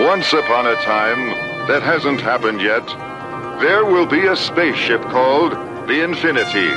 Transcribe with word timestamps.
Once 0.00 0.32
upon 0.32 0.66
a 0.66 0.74
time, 0.76 1.28
that 1.68 1.82
hasn't 1.82 2.22
happened 2.22 2.58
yet, 2.62 2.86
there 3.60 3.84
will 3.84 4.06
be 4.06 4.26
a 4.26 4.34
spaceship 4.34 5.02
called 5.02 5.52
the 5.88 6.02
Infinity. 6.02 6.70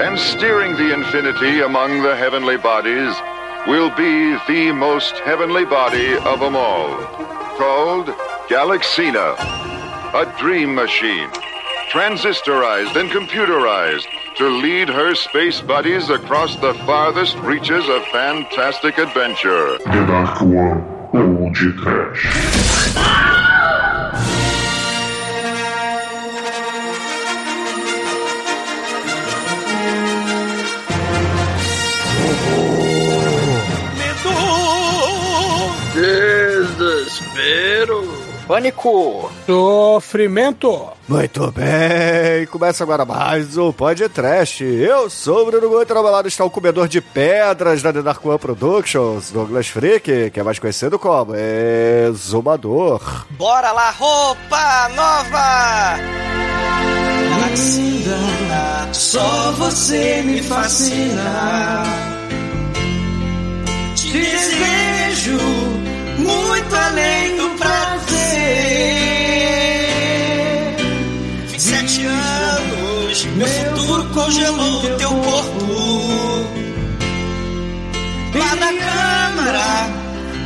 And 0.00 0.16
steering 0.16 0.76
the 0.76 0.94
Infinity 0.94 1.62
among 1.62 2.02
the 2.04 2.14
heavenly 2.14 2.56
bodies 2.56 3.16
will 3.66 3.90
be 3.96 4.38
the 4.46 4.70
most 4.70 5.18
heavenly 5.24 5.64
body 5.64 6.14
of 6.18 6.38
them 6.38 6.54
all, 6.54 6.96
called 7.58 8.06
Galaxina, 8.46 9.34
a 10.14 10.32
dream 10.38 10.72
machine, 10.72 11.28
transistorized 11.90 12.94
and 12.94 13.10
computerized 13.10 14.06
to 14.36 14.48
lead 14.48 14.88
her 14.88 15.16
space 15.16 15.60
buddies 15.60 16.10
across 16.10 16.54
the 16.60 16.74
farthest 16.86 17.36
reaches 17.38 17.88
of 17.88 18.04
fantastic 18.06 18.98
adventure. 18.98 19.78
Dark 19.78 20.38
One 21.16 21.38
ou 21.38 21.50
de 21.50 21.72
Trash. 21.72 22.28
Desespero. 36.76 38.15
Pânico. 38.46 39.30
Sofrimento. 39.44 40.92
Muito 41.08 41.50
bem, 41.50 42.46
começa 42.46 42.84
agora 42.84 43.04
mais 43.04 43.56
um 43.56 43.72
podcast. 43.72 44.62
Eu 44.62 45.10
sou 45.10 45.42
o 45.42 45.46
Bruno 45.46 45.68
meu 45.68 45.84
lado 46.02 46.28
está 46.28 46.44
o 46.44 46.50
comedor 46.50 46.86
de 46.86 47.00
pedras 47.00 47.82
da 47.82 47.92
The 47.92 48.02
Dark 48.02 48.24
One 48.24 48.38
Productions, 48.38 49.32
Douglas 49.32 49.66
Freak, 49.66 50.30
que 50.30 50.40
é 50.40 50.42
mais 50.42 50.60
conhecido 50.60 50.98
como 50.98 51.34
Exumador. 51.34 53.26
Bora 53.30 53.72
lá, 53.72 53.90
roupa 53.90 54.88
nova! 54.94 55.96
Ainda 57.44 58.92
só 58.92 59.52
você 59.52 60.22
me 60.22 60.40
fascina. 60.42 61.82
Te 63.96 64.12
desejo 64.12 65.38
muito 66.18 66.76
além 66.76 67.36
do 67.36 67.50
prazer. 67.58 67.86
27 71.48 72.06
anos, 72.06 73.24
meu 73.36 73.46
futuro 73.46 74.04
congelou 74.10 74.84
o 74.84 74.96
teu 74.96 75.10
corpo. 75.10 75.66
Lá 78.34 78.54
na 78.56 78.72
câmara, 78.72 79.90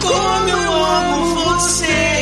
como 0.01 0.49
eu 0.49 0.85
amo 0.85 1.35
você. 1.35 2.20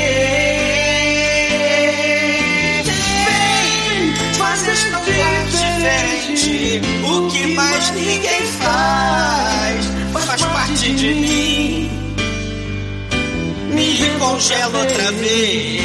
Congela 14.28 14.78
outra 14.78 15.12
vez. 15.12 15.82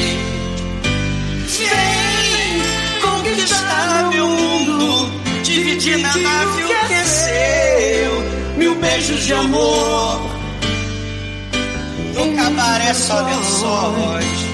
Vem 1.48 3.02
conquistar 3.02 4.10
meu 4.10 4.28
mundo. 4.28 5.12
Dividir 5.44 5.98
na 6.00 6.16
nave 6.16 6.64
o 6.64 6.68
que 6.88 6.94
é 6.94 7.04
seu. 7.06 8.58
Mil 8.58 8.76
beijos 8.76 9.24
de 9.24 9.34
amor. 9.34 10.22
No 12.16 12.36
cabaré 12.36 12.94
só 12.94 13.22
lençóis. 13.22 14.54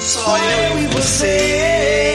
Só 0.00 0.36
eu 0.38 0.78
e 0.82 0.86
você. 0.88 2.11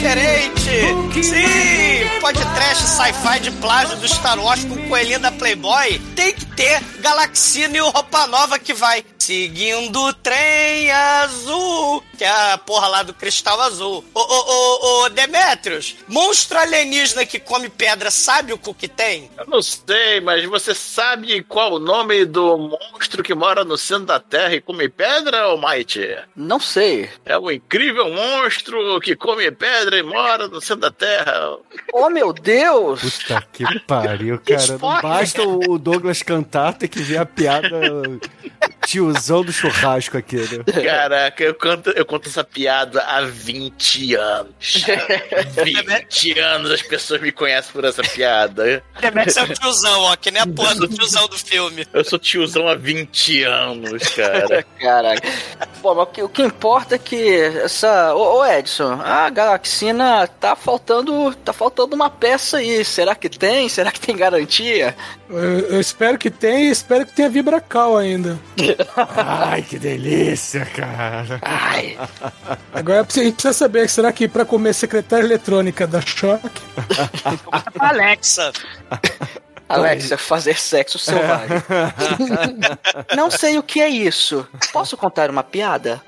Diferente. 0.00 1.22
Sim, 1.22 2.20
podcast 2.22 2.84
sci-fi 2.84 3.40
de 3.40 3.50
plágio 3.50 3.96
do 3.98 4.08
Star 4.08 4.38
Wars 4.38 4.64
com 4.64 4.79
coelhinho 4.90 5.20
da 5.20 5.30
Playboy. 5.30 6.00
Tem 6.16 6.34
que 6.34 6.44
ter 6.44 6.82
Galaxina 6.98 7.76
e 7.76 7.80
o 7.80 7.88
Roupa 7.88 8.26
Nova 8.26 8.58
que 8.58 8.74
vai 8.74 9.04
seguindo 9.30 9.96
o 10.00 10.12
trem 10.12 10.90
azul, 10.90 12.02
que 12.18 12.24
é 12.24 12.52
a 12.52 12.58
porra 12.58 12.88
lá 12.88 13.02
do 13.04 13.14
cristal 13.14 13.60
azul. 13.60 14.04
Ô, 14.12 14.20
ô, 14.20 14.24
ô, 14.24 15.04
ô, 15.04 15.08
Demetrius, 15.10 15.94
monstro 16.08 16.58
alienígena 16.58 17.24
que 17.24 17.38
come 17.38 17.68
pedra, 17.68 18.10
sabe 18.10 18.52
o 18.52 18.58
cu 18.58 18.74
que 18.74 18.88
tem? 18.88 19.30
Eu 19.38 19.46
não 19.46 19.62
sei, 19.62 20.20
mas 20.20 20.44
você 20.46 20.74
sabe 20.74 21.44
qual 21.44 21.74
o 21.74 21.78
nome 21.78 22.24
do 22.24 22.58
monstro 22.58 23.22
que 23.22 23.32
mora 23.32 23.62
no 23.62 23.78
centro 23.78 24.06
da 24.06 24.18
Terra 24.18 24.54
e 24.54 24.60
come 24.60 24.88
pedra, 24.88 25.48
ô 25.48 25.56
Mighty? 25.56 26.16
Não 26.34 26.58
sei. 26.58 27.08
É 27.24 27.38
o 27.38 27.52
incrível 27.52 28.10
monstro 28.10 28.98
que 29.00 29.14
come 29.14 29.48
pedra 29.52 29.96
e 29.96 30.02
mora 30.02 30.48
no 30.48 30.60
centro 30.60 30.80
da 30.80 30.90
Terra. 30.90 31.56
Oh, 31.92 32.10
meu 32.10 32.32
Deus! 32.32 33.00
Puta 33.00 33.46
que 33.52 33.80
pariu, 33.80 34.40
cara. 34.40 34.79
Não 34.80 35.00
basta 35.00 35.42
o 35.42 35.78
Douglas 35.78 36.22
cantar, 36.22 36.74
tem 36.74 36.88
que 36.88 37.00
ver 37.00 37.18
a 37.18 37.26
piada 37.26 37.68
tiozão 38.86 39.44
do 39.44 39.52
churrasco 39.52 40.16
aqui, 40.16 40.36
né? 40.36 40.64
Caraca, 40.82 41.44
eu 41.44 41.54
conto, 41.54 41.90
eu 41.90 42.04
conto 42.04 42.28
essa 42.28 42.42
piada 42.42 43.00
há 43.02 43.22
20 43.22 44.14
anos. 44.16 44.84
20 45.64 46.38
anos 46.38 46.70
as 46.72 46.82
pessoas 46.82 47.20
me 47.20 47.30
conhecem 47.30 47.72
por 47.72 47.84
essa 47.84 48.02
piada. 48.02 48.82
Demetrius 49.00 49.36
é 49.36 49.42
o 49.44 49.54
tiozão, 49.54 50.02
ó, 50.02 50.16
que 50.16 50.30
nem 50.30 50.42
a 50.42 50.46
porra 50.46 50.74
do 50.74 50.88
tiozão 50.88 51.28
do 51.28 51.38
filme. 51.38 51.86
Eu 51.92 52.04
sou 52.04 52.18
tiozão 52.18 52.66
há 52.66 52.74
20 52.74 53.44
anos, 53.44 54.02
cara. 54.08 54.64
Caraca. 54.80 55.28
Bom, 55.80 55.94
mas 55.94 56.04
o 56.04 56.06
que, 56.06 56.22
o 56.22 56.28
que 56.28 56.42
importa 56.42 56.96
é 56.96 56.98
que 56.98 57.40
essa. 57.62 58.14
Ô, 58.14 58.38
ô, 58.38 58.46
Edson, 58.46 59.00
a 59.02 59.30
Galaxina 59.30 60.26
tá 60.26 60.56
faltando. 60.56 61.34
tá 61.44 61.52
faltando 61.52 61.94
uma 61.94 62.10
peça 62.10 62.58
aí. 62.58 62.84
Será 62.84 63.14
que 63.14 63.28
tem? 63.28 63.68
Será 63.68 63.90
que 63.92 64.00
tem 64.00 64.16
garantia? 64.16 64.69
Eu, 65.28 65.38
eu 65.38 65.80
espero 65.80 66.18
que 66.18 66.30
tenha 66.30 66.68
e 66.68 66.70
espero 66.70 67.06
que 67.06 67.12
tenha 67.12 67.28
Vibracal 67.28 67.96
ainda. 67.96 68.38
Ai, 69.16 69.62
que 69.62 69.78
delícia, 69.78 70.64
cara. 70.66 71.38
Ai. 71.42 71.98
Agora 72.72 73.00
a 73.00 73.12
gente 73.12 73.34
precisa 73.34 73.52
saber, 73.52 73.88
será 73.88 74.12
que 74.12 74.28
pra 74.28 74.44
comer 74.44 74.74
secretária 74.74 75.24
eletrônica 75.24 75.86
da 75.86 76.00
Choque? 76.00 76.62
Alexa. 77.78 78.52
Alexa, 79.70 80.18
fazer 80.18 80.58
sexo 80.58 80.98
selvagem. 80.98 81.62
Não 83.16 83.30
sei 83.30 83.56
o 83.56 83.62
que 83.62 83.80
é 83.80 83.88
isso. 83.88 84.44
Posso 84.72 84.96
contar 84.96 85.30
uma 85.30 85.44
piada? 85.44 86.02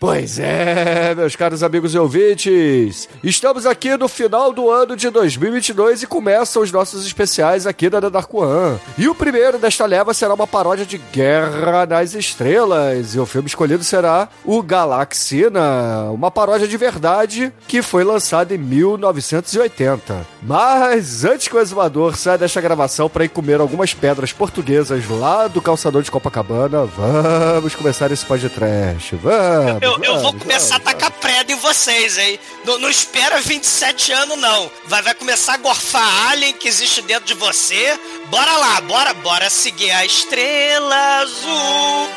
Pois 0.00 0.38
é, 0.38 1.14
meus 1.14 1.36
caros 1.36 1.62
amigos 1.62 1.94
e 1.94 1.98
ouvintes. 1.98 3.10
Estamos 3.22 3.66
aqui 3.66 3.94
no 3.98 4.08
final 4.08 4.54
do 4.54 4.70
ano 4.70 4.96
de 4.96 5.10
2022 5.10 6.04
e 6.04 6.06
começam 6.06 6.62
os 6.62 6.72
nossos 6.72 7.06
especiais 7.06 7.66
aqui 7.66 7.90
da 7.90 8.00
The 8.00 8.08
Dark 8.08 8.32
One. 8.32 8.78
E 8.96 9.06
o 9.06 9.14
primeiro 9.14 9.58
desta 9.58 9.84
leva 9.84 10.14
será 10.14 10.32
uma 10.32 10.46
paródia 10.46 10.86
de 10.86 10.96
Guerra 10.96 11.84
nas 11.84 12.14
Estrelas. 12.14 13.14
E 13.14 13.18
o 13.18 13.26
filme 13.26 13.48
escolhido 13.48 13.84
será 13.84 14.30
o 14.44 14.62
Galaxina, 14.62 16.10
uma 16.10 16.30
paródia 16.30 16.66
de 16.66 16.76
verdade 16.78 17.52
que 17.68 17.82
foi 17.82 18.02
lançada 18.02 18.54
em 18.54 18.58
1980. 18.58 20.26
Mas 20.42 21.22
antes 21.24 21.48
que 21.48 21.56
o 21.56 21.60
exumador 21.60 22.16
saia 22.16 22.45
desta 22.46 22.60
gravação 22.60 23.10
para 23.10 23.24
ir 23.24 23.28
comer 23.28 23.60
algumas 23.60 23.92
pedras 23.92 24.32
portuguesas 24.32 25.08
lá 25.08 25.48
do 25.48 25.60
calçador 25.60 26.00
de 26.02 26.12
Copacabana, 26.12 26.84
vamos 26.84 27.74
começar 27.74 28.12
esse 28.12 28.24
podcast. 28.24 29.16
Vamos. 29.16 29.82
Eu, 29.82 29.98
eu 30.00 30.14
vou 30.14 30.22
vamos, 30.22 30.42
começar 30.42 30.76
a 30.76 30.78
vamos. 30.78 30.92
tacar 30.92 31.10
preda 31.10 31.52
em 31.52 31.56
vocês, 31.56 32.16
hein? 32.16 32.38
Não, 32.64 32.78
não 32.78 32.88
espera 32.88 33.40
27 33.40 34.12
anos, 34.12 34.38
não. 34.38 34.70
Vai, 34.86 35.02
vai 35.02 35.14
começar 35.14 35.54
a 35.54 35.56
gorfar 35.56 36.30
alien 36.30 36.52
que 36.52 36.68
existe 36.68 37.02
dentro 37.02 37.26
de 37.26 37.34
você. 37.34 37.98
Bora 38.30 38.56
lá, 38.58 38.80
bora, 38.82 39.12
bora 39.14 39.50
seguir 39.50 39.90
a 39.90 40.06
estrela 40.06 41.22
azul. 41.22 42.08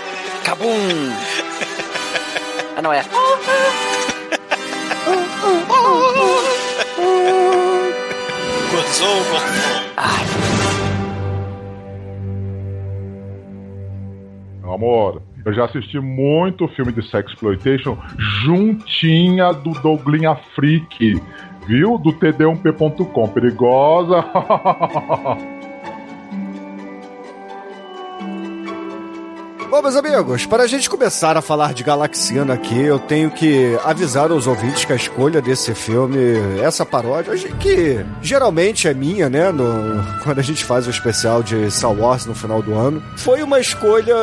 Cabum! 0.44 0.70
ah, 2.78 2.82
não 2.84 2.94
é. 2.94 3.04
Ai. 9.98 10.26
Meu 14.62 14.74
amor, 14.74 15.22
eu 15.46 15.54
já 15.54 15.66
assisti 15.66 16.00
muito 16.00 16.68
filme 16.70 16.92
de 16.92 17.08
sexploitation 17.08 17.98
juntinha 18.44 19.54
do 19.54 19.72
Douglinha 19.82 20.36
Freak, 20.56 21.22
viu? 21.68 22.00
Do 22.00 22.14
td1p.com. 22.14 23.28
Perigosa. 23.30 24.26
Bom, 29.70 29.84
meus 29.84 29.96
amigos, 29.96 30.48
para 30.48 30.64
a 30.64 30.68
gente 30.68 30.90
começar 30.90 31.38
a 31.38 31.44
falar 31.44 31.76
de 31.76 31.84
Galaxiano 31.84 32.52
aqui, 32.52 32.82
eu 32.82 32.98
tenho 32.98 33.30
que 33.30 33.78
avisar 33.84 34.32
aos 34.32 34.48
ouvintes 34.48 34.84
que 34.84 34.92
a 34.92 34.96
escolha 34.96 35.40
desse 35.44 35.76
filme, 35.76 36.18
essa 36.60 36.84
paródia, 36.84 37.36
que 37.60 38.04
geralmente 38.20 38.88
é 38.88 38.96
minha, 38.96 39.30
né, 39.30 39.52
no, 39.52 40.04
quando 40.24 40.40
a 40.40 40.42
gente 40.42 40.66
faz 40.66 40.88
o 40.88 40.90
especial 40.90 41.44
de 41.44 41.70
Star 41.70 41.92
Wars 41.92 42.26
no 42.26 42.34
final 42.34 42.64
do 42.64 42.74
ano, 42.74 43.04
foi 43.16 43.44
uma 43.44 43.60
escolha 43.60 44.16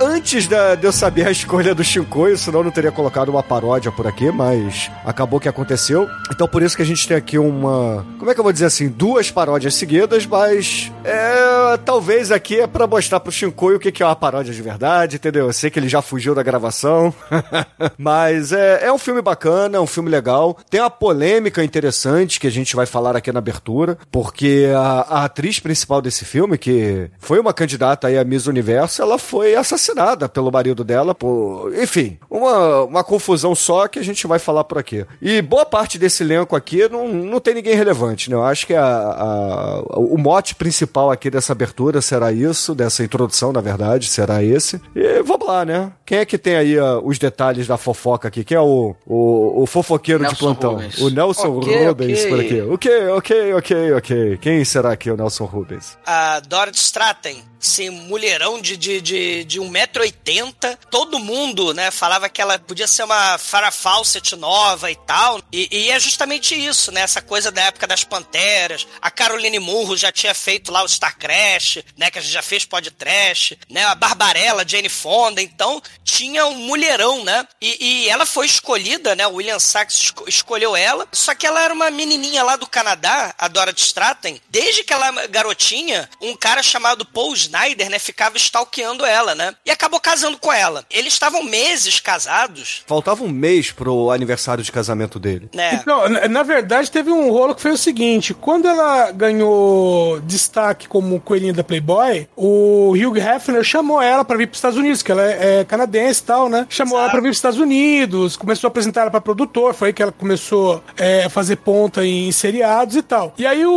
antes 0.00 0.46
da, 0.46 0.76
de 0.76 0.86
eu 0.86 0.92
saber 0.92 1.26
a 1.26 1.32
escolha 1.32 1.74
do 1.74 1.82
Shinkoio, 1.82 2.38
senão 2.38 2.60
eu 2.60 2.64
não 2.64 2.70
teria 2.70 2.92
colocado 2.92 3.28
uma 3.28 3.42
paródia 3.42 3.90
por 3.90 4.06
aqui, 4.06 4.30
mas 4.30 4.88
acabou 5.04 5.40
que 5.40 5.48
aconteceu. 5.48 6.08
Então 6.30 6.46
por 6.46 6.62
isso 6.62 6.76
que 6.76 6.82
a 6.82 6.86
gente 6.86 7.08
tem 7.08 7.16
aqui 7.16 7.38
uma, 7.38 8.06
como 8.20 8.30
é 8.30 8.34
que 8.34 8.38
eu 8.38 8.44
vou 8.44 8.52
dizer 8.52 8.66
assim, 8.66 8.88
duas 8.88 9.32
paródias 9.32 9.74
seguidas, 9.74 10.26
mas 10.26 10.92
é, 11.02 11.76
talvez 11.84 12.30
aqui 12.30 12.60
é 12.60 12.68
para 12.68 12.86
mostrar 12.86 13.18
pro 13.18 13.32
Shinkoio 13.32 13.78
o 13.78 13.80
que, 13.80 13.90
que 13.90 14.00
é 14.00 14.06
uma 14.06 14.14
paródia 14.14 14.54
de 14.54 14.62
verdade 14.62 14.91
entendeu? 15.16 15.46
Eu 15.46 15.52
sei 15.52 15.70
que 15.70 15.78
ele 15.78 15.88
já 15.88 16.02
fugiu 16.02 16.34
da 16.34 16.42
gravação. 16.42 17.14
Mas 17.98 18.52
é, 18.52 18.86
é 18.86 18.92
um 18.92 18.98
filme 18.98 19.22
bacana, 19.22 19.76
é 19.76 19.80
um 19.80 19.86
filme 19.86 20.10
legal. 20.10 20.56
Tem 20.68 20.80
uma 20.80 20.90
polêmica 20.90 21.64
interessante 21.64 22.38
que 22.38 22.46
a 22.46 22.50
gente 22.50 22.76
vai 22.76 22.86
falar 22.86 23.16
aqui 23.16 23.32
na 23.32 23.38
abertura, 23.38 23.98
porque 24.10 24.66
a, 24.74 25.00
a 25.08 25.24
atriz 25.24 25.58
principal 25.58 26.02
desse 26.02 26.24
filme, 26.24 26.58
que 26.58 27.10
foi 27.18 27.38
uma 27.38 27.52
candidata 27.52 28.06
aí 28.06 28.18
a 28.18 28.24
Miss 28.24 28.46
Universo, 28.46 29.02
ela 29.02 29.18
foi 29.18 29.54
assassinada 29.54 30.28
pelo 30.28 30.50
marido 30.50 30.84
dela 30.84 31.14
por. 31.14 31.72
Enfim, 31.74 32.18
uma, 32.30 32.84
uma 32.84 33.04
confusão 33.04 33.54
só 33.54 33.88
que 33.88 33.98
a 33.98 34.04
gente 34.04 34.26
vai 34.26 34.38
falar 34.38 34.64
por 34.64 34.78
aqui. 34.78 35.06
E 35.20 35.40
boa 35.40 35.64
parte 35.64 35.98
desse 35.98 36.22
elenco 36.22 36.56
aqui 36.56 36.88
não, 36.88 37.08
não 37.08 37.40
tem 37.40 37.54
ninguém 37.54 37.74
relevante, 37.74 38.28
né? 38.28 38.36
Eu 38.36 38.42
acho 38.42 38.66
que 38.66 38.74
a, 38.74 38.84
a, 38.84 39.82
o 39.96 40.18
mote 40.18 40.54
principal 40.54 41.10
aqui 41.10 41.30
dessa 41.30 41.52
abertura 41.52 42.00
será 42.02 42.32
isso, 42.32 42.74
dessa 42.74 43.04
introdução, 43.04 43.52
na 43.52 43.60
verdade, 43.60 44.08
será 44.08 44.42
esse. 44.42 44.80
E 44.94 45.22
vamos 45.22 45.46
lá, 45.46 45.64
né? 45.64 45.90
Quem 46.04 46.18
é 46.18 46.24
que 46.26 46.36
tem 46.36 46.54
aí 46.54 46.78
uh, 46.78 47.00
os 47.02 47.18
detalhes 47.18 47.66
da 47.66 47.78
fofoca 47.78 48.28
aqui? 48.28 48.44
Quem 48.44 48.56
é 48.56 48.60
o, 48.60 48.94
o, 49.06 49.62
o 49.62 49.66
fofoqueiro 49.66 50.22
Nelson 50.22 50.34
de 50.36 50.40
plantão? 50.40 50.72
Rubens. 50.74 50.98
O 50.98 51.08
Nelson 51.08 51.48
Ok, 51.58 51.86
Rubens 51.86 52.20
ok. 52.20 52.28
por 52.30 52.40
aqui. 52.40 52.60
Ok, 52.60 53.08
ok, 53.08 53.54
ok, 53.54 53.92
ok. 53.94 54.38
Quem 54.38 54.64
será 54.64 54.94
que 54.96 55.08
é 55.08 55.12
o 55.12 55.16
Nelson 55.16 55.44
Rubens? 55.46 55.96
A 56.04 56.40
Dorothy 56.40 56.78
Stratten, 56.78 57.36
esse 57.62 57.88
mulherão 57.90 58.60
de, 58.60 58.76
de, 58.76 59.00
de, 59.00 59.44
de 59.44 59.60
1,80m. 59.60 60.76
Todo 60.90 61.18
mundo, 61.18 61.72
né, 61.72 61.90
falava 61.90 62.28
que 62.28 62.40
ela 62.42 62.58
podia 62.58 62.86
ser 62.88 63.04
uma 63.04 63.38
Farrah 63.38 63.70
Fawcett 63.70 64.34
nova 64.36 64.90
e 64.90 64.96
tal. 64.96 65.40
E, 65.52 65.68
e 65.70 65.90
é 65.90 66.00
justamente 66.00 66.54
isso, 66.54 66.90
né? 66.90 67.02
Essa 67.02 67.22
coisa 67.22 67.50
da 67.50 67.62
época 67.62 67.86
das 67.86 68.04
Panteras. 68.04 68.86
A 69.00 69.10
Caroline 69.10 69.58
Munro 69.60 69.96
já 69.96 70.10
tinha 70.10 70.34
feito 70.34 70.72
lá 70.72 70.82
o 70.82 70.88
Star 70.88 71.16
Crash, 71.16 71.78
né? 71.96 72.10
Que 72.10 72.18
a 72.18 72.22
gente 72.22 72.32
já 72.32 72.42
fez 72.42 72.64
podcast, 72.64 73.58
né? 73.70 73.84
A 73.84 73.94
Barbarella, 73.94 74.64
Jane 74.66 74.88
Fonda. 74.88 75.40
Então, 75.40 75.80
tinha 76.02 76.46
um 76.46 76.54
mulherão, 76.56 77.22
né? 77.24 77.46
E, 77.60 78.04
e 78.04 78.08
ela 78.08 78.26
foi 78.26 78.46
escolhida, 78.46 79.14
né? 79.14 79.26
O 79.26 79.34
William 79.34 79.58
Sachs 79.58 79.96
esco- 79.96 80.28
escolheu 80.28 80.74
ela. 80.74 81.06
Só 81.12 81.34
que 81.34 81.46
ela 81.46 81.62
era 81.62 81.72
uma 81.72 81.90
menininha 81.90 82.42
lá 82.42 82.56
do 82.56 82.66
Canadá, 82.66 83.34
a 83.38 83.46
Dorothy 83.48 83.82
Stratten. 83.82 84.40
Desde 84.48 84.82
que 84.82 84.92
ela 84.92 85.06
era 85.08 85.26
garotinha, 85.28 86.08
um 86.20 86.36
cara 86.36 86.62
chamado 86.62 87.04
Paul 87.04 87.34
Snyder, 87.52 87.90
né? 87.90 87.98
Ficava 87.98 88.36
stalkeando 88.36 89.04
ela, 89.04 89.34
né? 89.34 89.54
E 89.64 89.70
acabou 89.70 90.00
casando 90.00 90.38
com 90.38 90.52
ela. 90.52 90.84
Eles 90.90 91.12
estavam 91.12 91.42
meses 91.42 92.00
casados, 92.00 92.82
Faltava 92.86 93.22
um 93.24 93.28
mês 93.28 93.70
pro 93.70 94.10
aniversário 94.10 94.64
de 94.64 94.72
casamento 94.72 95.18
dele. 95.18 95.48
né? 95.54 95.80
Então, 95.82 96.08
na, 96.08 96.42
verdade, 96.42 96.90
teve 96.90 97.10
um 97.10 97.30
rolo 97.30 97.54
que 97.54 97.60
foi 97.60 97.72
o 97.72 97.76
seguinte: 97.76 98.32
quando 98.32 98.66
ela 98.66 99.10
ganhou 99.10 100.20
destaque 100.20 100.88
como 100.88 101.20
coelhinha 101.20 101.52
da 101.52 101.64
Playboy, 101.64 102.28
o 102.36 102.92
Hugh 102.92 103.18
Hefner 103.18 103.62
chamou 103.62 104.00
ela 104.00 104.24
pra 104.24 104.36
vir 104.36 104.46
pros 104.46 104.58
Estados 104.58 104.78
Unidos, 104.78 105.02
que 105.02 105.12
ela 105.12 105.22
é, 105.22 105.60
é 105.60 105.64
canadense 105.64 106.20
e 106.20 106.24
tal, 106.24 106.48
né? 106.48 106.66
Chamou 106.68 106.98
ela 106.98 107.10
pra 107.10 107.20
vir 107.20 107.28
pros 107.28 107.38
Estados 107.38 107.58
Unidos, 107.58 108.36
começou 108.36 108.68
a 108.68 108.70
apresentar 108.70 109.02
ela 109.02 109.10
pra 109.10 109.20
produtor, 109.20 109.74
foi 109.74 109.88
aí 109.88 109.92
que 109.92 110.02
ela 110.02 110.12
começou 110.12 110.82
é, 110.96 111.24
a 111.24 111.30
fazer 111.30 111.56
ponta 111.56 112.04
em 112.04 112.30
seriados 112.32 112.96
e 112.96 113.02
tal. 113.02 113.34
E 113.36 113.46
aí 113.46 113.64
o, 113.64 113.72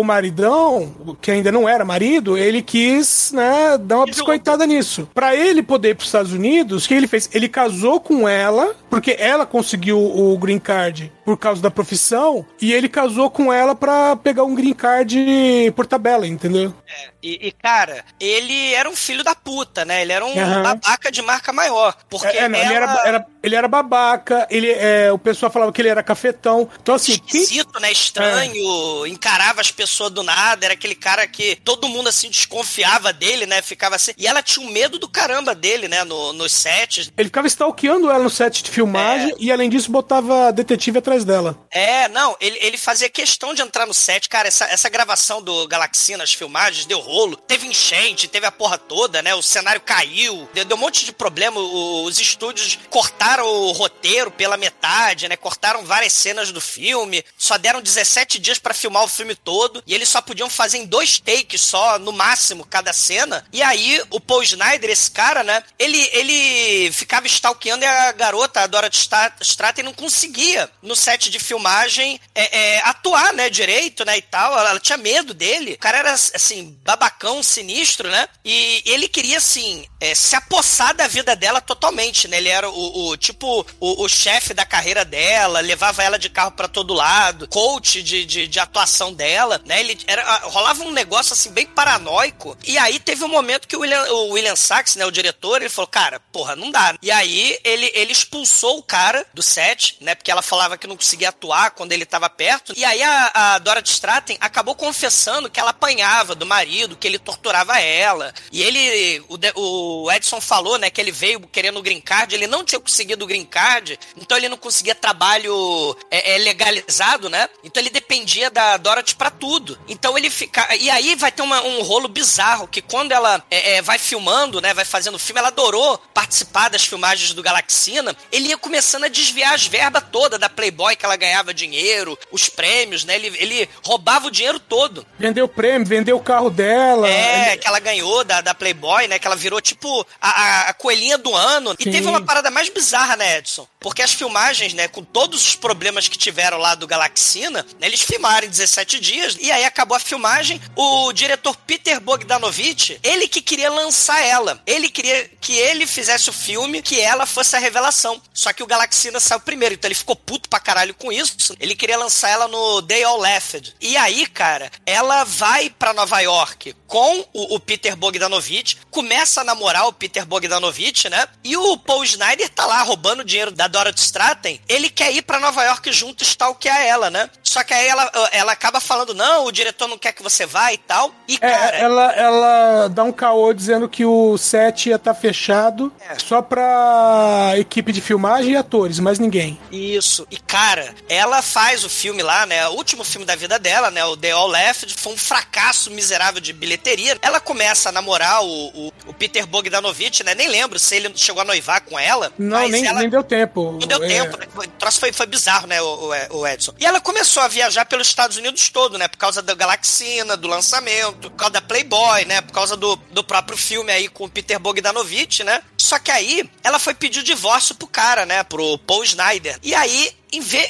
o 0.00 0.02
maridão, 0.02 0.92
que 1.20 1.30
ainda 1.30 1.52
não 1.52 1.68
era 1.68 1.84
marido, 1.84 2.36
ele 2.36 2.62
quis, 2.62 3.19
né, 3.32 3.78
dar 3.78 3.96
uma 3.96 4.06
biscoitada 4.06 4.66
nisso. 4.66 5.08
Pra 5.14 5.34
ele 5.34 5.62
poder 5.62 5.90
ir 5.90 5.94
pros 5.94 6.08
Estados 6.08 6.32
Unidos, 6.32 6.84
o 6.84 6.88
que 6.88 6.94
ele 6.94 7.06
fez? 7.06 7.28
Ele 7.32 7.48
casou 7.48 8.00
com 8.00 8.28
ela, 8.28 8.74
porque 8.88 9.16
ela 9.18 9.44
conseguiu 9.44 9.98
o 9.98 10.36
green 10.38 10.58
card 10.58 11.12
por 11.30 11.36
causa 11.38 11.62
da 11.62 11.70
profissão, 11.70 12.44
e 12.60 12.72
ele 12.72 12.88
casou 12.88 13.30
com 13.30 13.52
ela 13.52 13.72
pra 13.74 14.16
pegar 14.16 14.42
um 14.42 14.52
green 14.54 14.72
card 14.72 15.72
por 15.76 15.86
tabela, 15.86 16.26
entendeu? 16.26 16.74
E, 17.22 17.48
e, 17.48 17.52
cara, 17.52 18.04
ele 18.18 18.74
era 18.74 18.88
um 18.88 18.96
filho 18.96 19.22
da 19.22 19.34
puta, 19.34 19.84
né? 19.84 20.02
Ele 20.02 20.12
era 20.12 20.24
um 20.24 20.36
Aham. 20.36 20.62
babaca 20.62 21.12
de 21.12 21.22
marca 21.22 21.52
maior. 21.52 21.94
Porque 22.08 22.26
É, 22.26 22.38
é, 22.44 22.48
não, 22.48 22.58
ele, 22.58 22.74
ela... 22.74 22.92
era, 22.92 23.08
era- 23.08 23.26
ele 23.42 23.54
era 23.54 23.68
babaca, 23.68 24.46
ele, 24.50 24.70
é, 24.70 25.10
o 25.12 25.18
pessoal 25.18 25.50
falava 25.52 25.72
que 25.72 25.80
ele 25.80 25.88
era 25.88 26.02
cafetão. 26.02 26.68
Então, 26.82 26.94
assim, 26.94 27.16
quem, 27.18 27.40
esquisito, 27.42 27.78
né? 27.80 27.90
Estranho, 27.92 29.06
encarava 29.06 29.60
as 29.60 29.70
pessoas 29.70 30.10
do 30.10 30.22
nada, 30.22 30.64
era 30.66 30.74
aquele 30.74 30.94
cara 30.94 31.26
que 31.26 31.56
todo 31.64 31.88
mundo 31.88 32.08
assim 32.08 32.28
desconfiava 32.28 33.12
dele, 33.12 33.46
né? 33.46 33.62
Ficava 33.62 33.96
assim. 33.96 34.12
E 34.18 34.26
ela 34.26 34.42
tinha 34.42 34.66
um 34.66 34.70
medo 34.70 34.98
do 34.98 35.08
caramba 35.08 35.54
dele, 35.54 35.88
né? 35.88 36.02
No, 36.04 36.32
nos 36.32 36.52
sets. 36.52 37.10
ele 37.16 37.28
ficava 37.28 37.46
stalkeando 37.46 38.10
ela 38.10 38.22
no 38.24 38.30
set 38.30 38.62
de 38.62 38.70
filmagem 38.70 39.34
e, 39.38 39.50
além 39.52 39.70
disso, 39.70 39.90
botava 39.90 40.52
detetive 40.52 40.98
atrás 40.98 41.19
dela. 41.24 41.56
É, 41.70 42.08
não, 42.08 42.36
ele, 42.40 42.58
ele 42.60 42.76
fazia 42.78 43.08
questão 43.08 43.54
de 43.54 43.62
entrar 43.62 43.86
no 43.86 43.94
set. 43.94 44.28
Cara, 44.28 44.48
essa, 44.48 44.64
essa 44.66 44.88
gravação 44.88 45.42
do 45.42 45.66
Galaxia 45.68 46.16
nas 46.16 46.32
filmagens 46.32 46.84
deu 46.86 46.98
rolo. 47.00 47.36
Teve 47.36 47.66
enchente, 47.66 48.28
teve 48.28 48.46
a 48.46 48.52
porra 48.52 48.78
toda, 48.78 49.22
né? 49.22 49.34
O 49.34 49.42
cenário 49.42 49.80
caiu, 49.80 50.48
deu, 50.52 50.64
deu 50.64 50.76
um 50.76 50.80
monte 50.80 51.04
de 51.04 51.12
problema. 51.12 51.58
O- 51.60 52.04
Os 52.04 52.18
estúdios 52.18 52.78
cortaram 52.88 53.46
o 53.46 53.72
roteiro 53.72 54.30
pela 54.30 54.56
metade, 54.56 55.28
né? 55.28 55.36
Cortaram 55.36 55.84
várias 55.84 56.12
cenas 56.12 56.50
do 56.52 56.60
filme. 56.60 57.24
Só 57.38 57.56
deram 57.58 57.80
17 57.80 58.38
dias 58.38 58.58
pra 58.58 58.74
filmar 58.74 59.04
o 59.04 59.08
filme 59.08 59.34
todo. 59.34 59.82
E 59.86 59.94
eles 59.94 60.08
só 60.08 60.20
podiam 60.20 60.50
fazer 60.50 60.78
em 60.78 60.86
dois 60.86 61.18
takes 61.18 61.60
só, 61.60 61.98
no 61.98 62.12
máximo, 62.12 62.64
cada 62.66 62.92
cena. 62.92 63.44
E 63.52 63.62
aí, 63.62 64.02
o 64.10 64.20
Paul 64.20 64.42
Snyder, 64.42 64.90
esse 64.90 65.10
cara, 65.10 65.42
né? 65.44 65.62
Ele, 65.78 65.98
ele 66.12 66.92
ficava 66.92 67.26
stalkeando 67.26 67.84
a 67.84 68.12
garota, 68.12 68.60
a 68.60 68.66
Dorothy 68.66 68.96
Sta- 68.98 69.32
Stratten, 69.40 69.84
não 69.84 69.92
conseguia, 69.94 70.70
no 70.82 70.94
set 71.10 71.30
de 71.30 71.38
filmagem, 71.38 72.20
é, 72.34 72.58
é, 72.76 72.80
atuar, 72.84 73.32
né, 73.32 73.50
direito, 73.50 74.04
né, 74.04 74.16
e 74.18 74.22
tal. 74.22 74.52
Ela, 74.58 74.70
ela 74.70 74.80
tinha 74.80 74.96
medo 74.96 75.34
dele. 75.34 75.72
O 75.74 75.78
cara 75.78 75.98
era, 75.98 76.12
assim, 76.12 76.78
babacão, 76.84 77.42
sinistro, 77.42 78.08
né? 78.08 78.28
E 78.44 78.82
ele 78.86 79.08
queria, 79.08 79.38
assim, 79.38 79.84
é, 80.00 80.14
se 80.14 80.36
apossar 80.36 80.94
da 80.94 81.08
vida 81.08 81.34
dela 81.34 81.60
totalmente, 81.60 82.28
né? 82.28 82.36
Ele 82.38 82.48
era 82.48 82.68
o, 82.70 83.08
o- 83.08 83.16
tipo, 83.16 83.66
o, 83.80 84.04
o 84.04 84.08
chefe 84.08 84.54
da 84.54 84.64
carreira 84.64 85.04
dela, 85.04 85.60
levava 85.60 86.02
ela 86.02 86.18
de 86.18 86.30
carro 86.30 86.52
pra 86.52 86.68
todo 86.68 86.94
lado, 86.94 87.48
coach 87.48 88.02
de, 88.02 88.24
de, 88.24 88.46
de 88.46 88.60
atuação 88.60 89.12
dela, 89.12 89.60
né? 89.66 89.80
Ele 89.80 89.98
era, 90.06 90.38
rolava 90.44 90.84
um 90.84 90.92
negócio, 90.92 91.32
assim, 91.32 91.50
bem 91.50 91.66
paranoico. 91.66 92.56
E 92.64 92.78
aí 92.78 92.98
teve 93.00 93.24
um 93.24 93.28
momento 93.28 93.66
que 93.66 93.76
o 93.76 93.80
William, 93.80 94.02
o 94.12 94.28
William 94.30 94.56
Sachs, 94.56 94.94
né, 94.96 95.04
o 95.04 95.10
diretor, 95.10 95.60
ele 95.60 95.68
falou, 95.68 95.88
cara, 95.88 96.20
porra, 96.32 96.54
não 96.54 96.70
dá. 96.70 96.94
E 97.02 97.10
aí 97.10 97.58
ele, 97.64 97.90
ele 97.94 98.12
expulsou 98.12 98.78
o 98.78 98.82
cara 98.82 99.26
do 99.34 99.42
set, 99.42 99.96
né? 100.00 100.14
Porque 100.14 100.30
ela 100.30 100.42
falava 100.42 100.78
que 100.78 100.86
não 100.90 100.96
conseguia 100.96 101.30
atuar 101.30 101.70
quando 101.70 101.92
ele 101.92 102.04
tava 102.04 102.28
perto. 102.28 102.74
E 102.76 102.84
aí 102.84 103.02
a, 103.02 103.54
a 103.54 103.58
Dorothy 103.58 103.90
Stratten 103.92 104.36
acabou 104.40 104.74
confessando 104.74 105.48
que 105.50 105.58
ela 105.58 105.70
apanhava 105.70 106.34
do 106.34 106.44
marido, 106.44 106.96
que 106.96 107.06
ele 107.06 107.18
torturava 107.18 107.78
ela. 107.80 108.34
E 108.52 108.62
ele, 108.62 109.24
o, 109.28 109.38
de- 109.38 109.52
o 109.56 110.10
Edson 110.12 110.40
falou, 110.40 110.76
né, 110.78 110.90
que 110.90 111.00
ele 111.00 111.10
veio 111.12 111.40
querendo 111.40 111.78
o 111.78 111.82
green 111.82 112.00
card, 112.00 112.34
ele 112.34 112.46
não 112.46 112.64
tinha 112.64 112.78
conseguido 112.80 113.24
o 113.24 113.28
green 113.28 113.44
card, 113.44 113.98
então 114.16 114.36
ele 114.36 114.48
não 114.48 114.56
conseguia 114.56 114.94
trabalho 114.94 115.96
é, 116.10 116.34
é, 116.34 116.38
legalizado, 116.38 117.28
né? 117.30 117.48
Então 117.64 117.80
ele 117.82 117.90
dependia 117.90 118.50
da 118.50 118.76
Dorothy 118.76 119.14
pra 119.14 119.30
tudo. 119.30 119.78
Então 119.88 120.16
ele 120.18 120.28
fica. 120.30 120.74
E 120.76 120.90
aí 120.90 121.14
vai 121.14 121.30
ter 121.32 121.42
uma- 121.42 121.62
um 121.62 121.82
rolo 121.82 122.08
bizarro 122.08 122.66
que 122.66 122.82
quando 122.82 123.12
ela 123.12 123.42
é, 123.50 123.76
é, 123.76 123.82
vai 123.82 123.98
filmando, 123.98 124.60
né? 124.60 124.74
Vai 124.74 124.84
fazendo 124.84 125.18
filme, 125.18 125.38
ela 125.38 125.48
adorou 125.48 125.98
participar 126.12 126.68
das 126.68 126.84
filmagens 126.84 127.32
do 127.32 127.42
Galaxina. 127.42 128.16
Ele 128.32 128.48
ia 128.48 128.58
começando 128.58 129.04
a 129.04 129.08
desviar 129.08 129.54
as 129.54 129.66
verbas 129.66 130.04
todas 130.10 130.38
da 130.40 130.48
Playboy 130.48 130.79
Playboy 130.80 130.96
que 130.96 131.04
ela 131.04 131.16
ganhava 131.16 131.52
dinheiro, 131.52 132.18
os 132.32 132.48
prêmios, 132.48 133.04
né? 133.04 133.14
Ele, 133.16 133.26
ele 133.38 133.68
roubava 133.84 134.28
o 134.28 134.30
dinheiro 134.30 134.58
todo. 134.58 135.06
Vendeu 135.18 135.46
prêmio, 135.46 135.86
vendeu 135.86 136.16
o 136.16 136.20
carro 136.22 136.48
dela. 136.48 137.06
É, 137.08 137.50
Ele- 137.52 137.56
que 137.58 137.66
ela 137.68 137.78
ganhou 137.78 138.24
da, 138.24 138.40
da 138.40 138.54
Playboy, 138.54 139.06
né? 139.06 139.18
Que 139.18 139.26
ela 139.26 139.36
virou 139.36 139.60
tipo 139.60 140.06
a, 140.20 140.70
a- 140.70 140.74
coelhinha 140.74 141.18
do 141.18 141.34
ano. 141.34 141.74
E 141.78 141.84
Sim. 141.84 141.90
teve 141.90 142.06
uma 142.08 142.22
parada 142.22 142.50
mais 142.50 142.68
bizarra, 142.70 143.16
né, 143.16 143.38
Edson? 143.38 143.66
Porque 143.78 144.00
as 144.02 144.12
filmagens, 144.12 144.72
né, 144.72 144.88
com 144.88 145.02
todos 145.02 145.46
os 145.46 145.54
problemas 145.54 146.08
que 146.08 146.16
tiveram 146.18 146.56
lá 146.58 146.74
do 146.74 146.86
Galaxina, 146.86 147.66
né, 147.78 147.86
eles 147.86 148.00
filmaram 148.00 148.46
em 148.46 148.50
17 148.50 148.98
dias. 149.00 149.36
E 149.40 149.50
aí 149.52 149.64
acabou 149.64 149.96
a 149.96 150.00
filmagem. 150.00 150.60
O 150.76 151.12
diretor 151.12 151.56
Peter 151.66 152.00
Bogdanovich, 152.00 152.98
ele 153.02 153.28
que 153.28 153.42
queria 153.42 153.70
lançar 153.70 154.20
ela. 154.24 154.60
Ele 154.66 154.88
queria 154.88 155.30
que 155.40 155.56
ele 155.56 155.86
fizesse 155.86 156.30
o 156.30 156.32
filme, 156.32 156.80
que 156.82 157.00
ela 157.00 157.26
fosse 157.26 157.54
a 157.56 157.58
revelação. 157.58 158.20
Só 158.32 158.52
que 158.52 158.62
o 158.62 158.66
Galaxina 158.66 159.20
saiu 159.20 159.40
primeiro, 159.40 159.74
então 159.74 159.88
ele 159.88 159.94
ficou 159.94 160.16
puto 160.16 160.48
pra 160.48 160.58
caralho 160.60 160.69
com 160.94 161.12
isso. 161.12 161.54
Ele 161.58 161.74
queria 161.74 161.98
lançar 161.98 162.30
ela 162.30 162.48
no 162.48 162.80
Day 162.80 163.02
All 163.04 163.18
Left. 163.18 163.74
E 163.80 163.96
aí, 163.96 164.26
cara, 164.26 164.70
ela 164.86 165.24
vai 165.24 165.70
pra 165.70 165.92
Nova 165.92 166.20
York 166.20 166.74
com 166.86 167.24
o, 167.32 167.54
o 167.54 167.60
Peter 167.60 167.96
Bogdanovich, 167.96 168.76
começa 168.90 169.40
a 169.40 169.44
namorar 169.44 169.86
o 169.86 169.92
Peter 169.92 170.26
Bogdanovich, 170.26 171.08
né? 171.08 171.26
E 171.44 171.56
o 171.56 171.76
Paul 171.78 172.04
Snyder 172.04 172.48
tá 172.48 172.66
lá 172.66 172.82
roubando 172.82 173.24
dinheiro 173.24 173.50
da 173.50 173.68
Dorothy 173.68 174.00
Stratton. 174.00 174.58
Ele 174.68 174.90
quer 174.90 175.12
ir 175.12 175.22
pra 175.22 175.40
Nova 175.40 175.62
York 175.64 175.92
junto 175.92 176.22
stalkear 176.24 176.80
ela, 176.82 177.10
né? 177.10 177.30
Só 177.50 177.64
que 177.64 177.74
aí 177.74 177.88
ela, 177.88 178.08
ela 178.30 178.52
acaba 178.52 178.80
falando, 178.80 179.12
não, 179.12 179.44
o 179.44 179.50
diretor 179.50 179.88
não 179.88 179.98
quer 179.98 180.12
que 180.12 180.22
você 180.22 180.46
vá 180.46 180.72
e 180.72 180.78
tal. 180.78 181.12
E, 181.26 181.34
É, 181.34 181.38
cara... 181.50 181.76
ela, 181.78 182.12
ela 182.12 182.88
dá 182.88 183.02
um 183.02 183.10
caô 183.10 183.52
dizendo 183.52 183.88
que 183.88 184.04
o 184.04 184.38
set 184.38 184.88
ia 184.88 184.94
estar 184.94 185.14
fechado 185.14 185.92
É. 186.08 186.16
só 186.16 186.40
pra 186.40 187.54
equipe 187.56 187.90
de 187.92 188.00
filmagem 188.00 188.52
e 188.52 188.56
atores, 188.56 189.00
mais 189.00 189.18
ninguém. 189.18 189.58
Isso. 189.72 190.24
E, 190.30 190.36
cara, 190.36 190.94
ela 191.08 191.42
faz 191.42 191.82
o 191.84 191.90
filme 191.90 192.22
lá, 192.22 192.46
né? 192.46 192.68
O 192.68 192.74
último 192.74 193.02
filme 193.02 193.26
da 193.26 193.34
vida 193.34 193.58
dela, 193.58 193.90
né? 193.90 194.04
O 194.04 194.16
The 194.16 194.30
All 194.30 194.46
Left. 194.46 194.94
Foi 194.96 195.12
um 195.12 195.16
fracasso 195.16 195.90
miserável 195.90 196.40
de 196.40 196.52
bilheteria. 196.52 197.18
Ela 197.20 197.40
começa 197.40 197.88
a 197.88 197.92
namorar 197.92 198.44
o, 198.44 198.68
o, 198.68 198.92
o 199.08 199.12
Peter 199.14 199.44
Bogdanovich, 199.46 200.22
né? 200.22 200.36
Nem 200.36 200.46
lembro 200.48 200.78
se 200.78 200.94
ele 200.94 201.10
chegou 201.16 201.42
a 201.42 201.44
noivar 201.44 201.80
com 201.80 201.98
ela. 201.98 202.32
Não, 202.38 202.60
mas 202.60 202.70
nem, 202.70 202.86
ela... 202.86 203.00
nem 203.00 203.10
deu 203.10 203.24
tempo. 203.24 203.72
Não 203.72 203.88
deu 203.88 204.04
É, 204.04 204.08
tempo, 204.08 204.36
né? 204.38 204.46
O 204.54 204.68
troço 204.78 205.00
foi, 205.00 205.12
foi 205.12 205.26
bizarro, 205.26 205.66
né, 205.66 205.80
o, 205.82 206.12
o- 206.32 206.38
o 206.38 206.46
Edson? 206.46 206.72
E 206.78 206.86
ela 206.86 207.00
começou 207.00 207.39
a 207.40 207.48
viajar 207.48 207.84
pelos 207.84 208.08
Estados 208.08 208.36
Unidos 208.36 208.68
todo, 208.68 208.98
né? 208.98 209.08
Por 209.08 209.18
causa 209.18 209.42
da 209.42 209.54
Galaxina, 209.54 210.36
do 210.36 210.48
lançamento, 210.48 211.30
por 211.30 211.36
causa 211.36 211.52
da 211.52 211.62
Playboy, 211.62 212.24
né? 212.24 212.40
Por 212.40 212.52
causa 212.52 212.76
do, 212.76 212.96
do 213.10 213.24
próprio 213.24 213.56
filme 213.56 213.92
aí 213.92 214.08
com 214.08 214.24
o 214.24 214.30
Peter 214.30 214.58
Bogdanovich, 214.58 215.44
né? 215.44 215.62
Só 215.76 215.98
que 215.98 216.10
aí 216.10 216.48
ela 216.62 216.78
foi 216.78 216.94
pedir 216.94 217.20
o 217.20 217.24
divórcio 217.24 217.74
pro 217.74 217.86
cara, 217.86 218.26
né? 218.26 218.44
Pro 218.44 218.78
Paul 218.78 219.04
Snyder. 219.04 219.58
E 219.62 219.74
aí. 219.74 220.12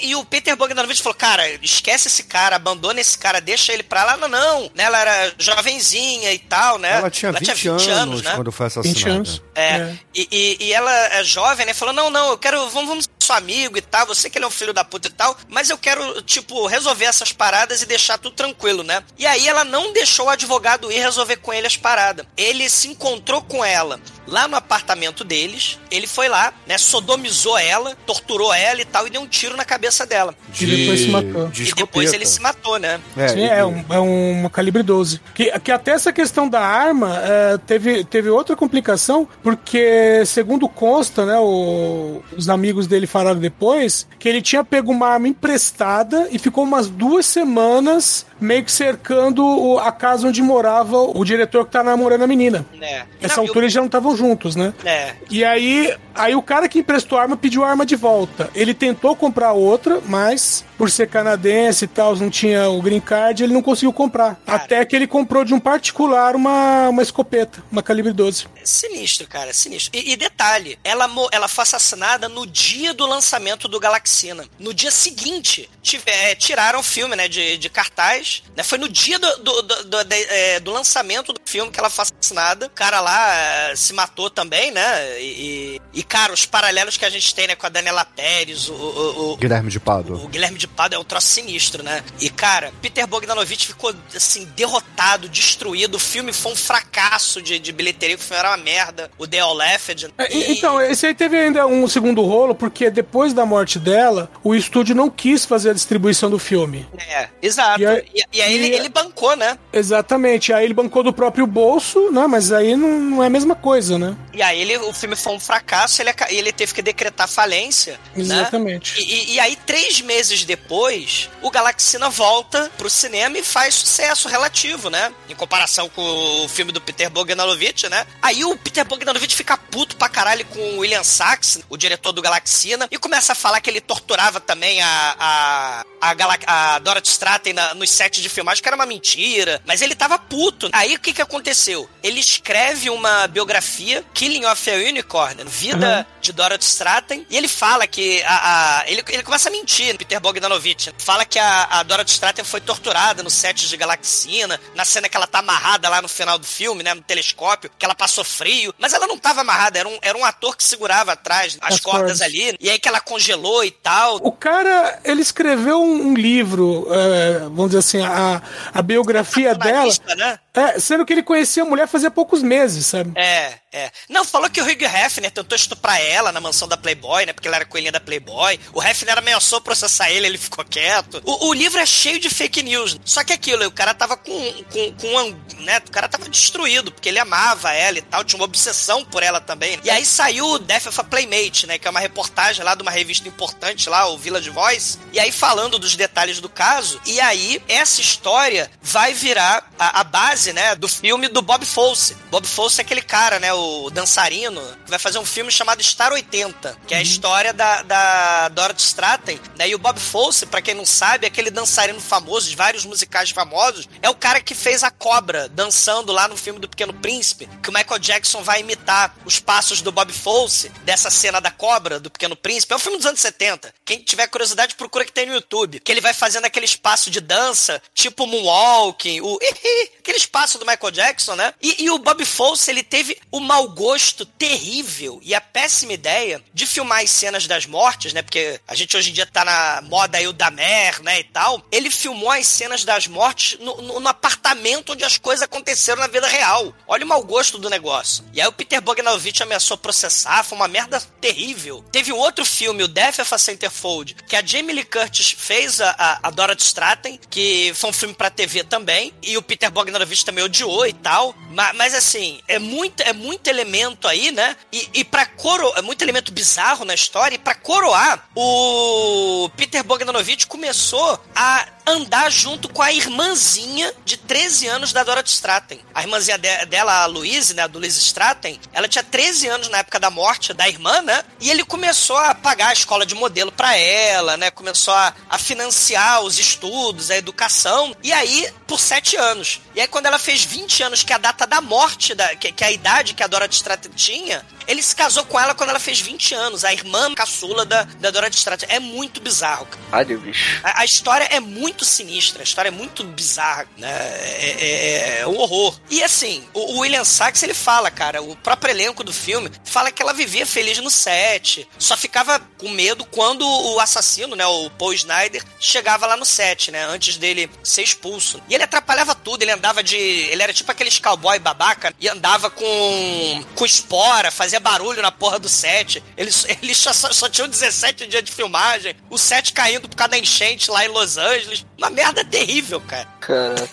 E 0.00 0.16
o 0.16 0.24
Peter 0.24 0.56
Bogdanovich 0.56 1.02
falou: 1.02 1.14
Cara, 1.14 1.46
esquece 1.62 2.08
esse 2.08 2.22
cara, 2.22 2.56
abandona 2.56 2.98
esse 2.98 3.18
cara, 3.18 3.42
deixa 3.42 3.74
ele 3.74 3.82
pra 3.82 4.04
lá. 4.04 4.16
Não, 4.16 4.26
não. 4.26 4.62
Né? 4.74 4.84
Ela 4.84 4.98
era 4.98 5.34
jovenzinha 5.38 6.32
e 6.32 6.38
tal, 6.38 6.78
né? 6.78 6.92
Ela 6.92 7.10
tinha 7.10 7.30
20, 7.30 7.90
anos, 7.90 8.22
né? 8.22 8.32
quando 8.34 8.50
foi 8.50 8.66
20 8.68 8.78
assassinada. 8.78 9.14
anos. 9.14 9.42
É, 9.54 9.70
É. 9.70 9.98
E, 10.14 10.28
e, 10.30 10.64
e 10.64 10.72
ela 10.72 10.90
é 11.14 11.22
jovem, 11.24 11.66
né? 11.66 11.74
Falou: 11.74 11.92
não, 11.92 12.08
não, 12.08 12.30
eu 12.30 12.38
quero. 12.38 12.70
Vamos, 12.70 12.88
vamos 12.88 13.10
amigo 13.32 13.76
e 13.76 13.80
tal. 13.80 14.06
Você 14.06 14.28
que 14.30 14.38
ele 14.38 14.44
é 14.44 14.48
um 14.48 14.50
filho 14.50 14.72
da 14.72 14.84
puta 14.84 15.08
e 15.08 15.12
tal. 15.12 15.36
Mas 15.48 15.70
eu 15.70 15.78
quero, 15.78 16.22
tipo, 16.22 16.66
resolver 16.66 17.04
essas 17.06 17.32
paradas 17.32 17.82
e 17.82 17.86
deixar 17.86 18.18
tudo 18.18 18.34
tranquilo, 18.34 18.82
né? 18.82 19.02
E 19.18 19.26
aí 19.26 19.46
ela 19.48 19.64
não 19.64 19.92
deixou 19.92 20.26
o 20.26 20.30
advogado 20.30 20.90
ir 20.90 20.98
resolver 20.98 21.36
com 21.36 21.52
ele 21.52 21.66
as 21.66 21.76
paradas. 21.76 22.26
Ele 22.36 22.68
se 22.68 22.88
encontrou 22.88 23.42
com 23.42 23.64
ela 23.64 24.00
lá 24.26 24.46
no 24.46 24.56
apartamento 24.56 25.24
deles. 25.24 25.78
Ele 25.90 26.06
foi 26.06 26.28
lá, 26.28 26.52
né? 26.66 26.78
Sodomizou 26.78 27.58
ela, 27.58 27.96
torturou 28.06 28.52
ela 28.52 28.80
e 28.80 28.84
tal, 28.84 29.06
e 29.06 29.10
deu 29.10 29.20
um 29.20 29.26
tiro 29.26 29.56
na 29.56 29.64
cabeça 29.64 30.06
dela. 30.06 30.34
E 30.60 30.66
depois 30.66 31.00
se 31.00 31.08
matou. 31.08 31.48
de 31.48 31.62
e 31.70 31.72
depois 31.74 32.12
ele 32.12 32.26
se 32.26 32.40
matou, 32.40 32.78
né? 32.78 33.00
É, 33.16 33.28
Sim, 33.28 33.40
e- 33.40 33.48
é, 33.48 33.64
um, 33.64 33.84
é 33.90 33.98
uma 33.98 34.48
calibre 34.50 34.82
12. 34.82 35.20
Que, 35.34 35.50
que 35.60 35.70
até 35.72 35.92
essa 35.92 36.12
questão 36.12 36.48
da 36.48 36.60
arma 36.60 37.20
é, 37.24 37.58
teve, 37.58 38.04
teve 38.04 38.28
outra 38.30 38.54
complicação, 38.54 39.28
porque, 39.42 40.24
segundo 40.26 40.68
consta, 40.68 41.26
né, 41.26 41.38
o- 41.38 42.22
os 42.36 42.48
amigos 42.48 42.86
dele 42.86 43.06
falaram 43.06 43.19
depois, 43.40 44.06
que 44.18 44.28
ele 44.28 44.42
tinha 44.42 44.64
pego 44.64 44.90
uma 44.90 45.08
arma 45.08 45.28
emprestada 45.28 46.28
e 46.30 46.38
ficou 46.38 46.64
umas 46.64 46.88
duas 46.88 47.26
semanas 47.26 48.26
meio 48.40 48.64
que 48.64 48.72
cercando 48.72 49.78
a 49.80 49.92
casa 49.92 50.26
onde 50.28 50.42
morava 50.42 50.96
o 50.98 51.24
diretor 51.24 51.64
que 51.66 51.72
tá 51.72 51.82
namorando 51.82 52.22
a 52.22 52.26
menina. 52.26 52.64
É. 52.80 53.04
E 53.20 53.26
o- 53.26 53.40
altura 53.40 53.64
eles 53.66 53.72
já 53.72 53.80
não 53.80 53.86
estavam 53.86 54.16
juntos, 54.16 54.56
né? 54.56 54.72
É. 54.84 55.14
E 55.30 55.44
aí, 55.44 55.94
aí 56.14 56.34
o 56.34 56.42
cara 56.42 56.68
que 56.68 56.78
emprestou 56.78 57.18
a 57.18 57.22
arma 57.22 57.36
pediu 57.36 57.64
a 57.64 57.68
arma 57.70 57.84
de 57.86 57.96
volta. 57.96 58.50
Ele 58.54 58.72
tentou 58.74 59.14
comprar 59.16 59.52
outra, 59.52 60.00
mas 60.06 60.64
por 60.78 60.90
ser 60.90 61.08
canadense 61.08 61.84
e 61.84 61.88
tal, 61.88 62.16
não 62.16 62.30
tinha 62.30 62.68
o 62.70 62.80
green 62.80 63.00
card, 63.00 63.42
ele 63.44 63.52
não 63.52 63.60
conseguiu 63.62 63.92
comprar. 63.92 64.36
Cara. 64.46 64.62
Até 64.62 64.84
que 64.84 64.96
ele 64.96 65.06
comprou 65.06 65.44
de 65.44 65.52
um 65.52 65.60
particular 65.60 66.34
uma, 66.34 66.88
uma 66.88 67.02
escopeta, 67.02 67.62
uma 67.70 67.82
calibre 67.82 68.12
12. 68.12 68.46
Sinistro, 68.64 69.26
cara, 69.26 69.52
sinistro. 69.52 69.90
E, 69.98 70.12
e 70.12 70.16
detalhe, 70.16 70.78
ela, 70.82 71.08
ela 71.32 71.48
foi 71.48 71.62
assassinada 71.62 72.28
no 72.28 72.46
dia 72.46 72.94
do 72.94 73.04
lançamento 73.06 73.68
do 73.68 73.78
Galaxina. 73.80 74.44
No 74.58 74.72
dia 74.72 74.90
seguinte, 74.90 75.68
tive- 75.82 76.02
é, 76.06 76.34
tiraram 76.34 76.80
o 76.80 76.82
filme, 76.82 77.14
né, 77.16 77.28
de, 77.28 77.58
de 77.58 77.68
cartaz. 77.68 78.29
Né, 78.56 78.62
foi 78.62 78.78
no 78.78 78.88
dia 78.88 79.18
do, 79.18 79.36
do, 79.38 79.62
do, 79.62 79.84
do- 79.84 80.04
de- 80.04 80.14
é, 80.28 80.60
do 80.60 80.70
lançamento 80.70 81.32
do 81.32 81.40
filme 81.44 81.70
que 81.70 81.78
ela 81.78 81.90
foi 81.90 82.02
assassinada. 82.04 82.66
O 82.66 82.70
cara 82.70 83.00
lá 83.00 83.34
é, 83.70 83.76
se 83.76 83.92
matou 83.92 84.30
também, 84.30 84.70
né? 84.70 85.20
E, 85.20 85.78
e, 85.94 86.00
e, 86.00 86.02
cara, 86.02 86.32
os 86.32 86.46
paralelos 86.46 86.96
que 86.96 87.04
a 87.04 87.10
gente 87.10 87.34
tem, 87.34 87.46
né, 87.48 87.54
com 87.56 87.66
a 87.66 87.68
Daniela 87.68 88.04
Pérez, 88.04 88.68
o- 88.68 88.72
o- 88.74 89.32
o, 89.32 89.36
Guilherme 89.36 89.70
de 89.70 89.80
Pado. 89.80 90.14
o 90.14 90.28
Guilherme 90.28 90.58
de 90.58 90.68
Pado 90.68 90.94
é 90.94 90.98
um 90.98 91.04
troço 91.04 91.28
sinistro, 91.28 91.82
né? 91.82 92.02
E, 92.20 92.28
cara, 92.30 92.72
Peter 92.80 93.06
Bogdanovich 93.06 93.66
ficou, 93.66 93.94
assim, 94.14 94.44
derrotado, 94.56 95.28
destruído. 95.28 95.96
O 95.96 95.98
filme 96.00 96.32
foi 96.32 96.52
um 96.52 96.56
fracasso 96.56 97.40
de, 97.42 97.58
de 97.58 97.72
bilheteria, 97.72 98.16
o 98.16 98.18
filme 98.18 98.38
era 98.38 98.50
uma 98.50 98.56
merda. 98.56 99.10
O 99.18 99.26
The 99.26 99.40
All 99.40 99.54
Left. 99.54 100.08
É, 100.18 100.32
e- 100.36 100.52
Então, 100.52 100.80
esse 100.80 101.06
aí 101.06 101.14
teve 101.14 101.36
ainda 101.36 101.66
um 101.66 101.86
segundo 101.88 102.22
rolo, 102.22 102.54
porque 102.54 102.90
depois 102.90 103.32
da 103.32 103.44
morte 103.46 103.78
dela, 103.78 104.30
o 104.44 104.54
estúdio 104.54 104.94
não 104.94 105.10
quis 105.10 105.44
fazer 105.44 105.70
a 105.70 105.72
distribuição 105.72 106.30
do 106.30 106.38
filme. 106.38 106.86
É, 106.98 107.28
exato. 107.42 107.80
E 107.82 108.00
E, 108.14 108.19
e 108.32 108.40
aí 108.42 108.54
ele, 108.54 108.68
e- 108.68 108.72
ele 108.74 108.88
bancou, 108.88 109.34
né? 109.36 109.58
Exatamente. 109.72 110.52
Aí 110.52 110.64
ele 110.64 110.74
bancou 110.74 111.02
do 111.02 111.12
próprio 111.12 111.46
bolso, 111.46 112.10
né? 112.10 112.26
Mas 112.26 112.52
aí 112.52 112.76
não, 112.76 113.00
não 113.00 113.22
é 113.22 113.26
a 113.26 113.30
mesma 113.30 113.54
coisa, 113.54 113.98
né? 113.98 114.16
E 114.32 114.42
aí 114.42 114.60
ele, 114.60 114.76
o 114.78 114.92
filme 114.92 115.16
foi 115.16 115.32
um 115.34 115.40
fracasso, 115.40 116.00
ele, 116.02 116.10
ele 116.28 116.52
teve 116.52 116.72
que 116.74 116.82
decretar 116.82 117.28
falência. 117.28 117.94
Né? 118.14 118.22
Exatamente. 118.22 119.00
E, 119.00 119.02
e- 119.02 119.34
e 119.34 119.40
aí, 119.40 119.56
três 119.56 120.00
meses 120.00 120.44
depois, 120.44 121.28
o 121.42 121.50
Galaxina 121.50 122.08
volta 122.08 122.70
pro 122.78 122.88
cinema 122.90 123.38
e 123.38 123.42
faz 123.42 123.74
sucesso 123.74 124.28
relativo, 124.28 124.90
né? 124.90 125.12
Em 125.28 125.34
comparação 125.34 125.88
com 125.88 126.02
o 126.44 126.48
filme 126.48 126.72
do 126.72 126.80
Peter 126.80 127.10
Bogdanovich, 127.10 127.88
né? 127.88 128.06
Aí 128.22 128.44
o 128.44 128.56
Peter 128.56 128.84
Bogdanovich 128.84 129.34
fica 129.34 129.56
puto 129.56 129.96
pra 129.96 130.08
caralho 130.08 130.44
com 130.46 130.58
o 130.58 130.78
William 130.78 131.02
Sachs, 131.04 131.60
o 131.68 131.76
diretor 131.76 132.12
do 132.12 132.22
Galaxina, 132.22 132.86
e 132.90 132.98
começa 132.98 133.32
a 133.32 133.34
falar 133.34 133.60
que 133.60 133.68
ele 133.70 133.80
torturava 133.80 134.40
também 134.40 134.80
a, 134.82 135.16
a, 135.18 135.84
a, 136.00 136.14
Gala 136.14 136.36
a 136.46 136.78
Dorothy 136.78 137.08
Stratton 137.10 137.52
na- 137.54 137.74
nos 137.74 137.90
sets 138.10 138.20
de 138.22 138.28
filmagem, 138.28 138.62
que 138.62 138.68
era 138.68 138.76
uma 138.76 138.86
mentira. 138.86 139.60
Mas 139.64 139.80
ele 139.82 139.94
tava 139.94 140.18
puto. 140.18 140.68
Aí 140.72 140.94
o 140.94 141.00
que 141.00 141.12
que 141.12 141.22
aconteceu? 141.22 141.88
Ele 142.02 142.20
escreve 142.20 142.90
uma 142.90 143.26
biografia, 143.28 144.04
Killing 144.12 144.44
of 144.46 144.70
a 144.70 144.74
Unicorn, 144.74 145.44
Vida 145.46 146.06
de 146.20 146.32
Dorothy 146.32 146.64
Stratton, 146.64 147.24
e 147.30 147.36
ele 147.36 147.48
fala 147.48 147.86
que 147.86 148.22
a, 148.22 148.80
a- 148.80 148.84
ele, 148.90 149.02
ele 149.08 149.22
começa 149.22 149.48
a 149.48 149.52
mentir, 149.52 149.96
Peter 149.96 150.20
Bogdanovich. 150.20 150.92
Fala 150.98 151.24
que 151.24 151.38
a, 151.38 151.64
a 151.64 151.82
Dorothy 151.82 152.10
Stratton 152.12 152.44
foi 152.44 152.60
torturada 152.60 153.22
no 153.22 153.30
set 153.30 153.68
de 153.68 153.76
Galaxina, 153.76 154.60
na 154.74 154.84
cena 154.84 155.08
que 155.08 155.16
ela 155.16 155.26
tá 155.26 155.38
amarrada 155.38 155.88
lá 155.88 156.02
no 156.02 156.08
final 156.08 156.38
do 156.38 156.46
filme, 156.46 156.82
né, 156.82 156.92
no 156.94 157.02
telescópio, 157.02 157.70
que 157.78 157.84
ela 157.84 157.94
passou 157.94 158.24
frio, 158.24 158.74
mas 158.78 158.92
ela 158.92 159.06
não 159.06 159.18
tava 159.18 159.40
amarrada, 159.42 159.78
era 159.78 159.88
um, 159.88 159.98
era 160.02 160.16
um 160.18 160.24
ator 160.24 160.56
que 160.56 160.64
segurava 160.64 161.12
atrás 161.12 161.56
as, 161.60 161.74
As 161.74 161.80
cordas, 161.80 162.00
cordas. 162.00 162.22
ali, 162.22 162.54
e 162.60 162.68
aí 162.70 162.78
que 162.78 162.88
ela 162.88 163.00
congelou 163.00 163.64
e 163.64 163.70
tal. 163.70 164.16
O 164.22 164.32
cara, 164.32 165.00
ele 165.04 165.22
escreveu 165.22 165.80
um, 165.82 166.08
um 166.10 166.14
livro, 166.14 166.86
é, 166.90 167.38
vamos 167.40 167.66
dizer 167.68 167.78
assim, 167.78 167.99
a, 168.06 168.42
a 168.72 168.82
biografia 168.82 169.54
dela. 169.54 169.92
Né? 170.16 170.38
É, 170.52 170.80
sendo 170.80 171.06
que 171.06 171.12
ele 171.12 171.22
conhecia 171.22 171.62
a 171.62 171.66
mulher 171.66 171.86
fazia 171.86 172.10
poucos 172.10 172.42
meses, 172.42 172.86
sabe? 172.86 173.12
É, 173.14 173.54
é. 173.72 173.90
Não, 174.08 174.24
falou 174.24 174.50
que 174.50 174.60
o 174.60 174.64
Hugh 174.64 174.82
Hefner 174.82 175.30
tentou 175.30 175.54
estuprar 175.54 176.00
ela 176.00 176.32
na 176.32 176.40
mansão 176.40 176.66
da 176.66 176.76
Playboy, 176.76 177.24
né? 177.24 177.32
Porque 177.32 177.46
ela 177.46 177.58
era 177.58 177.64
coelhinha 177.64 177.92
da 177.92 178.00
Playboy. 178.00 178.58
O 178.72 178.82
Hefner 178.82 179.16
ameaçou 179.16 179.60
processar 179.60 180.10
ele, 180.10 180.26
ele 180.26 180.38
ficou 180.38 180.64
quieto. 180.64 181.22
O, 181.24 181.48
o 181.48 181.54
livro 181.54 181.78
é 181.78 181.86
cheio 181.86 182.18
de 182.18 182.28
fake 182.28 182.64
news. 182.64 182.98
Só 183.04 183.22
que 183.22 183.32
aquilo, 183.32 183.64
o 183.64 183.70
cara 183.70 183.94
tava 183.94 184.16
com, 184.16 184.52
com, 184.72 184.92
com 184.94 185.16
um, 185.16 185.40
né? 185.60 185.80
O 185.86 185.90
cara 185.90 186.08
tava 186.08 186.28
destruído, 186.28 186.90
porque 186.90 187.08
ele 187.08 187.20
amava 187.20 187.72
ela 187.72 187.98
e 187.98 188.02
tal, 188.02 188.24
tinha 188.24 188.38
uma 188.38 188.44
obsessão 188.44 189.04
por 189.04 189.22
ela 189.22 189.40
também. 189.40 189.78
E 189.84 189.90
aí 189.90 190.04
saiu 190.04 190.46
o 190.46 190.58
Death 190.58 190.86
of 190.86 191.00
a 191.00 191.04
Playmate, 191.04 191.66
né? 191.68 191.78
Que 191.78 191.86
é 191.86 191.90
uma 191.90 192.00
reportagem 192.00 192.64
lá 192.64 192.74
de 192.74 192.82
uma 192.82 192.90
revista 192.90 193.28
importante 193.28 193.88
lá, 193.88 194.08
o 194.08 194.18
Village 194.18 194.50
Voice. 194.50 194.98
E 195.12 195.20
aí 195.20 195.30
falando 195.30 195.78
dos 195.78 195.94
detalhes 195.94 196.40
do 196.40 196.48
caso. 196.48 197.00
E 197.06 197.20
aí, 197.20 197.62
essa 197.80 198.00
história 198.00 198.70
vai 198.82 199.14
virar 199.14 199.68
a, 199.78 200.00
a 200.00 200.04
base 200.04 200.52
né, 200.52 200.74
do 200.74 200.88
filme 200.88 201.28
do 201.28 201.42
Bob 201.42 201.64
Fosse. 201.64 202.14
Bob 202.30 202.46
Fosse 202.46 202.80
é 202.80 202.82
aquele 202.82 203.02
cara, 203.02 203.38
né, 203.38 203.52
o 203.52 203.90
dançarino, 203.90 204.60
que 204.84 204.90
vai 204.90 204.98
fazer 204.98 205.18
um 205.18 205.24
filme 205.24 205.50
chamado 205.50 205.82
Star 205.82 206.12
80, 206.12 206.76
que 206.86 206.94
é 206.94 206.98
a 206.98 207.02
história 207.02 207.52
da, 207.52 207.82
da 207.82 208.48
Dorothy 208.48 208.82
Stratten, 208.82 209.40
né, 209.56 209.68
e 209.68 209.74
o 209.74 209.78
Bob 209.78 209.98
Fosse, 209.98 210.46
pra 210.46 210.62
quem 210.62 210.74
não 210.74 210.86
sabe, 210.86 211.26
é 211.26 211.28
aquele 211.28 211.50
dançarino 211.50 212.00
famoso, 212.00 212.48
de 212.48 212.56
vários 212.56 212.84
musicais 212.84 213.30
famosos, 213.30 213.88
é 214.02 214.10
o 214.10 214.14
cara 214.14 214.40
que 214.40 214.54
fez 214.54 214.82
a 214.82 214.90
cobra 214.90 215.48
dançando 215.48 216.12
lá 216.12 216.28
no 216.28 216.36
filme 216.36 216.60
do 216.60 216.68
Pequeno 216.68 216.92
Príncipe, 216.92 217.48
que 217.62 217.70
o 217.70 217.72
Michael 217.72 217.98
Jackson 217.98 218.42
vai 218.42 218.60
imitar 218.60 219.14
os 219.24 219.38
passos 219.38 219.80
do 219.80 219.90
Bob 219.90 220.12
Fosse, 220.12 220.68
dessa 220.84 221.10
cena 221.10 221.40
da 221.40 221.50
cobra 221.50 221.98
do 221.98 222.10
Pequeno 222.10 222.36
Príncipe. 222.36 222.72
É 222.72 222.76
um 222.76 222.80
filme 222.80 222.98
dos 222.98 223.06
anos 223.06 223.20
70. 223.20 223.72
Quem 223.84 223.98
tiver 223.98 224.26
curiosidade, 224.26 224.74
procura 224.74 225.04
que 225.04 225.12
tem 225.12 225.26
no 225.26 225.34
YouTube. 225.34 225.80
Que 225.80 225.92
ele 225.92 226.00
vai 226.00 226.12
fazendo 226.12 226.44
aquele 226.44 226.66
espaço 226.66 227.10
de 227.10 227.20
dança, 227.20 227.69
tipo 227.94 228.26
Moonwalking, 228.26 229.20
o 229.20 229.38
aquele 229.98 230.18
espaço 230.18 230.58
do 230.58 230.66
Michael 230.66 230.90
Jackson, 230.90 231.36
né? 231.36 231.54
E, 231.60 231.84
e 231.84 231.90
o 231.90 231.98
Bob 231.98 232.24
Fosse, 232.24 232.70
ele 232.70 232.82
teve 232.82 233.16
o 233.30 233.40
mau 233.40 233.68
gosto 233.68 234.24
terrível 234.24 235.20
e 235.22 235.34
a 235.34 235.40
péssima 235.40 235.92
ideia 235.92 236.42
de 236.52 236.66
filmar 236.66 237.02
as 237.02 237.10
cenas 237.10 237.46
das 237.46 237.66
mortes, 237.66 238.12
né? 238.12 238.22
Porque 238.22 238.60
a 238.66 238.74
gente 238.74 238.96
hoje 238.96 239.10
em 239.10 239.12
dia 239.12 239.26
tá 239.26 239.44
na 239.44 239.82
moda 239.82 240.18
aí 240.18 240.26
o 240.26 240.32
Damer, 240.32 241.02
né? 241.02 241.20
E 241.20 241.24
tal. 241.24 241.62
Ele 241.70 241.90
filmou 241.90 242.30
as 242.30 242.46
cenas 242.46 242.84
das 242.84 243.06
mortes 243.06 243.58
no, 243.60 243.80
no, 243.82 244.00
no 244.00 244.08
apartamento 244.08 244.92
onde 244.92 245.04
as 245.04 245.18
coisas 245.18 245.42
aconteceram 245.42 246.00
na 246.00 246.06
vida 246.06 246.26
real. 246.26 246.74
Olha 246.86 247.04
o 247.04 247.08
mau 247.08 247.22
gosto 247.22 247.58
do 247.58 247.70
negócio. 247.70 248.24
E 248.32 248.40
aí 248.40 248.46
o 248.46 248.52
Peter 248.52 248.80
Bogdanovich 248.80 249.42
ameaçou 249.42 249.76
processar, 249.76 250.44
foi 250.44 250.56
uma 250.56 250.68
merda 250.68 251.00
terrível. 251.20 251.84
Teve 251.92 252.12
um 252.12 252.18
outro 252.18 252.44
filme, 252.44 252.82
o 252.82 252.88
Death 252.88 253.18
of 253.18 253.34
a 253.34 253.38
Centerfold, 253.38 254.14
que 254.26 254.36
a 254.36 254.44
Jamie 254.44 254.74
Lee 254.74 254.84
Curtis 254.84 255.34
fez 255.36 255.80
a, 255.80 255.90
a, 255.90 256.28
a 256.28 256.30
Dorothy 256.30 256.62
Stratton, 256.62 257.18
que 257.28 257.59
foi 257.74 257.90
um 257.90 257.92
filme 257.92 258.14
pra 258.14 258.30
TV 258.30 258.64
também, 258.64 259.12
e 259.22 259.36
o 259.36 259.42
Peter 259.42 259.70
Bogdanovich 259.70 260.24
também 260.24 260.44
odiou 260.44 260.86
e 260.86 260.92
tal. 260.92 261.34
Mas, 261.50 261.76
mas 261.76 261.94
assim, 261.94 262.40
é 262.48 262.58
muito, 262.58 263.00
é 263.02 263.12
muito 263.12 263.48
elemento 263.48 264.06
aí, 264.08 264.30
né? 264.30 264.56
E, 264.72 264.88
e 264.94 265.04
pra 265.04 265.26
coroar, 265.26 265.78
é 265.78 265.82
muito 265.82 266.02
elemento 266.02 266.32
bizarro 266.32 266.84
na 266.84 266.94
história, 266.94 267.34
e 267.34 267.38
pra 267.38 267.54
coroar, 267.54 268.28
o 268.34 269.50
Peter 269.56 269.82
Bogdanovich 269.84 270.46
começou 270.46 271.20
a 271.34 271.66
andar 271.86 272.30
junto 272.30 272.68
com 272.68 272.82
a 272.82 272.92
irmãzinha 272.92 273.92
de 274.04 274.16
13 274.16 274.66
anos 274.68 274.92
da 274.92 275.02
Dorothy 275.02 275.30
Stratton. 275.30 275.78
A 275.94 276.02
irmãzinha 276.02 276.38
de, 276.38 276.66
dela, 276.66 277.02
a 277.02 277.06
Louise, 277.06 277.54
né, 277.54 277.62
a 277.62 277.66
Louise 277.66 277.98
Stratton, 277.98 278.58
ela 278.72 278.88
tinha 278.88 279.02
13 279.02 279.48
anos 279.48 279.68
na 279.68 279.78
época 279.78 279.98
da 279.98 280.10
morte 280.10 280.52
da 280.52 280.68
irmã, 280.68 281.02
né? 281.02 281.22
E 281.40 281.50
ele 281.50 281.64
começou 281.64 282.16
a 282.16 282.34
pagar 282.34 282.68
a 282.68 282.72
escola 282.72 283.04
de 283.04 283.14
modelo 283.14 283.52
para 283.52 283.76
ela, 283.76 284.36
né? 284.36 284.50
Começou 284.50 284.94
a, 284.94 285.14
a, 285.28 285.38
financiar 285.38 286.22
os 286.22 286.38
estudos, 286.38 287.10
a 287.10 287.16
educação. 287.16 287.94
E 288.02 288.12
aí, 288.12 288.52
por 288.66 288.78
7 288.78 289.16
anos. 289.16 289.60
E 289.74 289.80
aí, 289.80 289.86
quando 289.86 290.06
ela 290.06 290.18
fez 290.18 290.44
20 290.44 290.82
anos, 290.82 291.02
que 291.02 291.12
é 291.12 291.16
a 291.16 291.18
data 291.18 291.46
da 291.46 291.60
morte, 291.60 292.14
da, 292.14 292.34
que, 292.36 292.52
que 292.52 292.64
é 292.64 292.68
a 292.68 292.72
idade 292.72 293.14
que 293.14 293.22
a 293.22 293.26
Dorothy 293.26 293.56
Stratton 293.56 293.90
tinha, 293.90 294.44
ele 294.70 294.82
se 294.82 294.94
casou 294.94 295.24
com 295.24 295.38
ela 295.38 295.54
quando 295.54 295.70
ela 295.70 295.80
fez 295.80 296.00
20 296.00 296.34
anos, 296.34 296.64
a 296.64 296.72
irmã 296.72 297.12
caçula 297.14 297.64
da, 297.64 297.82
da 297.82 298.10
Dorothy 298.10 298.36
Stratton. 298.36 298.66
É 298.68 298.78
muito 298.78 299.20
bizarro, 299.20 299.66
cara. 299.66 299.82
Ai, 299.90 300.04
bicho. 300.04 300.60
A, 300.62 300.82
a, 300.82 300.84
história 300.84 301.24
é 301.24 301.40
muito 301.40 301.69
sinistra, 301.84 302.42
a 302.42 302.44
história 302.44 302.68
é 302.68 302.72
muito 302.72 303.04
bizarra, 303.04 303.66
né? 303.76 303.90
É, 303.90 304.56
é, 304.60 305.20
é 305.20 305.26
um 305.26 305.38
horror. 305.38 305.78
E 305.90 306.02
assim, 306.02 306.44
o, 306.52 306.74
o, 306.74 306.78
William 306.80 307.04
Sachs, 307.04 307.42
ele 307.42 307.54
fala, 307.54 307.90
cara, 307.90 308.22
o 308.22 308.36
próprio 308.36 308.72
elenco 308.72 309.04
do 309.04 309.12
filme, 309.12 309.50
fala 309.64 309.90
que 309.90 310.02
ela 310.02 310.12
vivia 310.12 310.46
feliz 310.46 310.78
no 310.78 310.90
set, 310.90 311.68
só 311.78 311.96
ficava 311.96 312.38
com 312.58 312.68
medo 312.68 313.04
quando 313.04 313.46
o 313.46 313.80
assassino, 313.80 314.36
né, 314.36 314.46
o 314.46 314.70
Paul 314.70 314.92
Snyder, 314.92 315.42
chegava 315.58 316.06
lá 316.06 316.16
no 316.16 316.24
set, 316.24 316.70
né, 316.70 316.84
antes 316.84 317.16
dele 317.16 317.50
ser 317.62 317.82
expulso. 317.82 318.40
E 318.48 318.54
ele 318.54 318.64
atrapalhava 318.64 319.14
tudo, 319.14 319.42
ele 319.42 319.52
andava 319.52 319.82
de... 319.82 319.96
ele 319.96 320.42
era 320.42 320.52
tipo 320.52 320.70
aqueles 320.70 320.98
cowboy 320.98 321.38
babaca, 321.38 321.94
e 322.00 322.08
andava 322.08 322.50
com, 322.50 323.44
com 323.54 323.64
espora, 323.64 324.30
fazia 324.30 324.60
barulho 324.60 325.02
na 325.02 325.12
porra 325.12 325.38
do 325.38 325.48
set. 325.48 326.02
Eles, 326.16 326.46
eles 326.62 326.76
só, 326.76 326.92
só 326.92 327.28
tinham 327.28 327.48
17 327.48 328.06
dias 328.06 328.22
de 328.22 328.32
filmagem. 328.32 328.94
O 329.08 329.18
set 329.18 329.52
caindo 329.52 329.88
por 329.88 329.96
causa 329.96 330.12
da 330.12 330.18
enchente 330.18 330.70
lá 330.70 330.84
em 330.84 330.88
Los 330.88 331.16
Angeles. 331.16 331.59
Uma 331.78 331.90
merda 331.90 332.24
terrível, 332.24 332.80
cara. 332.80 333.08
Cara. 333.20 333.68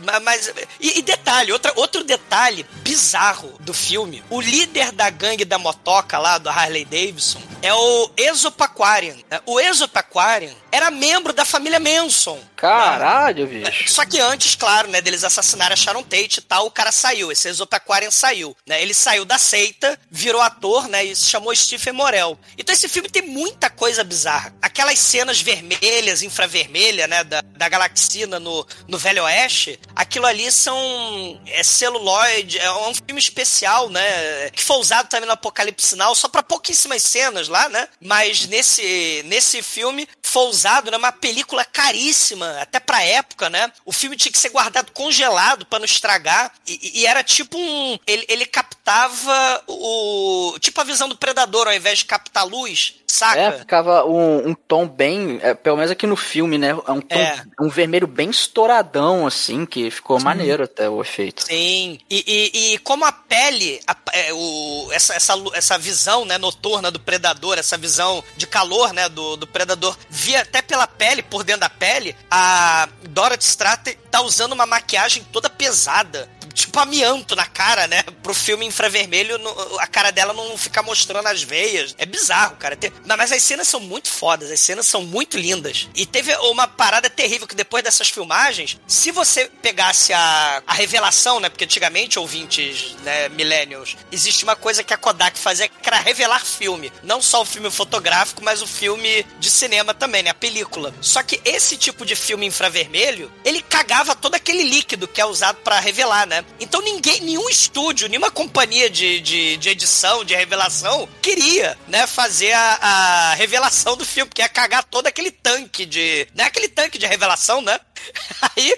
Mas, 0.22 0.52
e, 0.80 0.98
e, 0.98 1.02
detalhe, 1.02 1.52
outra, 1.52 1.72
outro 1.76 2.02
detalhe 2.02 2.64
bizarro 2.82 3.52
do 3.60 3.74
filme: 3.74 4.22
o 4.30 4.40
líder 4.40 4.92
da 4.92 5.10
gangue 5.10 5.44
da 5.44 5.58
motoca 5.58 6.18
lá, 6.18 6.38
do 6.38 6.48
Harley 6.48 6.84
Davidson, 6.84 7.42
é 7.62 7.72
o 7.72 8.10
Exopaquarian. 8.16 9.16
O 9.44 9.60
Exopaquarian 9.60 10.54
era 10.72 10.90
membro 10.90 11.32
da 11.32 11.44
família 11.44 11.80
Manson. 11.80 12.40
Caralho, 12.56 13.46
né? 13.46 13.70
bicho. 13.70 13.92
Só 13.92 14.04
que 14.04 14.20
antes, 14.20 14.54
claro, 14.54 14.88
né, 14.88 15.00
deles 15.00 15.24
assassinarem 15.24 15.72
a 15.72 15.76
Sharon 15.76 16.02
Tate 16.02 16.38
e 16.38 16.42
tal, 16.42 16.66
o 16.66 16.70
cara 16.70 16.92
saiu, 16.92 17.32
esse 17.32 17.48
Exopaquarian 17.48 18.10
saiu, 18.10 18.56
né? 18.66 18.82
Ele 18.82 18.94
saiu 18.94 19.24
da 19.24 19.38
seita, 19.38 19.98
virou 20.10 20.40
ator, 20.40 20.88
né, 20.88 21.04
e 21.04 21.16
se 21.16 21.26
chamou 21.26 21.54
Stephen 21.54 21.92
Morel. 21.92 22.38
Então 22.58 22.74
esse 22.74 22.88
filme 22.88 23.08
tem 23.08 23.22
muita 23.22 23.70
coisa 23.70 24.04
bizarra. 24.04 24.54
Aquelas 24.60 24.98
cenas 24.98 25.40
vermelhas, 25.40 26.22
infravermelha, 26.22 27.06
né, 27.06 27.24
da, 27.24 27.42
da 27.42 27.68
galaxina 27.68 28.38
no, 28.38 28.66
no 28.86 28.98
Velho 28.98 29.24
Oeste, 29.24 29.78
aquilo 29.94 30.26
ali 30.26 30.50
são 30.52 31.40
é 31.46 31.62
celuloide, 31.62 32.58
é 32.58 32.72
um 32.72 32.94
filme 32.94 33.20
especial, 33.20 33.88
né, 33.88 34.50
que 34.50 34.62
foi 34.62 34.76
usado 34.76 35.08
também 35.08 35.26
no 35.26 35.32
Apocalipse 35.32 35.90
Sinal, 35.90 36.14
só 36.14 36.28
para 36.28 36.42
pouquíssimas 36.42 37.02
cenas 37.02 37.48
lá, 37.48 37.68
né? 37.68 37.88
Mas 38.00 38.46
nesse 38.46 39.22
nesse 39.24 39.62
filme 39.62 40.06
foi 40.22 40.46
usado, 40.46 40.59
né, 40.90 40.96
uma 40.96 41.12
película 41.12 41.64
caríssima, 41.64 42.60
até 42.60 42.78
pra 42.80 43.02
época, 43.02 43.48
né? 43.48 43.72
O 43.84 43.92
filme 43.92 44.16
tinha 44.16 44.32
que 44.32 44.38
ser 44.38 44.50
guardado 44.50 44.92
congelado 44.92 45.64
para 45.66 45.78
não 45.78 45.86
estragar 45.86 46.52
e, 46.66 47.00
e, 47.00 47.06
era 47.06 47.22
tipo 47.22 47.58
um 47.58 47.98
ele, 48.06 48.24
ele 48.28 48.46
captava 48.46 49.62
o 49.66 50.56
tipo 50.60 50.80
a 50.80 50.84
visão 50.84 51.08
do 51.08 51.16
predador 51.16 51.66
ao 51.66 51.74
invés 51.74 51.98
de 51.98 52.04
captar 52.04 52.46
luz, 52.46 52.94
saca? 53.10 53.40
É, 53.40 53.52
ficava 53.52 54.04
um, 54.04 54.48
um 54.48 54.54
tom 54.54 54.86
bem, 54.86 55.38
é, 55.42 55.54
pelo 55.54 55.76
menos 55.76 55.90
aqui 55.90 56.06
no 56.06 56.16
filme, 56.16 56.56
né? 56.56 56.68
É 56.70 56.92
um 56.92 57.00
tom, 57.00 57.16
é. 57.16 57.42
um 57.60 57.68
vermelho 57.68 58.06
bem 58.06 58.30
estouradão 58.30 59.26
assim, 59.26 59.66
que 59.66 59.90
ficou 59.90 60.18
Sim. 60.18 60.24
maneiro 60.24 60.64
até 60.64 60.88
o 60.88 61.00
efeito. 61.00 61.44
Sim. 61.44 61.98
E, 62.08 62.24
e, 62.26 62.74
e 62.74 62.78
como 62.78 63.04
a 63.04 63.12
pele, 63.12 63.80
a, 63.86 63.96
é, 64.12 64.32
o, 64.32 64.88
essa, 64.92 65.14
essa, 65.14 65.34
essa 65.54 65.78
visão, 65.78 66.24
né, 66.24 66.38
noturna 66.38 66.90
do 66.90 67.00
predador, 67.00 67.58
essa 67.58 67.76
visão 67.76 68.22
de 68.36 68.46
calor, 68.46 68.92
né, 68.92 69.08
do, 69.08 69.36
do 69.36 69.46
predador 69.46 69.96
via 70.08 70.42
até 70.42 70.62
pela 70.62 70.86
pele, 70.86 71.22
por 71.22 71.42
dentro 71.42 71.62
da 71.62 71.70
pele, 71.70 72.16
a 72.30 72.88
Dorothy 73.08 73.44
Strater 73.44 73.98
tá 74.10 74.22
usando 74.22 74.52
uma 74.52 74.66
maquiagem 74.66 75.24
toda 75.32 75.50
pesada 75.50 76.28
tipo 76.52 76.78
amianto 76.78 77.34
na 77.36 77.46
cara, 77.46 77.86
né? 77.86 78.02
Pro 78.22 78.34
filme 78.34 78.66
infravermelho, 78.66 79.36
a 79.78 79.86
cara 79.86 80.10
dela 80.10 80.32
não 80.32 80.56
ficar 80.56 80.82
mostrando 80.82 81.26
as 81.26 81.42
veias. 81.42 81.94
É 81.98 82.06
bizarro, 82.06 82.56
cara. 82.56 82.78
Mas 83.18 83.32
as 83.32 83.42
cenas 83.42 83.68
são 83.68 83.80
muito 83.80 84.08
fodas, 84.08 84.50
as 84.50 84.60
cenas 84.60 84.86
são 84.86 85.02
muito 85.02 85.36
lindas. 85.36 85.88
E 85.94 86.06
teve 86.06 86.34
uma 86.36 86.66
parada 86.66 87.10
terrível 87.10 87.46
que 87.46 87.54
depois 87.54 87.82
dessas 87.82 88.08
filmagens, 88.08 88.78
se 88.86 89.10
você 89.10 89.50
pegasse 89.62 90.12
a, 90.12 90.62
a 90.66 90.72
revelação, 90.72 91.40
né? 91.40 91.48
Porque 91.48 91.64
antigamente, 91.64 92.18
ouvintes, 92.18 92.94
né, 93.02 93.28
millennials, 93.30 93.96
existe 94.10 94.44
uma 94.44 94.56
coisa 94.56 94.84
que 94.84 94.94
a 94.94 94.96
Kodak 94.96 95.38
fazia 95.38 95.68
que 95.68 95.88
era 95.88 95.98
revelar 95.98 96.44
filme. 96.44 96.92
Não 97.02 97.20
só 97.20 97.42
o 97.42 97.46
filme 97.46 97.70
fotográfico, 97.70 98.42
mas 98.42 98.62
o 98.62 98.66
filme 98.66 99.24
de 99.38 99.50
cinema 99.50 99.92
também, 99.94 100.22
né? 100.22 100.30
A 100.30 100.34
película. 100.34 100.94
Só 101.00 101.22
que 101.22 101.40
esse 101.44 101.76
tipo 101.76 102.04
de 102.04 102.16
filme 102.16 102.46
infravermelho, 102.46 103.32
ele 103.44 103.62
cagava 103.62 104.14
todo 104.14 104.34
aquele 104.34 104.62
líquido 104.62 105.08
que 105.08 105.20
é 105.20 105.26
usado 105.26 105.56
para 105.56 105.78
revelar, 105.80 106.26
né? 106.26 106.39
Então 106.58 106.80
ninguém, 106.82 107.20
nenhum 107.20 107.48
estúdio, 107.48 108.08
nenhuma 108.08 108.30
companhia 108.30 108.88
de, 108.88 109.20
de, 109.20 109.56
de 109.56 109.68
edição, 109.68 110.24
de 110.24 110.34
revelação, 110.34 111.08
queria, 111.22 111.76
né, 111.88 112.06
fazer 112.06 112.52
a, 112.52 112.78
a 112.80 113.34
revelação 113.34 113.96
do 113.96 114.04
filme, 114.04 114.28
porque 114.28 114.42
ia 114.42 114.48
cagar 114.48 114.84
todo 114.84 115.06
aquele 115.06 115.30
tanque 115.30 115.86
de. 115.86 116.26
Não 116.34 116.44
é 116.44 116.48
aquele 116.48 116.68
tanque 116.68 116.98
de 116.98 117.06
revelação, 117.06 117.60
né? 117.62 117.78
Aí 118.56 118.76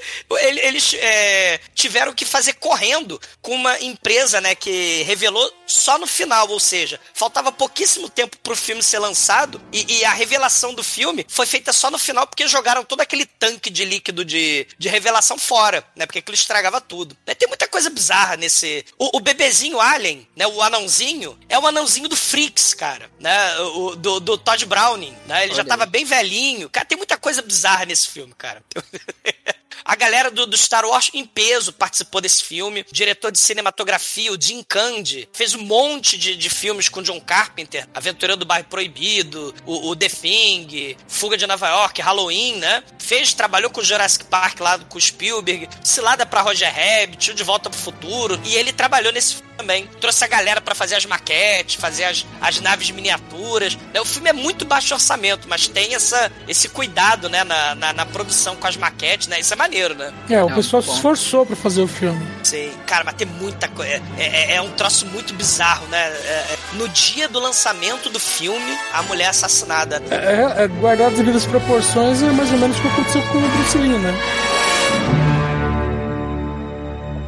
eles 0.62 0.94
é, 0.94 1.60
tiveram 1.74 2.12
que 2.12 2.24
fazer 2.24 2.54
correndo 2.54 3.20
com 3.40 3.54
uma 3.54 3.78
empresa, 3.80 4.40
né, 4.40 4.54
que 4.54 5.02
revelou 5.02 5.52
só 5.66 5.98
no 5.98 6.06
final, 6.06 6.48
ou 6.48 6.60
seja, 6.60 7.00
faltava 7.14 7.50
pouquíssimo 7.50 8.08
tempo 8.08 8.36
pro 8.38 8.56
filme 8.56 8.82
ser 8.82 8.98
lançado 8.98 9.60
e, 9.72 9.98
e, 9.98 10.04
a 10.04 10.12
revelação 10.12 10.74
do 10.74 10.82
filme 10.82 11.24
foi 11.28 11.46
feita 11.46 11.72
só 11.72 11.90
no 11.90 11.98
final 11.98 12.26
porque 12.26 12.46
jogaram 12.46 12.84
todo 12.84 13.00
aquele 13.00 13.24
tanque 13.24 13.70
de 13.70 13.84
líquido 13.84 14.24
de, 14.24 14.66
de 14.78 14.88
revelação 14.88 15.38
fora, 15.38 15.84
né, 15.96 16.06
porque 16.06 16.18
aquilo 16.18 16.34
estragava 16.34 16.80
tudo. 16.80 17.16
Né, 17.26 17.34
tem 17.34 17.48
muita 17.48 17.68
coisa 17.68 17.90
bizarra 17.90 18.36
nesse... 18.36 18.84
O, 18.98 19.16
o, 19.16 19.20
bebezinho 19.20 19.80
Alien, 19.80 20.26
né, 20.36 20.46
o 20.46 20.60
anãozinho, 20.62 21.38
é 21.48 21.58
o 21.58 21.66
anãozinho 21.66 22.08
do 22.08 22.16
Freaks, 22.16 22.74
cara, 22.74 23.10
né, 23.18 23.58
o, 23.60 23.96
do, 23.96 24.20
do 24.20 24.38
Todd 24.38 24.64
Browning, 24.66 25.16
né, 25.26 25.44
ele 25.44 25.52
Olha 25.52 25.62
já 25.62 25.64
tava 25.64 25.84
aí. 25.84 25.90
bem 25.90 26.04
velhinho. 26.04 26.68
Cara, 26.68 26.86
tem 26.86 26.98
muita 26.98 27.16
coisa 27.16 27.42
bizarra 27.42 27.84
nesse 27.84 28.08
filme, 28.08 28.34
cara. 28.36 28.62
A 29.84 29.96
galera 29.96 30.30
do, 30.30 30.46
do 30.46 30.56
Star 30.56 30.84
Wars 30.84 31.10
em 31.12 31.24
peso 31.24 31.72
participou 31.72 32.20
desse 32.20 32.42
filme. 32.42 32.84
O 32.88 32.94
diretor 32.94 33.32
de 33.32 33.38
cinematografia, 33.38 34.32
o 34.32 34.40
Jim 34.40 34.62
Candy, 34.62 35.28
fez 35.32 35.54
um 35.54 35.62
monte 35.62 36.16
de, 36.16 36.36
de 36.36 36.48
filmes 36.48 36.88
com 36.88 37.02
John 37.02 37.20
Carpenter. 37.20 37.88
Aventura 37.92 38.36
do 38.36 38.46
Bairro 38.46 38.68
Proibido, 38.68 39.54
o, 39.66 39.88
o 39.88 39.96
The 39.96 40.08
Thing, 40.08 40.96
Fuga 41.08 41.36
de 41.36 41.46
Nova 41.46 41.68
York, 41.68 42.00
Halloween, 42.00 42.56
né? 42.56 42.84
Fez, 42.98 43.34
trabalhou 43.34 43.70
com 43.70 43.82
Jurassic 43.82 44.24
Park 44.26 44.60
lá 44.60 44.78
com 44.78 44.98
o 44.98 45.00
Spielberg. 45.00 45.68
Cilada 45.82 46.24
pra 46.24 46.42
Roger 46.42 46.72
Rabbit, 46.72 47.34
De 47.34 47.42
Volta 47.42 47.68
pro 47.68 47.78
Futuro. 47.78 48.40
E 48.44 48.54
ele 48.54 48.72
trabalhou 48.72 49.12
nesse 49.12 49.42
também. 49.56 49.88
Trouxe 50.00 50.24
a 50.24 50.26
galera 50.26 50.60
para 50.60 50.74
fazer 50.74 50.96
as 50.96 51.06
maquetes, 51.06 51.76
fazer 51.76 52.04
as, 52.04 52.26
as 52.40 52.60
naves 52.60 52.90
miniaturas. 52.90 53.76
Né? 53.92 54.00
O 54.00 54.04
filme 54.04 54.30
é 54.30 54.32
muito 54.32 54.64
baixo 54.64 54.94
orçamento, 54.94 55.48
mas 55.48 55.68
tem 55.68 55.94
essa, 55.94 56.30
esse 56.48 56.68
cuidado, 56.68 57.28
né, 57.28 57.44
na, 57.44 57.74
na, 57.74 57.92
na 57.92 58.06
produção 58.06 58.56
com 58.56 58.66
as 58.66 58.76
maquetes, 58.76 59.28
né? 59.28 59.40
Isso 59.40 59.52
é 59.52 59.56
maneiro, 59.56 59.94
né? 59.94 60.12
É, 60.28 60.42
o 60.42 60.50
é 60.50 60.54
pessoal 60.54 60.82
se 60.82 60.90
esforçou 60.90 61.46
para 61.46 61.56
fazer 61.56 61.82
o 61.82 61.88
filme. 61.88 62.26
Sim, 62.42 62.72
cara, 62.86 63.04
mas 63.04 63.14
tem 63.14 63.26
muita 63.26 63.68
coisa. 63.68 63.92
É, 63.92 64.02
é, 64.18 64.54
é, 64.56 64.60
um 64.60 64.70
troço 64.70 65.06
muito 65.06 65.34
bizarro, 65.34 65.86
né? 65.88 65.98
É, 65.98 66.30
é, 66.30 66.58
no 66.74 66.88
dia 66.88 67.28
do 67.28 67.38
lançamento 67.38 68.08
do 68.08 68.18
filme, 68.18 68.78
a 68.92 69.02
mulher 69.02 69.28
assassinada. 69.28 70.02
É, 70.10 70.64
é 70.64 70.68
guardar 70.68 71.08
as 71.08 71.16
devidas 71.16 71.46
proporções 71.46 72.22
é 72.22 72.30
mais 72.30 72.50
ou 72.52 72.58
menos 72.58 72.76
o 72.78 72.80
que 72.80 72.88
aconteceu 72.88 73.22
com 73.28 73.38
o 73.38 73.48
Bruce 73.48 73.78
Lee, 73.78 73.98
né? 73.98 74.12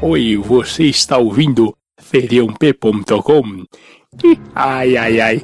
Oi, 0.02 0.36
você 0.36 0.84
está 0.84 1.16
ouvindo 1.16 1.74
feriump.com. 2.10 3.64
Ai, 4.54 4.96
ai, 4.96 5.20
ai. 5.20 5.42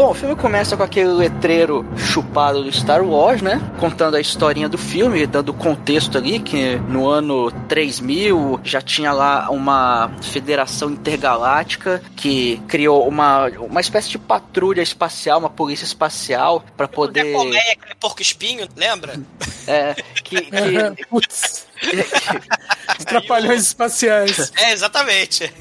Bom, 0.00 0.12
o 0.12 0.14
filme 0.14 0.34
começa 0.34 0.78
com 0.78 0.82
aquele 0.82 1.10
letreiro 1.10 1.86
chupado 1.94 2.64
do 2.64 2.72
Star 2.72 3.04
Wars, 3.04 3.42
né? 3.42 3.60
Contando 3.78 4.14
a 4.14 4.20
historinha 4.20 4.66
do 4.66 4.78
filme, 4.78 5.26
dando 5.26 5.52
contexto 5.52 6.16
ali 6.16 6.40
que 6.40 6.76
no 6.76 7.06
ano 7.06 7.50
3000 7.68 8.60
já 8.64 8.80
tinha 8.80 9.12
lá 9.12 9.50
uma 9.50 10.10
federação 10.22 10.88
intergaláctica 10.88 12.02
que 12.16 12.56
criou 12.66 13.06
uma, 13.06 13.48
uma 13.58 13.82
espécie 13.82 14.08
de 14.08 14.18
patrulha 14.18 14.80
espacial, 14.80 15.38
uma 15.38 15.50
polícia 15.50 15.84
espacial 15.84 16.64
para 16.78 16.88
poder. 16.88 17.34
Colmeia, 17.34 17.72
aquele 17.72 17.94
porco 17.96 18.22
espinho, 18.22 18.66
lembra? 18.74 19.20
É, 19.66 19.94
que. 20.24 20.40
que... 20.96 21.06
Putz. 21.10 21.68
Os 22.98 23.04
trapalhões 23.04 23.66
espaciais. 23.66 24.50
É, 24.56 24.72
exatamente. 24.72 25.52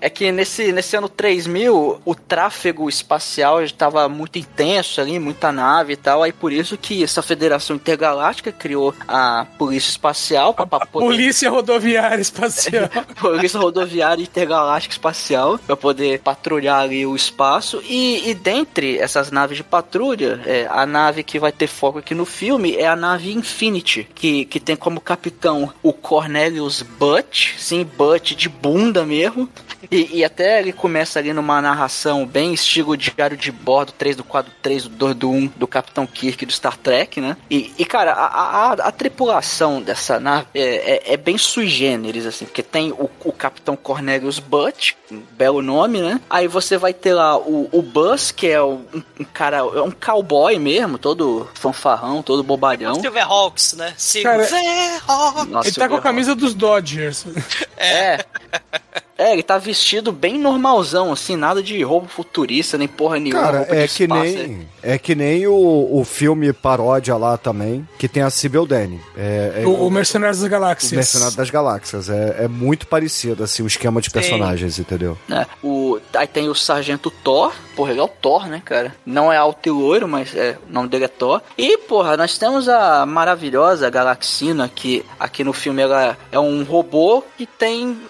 É 0.00 0.10
que 0.10 0.30
nesse, 0.32 0.72
nesse 0.72 0.96
ano 0.96 1.08
3000, 1.08 2.00
o 2.04 2.14
tráfego 2.14 2.88
espacial 2.88 3.62
estava 3.62 4.08
muito 4.08 4.38
intenso 4.38 5.00
ali, 5.00 5.18
muita 5.18 5.52
nave 5.52 5.94
e 5.94 5.96
tal. 5.96 6.22
Aí 6.22 6.32
por 6.32 6.52
isso 6.52 6.76
que 6.76 7.02
essa 7.02 7.22
Federação 7.22 7.76
Intergaláctica 7.76 8.52
criou 8.52 8.94
a 9.06 9.46
Polícia 9.58 9.90
Espacial. 9.90 10.54
Pra 10.54 10.66
poder... 10.66 11.06
Polícia 11.06 11.50
Rodoviária 11.50 12.20
Espacial. 12.20 12.88
Polícia 13.20 13.58
Rodoviária 13.58 14.22
Intergaláctica 14.22 14.94
Espacial, 14.94 15.58
para 15.58 15.76
poder 15.76 16.20
patrulhar 16.20 16.80
ali 16.80 17.06
o 17.06 17.16
espaço. 17.16 17.82
E, 17.84 18.28
e 18.28 18.34
dentre 18.34 18.98
essas 18.98 19.30
naves 19.30 19.56
de 19.56 19.64
patrulha, 19.64 20.40
é, 20.44 20.66
a 20.70 20.86
nave 20.86 21.22
que 21.22 21.38
vai 21.38 21.52
ter 21.52 21.66
foco 21.66 21.98
aqui 21.98 22.14
no 22.14 22.24
filme 22.24 22.76
é 22.76 22.86
a 22.86 22.96
nave 22.96 23.32
Infinity, 23.32 24.08
que, 24.14 24.44
que 24.44 24.60
tem 24.60 24.76
como 24.76 25.00
capitão 25.00 25.72
o 25.82 25.92
Cornelius 25.92 26.82
Butt, 26.82 27.54
sim, 27.58 27.84
Butt 27.84 28.34
de 28.34 28.48
bunda 28.48 29.04
mesmo. 29.04 29.48
E, 29.90 30.18
e, 30.18 30.24
até 30.24 30.60
ele 30.60 30.72
começa 30.72 31.18
ali 31.18 31.32
numa 31.32 31.60
narração 31.60 32.26
bem 32.26 32.52
estilo 32.52 32.96
diário 32.96 33.36
de 33.36 33.52
bordo, 33.52 33.92
3 33.92 34.16
do 34.16 34.24
quadro 34.24 34.52
3 34.62 34.84
do 34.84 34.88
2 34.90 35.14
do 35.14 35.30
1 35.30 35.46
do 35.56 35.66
Capitão 35.66 36.06
Kirk 36.06 36.44
do 36.44 36.52
Star 36.52 36.76
Trek, 36.76 37.20
né? 37.20 37.36
E, 37.50 37.72
e 37.78 37.84
cara, 37.84 38.12
a, 38.12 38.26
a, 38.26 38.72
a, 38.72 38.92
tripulação 38.92 39.80
dessa 39.80 40.18
nave 40.18 40.46
é, 40.54 40.60
é, 40.60 41.12
é, 41.14 41.16
bem 41.16 41.38
sui 41.38 41.68
generis, 41.68 42.26
assim, 42.26 42.44
porque 42.44 42.62
tem 42.62 42.92
o, 42.92 43.10
o 43.24 43.32
Capitão 43.32 43.76
Cornelius 43.76 44.38
Butt, 44.38 44.96
um 45.10 45.22
belo 45.32 45.62
nome, 45.62 46.00
né? 46.00 46.20
Aí 46.28 46.48
você 46.48 46.76
vai 46.76 46.92
ter 46.92 47.14
lá 47.14 47.36
o, 47.36 47.68
o 47.72 47.82
Buzz, 47.82 48.30
que 48.30 48.48
é 48.48 48.62
um, 48.62 48.84
um 49.20 49.24
cara, 49.24 49.58
é 49.58 49.82
um 49.82 49.90
cowboy 49.90 50.58
mesmo, 50.58 50.98
todo 50.98 51.48
fanfarrão, 51.54 52.22
todo 52.22 52.42
bobalhão. 52.42 53.00
Silverhawks, 53.00 53.74
né? 53.74 53.94
Silverhawks. 53.96 55.46
Nossa, 55.48 55.68
ele 55.68 55.76
tá 55.76 55.88
com 55.88 55.96
a 55.96 56.00
camisa 56.00 56.34
dos 56.34 56.54
Dodgers. 56.54 57.24
É. 57.78 58.24
É, 59.18 59.32
ele 59.32 59.42
tá 59.42 59.56
vestido 59.56 60.12
bem 60.12 60.38
normalzão, 60.38 61.10
assim, 61.10 61.36
nada 61.36 61.62
de 61.62 61.82
roubo 61.82 62.06
futurista, 62.06 62.76
nem 62.76 62.86
porra 62.86 63.18
nenhuma. 63.18 63.42
Cara, 63.42 63.66
é 63.70 63.88
que, 63.88 64.06
nem, 64.06 64.68
é 64.82 64.98
que 64.98 65.14
nem 65.14 65.46
o, 65.46 65.88
o 65.90 66.04
filme 66.04 66.52
paródia 66.52 67.16
lá 67.16 67.38
também, 67.38 67.88
que 67.98 68.08
tem 68.08 68.22
a 68.22 68.28
Sibyl 68.28 68.66
Danny. 68.66 69.00
É, 69.16 69.62
é, 69.62 69.66
o, 69.66 69.86
o 69.86 69.90
Mercenários 69.90 70.40
das 70.40 70.48
Galáxias. 70.48 70.92
O 70.92 70.94
Mercenários 70.96 71.34
das 71.34 71.50
Galáxias. 71.50 72.10
É, 72.10 72.44
é 72.44 72.48
muito 72.48 72.86
parecido, 72.86 73.42
assim, 73.42 73.62
o 73.62 73.66
esquema 73.66 74.02
de 74.02 74.10
personagens, 74.10 74.78
entendeu? 74.78 75.16
É, 75.30 75.46
o, 75.62 75.98
aí 76.14 76.26
tem 76.26 76.50
o 76.50 76.54
Sargento 76.54 77.10
Thor, 77.10 77.54
porra, 77.76 77.90
ele 77.90 78.00
é 78.00 78.02
o 78.02 78.08
Thor, 78.08 78.48
né, 78.48 78.62
cara? 78.64 78.96
Não 79.04 79.30
é 79.30 79.36
alto 79.36 79.68
e 79.68 79.70
loiro, 79.70 80.08
mas 80.08 80.34
é, 80.34 80.56
o 80.68 80.72
nome 80.72 80.88
dele 80.88 81.04
é 81.04 81.08
Thor. 81.08 81.42
E, 81.58 81.76
porra, 81.76 82.16
nós 82.16 82.38
temos 82.38 82.68
a 82.68 83.04
maravilhosa 83.04 83.90
Galaxina, 83.90 84.68
que 84.74 85.04
aqui 85.20 85.44
no 85.44 85.52
filme 85.52 85.82
ela 85.82 86.16
é 86.32 86.38
um 86.38 86.64
robô 86.64 87.22
que 87.36 87.44
tem 87.44 88.00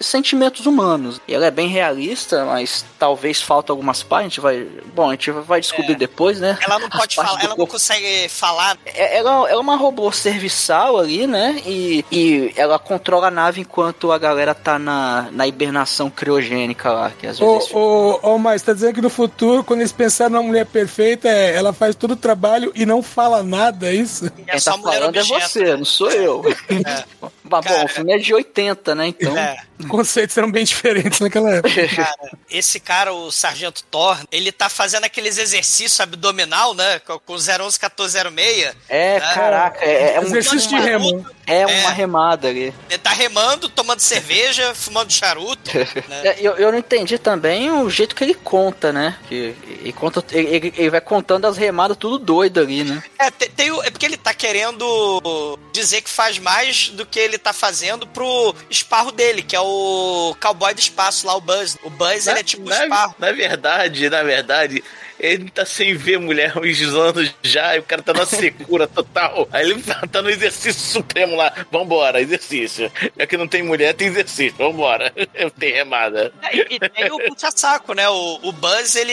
sentimentos 0.00 0.66
humanos. 0.66 1.20
E 1.26 1.34
ela 1.34 1.46
é 1.46 1.50
bem 1.50 1.68
realista, 1.68 2.44
mas 2.44 2.84
talvez 2.98 3.40
falta 3.40 3.72
algumas 3.72 4.02
partes. 4.02 4.26
A 4.26 4.28
gente 4.28 4.40
vai. 4.40 4.66
Bom, 4.94 5.08
a 5.08 5.12
gente 5.12 5.30
vai 5.30 5.60
descobrir 5.60 5.94
é. 5.94 5.96
depois, 5.96 6.38
né? 6.38 6.58
Ela 6.60 6.78
não 6.78 6.90
pode 6.90 7.16
falar, 7.16 7.42
ela 7.42 7.56
não 7.56 7.66
consegue 7.66 8.28
falar. 8.28 8.76
É, 8.84 9.16
ela, 9.16 9.48
ela 9.48 9.52
é 9.52 9.56
uma 9.56 9.76
robô 9.76 10.12
serviçal 10.12 10.98
ali, 10.98 11.26
né? 11.26 11.62
E, 11.64 12.04
e 12.12 12.52
ela 12.56 12.78
controla 12.78 13.28
a 13.28 13.30
nave 13.30 13.62
enquanto 13.62 14.12
a 14.12 14.18
galera 14.18 14.54
tá 14.54 14.78
na, 14.78 15.28
na 15.32 15.46
hibernação 15.46 16.10
criogênica 16.10 16.92
lá. 16.92 17.10
Que 17.10 17.26
às 17.26 17.38
vezes. 17.38 17.70
Ô, 17.72 18.20
ô, 18.22 18.34
ô, 18.34 18.38
mas 18.38 18.60
tá 18.60 18.74
dizendo 18.74 18.94
que 18.94 19.00
no 19.00 19.13
futuro, 19.14 19.64
quando 19.64 19.80
eles 19.80 19.92
pensaram 19.92 20.32
numa 20.32 20.42
mulher 20.42 20.66
perfeita, 20.66 21.28
é, 21.28 21.54
ela 21.54 21.72
faz 21.72 21.94
todo 21.94 22.12
o 22.12 22.16
trabalho 22.16 22.72
e 22.74 22.84
não 22.84 23.02
fala 23.02 23.42
nada, 23.42 23.88
é 23.88 23.94
isso? 23.94 24.30
Quem 24.30 24.44
tá 24.44 24.78
falando 24.78 25.16
é 25.16 25.22
você, 25.22 25.76
não 25.76 25.84
sou 25.84 26.10
eu. 26.10 26.42
É. 26.68 27.04
Mas, 27.48 27.64
bom, 27.66 27.84
o 27.84 27.88
filme 27.88 28.12
é 28.12 28.18
de 28.18 28.32
80, 28.32 28.94
né? 28.94 29.08
Então. 29.08 29.36
É. 29.36 29.56
Conceitos 29.88 30.36
eram 30.38 30.50
bem 30.50 30.64
diferentes 30.64 31.20
naquela 31.20 31.56
época. 31.56 31.88
Cara, 31.94 32.30
esse 32.50 32.80
cara, 32.80 33.12
o 33.12 33.30
Sargento 33.30 33.84
Thor, 33.84 34.18
ele 34.30 34.50
tá 34.50 34.68
fazendo 34.68 35.04
aqueles 35.04 35.36
exercícios 35.36 36.00
abdominal, 36.00 36.74
né? 36.74 37.00
Com 37.00 37.34
011 37.34 37.78
1406. 37.78 38.74
É, 38.88 39.20
né? 39.20 39.34
caraca. 39.34 39.84
É, 39.84 40.14
é 40.14 40.20
um 40.20 40.24
exercício 40.24 40.68
de 40.68 40.76
remo. 40.76 41.26
É, 41.46 41.60
é 41.60 41.66
uma 41.66 41.90
remada 41.90 42.48
ali. 42.48 42.72
Ele 42.88 42.98
tá 42.98 43.10
remando, 43.10 43.68
tomando 43.68 44.00
cerveja, 44.00 44.74
fumando 44.74 45.12
charuto. 45.12 45.70
Né? 46.08 46.20
É, 46.24 46.36
eu, 46.40 46.56
eu 46.56 46.72
não 46.72 46.78
entendi 46.78 47.18
também 47.18 47.70
o 47.70 47.88
jeito 47.88 48.14
que 48.14 48.24
ele 48.24 48.34
conta, 48.34 48.92
né? 48.92 49.16
Que, 49.28 49.54
ele, 49.80 49.92
conta, 49.92 50.24
ele, 50.32 50.72
ele 50.76 50.90
vai 50.90 51.00
contando 51.00 51.46
as 51.46 51.56
remadas 51.56 51.96
tudo 51.96 52.18
doido 52.18 52.60
ali, 52.60 52.84
né? 52.84 53.02
É, 53.18 53.30
tem, 53.30 53.48
tem, 53.50 53.80
é 53.84 53.90
porque 53.90 54.04
ele 54.04 54.16
tá 54.16 54.34
querendo 54.34 55.58
dizer 55.72 56.02
que 56.02 56.10
faz 56.10 56.38
mais 56.38 56.88
do 56.90 57.06
que 57.06 57.18
ele 57.18 57.33
tá 57.38 57.52
fazendo 57.52 58.06
pro 58.06 58.54
esparro 58.70 59.12
dele, 59.12 59.42
que 59.42 59.56
é 59.56 59.60
o 59.60 60.34
cowboy 60.40 60.74
do 60.74 60.80
espaço 60.80 61.26
lá, 61.26 61.34
o 61.36 61.40
Buzz. 61.40 61.76
O 61.82 61.90
Buzz, 61.90 62.26
na, 62.26 62.32
ele 62.32 62.40
é 62.40 62.44
tipo 62.44 62.68
na, 62.68 62.82
esparro. 62.82 63.14
Na 63.18 63.32
verdade, 63.32 64.10
na 64.10 64.22
verdade, 64.22 64.82
ele 65.24 65.50
tá 65.50 65.64
sem 65.64 65.94
ver 65.94 66.18
mulher 66.18 66.52
há 66.54 66.60
uns 66.60 66.80
anos 66.82 67.34
já, 67.42 67.76
e 67.76 67.78
o 67.78 67.82
cara 67.82 68.02
tá 68.02 68.12
na 68.12 68.26
secura 68.26 68.86
total. 68.86 69.48
Aí 69.52 69.70
ele 69.70 69.82
tá, 69.82 70.06
tá 70.06 70.22
no 70.22 70.30
exercício 70.30 70.80
supremo 70.80 71.36
lá. 71.36 71.52
Vambora, 71.70 72.20
exercício. 72.20 72.90
Já 73.18 73.26
que 73.26 73.36
não 73.36 73.48
tem 73.48 73.62
mulher, 73.62 73.94
tem 73.94 74.08
exercício. 74.08 74.56
Vambora. 74.56 75.12
Eu 75.34 75.50
tenho 75.50 75.74
remada. 75.74 76.32
É, 76.42 76.74
e, 76.74 76.78
tem 76.78 77.10
o 77.10 77.18
puxa-saco, 77.28 77.94
né? 77.94 78.08
O, 78.08 78.40
o 78.42 78.52
Buzz, 78.52 78.94
ele, 78.96 79.12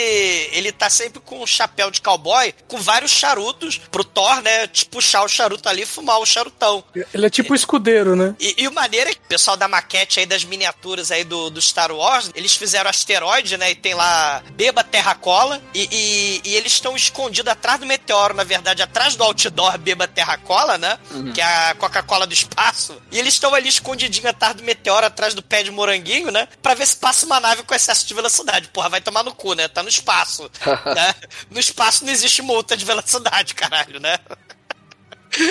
ele 0.54 0.72
tá 0.72 0.90
sempre 0.90 1.20
com 1.20 1.42
um 1.42 1.48
chapéu 1.48 1.90
de 1.90 2.02
cowboy, 2.02 2.54
com 2.68 2.78
vários 2.78 3.12
charutos, 3.12 3.78
pro 3.90 4.04
Thor, 4.04 4.42
né? 4.42 4.68
Tipo, 4.68 4.92
puxar 4.92 5.24
o 5.24 5.28
charuto 5.28 5.68
ali 5.68 5.82
e 5.82 5.86
fumar 5.86 6.20
o 6.20 6.26
charutão. 6.26 6.84
Ele 7.14 7.26
é 7.26 7.30
tipo 7.30 7.56
escudeiro, 7.56 8.16
né? 8.16 8.36
E, 8.40 8.64
e 8.64 8.68
o 8.68 8.74
maneiro 8.74 9.10
é 9.10 9.14
que 9.14 9.20
o 9.20 9.30
pessoal 9.30 9.58
da 9.58 9.68
maquete 9.68 10.20
aí, 10.20 10.26
das 10.26 10.44
miniaturas 10.44 11.12
aí 11.12 11.24
do, 11.24 11.50
do 11.50 11.62
Star 11.62 11.92
Wars, 11.92 12.30
eles 12.36 12.56
fizeram 12.56 12.90
asteroide, 12.90 13.58
né? 13.58 13.72
E 13.72 13.76
tem 13.76 13.94
lá 13.94 14.44
Beba 14.52 14.84
Terra 14.84 15.16
Cola. 15.16 15.62
E, 15.74 15.88
e, 16.02 16.42
e 16.44 16.56
eles 16.56 16.72
estão 16.72 16.96
escondidos 16.96 17.52
atrás 17.52 17.80
do 17.80 17.86
meteoro, 17.86 18.34
na 18.34 18.44
verdade, 18.44 18.82
atrás 18.82 19.16
do 19.16 19.24
outdoor 19.24 19.78
Beba 19.78 20.08
Terra 20.08 20.36
Cola, 20.38 20.76
né? 20.78 20.98
Uhum. 21.12 21.32
Que 21.32 21.40
é 21.40 21.70
a 21.70 21.76
Coca-Cola 21.76 22.26
do 22.26 22.34
espaço. 22.34 23.00
E 23.12 23.20
eles 23.20 23.36
estão 23.36 23.54
ali 23.54 23.70
escondidinhos 23.70 24.26
atrás 24.26 24.56
do 24.56 24.64
meteoro, 24.64 25.06
atrás 25.06 25.36
do 25.36 25.44
pé 25.44 25.62
de 25.62 25.70
moranguinho, 25.70 26.32
né? 26.32 26.48
Pra 26.60 26.74
ver 26.74 26.88
se 26.88 26.98
passa 26.98 27.26
uma 27.26 27.40
nave 27.40 27.62
com 27.62 27.76
excesso 27.76 28.08
de 28.08 28.14
velocidade. 28.16 28.70
Porra, 28.70 28.90
vai 28.90 29.02
tomar 29.02 29.22
no 29.24 29.36
cu, 29.36 29.54
né? 29.54 29.68
Tá 29.68 29.84
no 29.84 29.90
espaço. 29.90 30.50
né? 30.96 31.16
No 31.52 31.60
espaço 31.60 32.04
não 32.04 32.12
existe 32.12 32.42
multa 32.42 32.76
de 32.76 32.84
velocidade, 32.84 33.54
caralho, 33.54 34.00
né? 34.00 34.18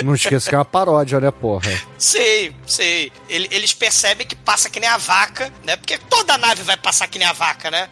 Não 0.03 0.13
esqueça 0.15 0.49
que 0.49 0.55
é 0.55 0.57
uma 0.57 0.65
paródia, 0.65 1.19
né, 1.19 1.31
porra? 1.31 1.71
Sei, 1.97 2.55
sei. 2.67 3.11
Ele- 3.29 3.47
eles 3.51 3.73
percebem 3.73 4.25
que 4.27 4.35
passa 4.35 4.69
que 4.69 4.79
nem 4.79 4.89
a 4.89 4.97
vaca, 4.97 5.51
né? 5.63 5.75
Porque 5.75 5.97
toda 5.97 6.37
nave 6.37 6.63
vai 6.63 6.77
passar 6.77 7.07
que 7.07 7.17
nem 7.19 7.27
a 7.27 7.33
vaca, 7.33 7.71
né? 7.71 7.89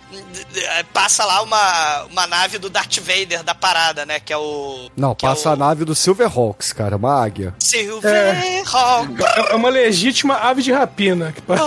Passa 0.93 1.25
lá 1.25 1.41
uma, 1.41 2.03
uma 2.05 2.27
nave 2.27 2.57
do 2.57 2.69
Darth 2.69 2.97
Vader 2.99 3.43
da 3.43 3.55
parada, 3.55 4.05
né? 4.05 4.19
Que 4.19 4.31
é 4.33 4.37
o. 4.37 4.89
Não, 4.95 5.11
é 5.11 5.15
passa 5.15 5.49
o 5.49 5.53
a 5.53 5.55
nave 5.55 5.85
do 5.85 5.95
Silverhawks, 5.95 6.73
cara, 6.73 6.95
uma 6.95 7.23
águia. 7.23 7.53
Silverhawk. 7.59 9.15
É 9.51 9.55
uma 9.55 9.69
legítima 9.69 10.35
ave 10.35 10.61
de 10.61 10.71
rapina 10.71 11.31
que 11.31 11.41
passa. 11.41 11.63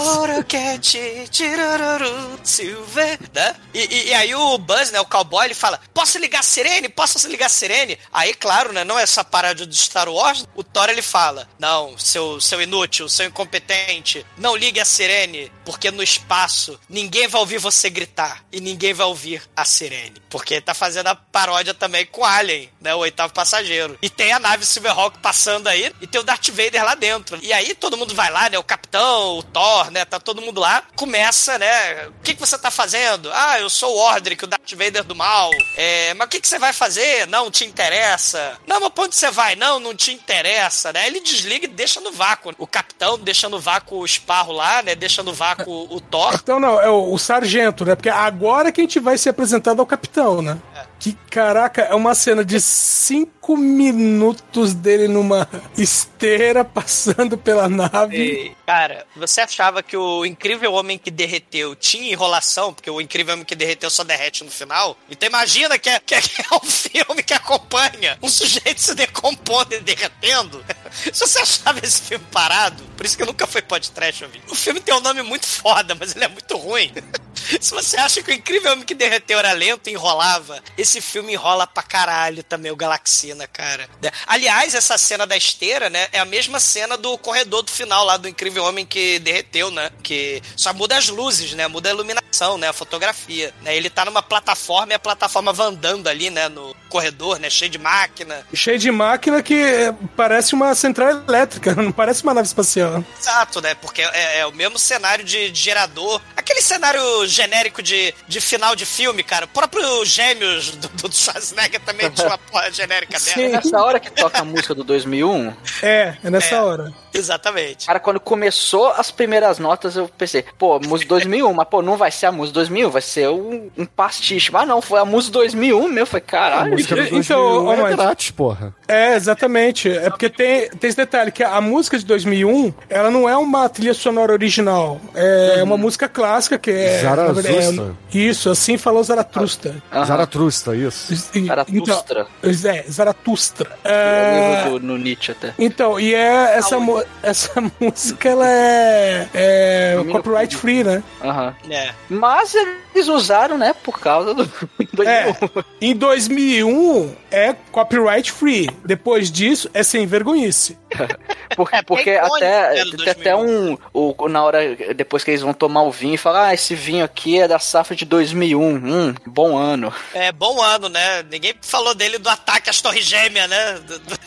Silver, 2.44 3.18
né? 3.34 3.54
E, 3.74 3.80
e- 3.80 4.08
e 4.08 4.14
aí 4.14 4.34
o 4.34 4.58
Buzz, 4.58 4.90
né, 4.92 5.00
o 5.00 5.04
cowboy, 5.06 5.44
ele 5.46 5.54
fala: 5.54 5.80
Posso 5.94 6.18
ligar 6.18 6.40
a 6.40 6.42
sirene? 6.42 6.88
Posso 6.88 7.26
ligar 7.28 7.46
a 7.46 7.48
sirene? 7.48 7.98
Aí, 8.12 8.34
claro, 8.34 8.72
né, 8.72 8.84
não 8.84 8.98
é 8.98 9.02
essa 9.02 9.24
parada 9.24 9.64
do 9.66 9.74
Star 9.74 10.08
Wars. 10.08 10.11
O 10.54 10.62
Thor 10.62 10.88
ele 10.88 11.02
fala: 11.02 11.48
Não, 11.58 11.96
seu, 11.98 12.40
seu 12.40 12.60
inútil, 12.60 13.08
seu 13.08 13.26
incompetente, 13.26 14.24
não 14.36 14.56
ligue 14.56 14.80
a 14.80 14.84
sirene, 14.84 15.50
porque 15.64 15.90
no 15.90 16.02
espaço 16.02 16.78
ninguém 16.88 17.28
vai 17.28 17.40
ouvir 17.40 17.58
você 17.58 17.88
gritar 17.88 18.44
e 18.52 18.60
ninguém 18.60 18.92
vai 18.92 19.06
ouvir 19.06 19.42
a 19.56 19.64
sirene. 19.64 20.20
Porque 20.28 20.60
tá 20.60 20.74
fazendo 20.74 21.08
a 21.08 21.14
paródia 21.14 21.74
também 21.74 22.06
com 22.06 22.24
Alien, 22.24 22.70
né, 22.80 22.94
o 22.94 22.98
oitavo 22.98 23.32
passageiro. 23.32 23.98
E 24.02 24.08
tem 24.08 24.32
a 24.32 24.38
nave 24.38 24.64
Silverhawk 24.64 25.18
passando 25.18 25.68
aí 25.68 25.92
e 26.00 26.06
tem 26.06 26.20
o 26.20 26.24
Darth 26.24 26.48
Vader 26.48 26.84
lá 26.84 26.94
dentro. 26.94 27.38
E 27.42 27.52
aí 27.52 27.74
todo 27.74 27.96
mundo 27.96 28.14
vai 28.14 28.30
lá, 28.30 28.48
né, 28.48 28.58
o 28.58 28.64
capitão, 28.64 29.38
o 29.38 29.42
Thor, 29.42 29.90
né, 29.90 30.04
tá 30.04 30.18
todo 30.18 30.42
mundo 30.42 30.60
lá. 30.60 30.84
Começa, 30.96 31.58
né, 31.58 32.06
o 32.06 32.22
que, 32.22 32.34
que 32.34 32.40
você 32.40 32.58
tá 32.58 32.70
fazendo? 32.70 33.30
Ah, 33.32 33.60
eu 33.60 33.70
sou 33.70 33.94
o 33.94 33.98
Ordric, 33.98 34.44
o 34.44 34.46
Darth 34.46 34.72
Vader 34.72 35.04
do 35.04 35.14
mal. 35.14 35.50
É, 35.76 36.14
mas 36.14 36.26
o 36.26 36.30
que, 36.30 36.40
que 36.40 36.48
você 36.48 36.58
vai 36.58 36.72
fazer? 36.72 37.26
Não 37.26 37.50
te 37.50 37.64
interessa. 37.64 38.58
Não, 38.66 38.80
mas 38.80 38.90
pra 38.90 39.04
onde 39.04 39.14
você 39.14 39.30
vai? 39.30 39.54
Não, 39.56 39.78
não 39.78 39.94
te 39.94 40.01
interessa, 40.10 40.92
né? 40.92 41.06
Ele 41.06 41.20
desliga 41.20 41.66
e 41.66 41.68
deixa 41.68 42.00
no 42.00 42.10
vácuo. 42.10 42.52
O 42.58 42.66
capitão 42.66 43.18
deixa 43.18 43.48
no 43.48 43.60
vácuo 43.60 43.98
o 43.98 44.04
esparro 44.04 44.52
lá, 44.52 44.82
né, 44.82 44.94
deixa 44.94 45.22
no 45.22 45.32
vácuo 45.32 45.86
o 45.94 46.00
Thor. 46.00 46.34
Então 46.42 46.58
não, 46.58 46.80
é 46.80 46.88
o, 46.88 47.12
o 47.12 47.18
sargento, 47.18 47.84
né? 47.84 47.94
Porque 47.94 48.08
agora 48.08 48.72
que 48.72 48.80
a 48.80 48.84
gente 48.84 48.98
vai 48.98 49.18
ser 49.18 49.28
apresentado 49.30 49.80
ao 49.80 49.86
capitão, 49.86 50.42
né? 50.42 50.58
Que 50.98 51.12
caraca, 51.30 51.82
é 51.82 51.94
uma 51.94 52.14
cena 52.14 52.44
de 52.44 52.60
cinco 52.60 53.56
minutos 53.56 54.72
dele 54.72 55.08
numa 55.08 55.48
esteira 55.76 56.64
passando 56.64 57.36
pela 57.36 57.68
nave. 57.68 58.16
E, 58.16 58.56
cara, 58.66 59.04
você 59.16 59.40
achava 59.40 59.82
que 59.82 59.96
o 59.96 60.24
Incrível 60.24 60.72
Homem 60.72 60.98
que 60.98 61.10
Derreteu 61.10 61.74
tinha 61.74 62.12
enrolação, 62.12 62.72
porque 62.72 62.90
o 62.90 63.00
Incrível 63.00 63.34
Homem 63.34 63.44
que 63.44 63.54
Derreteu 63.54 63.90
só 63.90 64.04
derrete 64.04 64.44
no 64.44 64.50
final? 64.50 64.96
Então 65.10 65.28
imagina 65.28 65.78
que 65.78 65.90
é, 65.90 65.98
que 65.98 66.14
é, 66.14 66.18
é 66.18 66.54
um 66.54 66.60
filme 66.66 67.22
que 67.22 67.34
acompanha 67.34 68.18
um 68.22 68.28
sujeito 68.28 68.80
se 68.80 68.94
decompondo 68.94 69.74
e 69.74 69.80
derretendo. 69.80 70.64
Se 71.12 71.20
você 71.20 71.38
achava 71.38 71.80
esse 71.82 72.02
filme 72.02 72.24
parado, 72.30 72.82
por 72.96 73.06
isso 73.06 73.16
que 73.16 73.24
nunca 73.24 73.46
foi 73.46 73.62
podcast, 73.62 74.24
ouvir. 74.24 74.42
O 74.48 74.54
filme 74.54 74.78
tem 74.78 74.94
um 74.94 75.00
nome 75.00 75.22
muito 75.22 75.46
foda, 75.46 75.96
mas 75.98 76.14
ele 76.14 76.24
é 76.24 76.28
muito 76.28 76.56
ruim. 76.56 76.92
Se 77.60 77.70
você 77.70 77.96
acha 77.96 78.22
que 78.22 78.30
o 78.30 78.34
Incrível 78.34 78.72
Homem 78.72 78.84
que 78.84 78.94
Derreteu 78.94 79.38
era 79.38 79.52
lento 79.52 79.88
e 79.88 79.92
enrolava, 79.92 80.62
esse 80.76 81.00
filme 81.00 81.32
enrola 81.32 81.66
pra 81.66 81.82
caralho 81.82 82.42
também, 82.42 82.70
o 82.70 82.76
Galaxina, 82.76 83.46
cara. 83.46 83.88
Aliás, 84.26 84.74
essa 84.74 84.96
cena 84.98 85.26
da 85.26 85.36
esteira, 85.36 85.90
né, 85.90 86.08
é 86.12 86.18
a 86.18 86.24
mesma 86.24 86.60
cena 86.60 86.96
do 86.96 87.16
corredor 87.18 87.62
do 87.62 87.70
final 87.70 88.04
lá 88.04 88.16
do 88.16 88.28
Incrível 88.28 88.64
Homem 88.64 88.86
que 88.86 89.18
Derreteu, 89.18 89.70
né? 89.70 89.90
Que 90.02 90.42
só 90.56 90.72
muda 90.72 90.96
as 90.96 91.08
luzes, 91.08 91.52
né? 91.52 91.66
Muda 91.68 91.88
a 91.88 91.92
iluminação, 91.92 92.58
né? 92.58 92.68
A 92.68 92.72
fotografia. 92.72 93.52
Né? 93.62 93.76
Ele 93.76 93.90
tá 93.90 94.04
numa 94.04 94.22
plataforma 94.22 94.92
e 94.92 94.94
a 94.94 94.98
plataforma 94.98 95.52
vai 95.52 95.66
andando 95.66 96.08
ali, 96.08 96.30
né? 96.30 96.48
No 96.48 96.74
corredor, 96.88 97.38
né? 97.38 97.48
Cheio 97.48 97.70
de 97.70 97.78
máquina. 97.78 98.46
Cheio 98.52 98.78
de 98.78 98.90
máquina 98.90 99.42
que 99.42 99.54
é, 99.54 99.94
parece 100.16 100.54
uma 100.54 100.74
central 100.74 101.10
elétrica, 101.26 101.74
não 101.80 101.92
parece 101.92 102.22
uma 102.22 102.34
nave 102.34 102.46
espacial. 102.46 103.04
Exato, 103.18 103.60
né? 103.60 103.74
Porque 103.74 104.02
é, 104.02 104.40
é 104.40 104.46
o 104.46 104.52
mesmo 104.52 104.78
cenário 104.78 105.24
de, 105.24 105.50
de 105.50 105.60
gerador. 105.60 106.20
Aquele 106.36 106.60
cenário 106.60 107.26
genérico 107.32 107.82
de, 107.82 108.14
de 108.28 108.40
final 108.40 108.76
de 108.76 108.86
filme, 108.86 109.22
cara. 109.22 109.46
O 109.46 109.48
próprio 109.48 110.04
Gêmeos 110.04 110.70
do, 110.76 110.88
do 111.08 111.14
Schwarzenegger 111.14 111.80
também 111.80 112.10
tinha 112.10 112.26
uma 112.28 112.38
porra 112.38 112.70
genérica 112.70 113.18
dela. 113.18 113.42
É 113.42 113.48
nessa 113.48 113.82
hora 113.82 113.98
que 113.98 114.10
toca 114.10 114.38
a 114.40 114.44
música 114.44 114.74
do 114.74 114.84
2001? 114.84 115.52
É, 115.82 116.16
é 116.22 116.30
nessa 116.30 116.54
É. 116.56 116.60
hora. 116.60 116.92
Exatamente. 117.14 117.86
Cara, 117.86 118.00
quando 118.00 118.18
começou 118.20 118.88
as 118.90 119.10
primeiras 119.10 119.58
notas, 119.58 119.96
eu 119.96 120.08
pensei, 120.16 120.44
pô, 120.58 120.78
música 120.80 121.08
2001, 121.10 121.52
mas 121.52 121.68
pô, 121.68 121.82
não 121.82 121.96
vai 121.96 122.10
ser 122.10 122.26
a 122.26 122.32
música 122.32 122.54
2001, 122.54 122.90
vai 122.90 123.02
ser 123.02 123.28
um, 123.28 123.70
um 123.76 123.84
pastiche. 123.86 124.50
Mas 124.52 124.66
não, 124.66 124.80
foi 124.82 124.98
a 125.00 125.04
música 125.04 125.32
2001 125.34 125.88
meu, 125.88 126.06
foi 126.06 126.18
A 126.18 126.22
caralho. 126.22 126.72
música 126.72 126.94
do 126.96 127.02
Então, 127.02 127.18
2001 127.38 127.66
ô, 127.66 127.72
é 127.72 127.76
Mike. 127.84 127.96
grátis, 127.96 128.30
porra. 128.30 128.74
É, 128.88 129.14
exatamente. 129.14 129.90
É 129.90 130.10
porque 130.10 130.28
tem, 130.28 130.68
tem 130.70 130.88
esse 130.88 130.96
detalhe, 130.96 131.30
que 131.30 131.42
a 131.42 131.60
música 131.60 131.98
de 131.98 132.04
2001, 132.04 132.72
ela 132.88 133.10
não 133.10 133.28
é 133.28 133.36
uma 133.36 133.68
trilha 133.68 133.94
sonora 133.94 134.32
original. 134.32 135.00
É 135.14 135.62
uma 135.62 135.76
música 135.76 136.08
clássica 136.08 136.58
que 136.58 136.70
é... 136.70 137.00
Zaratustra. 137.00 137.52
é- 137.52 138.18
isso, 138.18 138.50
assim 138.50 138.76
falou 138.76 139.02
Zaratrusta. 139.02 139.74
Aham. 139.92 140.04
Zaratrusta, 140.04 140.76
isso. 140.76 141.14
Zaratustra. 141.46 142.26
Então, 142.42 142.70
é, 142.70 142.82
Zaratustra. 142.90 143.70
É 143.84 143.92
É, 143.92 144.64
livro 144.64 144.78
do, 144.78 144.86
no 144.86 144.98
Nietzsche 144.98 145.32
até. 145.32 145.54
Então, 145.58 145.98
e 145.98 146.14
é 146.14 146.56
essa, 146.56 146.76
essa 147.22 147.52
música, 147.80 148.28
ela 148.28 148.48
é, 148.48 149.28
é 149.34 149.94
copyright 150.10 150.56
público. 150.56 150.60
free, 150.60 150.84
né? 150.84 151.02
Aham. 151.22 151.54
É. 151.70 151.90
Mas 152.08 152.54
eles 152.94 153.08
usaram, 153.08 153.56
né, 153.58 153.74
por 153.82 153.98
causa 154.00 154.34
do 154.34 154.44
2001. 154.92 155.08
É, 155.08 155.36
em 155.80 155.94
2001 155.96 157.14
é 157.30 157.54
copyright 157.70 158.30
free. 158.32 158.68
Depois 158.84 159.30
disso 159.30 159.70
é 159.72 159.82
sem 159.82 160.06
vergonhice. 160.06 160.78
Por- 161.56 161.68
É, 161.72 161.82
porque 161.82 162.10
é 162.10 162.18
até, 162.20 162.74
né, 162.74 162.84
tem 162.96 163.10
até 163.10 163.36
um. 163.36 163.76
O, 163.92 164.14
na 164.28 164.42
hora, 164.42 164.74
depois 164.94 165.22
que 165.22 165.30
eles 165.30 165.42
vão 165.42 165.52
tomar 165.52 165.82
o 165.82 165.90
vinho, 165.90 166.14
e 166.14 166.18
falar: 166.18 166.46
Ah, 166.48 166.54
esse 166.54 166.74
vinho 166.74 167.04
aqui 167.04 167.38
é 167.40 167.46
da 167.46 167.58
safra 167.58 167.94
de 167.94 168.06
2001. 168.06 168.58
Hum, 168.62 169.14
bom 169.26 169.56
ano. 169.56 169.92
É 170.14 170.32
bom 170.32 170.62
ano, 170.62 170.88
né? 170.88 171.22
Ninguém 171.30 171.54
falou 171.60 171.94
dele 171.94 172.16
do 172.18 172.28
ataque 172.30 172.70
às 172.70 172.80
Torres 172.80 173.04
Gêmeas, 173.04 173.50
né? 173.50 173.74
Do- 173.86 173.98
do- 173.98 174.18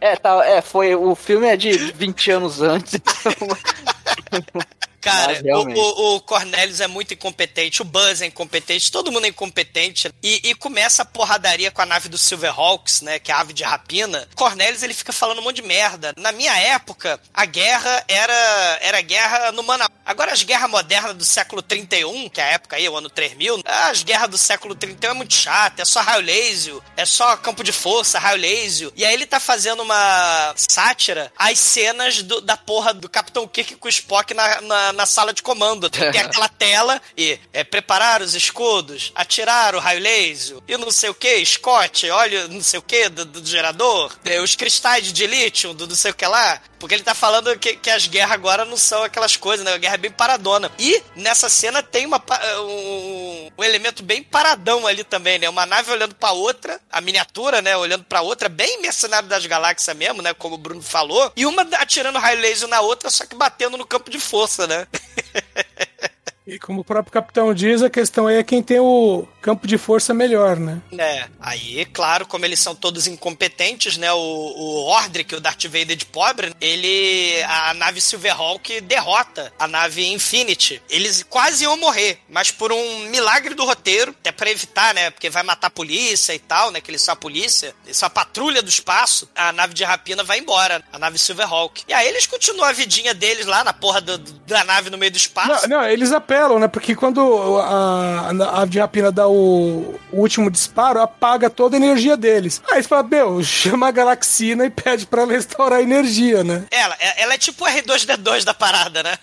É, 0.00 0.16
tá, 0.16 0.44
é, 0.46 0.60
foi. 0.62 0.94
O 0.94 1.14
filme 1.14 1.46
é 1.46 1.56
de 1.56 1.72
20 1.72 2.30
anos 2.30 2.62
antes. 2.62 2.94
então- 2.94 3.32
Cara, 5.00 5.32
o, 5.56 5.64
o, 5.80 6.16
o 6.16 6.20
Cornelius 6.20 6.80
é 6.80 6.86
muito 6.86 7.14
incompetente, 7.14 7.82
o 7.82 7.84
Buzz 7.84 8.20
é 8.20 8.26
incompetente, 8.26 8.90
todo 8.90 9.12
mundo 9.12 9.24
é 9.24 9.28
incompetente. 9.28 10.10
E, 10.22 10.40
e 10.50 10.54
começa 10.54 11.02
a 11.02 11.04
porradaria 11.04 11.70
com 11.70 11.80
a 11.82 11.86
nave 11.86 12.08
do 12.08 12.18
Silverhawks, 12.18 13.00
né? 13.02 13.18
Que 13.18 13.30
é 13.30 13.34
a 13.34 13.40
ave 13.40 13.52
de 13.52 13.62
rapina. 13.62 14.28
Cornelius 14.34 14.82
ele 14.82 14.94
fica 14.94 15.12
falando 15.12 15.38
um 15.38 15.42
monte 15.42 15.56
de 15.56 15.62
merda. 15.62 16.12
Na 16.16 16.32
minha 16.32 16.54
época, 16.56 17.20
a 17.32 17.44
guerra 17.44 18.04
era, 18.08 18.78
era 18.80 19.00
guerra 19.00 19.52
no 19.52 19.62
mano. 19.62 19.84
a- 19.84 19.90
Agora, 20.04 20.32
as 20.32 20.42
guerras 20.42 20.70
modernas 20.70 21.14
do 21.14 21.24
século 21.24 21.60
31, 21.60 22.28
que 22.30 22.40
é 22.40 22.44
a 22.44 22.46
época 22.52 22.76
aí, 22.76 22.88
o 22.88 22.96
ano 22.96 23.10
3000, 23.10 23.60
as 23.64 24.02
guerras 24.02 24.28
do 24.30 24.38
século 24.38 24.74
31 24.74 25.10
é 25.10 25.14
muito 25.14 25.34
chata, 25.34 25.82
é 25.82 25.84
só 25.84 26.00
raio 26.00 26.22
laser, 26.24 26.78
é 26.96 27.04
só 27.04 27.36
campo 27.36 27.62
de 27.62 27.72
força, 27.72 28.18
raio 28.18 28.40
laser. 28.40 28.90
E 28.96 29.04
aí 29.04 29.12
ele 29.12 29.26
tá 29.26 29.38
fazendo 29.38 29.82
uma 29.82 30.54
sátira 30.56 31.32
às 31.36 31.58
cenas 31.58 32.22
do- 32.22 32.40
da 32.40 32.56
porra 32.56 32.94
do 32.94 33.08
Capitão 33.08 33.46
Kirk 33.46 33.76
com 33.76 33.86
o 33.86 33.90
Spock 33.90 34.32
na, 34.34 34.60
na, 34.62 34.87
na 34.92 35.06
sala 35.06 35.32
de 35.32 35.42
comando. 35.42 35.88
Tem 35.90 36.20
aquela 36.20 36.48
tela 36.48 37.00
e 37.16 37.38
é 37.52 37.64
preparar 37.64 38.22
os 38.22 38.34
escudos, 38.34 39.12
atirar 39.14 39.74
o 39.74 39.78
raio 39.78 40.00
laser 40.00 40.58
e 40.66 40.76
não 40.76 40.90
sei 40.90 41.10
o 41.10 41.14
que, 41.14 41.44
Scott, 41.44 42.08
olha 42.10 42.48
não 42.48 42.62
sei 42.62 42.78
o 42.78 42.82
que 42.82 43.08
do, 43.08 43.24
do 43.24 43.46
gerador, 43.46 44.14
é, 44.24 44.40
os 44.40 44.54
cristais 44.54 45.12
de 45.12 45.26
lítio 45.26 45.74
do 45.74 45.86
não 45.86 45.96
sei 45.96 46.10
o 46.10 46.14
que 46.14 46.26
lá. 46.26 46.60
Porque 46.78 46.94
ele 46.94 47.02
tá 47.02 47.14
falando 47.14 47.58
que, 47.58 47.76
que 47.76 47.90
as 47.90 48.06
guerras 48.06 48.32
agora 48.32 48.64
não 48.64 48.76
são 48.76 49.02
aquelas 49.02 49.36
coisas, 49.36 49.64
né? 49.64 49.72
A 49.74 49.78
guerra 49.78 49.94
é 49.94 49.98
bem 49.98 50.10
paradona. 50.10 50.70
E 50.78 51.02
nessa 51.16 51.48
cena 51.48 51.82
tem 51.82 52.06
uma, 52.06 52.20
pa- 52.20 52.40
um, 52.60 53.50
um 53.58 53.64
elemento 53.64 54.02
bem 54.02 54.22
paradão 54.22 54.86
ali 54.86 55.02
também, 55.02 55.38
né? 55.38 55.48
Uma 55.48 55.66
nave 55.66 55.90
olhando 55.90 56.14
pra 56.14 56.30
outra, 56.30 56.80
a 56.90 57.00
miniatura, 57.00 57.60
né? 57.60 57.76
Olhando 57.76 58.04
pra 58.04 58.20
outra, 58.22 58.48
bem 58.48 58.80
mercenário 58.80 59.28
das 59.28 59.44
galáxias 59.44 59.96
mesmo, 59.96 60.22
né? 60.22 60.32
Como 60.34 60.54
o 60.54 60.58
Bruno 60.58 60.80
falou. 60.82 61.32
E 61.36 61.44
uma 61.46 61.62
atirando 61.74 62.18
raio 62.18 62.40
laser 62.40 62.68
na 62.68 62.80
outra, 62.80 63.10
só 63.10 63.26
que 63.26 63.34
batendo 63.34 63.76
no 63.76 63.86
campo 63.86 64.10
de 64.10 64.20
força, 64.20 64.66
né? 64.66 64.86
E 66.50 66.58
como 66.58 66.80
o 66.80 66.84
próprio 66.84 67.12
capitão 67.12 67.52
diz, 67.52 67.82
a 67.82 67.90
questão 67.90 68.26
aí 68.26 68.36
é 68.38 68.42
quem 68.42 68.62
tem 68.62 68.80
o 68.80 69.28
campo 69.48 69.66
de 69.66 69.78
força 69.78 70.12
melhor, 70.12 70.56
né? 70.58 70.80
É, 70.98 71.26
aí, 71.40 71.86
claro, 71.86 72.26
como 72.26 72.44
eles 72.44 72.60
são 72.60 72.74
todos 72.74 73.06
incompetentes, 73.06 73.96
né? 73.96 74.12
O, 74.12 74.18
o 74.18 74.84
Ordric, 74.86 75.34
o 75.34 75.40
Darth 75.40 75.64
Vader 75.64 75.96
de 75.96 76.04
pobre, 76.04 76.52
ele. 76.60 77.42
A 77.44 77.72
nave 77.74 77.98
Silverhawk 78.00 78.80
derrota 78.82 79.50
a 79.58 79.66
nave 79.66 80.06
Infinity. 80.12 80.82
Eles 80.90 81.24
quase 81.28 81.64
iam 81.64 81.76
morrer, 81.78 82.18
mas 82.28 82.50
por 82.50 82.72
um 82.72 82.98
milagre 83.08 83.54
do 83.54 83.64
roteiro, 83.64 84.14
até 84.20 84.30
pra 84.32 84.50
evitar, 84.50 84.92
né? 84.94 85.10
Porque 85.10 85.30
vai 85.30 85.42
matar 85.42 85.68
a 85.68 85.70
polícia 85.70 86.34
e 86.34 86.38
tal, 86.38 86.70
né? 86.70 86.80
Que 86.80 86.90
eles 86.90 87.00
são 87.00 87.14
a 87.14 87.16
polícia, 87.16 87.74
eles 87.86 87.96
são 87.96 88.06
a 88.06 88.10
patrulha 88.10 88.60
do 88.62 88.68
espaço, 88.68 89.28
a 89.34 89.50
nave 89.52 89.72
de 89.72 89.82
rapina 89.84 90.22
vai 90.24 90.38
embora, 90.40 90.82
a 90.92 90.98
nave 90.98 91.16
Silverhawk. 91.18 91.84
E 91.88 91.92
aí 91.94 92.06
eles 92.08 92.26
continuam 92.26 92.68
a 92.68 92.72
vidinha 92.72 93.14
deles 93.14 93.46
lá 93.46 93.64
na 93.64 93.72
porra 93.72 94.00
do- 94.02 94.18
da 94.18 94.62
nave 94.64 94.90
no 94.90 94.98
meio 94.98 95.10
do 95.12 95.16
espaço. 95.16 95.66
Não, 95.68 95.78
não, 95.80 95.88
eles 95.88 96.12
apelam, 96.12 96.58
né? 96.58 96.68
Porque 96.68 96.94
quando 96.94 97.58
a, 97.60 98.30
a 98.30 98.62
ave 98.62 98.72
de 98.72 98.78
rapina 98.78 99.10
dá 99.10 99.26
o, 99.26 99.37
o, 99.38 100.00
o 100.12 100.20
último 100.20 100.50
disparo, 100.50 101.00
apaga 101.00 101.48
toda 101.48 101.76
a 101.76 101.80
energia 101.80 102.16
deles. 102.16 102.62
Aí 102.70 102.82
você 102.82 102.88
fala, 102.88 103.02
meu, 103.02 103.42
chama 103.44 103.88
a 103.88 103.90
Galaxina 103.90 104.64
e 104.66 104.70
pede 104.70 105.06
pra 105.06 105.22
ela 105.22 105.32
restaurar 105.32 105.78
a 105.78 105.82
energia, 105.82 106.42
né? 106.44 106.64
Ela, 106.70 106.96
ela 107.16 107.34
é 107.34 107.38
tipo 107.38 107.64
o 107.64 107.68
R2D2 107.68 108.44
da 108.44 108.54
parada, 108.54 109.02
né? 109.02 109.18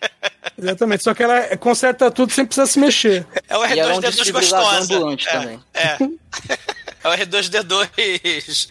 Exatamente, 0.60 1.04
só 1.04 1.14
que 1.14 1.22
ela 1.22 1.56
conserta 1.56 2.10
tudo 2.10 2.32
sem 2.32 2.44
precisar 2.44 2.66
se 2.66 2.78
mexer. 2.80 3.24
É 3.48 3.56
o 3.56 3.64
E 3.64 3.78
ela 3.78 3.92
é 3.92 3.96
um 3.96 4.00
R2D2 4.00 4.32
gostosa. 4.32 4.94
ambulante 4.94 5.28
é, 5.28 5.32
também. 5.32 5.60
É. 5.74 5.98
É 7.04 7.08
o 7.08 7.12
R2D2 7.12 8.68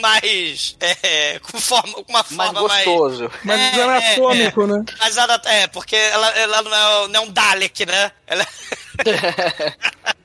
mais. 0.00 0.76
É, 0.78 1.40
com, 1.40 1.60
forma, 1.60 1.92
com 1.92 2.04
uma 2.08 2.24
Mais 2.30 2.52
forma 2.52 2.68
mais. 2.68 2.84
gostoso. 2.84 3.30
Mas 3.42 3.60
É, 3.60 3.82
anatômico, 3.82 4.66
né? 4.66 4.84
Mas 5.00 5.16
ela, 5.16 5.40
é, 5.44 5.66
porque 5.66 5.96
ela, 5.96 6.28
ela 6.38 6.62
não, 6.62 6.72
é, 6.72 7.08
não 7.08 7.20
é 7.20 7.24
um 7.24 7.30
Dalek, 7.32 7.84
né? 7.84 8.12
Ela 8.28 8.46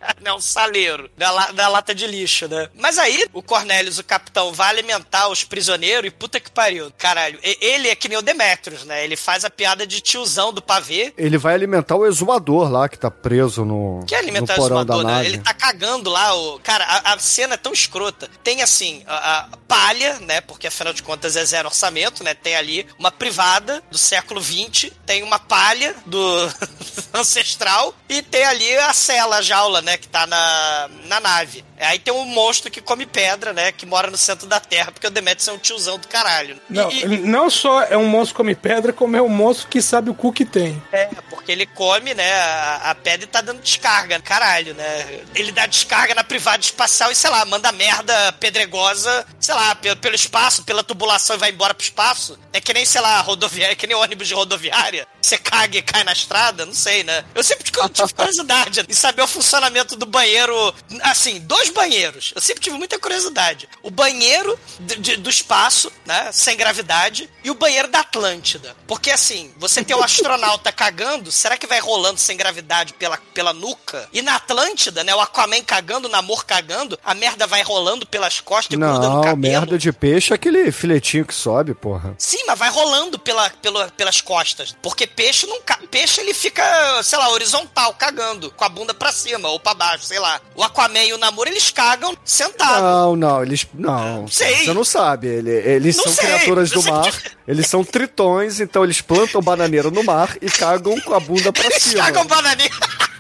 não 0.22 0.32
é 0.32 0.36
um 0.36 0.42
saleiro 0.42 1.10
da, 1.18 1.32
la- 1.32 1.52
da 1.52 1.68
lata 1.68 1.94
de 1.94 2.06
lixo, 2.08 2.48
né? 2.48 2.70
Mas 2.76 2.98
aí 2.98 3.26
o 3.34 3.42
Cornelius, 3.42 3.98
o 4.00 4.04
capitão, 4.04 4.52
vai 4.54 4.70
alimentar 4.70 5.28
os 5.30 5.44
prisioneiros 5.44 6.08
e 6.08 6.12
puta 6.12 6.40
que 6.40 6.52
pariu. 6.52 6.92
Caralho, 6.98 7.40
ele 7.42 7.88
é 7.90 7.96
que 7.96 8.08
nem 8.08 8.18
o 8.18 8.22
Demetrius, 8.22 8.84
né? 8.84 9.04
Ele 9.04 9.16
faz 9.16 9.46
a 9.46 9.50
piada 9.50 9.86
de 9.86 10.02
tiozão 10.02 10.52
do 10.54 10.62
pavê. 10.62 11.14
Ele 11.18 11.38
vai 11.38 11.54
alimentar 11.54 11.96
o 11.96 12.06
exumador 12.06 12.70
lá 12.72 12.88
que 12.90 12.98
tá 12.98 13.10
preso 13.12 13.66
no, 13.66 14.04
Que 14.08 14.16
alimentar 14.16 14.54
no 14.58 14.60
da 14.60 14.66
exumador, 14.66 15.04
né? 15.04 15.26
Ele 15.26 15.38
tá 15.38 15.54
cagando 15.54 16.10
lá, 16.10 16.34
o. 16.36 16.60
Cara, 16.60 16.84
a, 16.86 17.14
a 17.14 17.20
cena 17.20 17.54
é 17.56 17.58
tão 17.58 17.74
escrota. 17.74 18.30
Tem 18.44 18.62
assim, 18.62 19.04
a, 19.08 19.40
a 19.40 19.58
palha, 19.68 20.20
né? 20.20 20.42
Porque 20.42 20.68
afinal 20.68 20.94
de 20.94 21.04
contas 21.04 21.36
é 21.36 21.46
zero 21.46 21.68
orçamento, 21.68 22.24
né? 22.24 22.34
Tem 22.34 22.56
ali 22.56 22.86
uma 22.98 23.12
privada 23.12 23.84
do 23.90 23.98
século 23.98 24.42
XX, 24.42 24.92
tem 25.06 25.24
uma 25.24 25.40
palha 25.40 25.96
do 26.06 26.50
ancestral 27.14 27.94
e 28.10 28.22
tem 28.22 28.44
ali 28.44 28.76
a 28.78 28.94
cela, 28.94 29.38
a 29.38 29.42
jaula, 29.42 29.82
né? 29.82 29.93
Que 29.98 30.08
tá 30.08 30.26
na, 30.28 30.90
na 31.06 31.20
nave. 31.20 31.64
Aí 31.86 32.00
tem 32.00 32.14
um 32.14 32.26
monstro 32.26 32.72
que 32.72 32.82
come 32.82 33.06
pedra, 33.06 33.54
né? 33.54 33.72
Que 33.72 33.86
mora 33.86 34.10
no 34.10 34.18
centro 34.18 34.48
da 34.48 34.60
Terra, 34.60 34.92
porque 34.92 35.08
o 35.08 35.12
Demetrius 35.12 35.48
é 35.48 35.52
um 35.52 35.58
tiozão 35.58 35.98
do 35.98 36.08
caralho. 36.08 36.60
Não, 36.70 36.92
e- 36.92 37.06
não 37.18 37.50
só 37.50 37.82
é 37.84 37.98
um 37.98 38.06
monstro 38.08 38.34
que 38.34 38.38
come 38.38 38.56
pedra, 38.56 38.94
como 38.94 39.16
é 39.16 39.22
um 39.22 39.30
monstro 39.30 39.68
que 39.68 39.82
sabe 39.82 40.10
o 40.10 40.14
cu 40.14 40.32
que 40.34 40.46
tem. 40.46 40.82
É, 40.92 41.06
porque 41.30 41.52
ele 41.52 41.66
come, 41.66 42.14
né, 42.14 42.34
a, 42.34 42.92
a 42.92 42.96
pedra 42.96 43.26
e 43.26 43.28
tá 43.28 43.42
dando 43.42 43.62
descarga, 43.62 44.20
caralho, 44.22 44.74
né? 44.74 45.22
Ele 45.36 45.52
dá 45.52 45.66
descarga 45.66 46.16
na 46.16 46.24
privada 46.24 46.62
espacial 46.64 47.12
e, 47.12 47.16
sei 47.16 47.30
lá, 47.30 47.44
manda 47.46 47.72
merda 47.72 48.32
pedregosa, 48.34 49.26
sei 49.40 49.54
lá, 49.56 49.76
pelo, 49.76 49.98
pelo 49.98 50.16
espaço, 50.16 50.64
pela 50.64 50.84
tubulação 50.84 51.36
e 51.36 51.40
vai 51.40 51.50
embora 51.52 51.74
pro 51.74 51.84
espaço. 51.84 52.38
É 52.52 52.62
que 52.62 52.74
nem, 52.74 52.86
sei 52.86 53.02
lá, 53.02 53.20
rodoviária, 53.22 53.74
é 53.74 53.76
que 53.76 53.88
nem 53.88 53.96
ônibus 53.96 54.28
de 54.28 54.34
rodoviária. 54.34 55.08
Você 55.22 55.38
caga 55.38 55.78
e 55.78 55.82
cai 55.82 56.04
na 56.04 56.14
estrada, 56.14 56.66
não 56.66 56.74
sei, 56.74 57.04
né? 57.04 57.24
Eu 57.34 57.44
sempre 57.44 57.64
tive 57.64 57.90
tive 57.90 58.14
curiosidade 58.14 58.86
em 58.88 58.94
saber 58.94 59.22
o 59.22 59.28
funcionamento 59.28 59.96
do 59.96 60.06
banheiro, 60.06 60.74
assim, 61.02 61.40
dois 61.40 61.70
banheiros. 61.74 62.32
Eu 62.36 62.42
sempre 62.42 62.62
tive 62.64 62.78
muita 62.78 62.98
curiosidade. 63.00 63.68
O 63.82 63.92
banheiro 63.92 64.58
de- 64.80 64.96
de- 64.96 65.18
do 65.18 65.30
espaço, 65.30 65.92
né, 66.06 66.30
sem 66.32 66.56
gravidade, 66.56 67.30
e 67.44 67.52
o 67.52 67.56
banheiro 67.56 67.88
da 67.90 68.00
Atlântida. 68.00 68.76
Porque, 68.88 69.12
assim, 69.12 69.54
você 69.58 69.84
tem 69.84 69.96
um 69.96 70.02
astronauta 70.04 70.72
cagando, 70.72 71.32
será 71.32 71.58
que 71.58 71.68
vai 71.68 71.80
rolando 71.80 72.20
sem 72.20 72.38
gravidade 72.38 72.94
pela, 72.94 73.18
pela 73.34 73.54
nuca? 73.54 74.08
E 74.14 74.22
na 74.22 74.36
Atlântida, 74.36 75.04
né, 75.04 75.14
o 75.14 75.20
Aquaman 75.20 75.62
cagando, 75.64 76.08
o 76.08 76.12
Namor 76.12 76.46
cagando, 76.46 76.98
a 77.04 77.14
merda 77.14 77.46
vai 77.48 77.62
rolando 77.64 78.06
pelas 78.06 78.40
costas 78.40 78.74
e 78.74 78.78
gruda 78.78 78.94
no 79.10 79.16
Não, 79.16 79.22
cabelo. 79.22 79.38
merda 79.38 79.78
de 79.78 79.92
peixe 79.92 80.32
é 80.32 80.36
aquele 80.36 80.72
filetinho 80.72 81.26
que 81.26 81.34
sobe, 81.34 81.74
porra. 81.74 82.16
Sim, 82.18 82.44
mas 82.48 82.58
vai 82.60 82.70
rolando 82.70 83.18
pela, 83.20 83.50
pela- 83.50 83.90
pelas 83.90 84.22
costas. 84.22 84.76
Porque 84.82 85.08
peixe 85.08 85.46
não. 85.48 85.62
Peixe 85.90 86.22
ele 86.22 86.34
fica, 86.34 87.02
sei 87.04 87.18
lá, 87.18 87.30
horizontal, 87.30 87.94
cagando, 87.94 88.52
com 88.52 88.64
a 88.64 88.70
bunda 88.70 88.94
pra 88.94 89.12
cima 89.12 89.50
ou 89.50 89.60
pra 89.60 89.74
baixo, 89.74 90.06
sei 90.06 90.20
lá. 90.20 90.40
O 90.56 90.64
Aquaman 90.64 91.04
e 91.06 91.14
o 91.14 91.18
Namor, 91.18 91.48
eles 91.48 91.63
cagam 91.72 92.16
sentados. 92.24 92.82
Não, 92.82 93.16
não, 93.16 93.42
eles. 93.44 93.68
Não, 93.74 94.28
Sei. 94.28 94.66
você 94.66 94.74
não 94.74 94.84
sabe. 94.84 95.28
Ele- 95.28 95.52
eles 95.52 95.96
Não 95.98 96.04
são 96.06 96.14
sei, 96.14 96.26
criaturas 96.26 96.70
do 96.72 96.84
mar, 96.84 97.12
eles 97.48 97.68
são 97.68 97.84
tritões, 97.84 98.60
então 98.60 98.84
eles 98.84 99.02
plantam 99.02 99.42
bananeira 99.42 99.90
no 99.92 100.04
mar 100.04 100.36
e 100.42 100.50
cagam 100.50 101.00
com 101.02 101.14
a 101.14 101.20
bunda 101.20 101.52
pra 101.54 101.66
Eles 101.66 101.84
cima. 101.84 102.04
cagam 102.04 102.26
bananeira. 102.26 102.74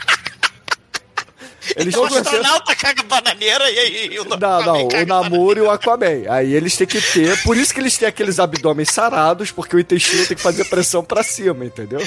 Eles 1.76 1.96
o 1.96 2.08
que 2.08 2.14
ter- 2.14 2.20
astronauta 2.20 2.76
caga 2.76 3.04
bananeira 3.04 3.70
e 3.72 3.80
aí 3.80 4.20
o 4.20 4.26
Não, 4.26 4.62
não, 4.64 4.88
o 4.88 5.06
Namor 5.06 5.58
e 5.58 5.62
o 5.62 5.70
Aquaman. 5.72 6.24
Aí 6.30 6.54
eles 6.54 6.76
têm 6.78 6.88
que 6.88 7.02
ter. 7.02 7.42
Por 7.44 7.58
isso 7.58 7.74
que 7.74 7.80
eles 7.80 7.98
têm 7.98 8.08
aqueles 8.08 8.40
abdômenes 8.40 8.90
sarados, 8.94 9.52
porque 9.52 9.76
o 9.76 9.80
intestino 9.80 10.26
tem 10.26 10.36
que 10.38 10.44
fazer 10.44 10.66
pressão 10.66 11.04
pra 11.04 11.24
cima, 11.24 11.66
entendeu? 11.66 12.00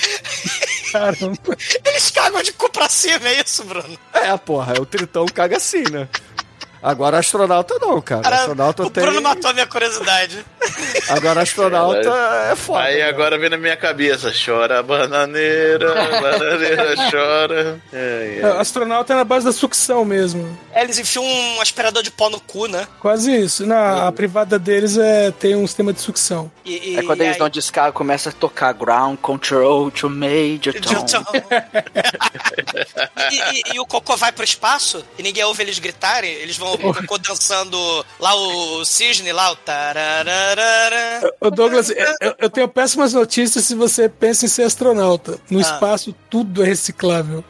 Caramba. 0.93 1.57
Eles 1.85 2.11
cagam 2.11 2.43
de 2.43 2.53
cu 2.53 2.71
pra 2.71 2.89
cima, 2.89 3.29
é 3.29 3.41
isso, 3.45 3.65
Bruno? 3.65 3.99
É, 4.13 4.37
porra, 4.37 4.75
o 4.81 4.87
tritão 4.87 5.27
caga 5.27 5.57
assim, 5.57 5.83
né? 5.91 6.09
Agora 6.83 7.19
astronauta 7.19 7.75
não, 7.81 8.01
cara. 8.01 8.23
Cara, 8.23 8.37
astronauta 8.37 8.83
o 8.85 8.91
tem. 8.91 9.03
Bruno 9.05 9.21
matou 9.23 9.51
a 9.51 9.55
minha 9.55 9.67
curiosidade. 9.67 10.45
Agora 11.09 11.43
astronauta 11.43 12.09
é 12.53 12.57
foda. 12.57 12.81
Aí 12.85 12.97
né? 12.99 13.03
agora 13.09 13.39
vem 13.39 13.49
na 13.51 13.57
minha 13.57 13.77
cabeça, 13.77 14.33
chora 14.45 14.83
bananeira, 14.83 15.95
bananeira 16.21 16.95
chora. 17.11 17.81
É, 17.93 18.41
É, 18.43 18.47
astronauta 18.61 19.13
é 19.13 19.17
na 19.17 19.25
base 19.25 19.47
da 19.47 19.53
sucção 19.53 20.05
mesmo. 20.05 20.59
É, 20.73 20.83
Eles 20.83 20.99
enfiam 20.99 21.25
um 21.25 21.61
aspirador 21.61 22.03
de 22.03 22.11
pó 22.11 22.29
no 22.31 22.41
cu, 22.41 22.67
né? 22.67 22.87
Quase 23.01 23.35
isso. 23.35 23.65
Na, 23.67 24.07
a 24.09 24.13
privada 24.13 24.59
deles 24.59 24.97
é 24.99 25.31
tem 25.31 25.55
um 25.57 25.67
sistema 25.67 25.93
de 25.93 26.01
sucção. 26.01 26.51
E, 26.65 26.95
e- 26.95 26.97
É 26.99 27.03
quando 27.03 27.21
e 27.21 27.25
eles 27.25 27.35
aí- 27.35 27.39
dão 27.39 27.49
descarga, 27.49 27.93
começa 27.93 28.29
a 28.31 28.33
tocar 28.33 28.73
Ground 28.73 29.19
Control 29.19 29.91
to 29.91 30.09
Major. 30.11 30.75
Então- 30.77 31.25
e, 33.31 33.37
e- 33.59 33.75
e 33.75 33.81
o 33.81 33.87
Cocô 33.87 34.17
vai 34.17 34.33
pro 34.33 34.45
espaço 34.45 35.05
e 35.19 35.23
ninguém 35.23 35.45
ouve 35.45 35.63
eles 35.63 35.79
gritarem. 35.79 36.31
Eles 36.33 36.57
vão 36.57 36.66
o 36.75 36.79
Cocô 36.95 37.19
dançando 37.19 37.77
lá 38.19 38.35
o 38.35 38.85
cisne, 38.85 39.33
lá 39.33 39.51
o 39.53 39.57
tarararara. 39.57 41.33
Ô 41.41 41.51
Douglas, 41.51 41.91
eu, 41.91 42.35
eu 42.39 42.51
tenho 42.51 42.69
péssimas 42.69 43.13
notícias 43.13 43.65
se 43.65 43.75
você 43.75 44.09
pensa 44.09 44.45
em 44.47 44.49
ser 44.49 44.63
astronauta. 44.65 45.39
No 45.51 45.59
Ah. 45.59 45.63
espaço, 45.63 46.15
tudo 46.31 46.63
é 46.63 46.67
reciclável. 46.67 47.45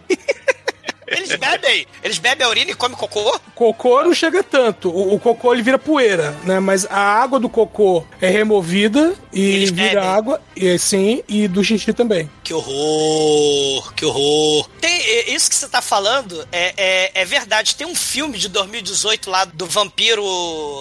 Eles 1.07 1.35
bebem. 1.37 1.87
Eles 2.03 2.19
bebem 2.19 2.47
a 2.47 2.51
urina 2.51 2.71
e 2.71 2.75
comem 2.75 2.97
cocô. 2.97 3.38
Cocô 3.55 4.03
não 4.03 4.14
chega 4.14 4.42
tanto. 4.42 4.90
O, 4.90 5.14
o 5.14 5.21
cocô 5.21 5.53
ele 5.53 5.62
vira 5.62 5.79
poeira, 5.79 6.37
né? 6.45 6.61
Mas 6.61 6.87
a 6.87 6.99
água 6.99 7.38
do 7.38 7.49
cocô 7.49 8.05
é 8.21 8.29
removida 8.29 9.14
e 9.33 9.40
Eles 9.57 9.71
vira 9.71 10.01
bebem. 10.01 10.09
água, 10.09 10.40
e 10.55 10.79
sim, 10.79 11.23
e 11.29 11.47
do 11.49 11.62
xixi 11.62 11.92
também. 11.92 12.31
Que 12.42 12.53
horror, 12.55 13.92
que 13.95 14.05
horror. 14.05 14.69
Tem, 14.81 14.97
isso 15.35 15.49
que 15.49 15.57
você 15.57 15.69
tá 15.69 15.83
falando 15.83 16.47
é, 16.51 16.75
é, 16.77 17.11
é 17.23 17.25
verdade. 17.25 17.75
Tem 17.75 17.87
um 17.87 17.95
filme 17.95 18.38
de 18.38 18.49
2018 18.49 19.31
lá 19.31 19.45
do 19.45 19.66
vampiro, 19.66 20.25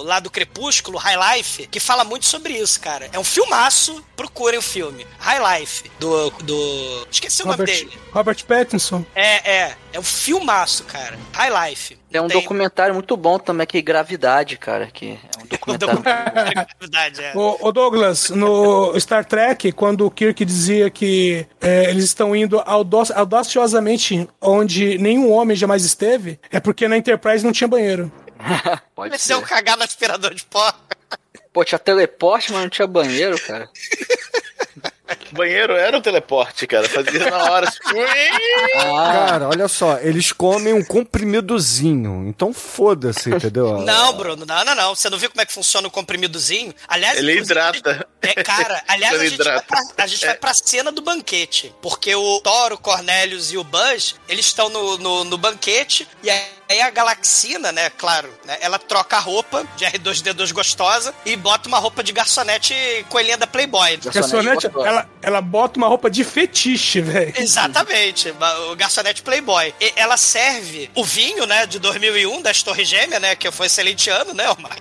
lá 0.04 0.20
do 0.20 0.30
Crepúsculo, 0.30 0.98
High 0.98 1.36
Life, 1.38 1.66
que 1.68 1.80
fala 1.80 2.04
muito 2.04 2.26
sobre 2.26 2.54
isso, 2.54 2.80
cara. 2.80 3.08
É 3.12 3.18
um 3.18 3.24
filmaço, 3.24 4.02
procurem 4.16 4.58
o 4.58 4.62
filme. 4.62 5.06
High 5.18 5.60
Life, 5.60 5.90
do. 5.98 6.30
do... 6.42 7.06
Esqueci 7.10 7.42
o 7.42 7.46
nome 7.46 7.58
Robert, 7.58 7.74
dele. 7.76 7.98
Robert 8.12 8.44
Pattinson. 8.44 9.04
É, 9.14 9.50
é. 9.50 9.76
É 9.96 9.98
um 9.98 10.02
filmaço, 10.02 10.84
cara. 10.84 11.18
High 11.32 11.70
Life. 11.70 11.98
Tem 12.10 12.20
um 12.20 12.28
documentário 12.28 12.92
muito 12.92 13.16
bom 13.16 13.38
também 13.38 13.66
que 13.66 13.78
é 13.78 13.80
Gravidade, 13.80 14.58
cara, 14.58 14.88
que 14.92 15.12
é 15.12 15.18
um 15.72 15.78
documentário. 15.78 16.68
É. 17.22 17.32
Ô, 17.34 17.56
ô, 17.62 17.72
Douglas, 17.72 18.28
no 18.28 18.98
Star 19.00 19.24
Trek, 19.24 19.72
quando 19.72 20.04
o 20.04 20.10
Kirk 20.10 20.44
dizia 20.44 20.90
que 20.90 21.46
é, 21.62 21.84
eles 21.88 22.04
estão 22.04 22.36
indo 22.36 22.60
audaci- 22.66 23.14
audaciosamente 23.14 24.28
onde 24.38 24.98
nenhum 24.98 25.32
homem 25.32 25.56
jamais 25.56 25.82
esteve, 25.82 26.38
é 26.50 26.60
porque 26.60 26.86
na 26.86 26.98
Enterprise 26.98 27.42
não 27.42 27.52
tinha 27.52 27.66
banheiro. 27.66 28.12
Pode 28.94 29.12
Eles 29.14 29.22
ser. 29.22 29.32
iam 29.32 29.40
cagar 29.40 29.78
no 29.78 29.82
aspirador 29.84 30.34
de 30.34 30.44
pó. 30.44 30.74
Pô, 31.54 31.64
tinha 31.64 31.78
teleporte, 31.78 32.52
mas 32.52 32.60
não 32.60 32.68
tinha 32.68 32.86
banheiro, 32.86 33.40
cara. 33.40 33.66
Banheiro 35.32 35.74
era 35.74 35.96
o 35.96 36.00
teleporte, 36.00 36.66
cara. 36.66 36.88
Fazia 36.88 37.30
na 37.30 37.50
hora. 37.50 37.66
Ah, 38.78 39.26
Cara, 39.28 39.48
olha 39.48 39.68
só, 39.68 39.98
eles 39.98 40.32
comem 40.32 40.72
um 40.72 40.84
comprimidozinho. 40.84 42.26
Então 42.28 42.52
foda-se, 42.52 43.30
entendeu? 43.30 43.78
Não, 43.82 44.12
Bruno, 44.12 44.44
não, 44.44 44.64
não, 44.64 44.74
não. 44.74 44.94
Você 44.94 45.08
não 45.08 45.18
viu 45.18 45.30
como 45.30 45.40
é 45.40 45.46
que 45.46 45.52
funciona 45.52 45.88
o 45.88 45.90
comprimidozinho? 45.90 46.74
Aliás, 46.88 47.18
Ele 47.18 47.38
hidrata. 47.38 48.06
É, 48.22 48.34
cara, 48.42 48.82
aliás, 48.88 49.14
a 49.14 49.18
Ele 49.18 49.30
gente, 49.30 49.42
vai 49.42 49.62
pra, 49.62 49.80
a 49.98 50.06
gente 50.06 50.26
vai 50.26 50.34
pra 50.34 50.54
cena 50.54 50.92
do 50.92 51.02
banquete. 51.02 51.74
Porque 51.80 52.14
o 52.14 52.40
Thor, 52.40 52.72
o 52.72 52.78
Cornelius 52.78 53.52
e 53.52 53.56
o 53.58 53.64
Buzz, 53.64 54.16
eles 54.28 54.46
estão 54.46 54.68
no, 54.68 54.98
no, 54.98 55.24
no 55.24 55.38
banquete 55.38 56.06
e 56.22 56.30
aí 56.30 56.40
a 56.68 56.90
Galaxina, 56.90 57.72
né, 57.72 57.90
claro, 57.90 58.28
né, 58.44 58.58
ela 58.60 58.78
troca 58.78 59.16
a 59.16 59.20
roupa 59.20 59.66
de 59.76 59.84
R2D2 59.84 60.52
gostosa 60.52 61.14
e 61.24 61.36
bota 61.36 61.68
uma 61.68 61.78
roupa 61.78 62.02
de 62.02 62.12
garçonete 62.12 62.74
coelhinha 63.08 63.36
da 63.36 63.46
Playboy. 63.46 63.98
Garçonete, 64.12 64.66
ela, 64.66 65.08
ela 65.22 65.40
bota 65.40 65.78
uma 65.78 65.88
roupa 65.88 66.10
de 66.10 66.24
fetiche, 66.24 67.00
velho. 67.00 67.32
Exatamente, 67.36 68.34
o 68.70 68.76
garçonete 68.76 69.22
Playboy. 69.22 69.74
E 69.80 69.92
ela 69.96 70.16
serve 70.16 70.90
o 70.94 71.04
vinho, 71.04 71.46
né, 71.46 71.66
de 71.66 71.78
2001, 71.78 72.42
das 72.42 72.62
Torres 72.62 72.88
Gêmeas, 72.88 73.20
né, 73.20 73.36
que 73.36 73.50
foi 73.50 73.64
um 73.64 73.68
excelente 73.68 74.10
ano, 74.10 74.34
né, 74.34 74.48
Omar? 74.50 74.76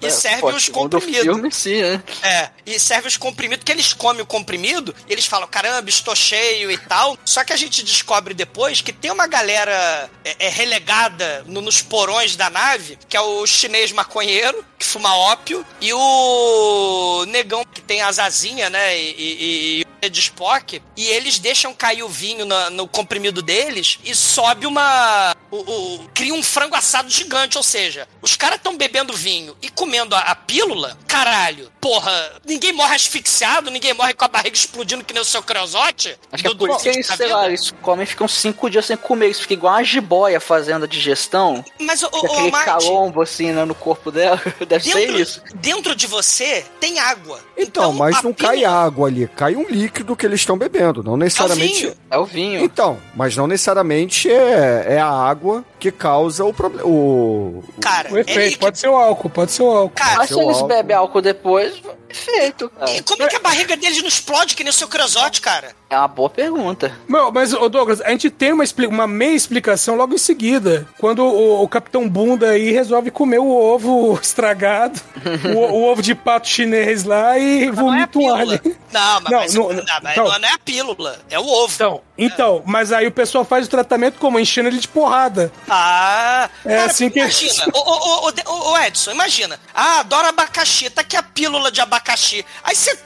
e 0.00 0.06
É, 0.06 0.10
serve 0.10 0.40
pô, 0.40 0.50
os 0.50 0.68
comprimidos. 0.68 1.22
filme, 1.22 1.52
sim, 1.52 1.82
né? 1.82 2.02
É, 2.22 2.50
e 2.66 2.78
serve 2.78 3.08
os 3.08 3.16
comprimidos, 3.16 3.64
que 3.64 3.72
eles 3.72 3.92
comem 3.92 4.22
o 4.22 4.26
comprimido, 4.26 4.94
e 5.08 5.12
eles 5.12 5.26
falam, 5.26 5.48
caramba, 5.48 5.88
estou 5.88 6.14
cheio 6.14 6.70
e 6.70 6.78
tal. 6.78 7.16
Só 7.24 7.44
que 7.44 7.52
a 7.52 7.56
gente 7.56 7.82
descobre 7.82 8.34
depois 8.34 8.80
que 8.80 8.92
tem 8.92 9.10
uma 9.10 9.26
galera 9.26 10.10
é, 10.24 10.46
é, 10.46 10.48
relegada 10.48 11.21
no- 11.46 11.60
nos 11.60 11.80
porões 11.82 12.36
da 12.36 12.48
nave, 12.50 12.98
que 13.08 13.16
é 13.16 13.20
o 13.20 13.46
chinês 13.46 13.92
maconheiro, 13.92 14.64
que 14.78 14.86
fuma 14.86 15.14
ópio, 15.16 15.64
e 15.80 15.92
o 15.92 17.24
negão 17.28 17.64
que 17.64 17.80
tem 17.80 18.02
as 18.02 18.18
asinhas, 18.18 18.70
né, 18.70 18.98
e, 18.98 19.14
e, 19.18 19.86
e 20.02 20.08
de 20.10 20.20
Spock, 20.20 20.82
e 20.96 21.06
eles 21.06 21.38
deixam 21.38 21.72
cair 21.72 22.02
o 22.02 22.08
vinho 22.08 22.44
na- 22.44 22.70
no, 22.70 22.88
comprimido 22.88 23.40
deles 23.40 23.98
e 24.04 24.14
sobe 24.14 24.66
uma. 24.66 25.34
O, 25.50 25.56
o- 25.58 26.08
cria 26.14 26.34
um 26.34 26.42
frango 26.42 26.74
assado 26.74 27.08
gigante, 27.10 27.56
ou 27.56 27.62
seja, 27.62 28.08
os 28.20 28.34
caras 28.36 28.56
estão 28.56 28.76
bebendo 28.76 29.12
vinho 29.12 29.56
e 29.62 29.68
comendo 29.68 30.14
a, 30.14 30.20
a 30.20 30.34
pílula, 30.34 30.98
caralho, 31.06 31.70
porra, 31.80 32.40
ninguém 32.44 32.72
morre 32.72 32.96
asfixiado, 32.96 33.70
ninguém 33.70 33.92
morre 33.94 34.14
com 34.14 34.24
a 34.24 34.28
barriga 34.28 34.56
explodindo 34.56 35.04
que 35.04 35.12
nem 35.12 35.22
o 35.22 35.24
seu 35.26 35.42
creosote. 35.42 36.16
Acho 36.32 36.42
que 36.42 36.48
é 36.50 36.54
por 36.54 36.68
isso 36.70 36.78
que 36.80 36.88
eles, 36.88 37.06
da 37.08 37.16
sei 37.16 37.28
lá, 37.28 37.46
eles 37.46 37.70
comem 37.82 38.06
ficam 38.06 38.26
cinco 38.26 38.68
dias 38.68 38.86
sem 38.86 38.96
comer. 38.96 39.26
Eles 39.26 39.40
ficam 39.40 39.56
igual 39.56 39.74
uma 39.74 39.84
jiboia 39.84 40.40
fazendo 40.40 40.84
a 40.84 40.88
digestão. 40.88 41.11
Mas, 41.80 42.02
ô, 42.02 42.08
Com 42.10 42.26
ô, 42.26 42.32
aquele 42.32 42.50
Marty, 42.50 42.66
calombo 42.66 43.22
assim 43.22 43.52
né, 43.52 43.64
no 43.64 43.74
corpo 43.74 44.10
dela. 44.10 44.40
Deve 44.66 44.84
ser 44.84 44.94
dentro, 45.06 45.20
isso. 45.20 45.42
dentro 45.54 45.94
de 45.94 46.06
você 46.06 46.64
tem 46.80 46.98
água. 46.98 47.38
Então, 47.56 47.92
mas 47.92 48.16
a 48.16 48.22
não 48.22 48.32
cai 48.32 48.64
água 48.64 49.08
ali, 49.08 49.28
cai 49.28 49.54
um 49.56 49.66
líquido 49.68 50.16
que 50.16 50.26
eles 50.26 50.40
estão 50.40 50.56
bebendo, 50.56 51.02
não 51.02 51.16
necessariamente. 51.16 51.82
vinho. 51.82 51.94
É 52.10 52.18
o 52.18 52.24
vinho. 52.24 52.60
Então, 52.60 52.98
mas 53.14 53.36
não 53.36 53.46
necessariamente 53.46 54.30
é, 54.30 54.86
é 54.94 55.00
a 55.00 55.08
água 55.08 55.64
que 55.78 55.90
causa 55.90 56.44
o 56.44 56.52
problema. 56.52 56.86
O, 56.88 57.62
Cara, 57.80 58.12
O 58.12 58.18
efeito, 58.18 58.54
é 58.56 58.58
pode 58.58 58.78
ser 58.78 58.88
o 58.88 58.96
álcool, 58.96 59.30
pode 59.30 59.52
ser 59.52 59.62
o 59.62 59.70
álcool. 59.70 59.94
Cara, 59.94 60.18
Mas 60.18 60.28
se 60.28 60.38
eles 60.38 60.56
álcool. 60.56 60.68
bebem 60.68 60.96
álcool 60.96 61.20
depois, 61.20 61.82
efeito. 62.12 62.68
cara. 62.70 62.90
e 62.92 63.02
como 63.02 63.22
é 63.22 63.28
que 63.28 63.36
a 63.36 63.40
barriga 63.40 63.76
deles 63.76 63.98
não 64.00 64.08
explode 64.08 64.54
que 64.54 64.62
nem 64.62 64.70
o 64.70 64.72
seu 64.74 64.88
creosote, 64.88 65.40
cara? 65.40 65.74
É 65.90 65.96
uma 65.98 66.08
boa 66.08 66.30
pergunta. 66.30 66.96
Não, 67.08 67.30
mas, 67.30 67.52
ô 67.52 67.68
Douglas, 67.68 68.00
a 68.00 68.10
gente 68.10 68.30
tem 68.30 68.52
uma, 68.52 68.64
uma 68.88 69.06
meia 69.06 69.34
explicação 69.34 69.94
logo 69.94 70.14
em 70.14 70.18
seguida. 70.18 70.88
Quando 70.98 71.22
o, 71.24 71.62
o 71.62 71.68
Capitão 71.68 72.08
Bunda 72.08 72.50
aí 72.50 72.70
resolve 72.72 73.10
comer 73.10 73.38
o 73.40 73.48
ovo 73.48 74.18
estragado, 74.22 74.98
o, 75.54 75.58
o 75.58 75.82
ovo 75.90 76.00
de 76.00 76.14
pato 76.14 76.48
chinês 76.48 77.04
lá 77.04 77.38
e 77.38 77.66
não 77.66 77.68
é 77.68 77.72
vomita 77.72 78.18
um 78.18 78.22
pílula. 78.22 78.38
alho. 78.38 78.60
Não, 78.92 79.20
mas, 79.20 79.30
Não, 79.30 79.38
mas- 79.40 79.54
não, 79.54 79.68
não, 79.68 79.74
não, 79.84 79.84
mas 80.02 80.16
não. 80.16 80.24
não 80.24 80.48
é 80.48 80.52
a 80.52 80.58
pílula, 80.58 81.18
é 81.30 81.38
o 81.38 81.46
ovo. 81.46 81.72
Então, 81.74 82.00
então, 82.16 82.62
mas 82.66 82.92
aí 82.92 83.06
o 83.06 83.12
pessoal 83.12 83.44
faz 83.44 83.66
o 83.66 83.70
tratamento 83.70 84.18
como? 84.18 84.38
Enchendo 84.38 84.68
ele 84.68 84.78
de 84.78 84.88
porrada. 84.88 85.52
Ah, 85.68 86.48
É 86.64 86.78
assim 86.84 87.08
que- 87.10 87.18
imagina. 87.20 87.64
Ô, 87.74 88.78
Edson, 88.78 89.12
imagina. 89.12 89.58
Ah, 89.74 90.00
adoro 90.00 90.28
abacaxi, 90.28 90.90
tá 90.90 91.00
aqui 91.00 91.16
a 91.16 91.22
pílula 91.22 91.70
de 91.72 91.80
abacaxi. 91.80 92.44
Aí 92.62 92.74
você 92.76 92.98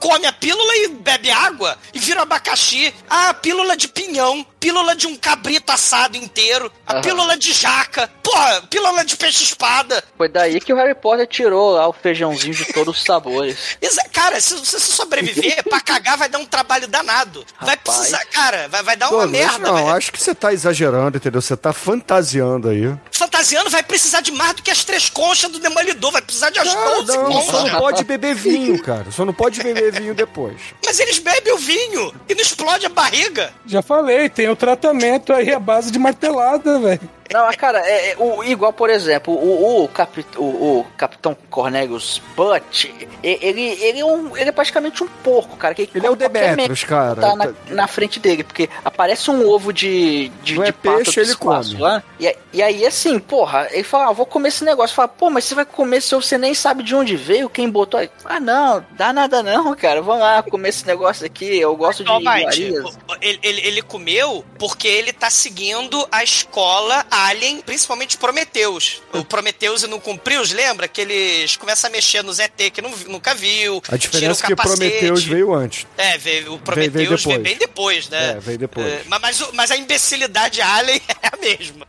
come 0.00 0.26
a 0.26 0.32
pílula 0.32 0.76
e 0.76 0.88
bebe 0.88 1.30
água 1.30 1.78
e 1.92 1.98
vira 1.98 2.22
abacaxi. 2.22 2.92
Ah, 3.08 3.32
pílula 3.34 3.76
de 3.76 3.86
pinhão, 3.88 4.44
pílula 4.64 4.96
de 4.96 5.06
um 5.06 5.14
cabrito 5.14 5.70
assado 5.70 6.16
inteiro, 6.16 6.72
a 6.86 6.94
Aham. 6.94 7.02
pílula 7.02 7.36
de 7.36 7.52
jaca, 7.52 8.10
porra, 8.22 8.62
pílula 8.62 9.04
de 9.04 9.14
peixe-espada. 9.14 10.02
Foi 10.16 10.26
daí 10.26 10.58
que 10.58 10.72
o 10.72 10.76
Harry 10.76 10.94
Potter 10.94 11.26
tirou 11.26 11.72
lá 11.72 11.86
o 11.86 11.92
feijãozinho 11.92 12.54
de 12.54 12.72
todos 12.72 12.96
os 12.96 13.04
sabores. 13.04 13.58
Exa- 13.82 14.04
Cara, 14.10 14.40
se 14.40 14.54
você 14.54 14.78
sobreviver, 14.80 15.62
pra 15.64 15.80
cagar 15.82 16.16
vai 16.16 16.30
dar 16.30 16.38
um 16.38 16.46
trabalho 16.46 16.88
danado. 16.88 17.44
Vai 17.60 17.74
Rapaz. 17.76 17.96
precisar, 17.98 18.24
cara, 18.26 18.68
vai, 18.68 18.82
vai 18.82 18.96
dar 18.96 19.10
uma 19.10 19.26
Douglas, 19.26 19.38
merda. 19.38 19.58
não, 19.58 19.84
vai- 19.84 19.98
acho 19.98 20.10
que 20.10 20.22
você 20.22 20.34
tá 20.34 20.50
exagerando, 20.52 21.18
entendeu? 21.18 21.42
Você 21.42 21.56
tá 21.56 21.72
fantasiando 21.74 22.70
aí. 22.70 22.94
Fantasiano 23.12 23.68
vai 23.68 23.82
precisar 23.82 24.22
de 24.22 24.32
mais 24.32 24.54
do 24.54 24.62
que 24.62 24.70
as 24.70 24.82
três 24.82 25.10
conchas 25.10 25.50
do 25.50 25.58
Demolidor, 25.58 26.10
vai 26.12 26.22
precisar 26.22 26.48
de 26.48 26.58
as 26.58 26.72
Não, 26.72 27.04
12 27.04 27.16
não, 27.18 27.24
conchas. 27.26 27.50
só 27.50 27.66
não 27.68 27.78
pode 27.80 28.04
beber 28.04 28.34
vinho, 28.34 28.82
cara. 28.82 29.10
Só 29.10 29.24
não 29.26 29.34
pode 29.34 29.62
beber 29.62 29.92
vinho 29.92 30.14
depois. 30.14 30.56
Mas 30.86 30.98
eles 31.00 31.18
bebem 31.18 31.52
o 31.52 31.58
vinho 31.58 32.14
e 32.28 32.34
não 32.34 32.40
explode 32.42 32.86
a 32.86 32.88
barriga. 32.88 33.52
Já 33.66 33.82
falei, 33.82 34.28
tem 34.30 34.48
o 34.54 34.56
tratamento 34.56 35.32
aí 35.32 35.52
à 35.52 35.58
base 35.58 35.90
de 35.90 35.98
martelada, 35.98 36.78
velho. 36.78 37.00
Não, 37.34 37.46
mas, 37.46 37.56
cara, 37.56 37.80
é, 37.84 38.12
é, 38.12 38.16
o, 38.16 38.44
igual, 38.44 38.72
por 38.72 38.88
exemplo, 38.88 39.34
o, 39.34 39.82
o, 39.82 39.88
capi- 39.88 40.24
o, 40.36 40.44
o 40.80 40.86
Capitão 40.96 41.36
Cornelius 41.50 42.22
Butt, 42.36 42.94
ele, 43.24 43.64
ele, 43.82 43.98
é 43.98 44.04
um, 44.04 44.36
ele 44.36 44.50
é 44.50 44.52
praticamente 44.52 45.02
um 45.02 45.08
porco, 45.08 45.56
cara. 45.56 45.74
Que 45.74 45.90
Ele 45.92 46.06
é 46.06 46.10
o 46.10 46.14
Demetrius, 46.14 46.84
cara. 46.84 47.20
tá 47.20 47.34
na, 47.34 47.52
na 47.70 47.86
frente 47.88 48.20
dele, 48.20 48.44
porque 48.44 48.70
aparece 48.84 49.32
um 49.32 49.48
ovo 49.48 49.72
de, 49.72 50.28
de, 50.44 50.54
Não 50.54 50.62
é 50.62 50.66
de 50.66 50.72
pato 50.74 50.96
peixe, 50.98 51.18
ele 51.18 51.30
espaço 51.30 51.70
come. 51.72 51.82
lá. 51.82 52.04
E, 52.20 52.36
e 52.52 52.62
aí, 52.62 52.86
assim, 52.86 53.18
porra, 53.18 53.66
ele 53.72 53.82
fala, 53.82 54.10
ah, 54.10 54.12
vou 54.12 54.26
comer 54.26 54.50
esse 54.50 54.62
negócio. 54.62 54.94
Fala, 54.94 55.08
pô, 55.08 55.28
mas 55.28 55.42
você 55.44 55.56
vai 55.56 55.64
comer 55.64 55.96
esse 55.96 56.14
ovo, 56.14 56.24
você 56.24 56.38
nem 56.38 56.54
sabe 56.54 56.84
de 56.84 56.94
onde 56.94 57.16
veio, 57.16 57.50
quem 57.50 57.68
botou 57.68 57.98
aí. 57.98 58.08
Ah, 58.24 58.38
não, 58.38 58.84
dá 58.92 59.12
nada 59.12 59.42
não, 59.42 59.74
cara. 59.74 60.00
Vamos 60.00 60.20
lá 60.22 60.40
comer 60.44 60.68
esse 60.68 60.86
negócio 60.86 61.26
aqui, 61.26 61.58
eu 61.58 61.74
gosto 61.74 62.04
de 62.04 62.10
iguarias. 62.12 62.96
ele, 63.20 63.40
ele, 63.42 63.60
ele 63.66 63.82
comeu 63.82 64.44
porque 64.56 64.86
ele 64.86 65.12
tá 65.12 65.30
seguindo 65.30 66.06
a 66.12 66.22
escola 66.22 67.04
Alien, 67.28 67.60
principalmente 67.60 68.16
Prometheus. 68.16 69.02
O 69.12 69.24
Prometheus 69.24 69.82
e 69.82 69.86
não 69.86 70.00
cumpriu, 70.00 70.42
lembra? 70.52 70.88
Que 70.88 71.00
eles 71.00 71.56
começam 71.56 71.88
a 71.88 71.92
mexer 71.92 72.22
nos 72.22 72.38
ET 72.38 72.52
que 72.72 72.82
não, 72.82 72.90
nunca 73.08 73.34
viu. 73.34 73.82
A 73.88 73.96
diferença 73.96 74.16
é 74.16 74.34
tira 74.34 74.34
que 74.34 74.52
o 74.52 74.56
capacete. 74.56 74.78
Prometheus 74.78 75.24
veio 75.24 75.54
antes. 75.54 75.86
É, 75.96 76.18
veio, 76.18 76.42
o 76.42 76.44
veio 76.44 76.58
Prometheus 76.58 77.24
veio, 77.24 77.38
depois. 77.38 77.42
bem 77.42 77.56
depois, 77.56 78.08
né? 78.08 78.30
É, 78.30 78.40
veio 78.40 78.58
depois. 78.58 78.86
É, 78.86 79.02
mas, 79.08 79.52
mas, 79.52 79.70
a 79.70 79.76
imbecilidade 79.76 80.60
Alien 80.60 81.00
é 81.22 81.28
a 81.28 81.36
mesma. 81.36 81.86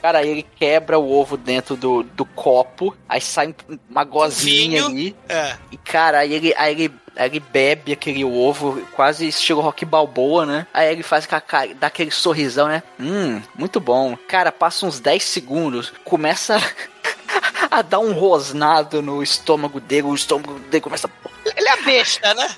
Cara, 0.00 0.18
aí 0.18 0.28
ele 0.28 0.46
quebra 0.56 0.98
o 0.98 1.12
ovo 1.12 1.36
dentro 1.36 1.76
do, 1.76 2.02
do 2.02 2.24
copo, 2.24 2.96
aí 3.08 3.20
sai 3.20 3.54
uma 3.88 4.02
gozinha 4.02 4.82
Vinho. 4.82 4.86
ali. 4.86 5.16
É. 5.28 5.56
E, 5.70 5.76
cara, 5.76 6.18
aí 6.18 6.34
ele, 6.34 6.52
aí 6.56 6.72
ele, 6.72 6.92
aí 7.16 7.28
ele 7.28 7.40
bebe 7.40 7.92
aquele 7.92 8.24
ovo, 8.24 8.82
quase 8.94 9.26
estilo 9.26 9.60
rock 9.60 9.84
balboa, 9.84 10.46
né? 10.46 10.66
Aí 10.72 10.90
ele 10.90 11.02
faz 11.02 11.26
com 11.26 11.36
a 11.36 11.40
cara, 11.40 11.74
dá 11.74 11.86
aquele 11.86 12.10
sorrisão, 12.10 12.68
né? 12.68 12.82
Hum, 12.98 13.40
muito 13.54 13.80
bom. 13.80 14.16
Cara, 14.28 14.50
passa 14.50 14.86
uns 14.86 15.00
10 15.00 15.22
segundos, 15.22 15.92
começa 16.04 16.56
a 17.70 17.82
dar 17.82 17.98
um 17.98 18.12
rosnado 18.12 19.02
no 19.02 19.22
estômago 19.22 19.80
dele, 19.80 20.06
o 20.06 20.14
estômago 20.14 20.58
dele 20.58 20.80
começa 20.80 21.06
a 21.06 21.28
Ele 21.56 21.68
é 21.68 21.82
besta, 21.82 22.34
né? 22.34 22.48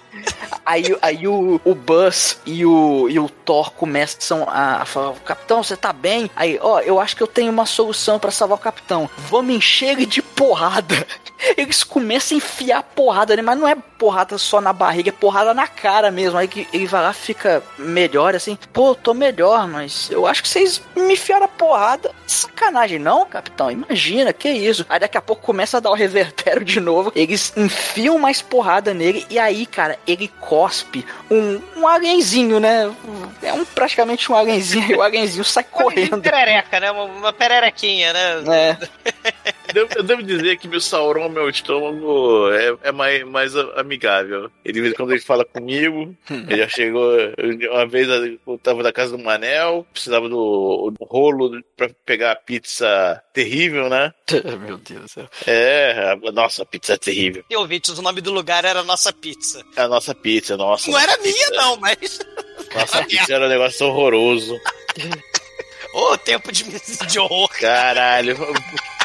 Aí, 0.65 0.97
aí 1.03 1.29
o, 1.29 1.61
o 1.65 1.75
Buzz 1.75 2.41
e 2.47 2.65
o, 2.65 3.09
e 3.09 3.19
o 3.19 3.29
Thor 3.29 3.73
começam 3.73 4.45
a, 4.49 4.83
a 4.83 4.85
falar: 4.85 5.15
Capitão, 5.21 5.63
você 5.63 5.77
tá 5.77 5.93
bem? 5.93 6.31
Aí, 6.37 6.59
ó, 6.61 6.81
eu 6.81 7.01
acho 7.01 7.17
que 7.17 7.23
eu 7.23 7.27
tenho 7.27 7.51
uma 7.53 7.67
solução 7.67 8.19
pra 8.19 8.31
salvar 8.31 8.59
o 8.59 8.61
capitão. 8.61 9.09
Vamos 9.17 9.55
encher 9.55 9.91
ele 9.91 10.07
de 10.07 10.23
porrada. 10.23 11.07
Eles 11.57 11.85
começam 11.85 12.37
a 12.37 12.39
enfiar 12.39 12.83
porrada 12.83 13.35
nele, 13.35 13.47
mas 13.47 13.59
não 13.59 13.69
é 13.69 13.75
porrada 13.75 14.39
só 14.39 14.61
na 14.61 14.73
barriga, 14.73 15.11
é 15.11 15.13
porrada 15.13 15.53
na 15.53 15.67
cara 15.67 16.11
mesmo. 16.11 16.39
Aí 16.39 16.49
que 16.49 16.67
ele 16.73 16.87
vai 16.87 17.03
lá 17.03 17.13
fica 17.13 17.63
melhor, 17.77 18.35
assim. 18.35 18.57
Pô, 18.73 18.95
tô 18.95 19.13
melhor, 19.13 19.69
mas 19.69 20.11
eu 20.11 20.27
acho 20.27 20.43
que 20.43 20.49
vocês 20.49 20.81
me 20.97 21.13
enfiaram 21.15 21.45
a 21.45 21.49
porrada. 21.49 22.15
Sacanagem, 22.27 22.99
não, 22.99 23.27
capitão? 23.27 23.71
Imagina, 23.71 24.33
que 24.33 24.49
isso. 24.49 24.87
Aí 24.89 24.99
daqui 24.99 25.19
a 25.19 25.23
pouco 25.23 25.43
começa 25.43 25.77
a 25.77 25.81
dar 25.81 25.91
o 25.91 25.95
revertério 25.95 26.65
de 26.65 26.81
novo. 26.81 27.13
Eles 27.15 27.53
enfiam 27.57 28.19
mais 28.19 28.41
porrada 28.41 28.74
nele. 28.81 29.27
E 29.31 29.39
aí, 29.39 29.67
cara, 29.67 29.99
ele 30.07 30.29
cospe 30.41 31.07
um, 31.31 31.61
um 31.77 31.87
alienzinho, 31.87 32.59
né? 32.59 32.93
É 33.43 33.53
um, 33.53 33.65
praticamente 33.65 34.31
um 34.31 34.35
alienzinho. 34.35 34.93
E 34.93 34.95
o 34.97 35.03
alienzinho 35.03 35.45
sai 35.45 35.65
correndo. 35.65 36.21
Perereca, 36.21 36.81
né? 36.81 36.91
Uma, 36.91 37.05
uma 37.05 37.33
pererequinha, 37.33 38.13
né? 38.13 38.21
É. 38.49 39.34
Devo- 39.75 39.91
eu 39.97 40.03
devo 40.03 40.23
dizer 40.23 40.57
que 40.57 40.67
meu 40.69 40.81
Sauron, 40.81 41.29
meu 41.29 41.49
estômago, 41.51 42.49
é, 42.53 42.89
é 42.89 42.93
mais, 42.93 43.25
mais 43.25 43.57
a- 43.57 43.81
amigável. 43.81 44.51
Ele, 44.65 44.95
quando 44.95 45.13
ele 45.13 45.21
fala 45.21 45.45
comigo, 45.45 46.15
ele 46.31 46.57
já 46.59 46.69
chegou. 46.69 47.11
Uma 47.73 47.87
vez 47.87 48.09
eu 48.09 48.59
tava 48.59 48.83
na 48.83 48.93
casa 48.93 49.17
do 49.17 49.23
Manel, 49.23 49.87
precisava 49.93 50.29
do, 50.29 50.93
do 50.99 51.05
rolo 51.05 51.61
pra 51.77 51.91
pegar 52.07 52.33
a 52.33 52.37
pizza 52.37 53.21
terrível, 53.33 53.89
né? 53.89 54.13
Meu 54.67 54.79
Deus 54.79 55.01
do 55.03 55.09
céu. 55.09 55.29
É, 55.47 56.17
a 56.27 56.33
nossa 56.33 56.65
pizza 56.65 56.95
é 56.95 56.97
terrível. 56.97 57.45
E 57.51 57.57
ouvintes, 57.57 57.99
o 57.99 58.03
nome 58.03 58.21
do 58.21 58.33
lugar 58.33 58.65
era 58.65 58.83
Nossa 58.85 59.13
Pizza. 59.13 59.63
É 59.77 59.83
A 59.83 59.89
nossa 59.89 60.15
pizza, 60.15 60.57
nossa. 60.57 60.91
Não 60.91 60.99
era 60.99 61.13
nossa 61.17 61.23
minha, 61.23 61.35
pizza. 61.47 61.55
não, 61.63 61.77
mas. 61.77 62.19
Nossa 62.75 63.05
pizza 63.05 63.35
era 63.35 63.47
um 63.47 63.49
negócio 63.49 63.87
horroroso. 63.87 64.59
Ô, 65.95 66.17
tempo 66.19 66.51
de, 66.51 66.65
de 67.07 67.19
horror. 67.21 67.49
Caralho. 67.61 68.37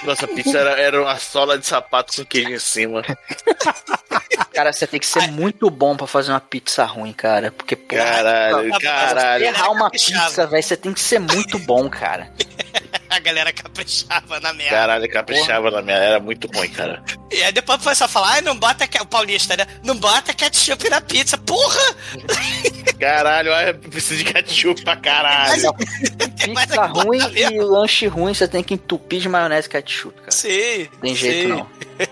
Nossa 0.03 0.27
pizza 0.27 0.57
era, 0.57 0.71
era 0.79 1.01
uma 1.01 1.17
sola 1.17 1.57
de 1.57 1.65
sapato 1.65 2.15
com 2.15 2.25
queijo 2.25 2.49
em 2.51 2.59
cima. 2.59 3.03
Cara, 4.53 4.73
você 4.73 4.87
tem 4.87 4.99
que 4.99 5.05
ser 5.05 5.27
muito 5.31 5.69
bom 5.69 5.95
pra 5.95 6.07
fazer 6.07 6.31
uma 6.31 6.39
pizza 6.39 6.83
ruim, 6.85 7.13
cara. 7.13 7.51
Porque, 7.51 7.75
pô, 7.75 7.95
Caralho, 7.95 8.69
pra- 8.69 8.79
pra 8.79 8.79
caralho. 8.79 9.45
errar 9.45 9.69
uma 9.71 9.89
pizza, 9.89 10.47
velho, 10.47 10.63
você 10.63 10.75
tem 10.75 10.93
que 10.93 10.99
ser 11.01 11.19
muito 11.19 11.57
bom, 11.59 11.89
cara. 11.89 12.29
A 13.19 13.21
galera 13.21 13.51
caprichava 13.51 14.39
na 14.39 14.53
merda. 14.53 14.69
Caralho, 14.75 15.09
caprichava 15.11 15.69
na 15.69 15.81
minha. 15.81 15.97
Era 15.97 16.19
muito 16.21 16.47
ruim, 16.55 16.69
cara. 16.69 17.03
E 17.29 17.43
aí 17.43 17.51
depois 17.51 17.83
foi 17.83 17.93
só 17.93 18.07
falar, 18.07 18.35
ai, 18.35 18.41
não 18.41 18.55
bota 18.57 18.87
que- 18.87 18.97
o 18.97 19.05
paulista, 19.05 19.57
né? 19.57 19.65
Não 19.83 19.93
bota 19.97 20.33
ketchup 20.33 20.89
na 20.89 21.01
pizza. 21.01 21.37
Porra! 21.37 21.95
Caralho, 22.97 23.51
olha, 23.51 23.73
precisa 23.73 24.23
de 24.23 24.31
ketchup 24.33 24.83
pra 24.83 24.95
caralho. 24.95 25.73
Pizza 25.73 26.85
ruim 26.87 27.19
e 27.35 27.59
lanche 27.59 28.07
ruim 28.07 28.33
você 28.33 28.47
tem 28.47 28.63
que 28.63 28.73
entupir 28.75 29.19
de 29.19 29.27
maionese 29.29 29.67
e 29.67 29.71
ketchup, 29.71 30.15
cara. 30.19 30.31
Sim. 30.31 30.87
Tem 31.01 31.13
jeito 31.15 31.41
sim. 31.41 31.47
não. 31.47 31.69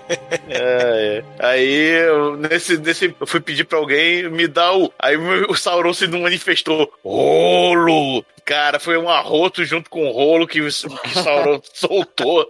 É, 0.49 1.23
é. 1.39 1.45
Aí, 1.47 1.71
eu, 2.05 2.35
nesse, 2.35 2.77
nesse, 2.77 3.15
eu 3.19 3.25
fui 3.27 3.39
pedir 3.39 3.63
pra 3.63 3.77
alguém 3.77 4.29
me 4.29 4.45
dar 4.45 4.73
o. 4.73 4.91
Aí 4.99 5.15
o 5.15 5.55
Sauron 5.55 5.93
se 5.93 6.07
não 6.07 6.21
manifestou. 6.21 6.91
Rolo! 7.05 8.25
Cara, 8.47 8.79
foi 8.79 8.97
um 8.97 9.09
arroto 9.09 9.65
junto 9.65 9.89
com 9.89 10.07
o 10.07 10.11
rolo 10.13 10.47
que, 10.47 10.61
o- 10.61 10.69
que 10.69 11.13
Sauron 11.21 11.59
soltou. 11.73 12.49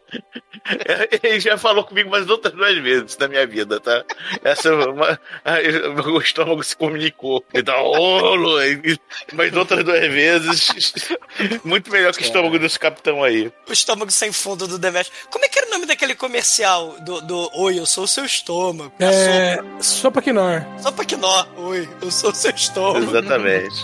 Ele 1.24 1.40
já 1.40 1.58
falou 1.58 1.84
comigo 1.84 2.08
mais 2.12 2.30
outras 2.30 2.54
duas 2.54 2.78
vezes 2.78 3.18
na 3.18 3.28
minha 3.28 3.48
vida, 3.48 3.80
tá? 3.80 4.04
Essa 4.44 4.70
é 4.70 4.74
uma. 4.74 5.20
O 6.14 6.22
estômago 6.22 6.64
se 6.64 6.76
comunicou. 6.78 7.44
Ele 7.52 7.64
dá 7.64 7.74
rolo! 7.78 8.62
e- 8.64 9.00
Mas 9.34 9.52
outras 9.56 9.84
duas 9.84 10.00
vezes. 10.08 10.70
Muito 11.66 11.90
melhor 11.92 12.14
que 12.14 12.22
o 12.22 12.26
estômago 12.26 12.60
desse 12.60 12.78
capitão 12.78 13.24
aí. 13.24 13.52
O 13.68 13.74
estômago 13.74 14.12
sem 14.12 14.32
fundo 14.32 14.68
do 14.68 14.78
Demetrio. 14.78 15.12
Como 15.32 15.44
é 15.46 15.48
que 15.50 15.58
era 15.58 15.68
o 15.68 15.72
nome 15.72 15.88
daquele 15.88 16.14
comercial 16.14 16.96
do, 17.02 17.22
do 17.22 17.50
Oi, 17.60 17.80
eu 17.80 17.88
sou 17.88 18.04
o 18.04 18.08
seu 18.08 18.24
estômago? 18.24 18.94
É. 19.00 19.58
Sopa 19.82 20.22
Quinor. 20.22 20.64
Sopa, 20.80 21.04
quinó. 21.04 21.46
Oi, 21.58 21.90
eu 22.04 22.12
sou 22.12 22.30
o 22.30 22.36
seu 22.36 22.52
estômago. 22.52 23.00
Exatamente. 23.10 23.82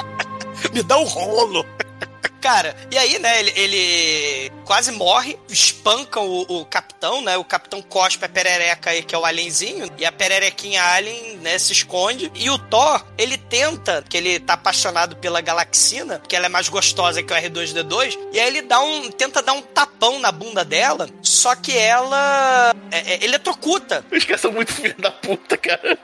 Me 0.73 0.83
dá 0.83 0.97
um 0.99 1.03
rolo. 1.03 1.65
Cara, 2.43 2.75
e 2.91 2.97
aí, 2.97 3.19
né, 3.19 3.39
ele, 3.39 3.53
ele 3.55 4.51
quase 4.65 4.91
morre, 4.91 5.39
espancam 5.47 6.27
o, 6.27 6.59
o 6.59 6.65
capitão, 6.65 7.21
né? 7.21 7.37
O 7.37 7.43
capitão 7.45 7.81
cospe 7.81 8.25
a 8.25 8.27
perereca 8.27 8.89
aí, 8.89 9.01
que 9.01 9.15
é 9.15 9.17
o 9.17 9.23
alienzinho, 9.23 9.89
e 9.97 10.05
a 10.05 10.11
pererequinha 10.11 10.83
alien, 10.83 11.37
né, 11.37 11.57
se 11.57 11.71
esconde. 11.71 12.29
E 12.35 12.49
o 12.49 12.57
Thor, 12.57 13.01
ele 13.17 13.37
tenta, 13.37 14.03
que 14.09 14.17
ele 14.17 14.41
tá 14.41 14.55
apaixonado 14.55 15.15
pela 15.15 15.39
Galaxina, 15.39 16.21
que 16.27 16.35
ela 16.35 16.47
é 16.47 16.49
mais 16.49 16.67
gostosa 16.67 17.23
que 17.23 17.31
o 17.31 17.35
R2D2, 17.35 18.19
e 18.33 18.39
aí 18.41 18.47
ele 18.47 18.61
dá 18.61 18.81
um, 18.81 19.09
tenta 19.09 19.41
dar 19.41 19.53
um 19.53 19.61
tapão 19.61 20.19
na 20.19 20.31
bunda 20.31 20.65
dela, 20.65 21.07
só 21.21 21.55
que 21.55 21.77
ela 21.77 22.75
é, 22.91 23.13
é, 23.13 23.23
eletrocuta. 23.23 24.05
Os 24.11 24.25
caras 24.25 24.41
são 24.41 24.51
muito 24.51 24.73
filho 24.73 24.95
da 24.97 25.11
puta, 25.11 25.55
cara. 25.55 25.97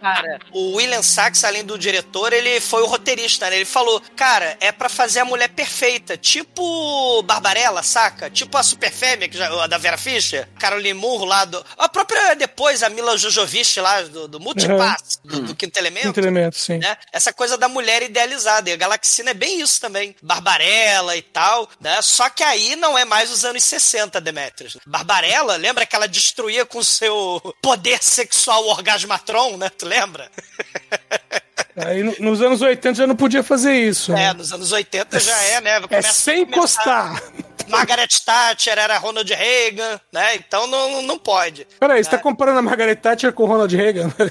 Cara, 0.00 0.38
o 0.52 0.76
William 0.76 1.02
Sachs, 1.02 1.44
além 1.44 1.64
do 1.64 1.78
diretor, 1.78 2.32
ele 2.32 2.60
foi 2.60 2.82
o 2.82 2.86
roteirista, 2.86 3.50
né? 3.50 3.56
Ele 3.56 3.64
falou, 3.66 4.00
cara, 4.16 4.56
é 4.58 4.72
pra 4.72 4.88
fazer 4.88 5.20
a 5.20 5.33
mulher 5.34 5.48
perfeita, 5.48 6.16
tipo 6.16 7.22
Barbarella, 7.24 7.82
saca? 7.82 8.30
Tipo 8.30 8.56
a 8.56 8.62
Super 8.62 8.92
Fêmea, 8.92 9.28
que 9.28 9.36
já, 9.36 9.48
a 9.62 9.66
da 9.66 9.76
Vera 9.76 9.98
Fischer, 9.98 10.48
Caroline 10.58 10.94
Murro 10.94 11.24
lá 11.24 11.44
do... 11.44 11.64
A 11.76 11.88
própria, 11.88 12.34
depois, 12.36 12.82
a 12.84 12.88
Mila 12.88 13.16
Jojovic 13.18 13.80
lá, 13.80 14.02
do, 14.02 14.28
do 14.28 14.38
Multipass, 14.38 15.20
do, 15.24 15.42
do 15.42 15.56
Quinto 15.56 15.76
Elemento. 15.78 16.06
Quinto 16.06 16.20
elemento, 16.20 16.56
sim. 16.56 16.78
Né? 16.78 16.96
Essa 17.12 17.32
coisa 17.32 17.58
da 17.58 17.68
mulher 17.68 18.02
idealizada. 18.02 18.70
E 18.70 18.72
a 18.72 18.76
Galaxina 18.76 19.30
é 19.30 19.34
bem 19.34 19.60
isso 19.60 19.80
também. 19.80 20.14
Barbarella 20.22 21.16
e 21.16 21.22
tal, 21.22 21.68
né? 21.80 22.00
Só 22.00 22.30
que 22.30 22.44
aí 22.44 22.76
não 22.76 22.96
é 22.96 23.04
mais 23.04 23.30
os 23.30 23.44
anos 23.44 23.62
60, 23.64 24.20
Demetrius. 24.20 24.76
Barbarella, 24.86 25.56
lembra 25.56 25.84
que 25.84 25.96
ela 25.96 26.06
destruía 26.06 26.64
com 26.64 26.82
seu 26.82 27.40
poder 27.60 28.02
sexual 28.02 28.64
orgasmatron, 28.68 29.56
né? 29.56 29.68
Tu 29.68 29.84
lembra? 29.86 30.30
Aí 31.76 32.02
no- 32.02 32.14
nos 32.20 32.40
anos 32.42 32.60
80 32.62 32.94
já 32.98 33.06
não 33.06 33.16
podia 33.16 33.42
fazer 33.42 33.74
isso. 33.74 34.12
É, 34.12 34.16
né? 34.16 34.32
nos 34.32 34.52
anos 34.52 34.70
80 34.72 35.18
já 35.18 35.36
é, 35.42 35.60
né? 35.60 35.76
É 35.76 35.80
Começa- 35.80 36.12
sem 36.12 36.46
começar- 36.46 37.16
encostar. 37.16 37.22
Margaret 37.68 38.08
Thatcher 38.24 38.78
era 38.78 38.98
Ronald 38.98 39.32
Reagan, 39.32 39.98
né? 40.12 40.36
Então 40.36 40.66
não, 40.66 41.00
não 41.02 41.18
pode. 41.18 41.66
Peraí, 41.80 42.04
você 42.04 42.10
tá 42.10 42.18
comparando 42.18 42.58
a 42.58 42.62
Margaret 42.62 42.94
Thatcher 42.96 43.32
com 43.32 43.44
o 43.44 43.46
Ronald 43.46 43.74
Reagan? 43.74 44.10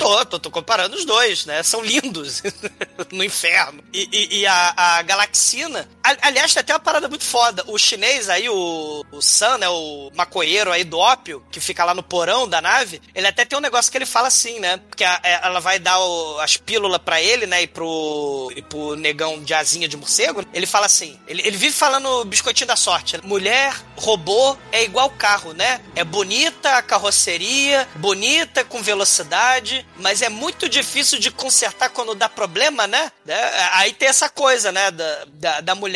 Tô, 0.00 0.24
tô, 0.24 0.38
tô 0.38 0.50
comparando 0.50 0.96
os 0.96 1.04
dois, 1.04 1.44
né? 1.44 1.62
São 1.62 1.82
lindos 1.84 2.42
no 3.12 3.22
inferno. 3.22 3.84
E, 3.92 4.08
e- 4.10 4.38
e 4.40 4.46
a, 4.46 4.72
a 4.74 5.02
Galaxina. 5.02 5.86
Aliás, 6.02 6.52
tem 6.54 6.60
até 6.60 6.72
uma 6.72 6.80
parada 6.80 7.08
muito 7.08 7.24
foda. 7.24 7.64
O 7.66 7.78
chinês 7.78 8.28
aí, 8.28 8.48
o, 8.48 9.04
o 9.12 9.20
Sam, 9.22 9.58
né? 9.58 9.68
O 9.68 10.10
maconheiro 10.14 10.72
aí 10.72 10.84
do 10.84 10.98
ópio, 10.98 11.44
que 11.50 11.60
fica 11.60 11.84
lá 11.84 11.94
no 11.94 12.02
porão 12.02 12.48
da 12.48 12.60
nave, 12.60 13.00
ele 13.14 13.26
até 13.26 13.44
tem 13.44 13.56
um 13.58 13.60
negócio 13.60 13.90
que 13.90 13.98
ele 13.98 14.06
fala 14.06 14.28
assim, 14.28 14.58
né? 14.60 14.78
Porque 14.88 15.04
a- 15.04 15.20
é- 15.22 15.40
ela 15.42 15.60
vai 15.60 15.78
dar 15.78 15.98
o- 16.00 16.40
as 16.40 16.56
pílulas 16.56 17.00
pra 17.04 17.20
ele, 17.20 17.46
né? 17.46 17.62
E 17.62 17.66
pro, 17.66 18.52
e 18.56 18.62
pro 18.62 18.96
negão 18.96 19.42
de 19.42 19.52
asinha 19.54 19.88
de 19.88 19.96
morcego. 19.96 20.44
Ele 20.52 20.66
fala 20.66 20.86
assim: 20.86 21.18
ele, 21.26 21.42
ele 21.46 21.56
vive 21.56 21.74
falando 21.74 22.24
biscoitinho 22.24 22.68
da 22.68 22.76
sorte. 22.76 23.16
né? 23.16 23.22
Mulher, 23.24 23.74
robô 23.96 24.56
é 24.72 24.82
igual 24.82 25.10
carro, 25.10 25.52
né? 25.52 25.80
É 25.94 26.02
bonita 26.04 26.76
a 26.76 26.82
carroceria, 26.82 27.86
bonita 27.96 28.64
com 28.64 28.82
velocidade, 28.82 29.86
mas 29.96 30.22
é 30.22 30.28
muito 30.28 30.68
difícil 30.68 31.18
de 31.18 31.30
consertar 31.30 31.90
quando 31.90 32.14
dá 32.14 32.28
problema, 32.28 32.86
né? 32.86 33.10
É, 33.26 33.50
Aí 33.72 33.92
tem 33.92 34.08
essa 34.08 34.28
coisa, 34.28 34.72
né? 34.72 34.90
Da, 34.90 35.24
da, 35.28 35.60
da 35.60 35.74
mulher 35.74 35.89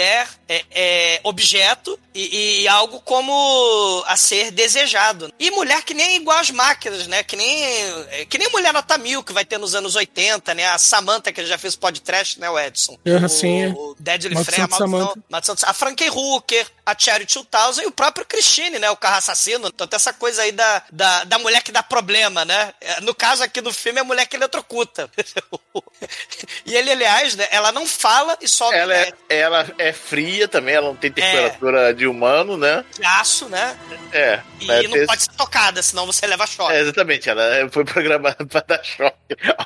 é, 0.48 0.64
é 0.70 1.20
objeto 1.22 1.98
e, 2.14 2.62
e 2.62 2.68
algo 2.68 3.00
como 3.00 4.04
a 4.06 4.16
ser 4.16 4.50
desejado. 4.50 5.32
E 5.38 5.50
mulher 5.50 5.82
que 5.82 5.94
nem 5.94 6.12
é 6.12 6.16
igual 6.16 6.38
às 6.38 6.50
máquinas, 6.50 7.06
né? 7.06 7.22
Que 7.22 7.36
nem, 7.36 7.64
é, 8.10 8.24
que 8.28 8.38
nem 8.38 8.48
mulher 8.50 8.72
nota 8.72 8.96
mil 8.96 9.22
que 9.22 9.32
vai 9.32 9.44
ter 9.44 9.58
nos 9.58 9.74
anos 9.74 9.96
80, 9.96 10.54
né? 10.54 10.66
A 10.66 10.78
Samantha, 10.78 11.32
que 11.32 11.44
já 11.44 11.58
fez 11.58 11.74
podcast, 11.74 12.38
né, 12.38 12.48
o 12.48 12.58
Edson? 12.58 12.96
O, 13.04 13.28
sim, 13.28 13.64
é. 13.64 13.68
o 13.68 13.96
Deadly 13.98 14.34
de 14.34 14.44
Samantha. 14.44 15.20
Maldição 15.28 15.54
a 15.64 15.72
Frankie 15.72 16.10
Hooker, 16.10 16.66
a 16.86 16.94
Charity 16.96 17.46
2000 17.50 17.84
e 17.84 17.86
o 17.86 17.92
próprio 17.92 18.26
Christine, 18.26 18.78
né? 18.78 18.90
O 18.90 18.96
carro 18.96 19.16
assassino. 19.16 19.68
Então 19.68 19.86
tem 19.86 19.96
essa 19.96 20.12
coisa 20.12 20.42
aí 20.42 20.52
da, 20.52 20.82
da, 20.92 21.24
da 21.24 21.38
mulher 21.38 21.62
que 21.62 21.72
dá 21.72 21.82
problema, 21.82 22.44
né? 22.44 22.72
É, 22.80 23.00
No 23.00 23.14
caso 23.14 23.42
aqui 23.42 23.60
do 23.60 23.72
filme, 23.72 23.98
é 23.98 24.02
a 24.02 24.04
mulher 24.04 24.26
que 24.26 24.36
eletrocuta. 24.36 25.10
e 26.64 26.74
ele, 26.74 26.90
aliás, 26.92 27.34
né? 27.34 27.48
Ela 27.50 27.72
não 27.72 27.86
fala 27.86 28.36
e 28.40 28.48
solta 28.48 28.76
Ela 28.76 28.94
é, 28.94 29.12
ela 29.28 29.66
é 29.78 29.92
fria 29.92 30.46
também, 30.46 30.74
ela 30.74 30.88
não 30.88 30.96
tem 30.96 31.10
temperatura 31.10 31.94
de 31.94 32.03
humano, 32.06 32.56
né? 32.56 32.84
de 32.98 33.04
aço, 33.04 33.48
né? 33.48 33.78
É. 34.12 34.40
E 34.60 34.66
vai 34.66 34.82
não 34.84 34.90
ter- 34.92 35.06
pode 35.06 35.22
ser 35.22 35.32
tocada, 35.36 35.82
senão 35.82 36.06
você 36.06 36.26
leva 36.26 36.46
choque. 36.46 36.72
É, 36.72 36.80
exatamente, 36.80 37.28
ela 37.28 37.68
foi 37.70 37.84
programada 37.84 38.44
pra 38.46 38.60
dar 38.66 38.82
choque 38.84 39.14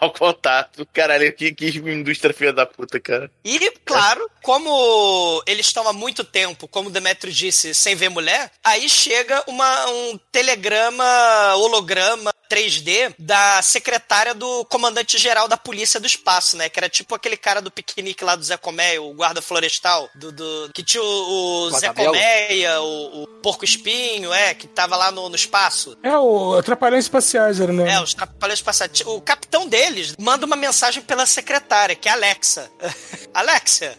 ao 0.01 0.13
contato. 0.13 0.87
Caralho, 0.93 1.33
que, 1.35 1.53
que 1.53 1.67
indústria 1.79 2.35
filha 2.35 2.53
da 2.53 2.67
puta, 2.67 2.99
cara. 3.01 3.31
E, 3.45 3.71
claro, 3.85 4.29
como 4.43 5.43
eles 5.47 5.67
estão 5.67 5.87
há 5.89 5.93
muito 5.93 6.25
tempo, 6.25 6.67
como 6.69 6.89
o 6.89 6.93
Demetrio 6.93 7.33
disse, 7.33 7.75
sem 7.75 7.95
ver 7.95 8.09
mulher, 8.09 8.51
aí 8.65 8.89
chega 8.89 9.43
uma, 9.47 9.87
um 9.91 10.19
telegrama, 10.33 11.55
holograma 11.57 12.33
3D 12.51 13.15
da 13.19 13.61
secretária 13.63 14.35
do 14.35 14.65
comandante-geral 14.67 15.49
da 15.49 15.57
polícia 15.57 16.01
do 16.01 16.07
espaço, 16.07 16.57
né? 16.57 16.69
Que 16.69 16.79
era 16.81 16.89
tipo 16.89 17.15
aquele 17.15 17.37
cara 17.37 17.61
do 17.61 17.71
piquenique 17.71 18.25
lá 18.25 18.35
do 18.37 18.43
Zé 18.43 18.57
Colmeia, 18.57 19.03
o 19.03 19.13
guarda 19.15 19.43
florestal, 19.43 20.09
do, 20.15 20.33
do- 20.33 20.71
que 20.75 20.83
tinha 20.83 21.03
o, 21.03 21.67
o 21.67 21.71
Zé 21.79 21.89
Guardabelo? 21.89 22.15
O, 22.81 23.23
o 23.23 23.27
Porco 23.43 23.65
Espinho, 23.65 24.33
é, 24.33 24.55
que 24.55 24.67
tava 24.67 24.97
lá 24.97 25.11
no, 25.11 25.29
no 25.29 25.37
espaço. 25.37 25.97
É 26.03 26.17
o 26.17 26.57
Atrapalhões 26.57 27.05
Espaciais, 27.05 27.61
era 27.61 27.73
o 27.73 27.75
nome. 27.75 27.91
É, 27.91 28.01
os 28.01 28.15
trapalhões 28.15 28.61
passados. 28.61 29.03
O 29.07 29.21
capitão 29.21 29.67
deles 29.67 30.15
manda 30.19 30.45
uma 30.45 30.57
mensagem 30.57 31.03
pela 31.03 31.27
secretária, 31.27 31.95
que 31.95 32.09
é 32.09 32.13
a 32.13 32.15
Alexa. 32.15 32.71
Alexa, 33.33 33.97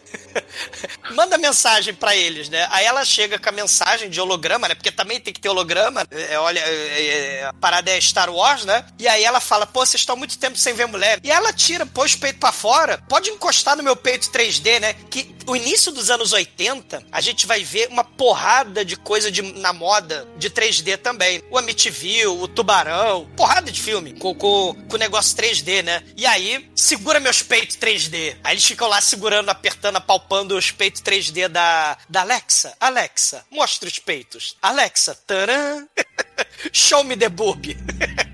manda 1.14 1.38
mensagem 1.38 1.94
pra 1.94 2.14
eles, 2.14 2.48
né? 2.48 2.68
Aí 2.70 2.84
ela 2.84 3.04
chega 3.04 3.38
com 3.38 3.48
a 3.48 3.52
mensagem 3.52 4.10
de 4.10 4.20
holograma, 4.20 4.68
né? 4.68 4.74
Porque 4.74 4.92
também 4.92 5.20
tem 5.20 5.32
que 5.32 5.40
ter 5.40 5.48
holograma. 5.48 6.06
É, 6.10 6.38
olha, 6.38 6.60
é, 6.60 7.06
é, 7.06 7.44
a 7.44 7.52
parada 7.54 7.90
é 7.90 8.00
Star 8.00 8.30
Wars, 8.30 8.64
né? 8.64 8.84
E 8.98 9.08
aí 9.08 9.24
ela 9.24 9.40
fala, 9.40 9.66
pô, 9.66 9.84
vocês 9.84 10.00
estão 10.00 10.16
muito 10.16 10.38
tempo 10.38 10.56
sem 10.56 10.74
ver 10.74 10.86
mulher. 10.86 11.18
E 11.22 11.30
ela 11.30 11.52
tira, 11.52 11.86
põe 11.86 12.06
os 12.06 12.14
peitos 12.14 12.40
pra 12.40 12.52
fora, 12.52 13.02
pode 13.08 13.30
encostar 13.30 13.76
no 13.76 13.82
meu 13.82 13.96
peito 13.96 14.30
3D, 14.30 14.80
né? 14.80 14.94
Que 15.10 15.34
o 15.46 15.56
início 15.56 15.90
dos 15.90 16.10
anos 16.10 16.32
80, 16.32 17.04
a 17.10 17.20
gente 17.20 17.46
vai 17.46 17.64
ver 17.64 17.88
uma 17.88 18.04
porrada 18.20 18.84
de 18.84 18.96
coisa 18.96 19.30
de, 19.30 19.40
na 19.40 19.72
moda 19.72 20.28
de 20.36 20.50
3D 20.50 20.98
também. 20.98 21.42
O 21.50 21.56
Amityville, 21.56 22.26
o 22.26 22.46
Tubarão, 22.46 23.26
porrada 23.34 23.72
de 23.72 23.80
filme 23.80 24.12
com, 24.12 24.34
com, 24.34 24.76
com 24.90 24.96
negócio 24.98 25.34
3D, 25.38 25.82
né? 25.82 26.04
E 26.14 26.26
aí, 26.26 26.70
segura 26.76 27.18
meus 27.18 27.42
peitos 27.42 27.78
3D. 27.78 28.36
Aí 28.44 28.52
eles 28.52 28.64
ficam 28.66 28.88
lá 28.88 29.00
segurando, 29.00 29.48
apertando, 29.48 29.96
apalpando 29.96 30.54
os 30.54 30.70
peitos 30.70 31.00
3D 31.00 31.48
da, 31.48 31.96
da 32.10 32.20
Alexa. 32.20 32.76
Alexa, 32.78 33.42
mostra 33.50 33.88
os 33.88 33.98
peitos. 33.98 34.54
Alexa, 34.60 35.14
taran. 35.26 35.86
Show 36.74 37.02
me 37.02 37.16
the 37.16 37.30
boob. 37.30 37.74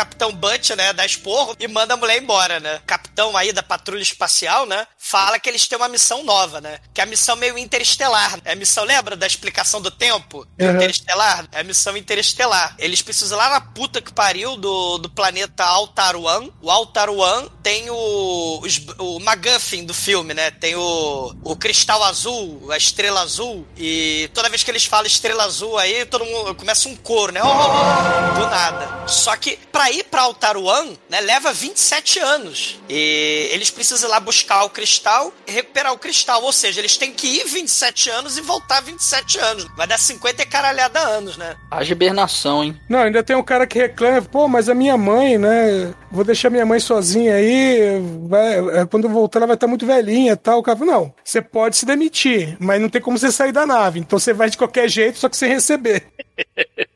Capitão 0.00 0.32
Butch, 0.32 0.70
né, 0.70 0.92
dá 0.94 1.04
esporro 1.04 1.54
e 1.60 1.68
manda 1.68 1.92
a 1.94 1.96
mulher 1.96 2.22
embora, 2.22 2.58
né? 2.58 2.80
Capitão 2.86 3.36
aí 3.36 3.52
da 3.52 3.62
patrulha 3.62 4.02
espacial, 4.02 4.64
né, 4.66 4.86
fala 4.98 5.38
que 5.38 5.48
eles 5.48 5.66
têm 5.68 5.76
uma 5.76 5.88
missão 5.88 6.24
nova, 6.24 6.60
né? 6.60 6.78
Que 6.94 7.00
é 7.00 7.04
a 7.04 7.06
missão 7.06 7.36
meio 7.36 7.58
interestelar. 7.58 8.38
É 8.44 8.52
a 8.52 8.56
missão, 8.56 8.84
lembra 8.84 9.14
da 9.16 9.26
explicação 9.26 9.80
do 9.80 9.90
tempo? 9.90 10.46
Uhum. 10.58 10.70
Interestelar? 10.76 11.46
É 11.52 11.60
a 11.60 11.64
missão 11.64 11.96
interestelar. 11.96 12.74
Eles 12.78 13.02
precisam 13.02 13.36
ir 13.36 13.40
lá 13.42 13.50
na 13.50 13.60
puta 13.60 14.00
que 14.00 14.12
pariu 14.12 14.56
do, 14.56 14.98
do 14.98 15.10
planeta 15.10 15.64
Altaruan. 15.64 16.48
O 16.62 16.70
Altaruan 16.70 17.48
tem 17.62 17.90
o, 17.90 18.60
os- 18.62 18.80
o 18.98 19.18
McGuffin 19.20 19.84
do 19.84 19.92
filme, 19.94 20.32
né? 20.34 20.50
Tem 20.50 20.74
o, 20.76 21.34
o 21.44 21.56
cristal 21.56 22.02
azul, 22.04 22.70
a 22.72 22.76
estrela 22.76 23.20
azul. 23.20 23.66
E 23.76 24.30
toda 24.32 24.48
vez 24.48 24.62
que 24.62 24.70
eles 24.70 24.84
falam 24.84 25.06
estrela 25.06 25.44
azul 25.44 25.76
aí, 25.76 26.04
todo 26.06 26.24
mundo 26.24 26.54
começa 26.54 26.88
um 26.88 26.96
coro, 26.96 27.32
né? 27.32 27.40
Oh, 27.42 28.34
do 28.40 28.46
nada. 28.48 29.06
Só 29.08 29.36
que 29.36 29.56
pra 29.72 29.89
ir 29.90 30.04
pra 30.04 30.22
Altaruan, 30.22 30.86
né, 31.08 31.20
leva 31.20 31.52
27 31.52 32.18
anos. 32.18 32.80
E 32.88 33.48
eles 33.52 33.70
precisam 33.70 34.08
ir 34.08 34.12
lá 34.12 34.20
buscar 34.20 34.64
o 34.64 34.70
cristal 34.70 35.32
e 35.46 35.52
recuperar 35.52 35.92
o 35.92 35.98
cristal. 35.98 36.42
Ou 36.42 36.52
seja, 36.52 36.80
eles 36.80 36.96
têm 36.96 37.12
que 37.12 37.26
ir 37.26 37.44
27 37.46 38.10
anos 38.10 38.38
e 38.38 38.40
voltar 38.40 38.80
27 38.80 39.38
anos. 39.38 39.66
Vai 39.76 39.86
dar 39.86 39.98
50 39.98 40.42
e 40.42 40.46
caralhada 40.46 41.00
anos, 41.00 41.36
né? 41.36 41.56
Haja 41.70 41.92
hibernação, 41.92 42.64
hein? 42.64 42.80
Não, 42.88 43.00
ainda 43.00 43.22
tem 43.22 43.36
um 43.36 43.42
cara 43.42 43.66
que 43.66 43.78
reclama, 43.78 44.22
pô, 44.22 44.48
mas 44.48 44.68
a 44.68 44.74
minha 44.74 44.96
mãe, 44.96 45.38
né? 45.38 45.94
Vou 46.10 46.24
deixar 46.24 46.50
minha 46.50 46.66
mãe 46.66 46.80
sozinha 46.80 47.34
aí, 47.34 48.00
vai, 48.28 48.80
é, 48.80 48.86
quando 48.86 49.04
eu 49.04 49.10
voltar 49.10 49.38
ela 49.38 49.46
vai 49.46 49.54
estar 49.54 49.66
muito 49.66 49.86
velhinha 49.86 50.32
e 50.32 50.36
tal. 50.36 50.58
O 50.58 50.62
cara 50.62 50.78
fala, 50.78 50.92
não, 50.92 51.14
você 51.24 51.40
pode 51.40 51.76
se 51.76 51.86
demitir, 51.86 52.56
mas 52.58 52.80
não 52.80 52.88
tem 52.88 53.00
como 53.00 53.18
você 53.18 53.30
sair 53.30 53.52
da 53.52 53.66
nave. 53.66 54.00
Então 54.00 54.18
você 54.18 54.32
vai 54.32 54.50
de 54.50 54.58
qualquer 54.58 54.88
jeito, 54.88 55.18
só 55.18 55.28
que 55.28 55.36
sem 55.36 55.48
receber. 55.48 56.06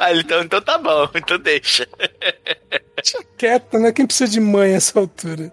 Ah, 0.00 0.14
então, 0.14 0.40
então 0.42 0.62
tá 0.62 0.78
bom, 0.78 1.08
então 1.14 1.38
deixa. 1.38 1.86
Quieta, 3.36 3.78
né? 3.78 3.92
Quem 3.92 4.06
precisa 4.06 4.30
de 4.30 4.40
mãe 4.40 4.72
nessa 4.72 4.98
altura? 4.98 5.52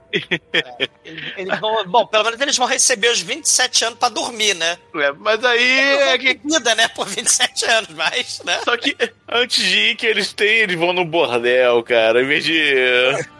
Eles 1.38 1.60
vão, 1.60 1.86
bom, 1.86 2.06
pelo 2.06 2.24
menos 2.26 2.40
eles 2.40 2.58
vão 2.58 2.68
receber 2.68 3.10
os 3.10 3.22
27 3.22 3.86
anos 3.86 4.00
pra 4.00 4.10
dormir, 4.10 4.54
né? 4.56 4.78
É, 4.96 5.12
mas 5.14 5.44
aí 5.44 5.80
é 5.80 6.18
que. 6.18 6.40
Vida, 6.44 6.76
né? 6.76 6.88
Por 6.90 7.08
27 7.08 7.66
anos, 7.66 7.90
mas, 7.92 8.42
né? 8.44 8.60
Só 8.64 8.76
que 8.78 8.96
antes 9.30 9.64
de 9.64 9.78
ir, 9.78 9.96
que 9.96 10.06
eles 10.06 10.34
têm, 10.34 10.60
eles 10.60 10.78
vão 10.78 10.94
no 10.94 11.06
bordel, 11.06 11.82
cara. 11.84 12.22
Em 12.22 12.28
vez 12.28 12.44
de. 12.44 12.74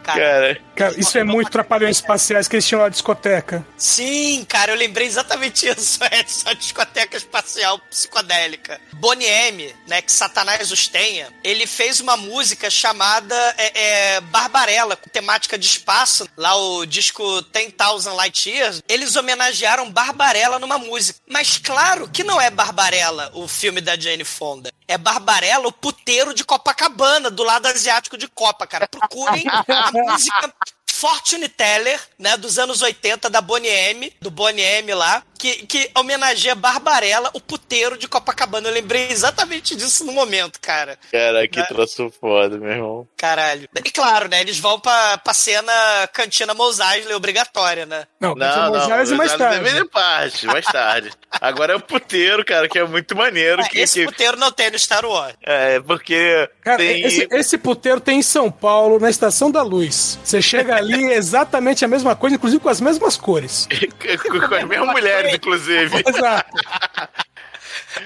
Cara. 0.02 0.58
Cara, 0.74 0.94
isso 0.98 1.18
é 1.18 1.24
muito 1.24 1.50
trapalhões 1.50 1.96
espaciais 1.96 2.48
que 2.48 2.56
eles 2.56 2.66
tinham 2.66 2.80
lá 2.80 2.86
na 2.86 2.90
discoteca. 2.90 3.66
Sim, 3.76 4.44
cara, 4.48 4.72
eu 4.72 4.76
lembrei 4.76 5.06
exatamente 5.06 5.68
isso. 5.68 5.98
É 6.10 6.24
só 6.26 6.52
discoteca 6.54 7.16
espacial 7.16 7.78
psicodélica. 7.90 8.80
Bonnie 8.94 9.26
M, 9.26 9.74
né, 9.86 10.00
que 10.00 10.10
Satanás 10.10 10.72
os 10.72 10.88
tenha, 10.88 11.28
ele 11.44 11.66
fez 11.66 12.00
uma 12.00 12.16
música 12.16 12.70
chamada 12.70 13.34
é, 13.58 13.72
é, 13.98 14.20
Barbarella, 14.20 14.96
com 14.96 15.10
temática 15.10 15.58
de 15.58 15.66
espaço. 15.66 16.28
Lá 16.36 16.54
o 16.54 16.86
disco 16.86 17.42
10,000 17.42 18.14
Light 18.14 18.48
Years, 18.48 18.82
eles 18.88 19.16
homenagearam 19.16 19.90
Barbarella 19.90 20.58
numa 20.58 20.78
música. 20.78 21.18
Mas 21.28 21.58
claro 21.58 22.08
que 22.08 22.22
não 22.22 22.40
é 22.40 22.50
Barbarella 22.50 23.30
o 23.34 23.48
filme 23.48 23.80
da 23.80 23.98
Jane 23.98 24.24
Fonda. 24.24 24.70
É 24.86 24.96
Barbarella, 24.96 25.66
o 25.66 25.72
puteiro 25.72 26.32
de 26.32 26.44
Copacabana, 26.44 27.30
do 27.30 27.42
lado 27.42 27.66
asiático 27.66 28.16
de 28.16 28.28
Copa, 28.28 28.66
cara. 28.66 28.86
Procurem 28.88 29.44
a 29.48 29.90
música 29.92 30.54
Fortune 31.02 31.48
Teller, 31.48 32.00
né, 32.18 32.36
dos 32.36 32.58
anos 32.58 32.82
80, 32.82 33.30
da 33.30 33.40
Bonnie 33.40 33.70
M, 33.70 34.12
do 34.20 34.32
Bonnie 34.32 34.64
M 34.64 34.92
lá, 34.94 35.22
que, 35.38 35.64
que 35.66 35.88
homenageia 35.96 36.56
Barbarella, 36.56 37.30
o 37.34 37.40
puteiro 37.40 37.96
de 37.96 38.08
Copacabana. 38.08 38.68
Eu 38.68 38.74
lembrei 38.74 39.08
exatamente 39.08 39.76
disso 39.76 40.04
no 40.04 40.10
momento, 40.12 40.58
cara. 40.60 40.98
Cara, 41.12 41.46
que 41.46 41.60
Né? 41.60 41.66
troço 41.66 42.12
foda, 42.20 42.58
meu 42.58 42.70
irmão. 42.70 43.08
Caralho. 43.16 43.68
E 43.84 43.90
claro, 43.92 44.28
né, 44.28 44.40
eles 44.40 44.58
vão 44.58 44.80
pra, 44.80 45.18
pra 45.18 45.32
cena 45.32 45.72
cantina 46.12 46.52
Mos 46.52 46.80
Eisley 46.80 47.14
obrigatória, 47.14 47.86
né? 47.86 48.04
Não, 48.18 48.34
Não, 48.34 48.70
não, 48.72 48.98
Mos 48.98 49.12
mais 49.12 49.32
tarde. 49.36 49.62
deve 49.62 49.82
de 49.84 49.88
parte, 49.88 50.46
mais 50.46 50.66
tarde. 50.66 51.12
Agora 51.40 51.74
é 51.74 51.76
o 51.76 51.80
puteiro, 51.80 52.44
cara, 52.44 52.68
que 52.68 52.76
é 52.78 52.84
muito 52.84 53.14
maneiro. 53.14 53.62
É, 53.62 53.68
que, 53.68 53.78
esse 53.78 54.00
que- 54.00 54.06
puteiro 54.06 54.36
não 54.36 54.50
tem 54.50 54.70
no 54.72 54.78
Star 54.78 55.04
Wars. 55.06 55.34
É, 55.46 55.78
porque 55.78 56.50
Cara, 56.62 56.78
tem. 56.78 57.02
esse, 57.04 57.28
esse 57.30 57.56
puteiro 57.56 58.00
tem 58.00 58.18
em 58.18 58.22
São 58.22 58.50
Paulo, 58.50 58.98
na 58.98 59.08
Estação 59.08 59.48
da 59.50 59.62
Luz. 59.62 60.18
Você 60.24 60.42
chega 60.42 60.74
ali, 60.74 60.87
é 60.94 61.16
exatamente 61.16 61.84
a 61.84 61.88
mesma 61.88 62.14
coisa, 62.16 62.36
inclusive 62.36 62.62
com 62.62 62.68
as 62.68 62.80
mesmas 62.80 63.16
cores. 63.16 63.68
com 64.48 64.54
as 64.54 64.64
mesmas 64.64 64.88
mulheres, 64.92 65.34
inclusive. 65.34 66.02
Exato. 66.06 66.50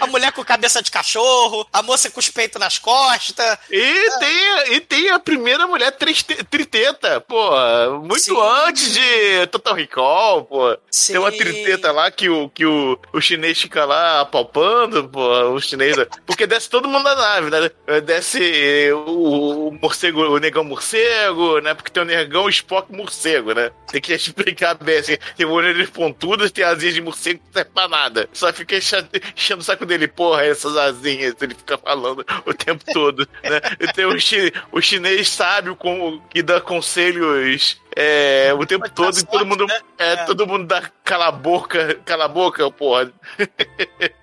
A 0.00 0.06
mulher 0.06 0.32
com 0.32 0.44
cabeça 0.44 0.82
de 0.82 0.90
cachorro, 0.90 1.66
a 1.72 1.82
moça 1.82 2.10
com 2.10 2.20
os 2.20 2.28
peitos 2.28 2.60
nas 2.60 2.78
costas. 2.78 3.58
E 3.70 4.10
tem, 4.18 4.74
e 4.76 4.80
tem 4.80 5.10
a 5.10 5.18
primeira 5.18 5.66
mulher 5.66 5.92
triteta, 6.50 7.20
pô, 7.20 7.50
muito 8.02 8.22
Sim. 8.24 8.36
antes 8.66 8.92
de 8.94 9.46
Total 9.48 9.74
Recall, 9.74 10.44
pô. 10.44 10.76
Sim. 10.90 11.12
Tem 11.12 11.20
uma 11.20 11.32
triteta 11.32 11.92
lá 11.92 12.10
que 12.10 12.28
o, 12.28 12.48
que 12.48 12.64
o, 12.66 12.98
o 13.12 13.20
chinês 13.20 13.60
fica 13.60 13.84
lá 13.84 14.20
apalpando, 14.20 15.08
pô, 15.08 15.28
o 15.50 15.60
chinês. 15.60 15.96
Porque 16.26 16.46
desce 16.46 16.68
todo 16.68 16.88
mundo 16.88 17.04
da 17.04 17.14
nave, 17.14 17.50
né? 17.50 17.70
Desce 18.00 18.92
o, 18.92 19.68
o 19.68 19.78
morcego, 19.80 20.22
o 20.22 20.38
negão 20.38 20.64
morcego, 20.64 21.60
né? 21.60 21.74
Porque 21.74 21.90
tem 21.90 22.02
o 22.02 22.06
negão 22.06 22.48
Spock 22.48 22.92
morcego, 22.92 23.52
né? 23.52 23.70
Tem 23.90 24.00
que 24.00 24.12
explicar 24.14 24.74
bem 24.74 24.98
assim. 24.98 25.16
Tem 25.36 25.46
orelhas 25.46 25.90
pontudas, 25.90 26.50
tem 26.50 26.64
asinhas 26.64 26.94
de 26.94 27.00
morcego 27.00 27.38
que 27.40 27.44
não 27.46 27.52
serve 27.52 27.70
pra 27.74 27.88
nada. 27.88 28.28
Só 28.32 28.52
fica 28.52 28.76
enche- 28.76 29.04
enchendo 29.36 29.62
saco 29.72 29.86
dele, 29.86 30.06
porra, 30.08 30.44
essas 30.44 30.76
asinhas, 30.76 31.34
ele 31.40 31.54
fica 31.54 31.78
falando 31.78 32.24
o 32.46 32.54
tempo 32.54 32.84
todo, 32.92 33.26
né? 33.42 33.60
Tem 33.94 34.04
o, 34.04 34.18
chi- 34.20 34.52
o 34.70 34.80
chinês 34.80 35.28
sábio 35.28 35.74
com, 35.74 36.20
que 36.30 36.42
dá 36.42 36.60
conselhos 36.60 37.80
é, 37.96 38.52
o 38.56 38.64
tempo 38.66 38.88
todo 38.90 39.18
e 39.18 39.24
todo 39.24 39.44
mundo, 39.46 39.66
né? 39.66 39.80
é, 39.98 40.12
É. 40.12 40.16
todo 40.24 40.46
mundo 40.46 40.66
dá 40.66 40.90
cala 41.04 41.26
a 41.28 41.32
boca, 41.32 42.00
cala 42.04 42.24
a 42.24 42.28
boca, 42.28 42.70
porra. 42.70 43.12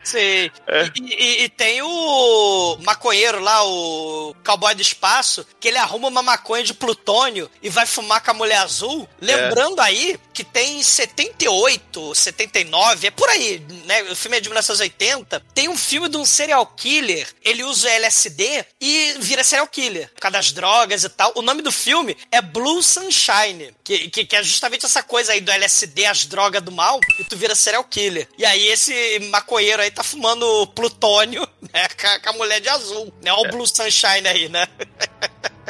Sim. 0.03 0.49
É. 0.67 0.89
E, 0.95 1.13
e- 1.13 1.43
e 1.43 1.49
tem 1.49 1.81
o 1.81 2.77
maconheiro 2.83 3.39
lá, 3.39 3.63
o 3.65 4.35
cowboy 4.45 4.73
do 4.75 4.81
espaço, 4.81 5.45
que 5.59 5.67
ele 5.67 5.77
arruma 5.77 6.07
uma 6.07 6.21
maconha 6.23 6.63
de 6.63 6.73
plutônio 6.73 7.49
e 7.61 7.69
vai 7.69 7.85
fumar 7.85 8.21
com 8.23 8.31
a 8.31 8.33
mulher 8.33 8.57
azul. 8.57 9.07
Lembrando 9.21 9.79
aí 9.81 10.19
que 10.33 10.43
tem 10.43 10.81
78, 10.81 12.15
79, 12.15 13.07
é 13.07 13.11
por 13.11 13.29
aí, 13.29 13.61
né? 13.85 14.03
O 14.03 14.15
filme 14.15 14.37
é 14.37 14.39
de 14.39 14.49
1980. 14.49 15.43
Tem 15.53 15.67
um 15.69 15.77
filme 15.77 16.09
de 16.09 16.17
um 16.17 16.25
serial 16.25 16.65
killer, 16.65 17.27
ele 17.43 17.63
usa 17.63 17.89
LSD 17.89 18.65
e 18.79 19.15
vira 19.19 19.43
serial 19.43 19.67
killer, 19.67 20.09
por 20.13 20.21
causa 20.21 20.37
das 20.37 20.51
drogas 20.51 21.03
e 21.03 21.09
tal. 21.09 21.31
O 21.35 21.41
nome 21.41 21.61
do 21.61 21.71
filme 21.71 22.15
é 22.31 22.41
Blue 22.41 22.81
Sunshine, 22.81 23.58
que, 23.83 24.09
que, 24.09 24.25
que 24.25 24.35
é 24.35 24.43
justamente 24.43 24.85
essa 24.85 25.03
coisa 25.03 25.33
aí 25.33 25.41
do 25.41 25.51
LSD, 25.51 26.05
as 26.05 26.25
drogas 26.25 26.61
do 26.61 26.71
mal, 26.71 26.99
e 27.19 27.23
tu 27.23 27.35
vira 27.37 27.55
serial 27.55 27.83
killer. 27.83 28.27
E 28.37 28.45
aí 28.45 28.67
esse 28.67 29.19
maconheiro 29.31 29.81
aí 29.81 29.91
tá 29.91 30.03
fumando 30.03 30.67
plutônio, 30.67 31.47
né, 31.73 31.87
com 31.99 32.07
a, 32.07 32.19
com 32.19 32.29
a 32.29 32.33
mulher 32.33 32.59
de 32.61 32.69
azul, 32.69 33.13
né? 33.23 33.31
Olha 33.31 33.47
o 33.47 33.51
Blue 33.51 33.67
Sunshine 33.67 34.27
aí, 34.27 34.49
né? 34.49 34.67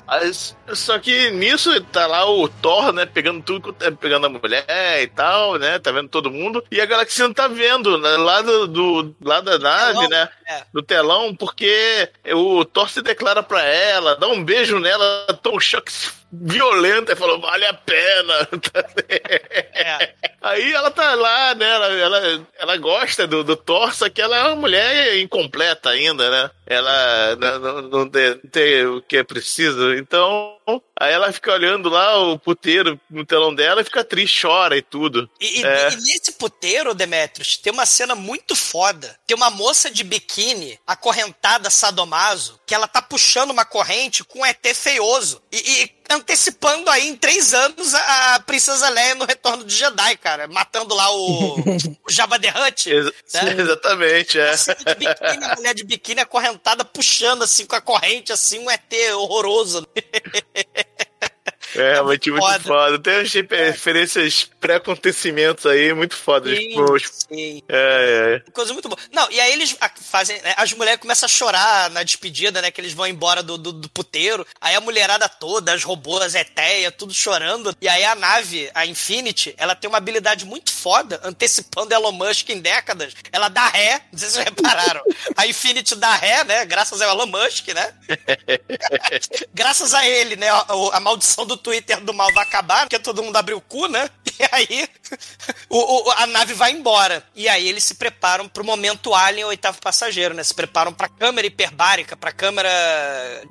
Mas, 0.07 0.55
só 0.73 0.97
que 0.97 1.29
nisso 1.29 1.69
tá 1.85 2.07
lá 2.07 2.27
o 2.27 2.47
Thor, 2.49 2.91
né? 2.91 3.05
Pegando 3.05 3.43
tudo, 3.43 3.75
é, 3.79 3.91
pegando 3.91 4.25
a 4.25 4.29
mulher 4.29 4.65
e 5.03 5.05
tal, 5.07 5.59
né? 5.59 5.77
Tá 5.77 5.91
vendo 5.91 6.09
todo 6.09 6.31
mundo. 6.31 6.63
E 6.71 6.81
a 6.81 6.85
Galaxia 6.87 7.27
não 7.27 7.33
tá 7.33 7.47
vendo, 7.47 7.95
né, 7.99 8.09
lá 8.17 8.41
do, 8.41 8.67
do- 8.67 9.15
lá 9.21 9.39
da 9.39 9.59
nave, 9.59 9.93
Telão, 9.93 10.09
né? 10.09 10.29
é. 10.47 10.63
Do 10.73 10.81
telão, 10.81 11.35
porque 11.35 12.09
o 12.33 12.65
Thor 12.65 12.89
se 12.89 13.03
declara 13.03 13.43
pra 13.43 13.63
ela, 13.63 14.15
dá 14.15 14.27
um 14.27 14.43
beijo 14.43 14.79
nela, 14.79 15.27
um 15.45 15.59
choque 15.59 15.91
violento, 16.31 17.11
e 17.11 17.15
falou, 17.15 17.39
vale 17.39 17.65
a 17.65 17.73
pena. 17.73 18.47
É. 19.79 20.13
Aí 20.41 20.73
ela 20.73 20.91
tá 20.91 21.15
lá, 21.15 21.55
né? 21.55 21.65
Ela, 21.65 21.87
ela, 21.93 22.47
ela 22.59 22.77
gosta 22.77 23.25
do, 23.25 23.43
do 23.45 23.55
Thor, 23.55 23.93
só 23.93 24.09
que 24.09 24.21
ela 24.21 24.37
é 24.37 24.43
uma 24.43 24.55
mulher 24.57 25.17
incompleta 25.17 25.89
ainda, 25.89 26.29
né? 26.29 26.51
Ela 26.69 27.35
não, 27.35 27.59
não, 27.59 27.81
não 27.81 28.09
tem, 28.09 28.37
tem 28.51 28.85
o 28.85 29.01
que 29.01 29.17
é 29.17 29.23
preciso. 29.23 29.91
Então, 29.95 30.55
aí 30.99 31.11
ela 31.11 31.31
fica 31.33 31.51
olhando 31.51 31.89
lá 31.89 32.15
o 32.21 32.37
puteiro 32.37 32.99
no 33.09 33.25
telão 33.25 33.53
dela 33.55 33.81
e 33.81 33.83
fica 33.83 34.03
triste, 34.03 34.43
chora 34.43 34.77
e 34.77 34.81
tudo. 34.83 35.27
E, 35.41 35.65
É. 35.65 35.89
e 35.91 35.95
nesse 35.95 36.33
puteiro, 36.33 36.93
Demetrius, 36.93 37.57
tem 37.57 37.73
uma 37.73 37.87
cena 37.87 38.13
muito 38.13 38.55
foda. 38.55 39.17
Tem 39.25 39.35
uma 39.35 39.49
moça 39.49 39.89
de 39.89 40.03
biquíni, 40.03 40.79
acorrentada 40.85 41.71
sadomaso, 41.71 42.59
que 42.67 42.75
ela 42.75 42.87
tá 42.87 43.01
puxando 43.01 43.49
uma 43.49 43.65
corrente 43.65 44.23
com 44.23 44.41
um 44.41 44.45
ET 44.45 44.63
feioso. 44.75 45.41
E, 45.51 45.57
e 45.57 45.99
antecipando 46.11 46.89
aí 46.89 47.07
em 47.07 47.15
três 47.15 47.53
anos 47.53 47.93
a, 47.95 48.35
a 48.35 48.39
Princesa 48.41 48.89
Leia 48.89 49.15
no 49.15 49.25
Retorno 49.25 49.63
de 49.63 49.75
Jedi, 49.75 50.17
cara. 50.17 50.47
Matando 50.47 50.93
lá 50.93 51.11
o, 51.11 51.55
o 52.07 52.11
Jabba 52.11 52.37
the 52.39 52.49
Hutt. 52.49 52.89
Ex- 52.89 53.11
né? 53.33 53.55
Exatamente, 53.57 54.39
é. 54.39 54.51
A 54.51 54.55
de 54.55 54.95
biquíni, 54.95 55.43
a 55.45 55.55
mulher 55.55 55.73
de 55.73 55.83
biquíni 55.83 56.19
acorrentada 56.21 56.58
puxando 56.85 57.43
assim 57.43 57.65
com 57.65 57.75
a 57.75 57.81
corrente, 57.81 58.31
assim, 58.31 58.59
um 58.59 58.69
ET 58.69 58.93
horroroso. 59.15 59.87
É, 61.75 61.93
realmente 61.93 62.31
muito 62.31 62.43
foda. 62.43 62.59
foda. 62.59 62.99
Tem 62.99 63.17
umas 63.19 63.33
referências 63.33 64.49
pré-acontecimentos 64.59 65.65
aí 65.65 65.93
muito 65.93 66.15
fodas. 66.15 66.57
Sim, 66.57 66.69
Tipo, 66.69 66.99
sim. 66.99 67.61
é, 67.67 68.41
é. 68.47 68.51
Coisa 68.51 68.73
muito 68.73 68.89
boa. 68.89 68.99
Não, 69.11 69.29
e 69.31 69.39
aí 69.39 69.53
eles 69.53 69.75
fazem. 70.01 70.41
né, 70.41 70.53
As 70.57 70.73
mulheres 70.73 70.99
começam 70.99 71.25
a 71.25 71.29
chorar 71.29 71.89
na 71.91 72.03
despedida, 72.03 72.61
né? 72.61 72.71
Que 72.71 72.81
eles 72.81 72.93
vão 72.93 73.07
embora 73.07 73.41
do, 73.43 73.57
do, 73.57 73.71
do 73.71 73.89
puteiro. 73.89 74.45
Aí 74.59 74.75
a 74.75 74.81
mulherada 74.81 75.27
toda, 75.29 75.73
as 75.73 75.83
robôs, 75.83 76.21
as 76.23 76.35
etéia, 76.35 76.91
tudo 76.91 77.13
chorando. 77.13 77.75
E 77.81 77.87
aí 77.87 78.03
a 78.03 78.15
nave, 78.15 78.69
a 78.73 78.85
Infinity, 78.85 79.53
ela 79.57 79.75
tem 79.75 79.87
uma 79.87 79.97
habilidade 79.97 80.45
muito 80.45 80.71
foda, 80.71 81.19
antecipando 81.23 81.93
Elon 81.93 82.11
Musk 82.11 82.49
em 82.49 82.59
décadas. 82.59 83.13
Ela 83.31 83.49
dá 83.49 83.67
ré, 83.67 84.01
não 84.11 84.19
sei 84.19 84.27
se 84.29 84.33
vocês 84.35 84.45
repararam. 84.45 85.01
A 85.35 85.45
Infinity 85.47 85.95
dá 85.95 86.15
ré, 86.15 86.43
né? 86.43 86.65
Graças 86.65 87.01
ao 87.01 87.09
Elon 87.11 87.27
Musk, 87.27 87.67
né? 87.69 87.93
Graças 89.53 89.93
a 89.93 90.07
ele, 90.07 90.35
né? 90.35 90.49
A, 90.49 90.65
a 90.93 90.99
maldição 90.99 91.45
do 91.45 91.57
Twitter 91.59 92.01
do 92.01 92.13
mal 92.13 92.31
vai 92.33 92.43
acabar, 92.43 92.81
porque 92.81 92.99
todo 92.99 93.23
mundo 93.23 93.35
abriu 93.35 93.57
o 93.57 93.61
cu, 93.61 93.87
né? 93.87 94.09
E 94.39 94.47
aí, 94.53 94.89
o, 95.69 95.77
o- 96.09 96.11
a 96.11 96.27
nave 96.27 96.53
vai 96.53 96.71
embora. 96.71 97.23
E 97.35 97.47
aí 97.47 97.67
eles 97.67 97.83
se 97.83 97.95
preparam 97.95 98.47
pro 98.47 98.63
momento 98.63 99.13
Alien, 99.13 99.45
o 99.45 99.49
oitavo 99.49 99.79
passageiro, 99.81 100.33
né? 100.33 100.43
Se 100.43 100.53
preparam 100.53 100.93
pra 100.93 101.07
câmera 101.09 101.47
hiperbárica, 101.47 102.15
pra 102.17 102.31
câmera 102.31 102.69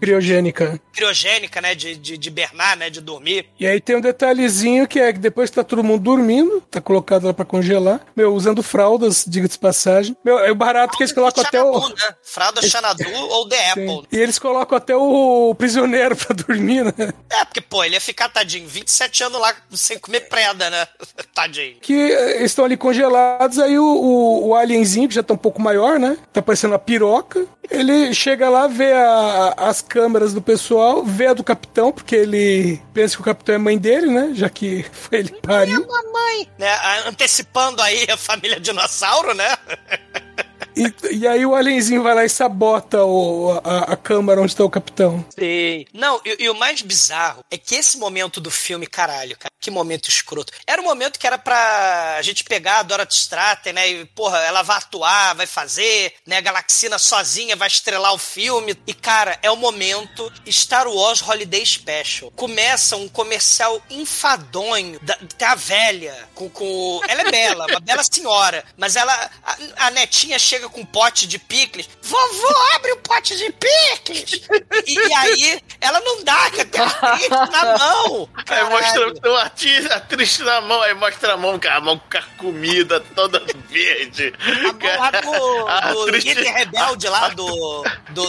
Criogênica. 0.01 0.81
criogênica, 0.93 1.61
né? 1.61 1.75
De, 1.75 1.97
de, 1.97 2.17
de 2.19 2.29
hibernar, 2.29 2.77
né? 2.77 2.91
De 2.91 3.01
dormir. 3.01 3.49
E 3.59 3.67
aí 3.67 3.81
tem 3.81 3.97
um 3.97 4.01
detalhezinho 4.01 4.87
que 4.87 4.99
é 5.01 5.13
que 5.13 5.19
depois 5.19 5.51
que 5.51 5.57
tá 5.57 5.65
todo 5.65 5.85
mundo 5.85 6.03
dormindo, 6.03 6.61
tá 6.71 6.81
colocado 6.81 7.27
lá 7.27 7.35
pra 7.35 7.45
congelar, 7.45 8.01
meu, 8.17 8.35
usando 8.35 8.63
fraldas, 8.63 9.25
diga-se 9.27 9.55
de 9.55 9.59
passagem. 9.59 10.17
Meu, 10.25 10.39
é 10.39 10.51
o 10.51 10.55
barato 10.55 10.97
que 10.97 11.03
eles 11.03 11.13
colocam 11.13 11.43
até 11.45 11.63
o. 11.63 11.73
Xanadu, 11.73 11.95
né? 11.97 12.15
Fralda 12.23 12.63
Xanadu 12.63 13.11
ou 13.13 13.49
The 13.49 13.71
Apple. 13.71 13.87
Sim. 13.89 14.07
E 14.13 14.17
eles 14.19 14.39
colocam 14.39 14.77
até 14.79 14.95
o 14.97 15.55
prisioneiro 15.57 16.17
pra 16.17 16.35
dormir, 16.35 16.85
né? 16.85 17.13
É, 17.31 17.45
porque, 17.45 17.61
pô, 17.61 17.83
ele 17.85 17.95
ia 17.95 18.01
ficar, 18.01 18.29
tadinho, 18.29 18.69
27 18.69 19.25
anos 19.25 19.41
lá 19.41 19.55
sem 19.73 19.99
comer 19.99 20.21
prenda, 20.29 20.69
né? 20.71 20.87
Tadinho. 21.35 21.48
Que 21.81 21.95
eh, 22.13 22.45
estão 22.45 22.65
ali 22.65 22.77
congelados, 22.77 23.59
aí 23.59 23.79
o, 23.79 23.85
o, 23.85 24.49
o 24.49 24.55
alienzinho, 24.55 25.09
que 25.09 25.15
já 25.15 25.23
tá 25.23 25.35
um 25.35 25.39
pouco 25.39 25.61
maior, 25.61 25.99
né? 25.99 26.17
Tá 26.33 26.41
parecendo 26.43 26.73
uma 26.73 26.79
piroca. 26.79 27.47
Ele 27.71 28.15
chega 28.15 28.49
lá, 28.49 28.67
vê 28.67 28.93
a- 28.93 29.55
as 29.59 29.83
câmeras 29.83 30.33
do 30.33 30.41
pessoal, 30.41 31.05
vê 31.05 31.27
a 31.27 31.35
do 31.35 31.45
capitão, 31.45 31.93
porque 31.93 32.17
ele 32.17 32.81
pensa 32.95 33.15
que 33.17 33.21
o 33.21 33.25
capitão 33.25 33.55
é 33.55 33.59
mãe 33.59 33.77
dele, 33.77 34.07
né? 34.07 34.31
Já 34.35 34.49
que 34.49 34.85
foi 34.93 35.19
ele 35.19 35.29
que 35.31 35.41
pariu. 35.43 35.87
Mamãe! 35.87 36.49
Né? 36.59 36.75
Antecipando 37.07 37.83
aí 37.83 38.07
a 38.11 38.17
família 38.17 38.59
dinossauro, 38.59 39.35
né? 39.35 39.55
E, 40.79 41.17
e 41.17 41.27
aí 41.27 41.45
o 41.45 41.55
alienzinho 41.55 42.03
vai 42.03 42.15
lá 42.15 42.25
e 42.25 42.29
sabota 42.29 43.05
o, 43.05 43.61
a, 43.65 43.93
a 43.93 43.97
câmara 43.97 44.41
onde 44.41 44.55
tá 44.55 44.65
o 44.65 44.71
capitão. 44.71 45.25
Sim. 45.37 45.85
Não, 45.93 46.21
e, 46.25 46.45
e 46.45 46.51
o 46.51 46.55
mais 46.55 46.81
bizarro 46.83 47.45
é 47.51 47.59
que 47.59 47.75
esse 47.75 47.99
momento 47.99 48.41
do 48.41 48.51
filme, 48.51 48.87
caralho, 48.87 49.37
cara, 49.37 49.53
que 49.61 49.71
momento 49.71 50.09
escroto. 50.09 50.53
Era 50.67 50.81
um 50.81 50.85
momento 50.85 51.19
que 51.19 51.27
era 51.27 51.37
pra 51.37 52.17
a 52.17 52.23
gente 52.23 52.45
pegar 52.45 52.79
a 52.79 52.83
Dorothy 52.83 53.15
Strater, 53.15 53.75
né? 53.75 53.89
E, 53.89 54.05
porra, 54.07 54.39
ela 54.39 54.63
vai 54.63 54.79
atuar, 54.79 55.35
vai 55.35 55.47
fazer, 55.47 56.15
né? 56.27 56.37
A 56.37 56.41
Galaxina 56.41 56.99
sozinha 56.99 57.57
vai 57.57 57.69
estrelar 57.69 58.15
o 58.15 58.19
filme. 58.19 58.77
E, 58.87 58.95
cara, 58.95 59.39
é 59.43 59.51
o 59.51 59.57
momento 59.57 60.33
Star 60.49 60.87
Wars 60.87 61.21
Holiday 61.21 61.67
Special. 61.67 62.31
Começa 62.33 62.97
um 62.97 63.09
comercial 63.09 63.83
enfadonho 63.91 65.01
da 65.39 65.55
velha, 65.55 66.29
com, 66.35 66.49
com... 66.49 67.01
Ela 67.09 67.23
é 67.23 67.31
bela, 67.31 67.67
uma 67.67 67.81
bela 67.81 68.03
senhora, 68.05 68.65
mas 68.77 68.97
ela... 68.97 69.31
A, 69.45 69.87
a 69.87 69.91
netinha 69.91 70.39
chega 70.39 70.68
com 70.71 70.81
um 70.81 70.87
pote 70.87 71.27
de 71.27 71.39
picles. 71.39 71.89
Vovô, 72.03 72.55
abre 72.75 72.93
o 72.93 72.97
pote 72.99 73.37
de 73.37 73.53
picles! 73.53 74.49
E, 74.87 74.95
e 74.95 75.15
aí, 75.15 75.63
ela 75.81 76.01
não 76.01 76.25
dá, 76.25 76.51
cara, 76.51 77.19
tem 77.19 77.29
na 77.29 77.79
mão. 77.79 78.29
Aí 78.49 78.65
mostra 78.65 79.31
o 79.31 79.37
artista, 79.37 79.97
a 79.97 80.01
triste 80.01 80.43
na 80.43 80.61
mão, 80.61 80.81
aí 80.83 80.95
mostra 80.95 81.35
a 81.35 81.37
mão, 81.37 81.59
cara, 81.59 81.77
a 81.77 81.81
mão 81.81 82.01
carcomida, 82.09 83.01
toda 83.15 83.43
verde. 83.69 84.33
A 84.41 84.73
mão 84.73 85.65
lá 85.65 85.81
do, 85.93 86.07
do 86.07 86.13
rebelde 86.13 87.09
lá 87.09 87.29
do, 87.29 87.85
do, 88.11 88.27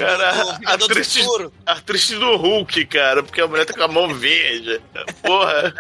do, 0.78 1.04
Futuro. 1.04 1.54
a 1.66 1.76
triste 1.76 2.16
do 2.16 2.36
Hulk, 2.36 2.86
cara, 2.86 3.24
porque 3.24 3.42
a 3.42 3.48
mulher 3.48 3.66
tá 3.66 3.74
com 3.74 3.84
a 3.84 3.88
mão 3.88 4.14
verde. 4.14 4.82
Porra. 5.22 5.74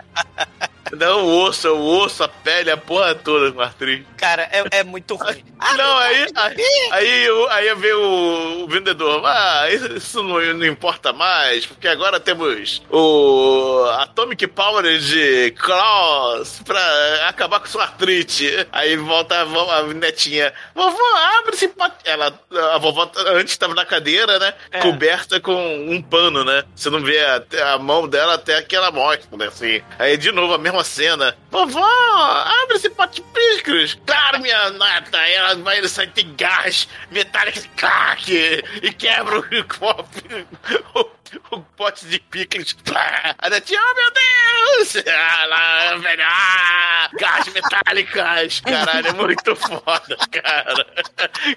Não, 0.97 1.25
o 1.25 1.43
osso, 1.43 1.67
é 1.67 1.71
o 1.71 1.79
osso, 1.79 2.23
a 2.23 2.27
pele, 2.27 2.71
a 2.71 2.77
porra 2.77 3.13
toda 3.15 3.51
com 3.51 3.61
a 3.61 3.65
atriz. 3.65 4.03
Cara, 4.17 4.43
é, 4.51 4.79
é 4.79 4.83
muito 4.83 5.15
ruim. 5.15 5.43
Ah, 5.59 5.73
não, 5.75 5.97
aí, 5.97 6.27
aí, 6.35 6.55
aí, 6.91 7.25
eu- 7.25 7.49
aí 7.49 7.75
veio 7.75 8.01
o, 8.01 8.63
o 8.63 8.67
vendedor. 8.67 9.21
Ah, 9.25 9.67
isso, 9.71 9.93
isso 9.93 10.23
não, 10.23 10.39
não 10.53 10.65
importa 10.65 11.11
mais, 11.13 11.65
porque 11.65 11.87
agora 11.87 12.19
temos 12.19 12.81
o 12.89 13.85
Atomic 13.99 14.47
Power 14.47 14.97
de 14.99 15.51
Klaus 15.51 16.61
pra 16.65 17.27
acabar 17.29 17.59
com 17.59 17.67
sua 17.67 17.83
artrite. 17.83 18.67
Aí 18.71 18.95
volta 18.97 19.41
a, 19.41 19.45
vo- 19.45 19.69
a 19.71 19.83
netinha. 19.83 20.53
Vovó, 20.73 20.97
abre 21.39 21.53
esse 21.55 21.67
pote. 21.69 21.95
Ela, 22.03 22.33
a 22.73 22.77
vovó 22.77 23.09
antes 23.27 23.51
estava 23.53 23.73
na 23.75 23.85
cadeira, 23.85 24.39
né? 24.39 24.53
É. 24.71 24.79
Coberta 24.79 25.39
com 25.39 25.53
um 25.89 26.01
pano, 26.01 26.43
né? 26.43 26.63
Você 26.75 26.89
não 26.89 27.01
vê 27.01 27.19
a, 27.19 27.43
a 27.73 27.77
mão 27.79 28.07
dela 28.07 28.33
até 28.35 28.61
que 28.61 28.75
ela 28.75 28.91
mostra, 28.91 29.27
né? 29.37 29.47
Assim. 29.47 29.81
Aí 29.97 30.17
de 30.17 30.31
novo 30.31 30.53
a 30.53 30.57
mesma 30.57 30.78
cena. 30.83 31.37
Vovó, 31.51 31.83
abre 31.83 32.77
esse 32.77 32.89
pote 32.89 33.21
de 33.21 33.27
picles. 33.29 33.97
Claro, 34.05 34.39
minha 34.39 34.69
nata. 34.71 35.17
Aí 35.17 35.33
ela 35.33 35.55
vai 35.55 35.87
sair, 35.87 36.11
tem 36.11 36.33
gás 36.35 36.87
metálico, 37.11 37.59
clac, 37.75 38.31
e 38.31 38.93
quebra 38.93 39.39
o 39.39 39.67
copo. 39.67 41.09
O, 41.51 41.59
pote 41.77 42.07
de 42.07 42.19
picles. 42.19 42.73
Plá. 42.73 43.35
A 43.37 43.47
oh 43.47 43.95
meu 43.95 44.11
Deus! 44.11 45.03
Lá, 45.05 45.95
velho, 45.97 46.23
ah, 46.25 46.78
gás 47.17 47.47
metálicas. 47.47 48.59
Caralho, 48.61 49.07
é 49.07 49.13
muito 49.13 49.55
foda, 49.55 50.17
cara. 50.31 50.85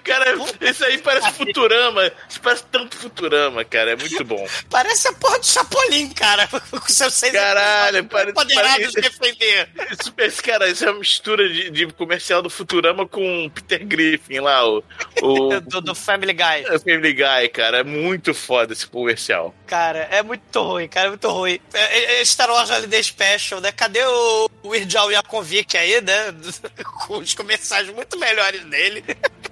Cara, 0.05 0.35
isso 0.61 0.85
aí 0.85 0.99
parece 0.99 1.33
Futurama. 1.33 2.11
Isso 2.29 2.41
parece 2.41 2.65
tanto 2.71 2.97
Futurama, 2.97 3.65
cara. 3.65 3.93
É 3.93 3.97
muito 3.97 4.25
bom. 4.25 4.47
Parece 4.71 5.09
a 5.09 5.13
porra 5.13 5.39
do 5.39 5.47
Chapolin, 5.47 6.11
cara. 6.11 6.49
Com 6.71 6.89
seus 6.89 7.15
seis 7.15 7.33
Caralho, 7.33 8.05
pare- 8.05 8.33
defender. 8.33 9.69
Isso, 9.91 10.13
esse, 10.19 10.43
cara, 10.43 10.69
isso 10.69 10.85
é 10.85 10.91
uma 10.91 10.99
mistura 11.01 11.49
de, 11.49 11.71
de 11.71 11.87
comercial 11.89 12.43
do 12.43 12.51
Futurama 12.51 13.07
com 13.07 13.47
o 13.47 13.51
Peter 13.51 13.85
Griffin 13.87 14.41
lá, 14.41 14.67
o, 14.69 14.83
o 15.21 15.61
Do, 15.73 15.81
do 15.81 15.95
Family 15.95 16.33
Guy. 16.33 16.65
Family 16.81 17.13
Guy, 17.13 17.49
cara. 17.53 17.79
É 17.79 17.85
muito 17.85 18.35
foda 18.35 18.73
esse 18.73 18.87
comercial. 18.87 19.55
Cara, 19.67 20.01
é 20.11 20.23
muito 20.23 20.61
ruim, 20.61 20.89
cara, 20.89 21.07
é 21.07 21.09
muito 21.11 21.29
ruim. 21.29 21.59
É, 21.73 22.21
é 22.21 22.25
Star 22.25 22.51
Wars 22.51 22.71
Holiday 22.71 23.03
Special, 23.03 23.61
né? 23.61 23.73
Cadê 23.73 24.05
o 24.05 24.51
Weird 24.65 24.97
Al 24.97 25.11
Yankovic 25.43 25.77
aí, 25.77 26.01
né? 26.01 26.35
Com 27.07 27.19
os 27.19 27.35
comerciais 27.35 27.89
muito 27.91 28.19
melhores 28.19 28.65
dele. 28.65 29.05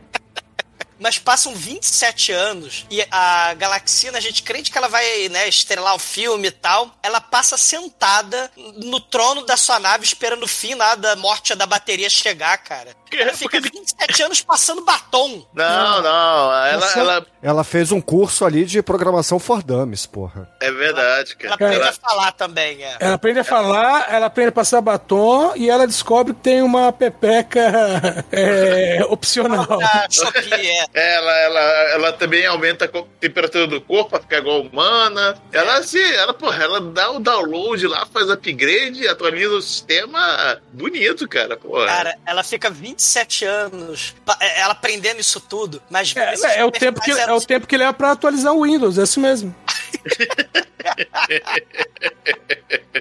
Mas 1.01 1.19
passam 1.19 1.55
27 1.55 2.31
anos 2.31 2.85
e 2.91 3.03
a 3.11 3.55
Galaxina, 3.55 4.19
a 4.19 4.21
gente 4.21 4.43
crente 4.43 4.71
que 4.71 4.77
ela 4.77 4.89
vai, 4.89 5.29
né, 5.31 5.49
estrelar 5.49 5.95
o 5.95 5.99
filme 5.99 6.49
e 6.49 6.51
tal. 6.51 6.91
Ela 7.03 7.21
passa 7.21 7.57
sentada 7.57 8.51
no 8.77 9.01
trono 9.01 9.45
da 9.47 9.57
sua 9.57 9.79
nave 9.79 10.05
esperando 10.05 10.43
o 10.45 10.49
fim 10.49 10.75
lá 10.75 10.95
da 10.95 11.17
morte 11.17 11.55
da 11.55 11.65
bateria 11.67 12.11
chegar, 12.11 12.59
cara. 12.59 12.91
Ela 13.13 13.33
fica 13.33 13.61
27 13.61 14.23
anos 14.23 14.41
passando 14.41 14.85
batom. 14.85 15.45
Não, 15.53 16.03
não. 16.03 16.53
Ela, 16.65 16.77
Nossa, 16.81 16.99
ela 17.01 17.27
ela 17.43 17.65
fez 17.65 17.91
um 17.91 18.01
curso 18.01 18.45
ali 18.45 18.65
de 18.65 18.83
programação 18.83 19.39
for 19.41 19.63
dummies, 19.63 20.05
porra. 20.07 20.49
é 20.61 20.71
verdade, 20.71 21.35
Ela 21.41 21.57
cara. 21.57 21.71
aprende 21.71 21.77
Ela- 21.77 21.89
a 21.89 21.93
falar 22.11 22.33
também, 22.33 22.85
é. 22.85 22.97
Ela 23.01 23.15
aprende 23.15 23.39
a 23.41 23.45
falar, 23.45 24.13
ela 24.13 24.27
aprende 24.27 24.51
a 24.51 24.53
passar 24.53 24.81
batom 24.83 25.55
e 25.57 25.69
ela 25.71 25.87
descobre 25.87 26.35
que 26.35 26.41
tem 26.41 26.63
uma 26.63 26.93
pepeca 26.93 27.61
é, 28.31 29.03
opcional. 29.09 29.67
Da 29.67 30.07
Shopee, 30.11 30.69
é. 30.69 30.87
Ela, 30.93 31.39
ela, 31.39 31.61
ela 31.93 32.13
também 32.13 32.45
aumenta 32.47 32.85
a 32.87 33.03
temperatura 33.21 33.67
do 33.67 33.81
corpo 33.81 34.11
pra 34.11 34.21
ficar 34.21 34.39
igual 34.39 34.63
humana. 34.63 35.41
Ela 35.53 35.83
se, 35.83 36.03
ela, 36.15 36.35
porra, 36.35 36.65
ela 36.65 36.81
dá 36.81 37.11
o 37.13 37.21
download 37.21 37.87
lá, 37.87 38.07
faz 38.07 38.29
upgrade, 38.29 39.07
atualiza 39.07 39.55
o 39.55 39.63
sistema 39.63 40.61
bonito, 40.73 41.29
cara. 41.29 41.57
Porra. 41.57 41.87
Cara, 41.87 42.19
ela 42.27 42.43
fica 42.43 42.71
27 42.71 43.45
anos 43.45 44.15
é, 44.41 44.61
ela 44.61 44.73
aprendendo 44.73 45.21
isso 45.21 45.41
tudo, 45.41 45.83
mas 45.91 46.15
É, 46.17 46.61
é 46.61 46.65
o 46.65 46.71
tempo 46.71 47.01
que, 47.01 47.11
é 47.11 47.33
o 47.33 47.41
tempo 47.41 47.67
que 47.67 47.77
leva 47.77 47.93
pra 47.93 48.13
atualizar 48.13 48.53
o 48.53 48.63
Windows, 48.63 48.99
é 48.99 49.03
isso 49.03 49.21
mesmo. 49.21 49.55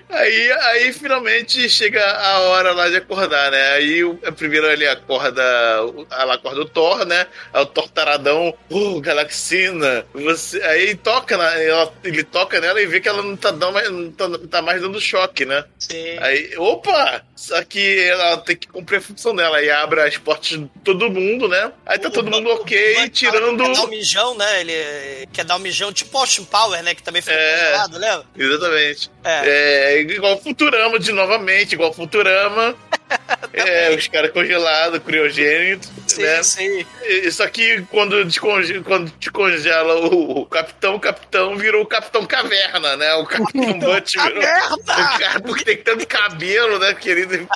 Aí, 0.09 0.51
aí 0.51 0.93
finalmente 0.93 1.69
chega 1.69 2.03
a 2.05 2.39
hora 2.39 2.71
lá 2.73 2.89
de 2.89 2.97
acordar, 2.97 3.51
né? 3.51 3.71
Aí 3.73 4.03
o, 4.03 4.15
primeiro 4.35 4.67
ele 4.69 4.87
acorda, 4.87 5.41
o- 5.85 6.05
ela 6.11 6.33
acorda 6.35 6.61
o 6.61 6.65
Thor, 6.65 7.05
né? 7.05 7.27
Aí 7.53 7.61
o 7.61 7.65
Thor 7.65 7.87
taradão, 7.89 8.53
oh, 8.69 8.99
Galaxina, 8.99 10.05
você. 10.13 10.61
Aí 10.63 10.95
toca 10.95 11.37
na, 11.37 11.53
ela- 11.61 11.93
ele 12.03 12.23
toca 12.23 12.59
nela 12.59 12.81
e 12.81 12.85
vê 12.85 12.99
que 12.99 13.07
ela 13.07 13.21
não 13.21 13.35
tá, 13.37 13.51
dando, 13.51 13.73
mais- 13.73 13.89
não 13.89 14.11
tá, 14.11 14.27
não 14.27 14.47
tá 14.47 14.61
mais 14.61 14.81
dando 14.81 14.99
choque, 14.99 15.45
né? 15.45 15.63
Sim. 15.77 16.17
Aí, 16.19 16.53
opa! 16.57 17.23
Só 17.35 17.63
que 17.63 17.99
ela 18.01 18.37
tem 18.39 18.57
que 18.57 18.67
cumprir 18.67 18.97
a 18.97 19.01
função 19.01 19.33
dela. 19.35 19.57
Aí 19.57 19.69
abre 19.69 20.01
as 20.01 20.17
portas 20.17 20.49
de 20.49 20.69
todo 20.83 21.09
mundo, 21.09 21.47
né? 21.47 21.71
Aí 21.85 21.97
tá 21.97 22.09
todo 22.09 22.29
mundo 22.29 22.49
ok, 22.49 23.09
tirando. 23.09 23.63
Quer 23.63 23.73
dar 23.73 23.83
um 23.83 23.87
mijão, 23.87 24.35
né? 24.37 24.59
Ele 24.61 25.27
quer 25.31 25.45
dar 25.45 25.55
um 25.55 25.59
mijão 25.59 25.93
tipo 25.93 26.17
Austin 26.17 26.43
Power, 26.43 26.78
né? 26.81 26.95
Que 26.95 27.03
também 27.03 27.21
foi 27.21 27.33
É. 27.33 27.55
congelado, 27.65 27.97
lembra? 27.97 28.25
Exatamente. 28.37 29.11
É. 29.23 29.41
É, 29.45 30.01
igual 30.01 30.39
Futurama 30.41 30.99
de 30.99 31.11
novamente, 31.11 31.73
igual 31.73 31.93
Futurama. 31.93 32.75
É, 33.51 33.93
os 33.95 34.07
caras 34.07 34.31
congelados, 34.31 34.99
criogênitos, 35.03 35.89
Sim, 36.07 36.21
né? 36.21 36.43
sim. 36.43 36.85
Só 37.31 37.47
que 37.47 37.81
quando, 37.91 38.23
desconge, 38.23 38.79
quando 38.81 39.09
te 39.19 39.29
congela 39.31 39.95
o, 40.07 40.41
o 40.41 40.45
capitão, 40.45 40.95
o 40.95 40.99
capitão 40.99 41.57
virou 41.57 41.81
o 41.81 41.85
capitão 41.85 42.25
caverna, 42.25 42.95
né? 42.95 43.13
O 43.15 43.25
capitão 43.25 43.79
Butt 43.79 44.17
virou. 44.17 44.43
O 44.73 44.83
cara, 44.83 45.39
porque 45.41 45.65
tem 45.65 45.77
tanto 45.77 46.07
cabelo, 46.07 46.79
né? 46.79 46.93
Querido, 46.93 47.47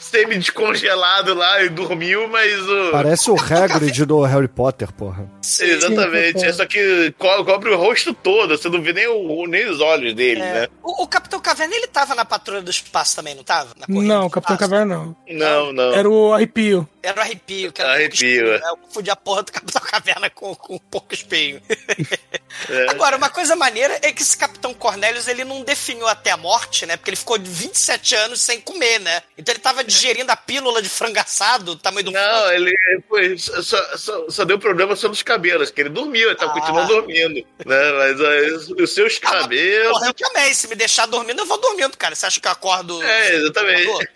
semi-descongelado 0.00 1.34
lá 1.34 1.62
e 1.62 1.68
dormiu, 1.68 2.28
mas 2.28 2.52
o. 2.68 2.90
Parece 2.92 3.30
o 3.30 3.36
Hagrid 3.40 4.04
do 4.04 4.22
Harry 4.22 4.48
Potter, 4.48 4.92
porra. 4.92 5.28
Exatamente. 5.42 6.44
É 6.44 6.52
só 6.52 6.66
que 6.66 7.12
co- 7.18 7.44
cobre 7.44 7.70
o 7.70 7.76
rosto 7.76 8.12
todo, 8.14 8.56
você 8.56 8.68
não 8.68 8.82
vê 8.82 8.92
nem, 8.92 9.06
o, 9.08 9.46
nem 9.46 9.68
os 9.68 9.80
olhos 9.80 10.14
dele, 10.14 10.40
É. 10.40 10.52
né? 10.62 10.68
O, 10.82 11.02
o 11.04 11.08
Capitão 11.08 11.40
Caverna, 11.40 11.74
ele 11.74 11.86
tava 11.86 12.14
na 12.14 12.24
Patrulha 12.24 12.62
do 12.62 12.70
Espaço 12.70 13.16
também, 13.16 13.34
não 13.34 13.42
tava? 13.42 13.70
Não, 13.88 14.24
do 14.24 14.30
Capitão? 14.30 14.56
Caverna 14.56 14.89
não. 14.90 15.16
Não, 15.30 15.72
não. 15.72 15.92
Era 15.92 16.08
o 16.10 16.32
arrepio. 16.32 16.86
Era 17.02 17.18
o 17.18 17.22
arrepio, 17.22 17.72
que 17.72 17.80
era 17.80 17.92
Arrepio, 17.92 18.14
espinho, 18.14 18.52
é. 18.52 18.58
né? 18.58 18.68
Eu 18.68 18.76
confundi 18.76 19.10
a 19.10 19.16
porra 19.16 19.42
do 19.42 19.52
Capitão 19.52 19.80
Caverna 19.82 20.28
com, 20.30 20.54
com 20.54 20.76
o 20.76 20.80
porco 20.80 21.14
espinho. 21.14 21.60
É. 22.68 22.90
Agora, 22.90 23.16
uma 23.16 23.30
coisa 23.30 23.54
maneira 23.54 23.98
é 24.02 24.12
que 24.12 24.22
esse 24.22 24.36
Capitão 24.36 24.74
Cornelius, 24.74 25.28
ele 25.28 25.44
não 25.44 25.62
definiu 25.62 26.06
até 26.08 26.32
a 26.32 26.36
morte, 26.36 26.84
né? 26.84 26.96
Porque 26.96 27.10
ele 27.10 27.16
ficou 27.16 27.38
27 27.40 28.14
anos 28.16 28.40
sem 28.40 28.60
comer, 28.60 28.98
né? 28.98 29.22
Então 29.38 29.52
ele 29.52 29.60
tava 29.60 29.84
digerindo 29.84 30.30
a 30.32 30.36
pílula 30.36 30.82
de 30.82 30.88
frango 30.88 31.18
assado, 31.20 31.76
do 31.76 31.80
tamanho 31.80 32.06
do 32.06 32.10
Não, 32.10 32.52
ele 32.52 32.76
foi, 33.08 33.38
só, 33.38 33.96
só, 33.96 34.28
só 34.28 34.44
deu 34.44 34.58
problema 34.58 34.96
só 34.96 35.08
nos 35.08 35.22
cabelos, 35.22 35.70
que 35.70 35.80
ele 35.80 35.90
dormiu, 35.90 36.28
ele 36.28 36.36
tava 36.36 36.50
Ah. 36.50 36.54
continuando 36.60 36.88
dormindo, 36.88 37.46
né? 37.64 37.92
Mas 37.92 38.20
aí, 38.20 38.52
os, 38.52 38.68
os 38.68 38.94
seus 38.94 39.18
cabelos. 39.18 39.92
Porra, 39.92 40.06
eu 40.08 40.14
também. 40.14 40.52
Se 40.52 40.66
me 40.68 40.74
deixar 40.74 41.06
dormindo, 41.06 41.40
eu 41.40 41.46
vou 41.46 41.58
dormindo, 41.58 41.96
cara. 41.96 42.14
Você 42.16 42.26
acha 42.26 42.40
que 42.40 42.48
eu 42.48 42.52
acordo. 42.52 43.00
É, 43.02 43.34
exatamente. 43.36 44.10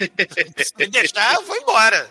Se 0.65 0.73
me 0.77 0.87
deixar, 0.89 1.35
eu 1.35 1.43
vou 1.43 1.57
embora. 1.57 2.11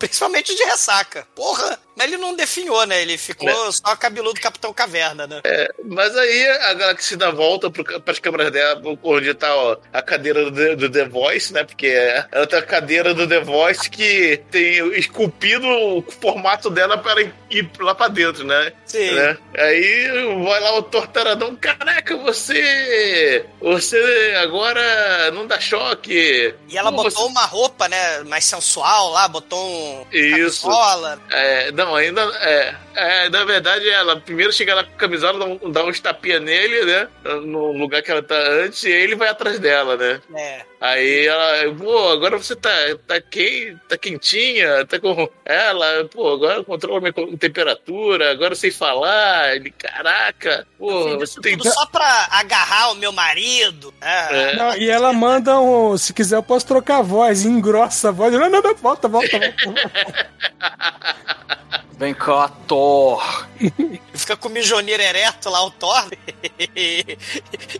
Principalmente 0.00 0.54
de 0.56 0.64
ressaca. 0.64 1.26
Porra, 1.36 1.78
mas 1.94 2.06
ele 2.08 2.16
não 2.16 2.34
definhou, 2.34 2.84
né? 2.86 3.02
Ele 3.02 3.16
ficou 3.18 3.70
só 3.70 3.94
cabeludo 3.94 4.40
Capitão 4.40 4.72
Caverna, 4.72 5.26
né? 5.26 5.40
É, 5.44 5.68
mas 5.84 6.16
aí 6.16 6.48
a 6.48 6.74
Galaxy 6.74 7.16
dá 7.16 7.30
volta 7.30 7.70
para 7.70 8.00
as 8.12 8.18
câmeras 8.18 8.50
dela, 8.50 8.80
onde 9.02 9.34
tá 9.34 9.54
ó, 9.54 9.76
a 9.92 10.00
cadeira 10.00 10.50
do, 10.50 10.52
The- 10.52 10.76
do 10.76 10.90
The 10.90 11.04
Voice, 11.06 11.52
né? 11.52 11.62
Porque 11.64 11.86
ela 12.32 12.46
tem 12.46 12.58
a 12.58 12.62
cadeira 12.62 13.12
do 13.12 13.28
The 13.28 13.40
Voice 13.40 13.90
que 13.90 14.42
tem 14.50 14.78
esculpido 14.98 15.66
o 15.68 16.02
formato 16.20 16.70
dela 16.70 16.96
para 16.96 17.20
ir 17.50 17.70
lá 17.78 17.94
para 17.94 18.08
dentro, 18.08 18.44
né? 18.44 18.72
Sim. 18.86 19.10
Né? 19.12 19.36
Aí 19.58 20.08
vai 20.42 20.60
lá 20.60 20.78
o 20.78 20.82
tortaradão, 20.82 21.54
caraca, 21.56 22.16
você. 22.16 23.44
Você 23.60 24.34
agora 24.42 25.30
não 25.32 25.46
dá 25.46 25.60
choque. 25.60 26.54
E 26.68 26.78
ela 26.78 26.90
Pô, 26.90 27.02
botou 27.02 27.26
uma 27.26 27.44
roupa, 27.44 27.88
né, 27.88 28.20
mais 28.24 28.44
sensual 28.46 29.10
lá, 29.10 29.28
botou 29.28 29.58
um 29.62 29.89
Isso. 30.12 30.62
camisola. 30.62 31.18
É, 31.30 31.72
não, 31.72 31.94
ainda. 31.94 32.22
É, 32.40 32.74
é, 32.94 33.28
na 33.28 33.44
verdade, 33.44 33.88
ela 33.88 34.20
primeiro 34.20 34.52
chega 34.52 34.74
lá 34.74 34.84
com 34.84 34.94
a 34.94 34.96
camisola, 34.98 35.38
dá, 35.38 35.44
um, 35.44 35.70
dá 35.70 35.84
uns 35.84 36.00
tapinha 36.00 36.40
nele, 36.40 36.84
né? 36.84 37.08
No 37.44 37.72
lugar 37.72 38.02
que 38.02 38.10
ela 38.10 38.22
tá 38.22 38.36
antes, 38.36 38.82
e 38.84 38.90
ele 38.90 39.14
vai 39.14 39.28
atrás 39.28 39.58
dela, 39.58 39.96
né? 39.96 40.20
É. 40.36 40.70
Aí 40.80 41.26
ela, 41.26 41.74
pô, 41.74 42.08
agora 42.08 42.38
você 42.38 42.56
tá, 42.56 42.70
tá, 43.06 43.20
quente, 43.20 43.76
tá 43.86 43.98
quentinha, 43.98 44.86
tá 44.86 44.98
com 44.98 45.28
ela, 45.44 46.08
pô, 46.10 46.32
agora 46.32 46.64
controla 46.64 47.00
minha 47.00 47.12
temperatura, 47.38 48.30
agora 48.30 48.54
sei 48.54 48.70
falar. 48.70 49.56
Ele, 49.56 49.70
caraca, 49.70 50.66
pô, 50.78 51.18
você 51.18 51.38
tem. 51.40 51.58
tudo 51.58 51.70
só 51.70 51.84
pra 51.84 52.28
agarrar 52.30 52.92
o 52.92 52.94
meu 52.94 53.12
marido. 53.12 53.92
É. 54.00 54.52
É. 54.52 54.56
Não, 54.56 54.74
e 54.76 54.88
ela 54.88 55.12
manda 55.12 55.60
um. 55.60 55.98
Se 55.98 56.14
quiser, 56.14 56.36
eu 56.36 56.42
posso 56.42 56.66
trocar 56.66 56.98
a 56.98 57.02
voz, 57.02 57.44
engrossa 57.44 58.08
a 58.08 58.12
voz. 58.12 58.32
Não, 58.32 58.48
não, 58.48 58.62
não, 58.62 58.74
volta, 58.74 59.06
volta, 59.06 59.38
volta. 59.38 59.79
Vem 62.00 62.14
cá, 62.14 62.48
Thor. 62.66 63.46
Fica 64.14 64.34
com 64.34 64.48
o 64.48 64.50
mijoneiro 64.50 65.02
ereto 65.02 65.50
lá, 65.50 65.62
o 65.62 65.70
Thor. 65.70 66.08
e 66.74 67.18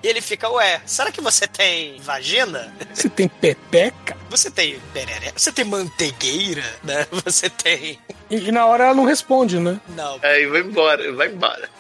ele 0.03 0.21
fica, 0.21 0.47
ué, 0.51 0.83
será 0.85 1.11
que 1.11 1.23
você 1.23 1.47
tem 1.47 1.99
vagina? 2.03 2.71
Você 2.93 3.09
tem 3.09 3.29
pepeca? 3.29 4.15
Você 4.29 4.51
tem 4.51 4.79
pereré? 4.93 5.33
Você 5.35 5.51
tem 5.51 5.65
mantegueira? 5.65 6.63
Né? 6.85 7.07
Você 7.25 7.49
tem... 7.49 7.99
E, 8.29 8.37
e 8.37 8.53
na 8.53 8.67
hora 8.67 8.85
ela 8.85 8.95
não 8.95 9.05
responde, 9.07 9.59
né? 9.59 9.81
Não. 9.97 10.19
Aí 10.23 10.47
vai 10.47 10.61
embora, 10.61 11.13
vai 11.15 11.29
embora. 11.29 11.71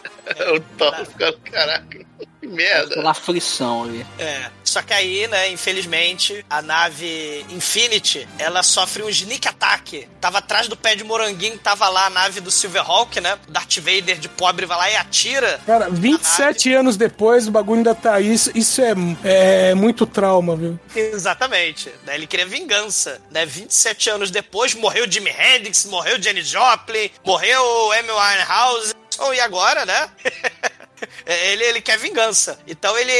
O 0.54 0.60
Thor 0.76 0.94
fica, 1.06 1.32
caraca, 1.50 1.98
que 2.40 2.46
merda. 2.46 2.94
Pela 2.94 3.10
aflição 3.10 3.84
ali. 3.84 4.06
É. 4.18 4.50
Só 4.64 4.82
que 4.82 4.92
aí, 4.92 5.26
né, 5.26 5.50
infelizmente, 5.50 6.44
a 6.48 6.62
nave 6.62 7.44
Infinity, 7.50 8.26
ela 8.38 8.62
sofre 8.62 9.02
um 9.02 9.08
sneak 9.08 9.48
attack. 9.48 10.08
Tava 10.20 10.38
atrás 10.38 10.68
do 10.68 10.76
pé 10.76 10.94
de 10.94 11.02
moranguinho, 11.02 11.58
tava 11.58 11.88
lá 11.88 12.06
a 12.06 12.10
nave 12.10 12.40
do 12.40 12.50
Silverhawk, 12.50 13.20
né? 13.20 13.38
O 13.48 13.50
Darth 13.50 13.78
Vader 13.78 14.18
de 14.18 14.28
pobre 14.28 14.66
vai 14.66 14.78
lá 14.78 14.90
e 14.90 14.96
atira. 14.96 15.60
Cara, 15.66 15.90
27 15.90 16.72
anos 16.72 16.96
depois, 16.96 17.48
o 17.48 17.50
bagulho 17.50 17.78
ainda 17.78 17.94
tá 17.94 18.14
aí. 18.14 18.32
Isso, 18.32 18.50
isso 18.54 18.80
é, 18.80 18.94
é 19.24 19.74
muito 19.74 20.06
trauma, 20.06 20.54
viu? 20.56 20.78
Exatamente. 20.94 21.92
Né? 22.06 22.14
Ele 22.14 22.26
queria 22.26 22.46
vingança. 22.46 23.20
Né? 23.30 23.44
27 23.44 24.10
anos 24.10 24.30
depois, 24.30 24.74
morreu 24.74 25.10
Jimi 25.10 25.30
Hendrix, 25.30 25.84
morreu 25.86 26.20
Jenny 26.22 26.42
Joplin, 26.42 27.10
morreu 27.24 27.92
Amy 27.92 28.10
Winehouse. 28.10 28.99
Oh, 29.20 29.32
e 29.32 29.40
agora, 29.40 29.84
né? 29.86 30.10
É, 31.24 31.52
ele, 31.52 31.64
ele 31.64 31.80
quer 31.80 31.98
vingança. 31.98 32.58
Então 32.66 32.96
ele, 32.98 33.12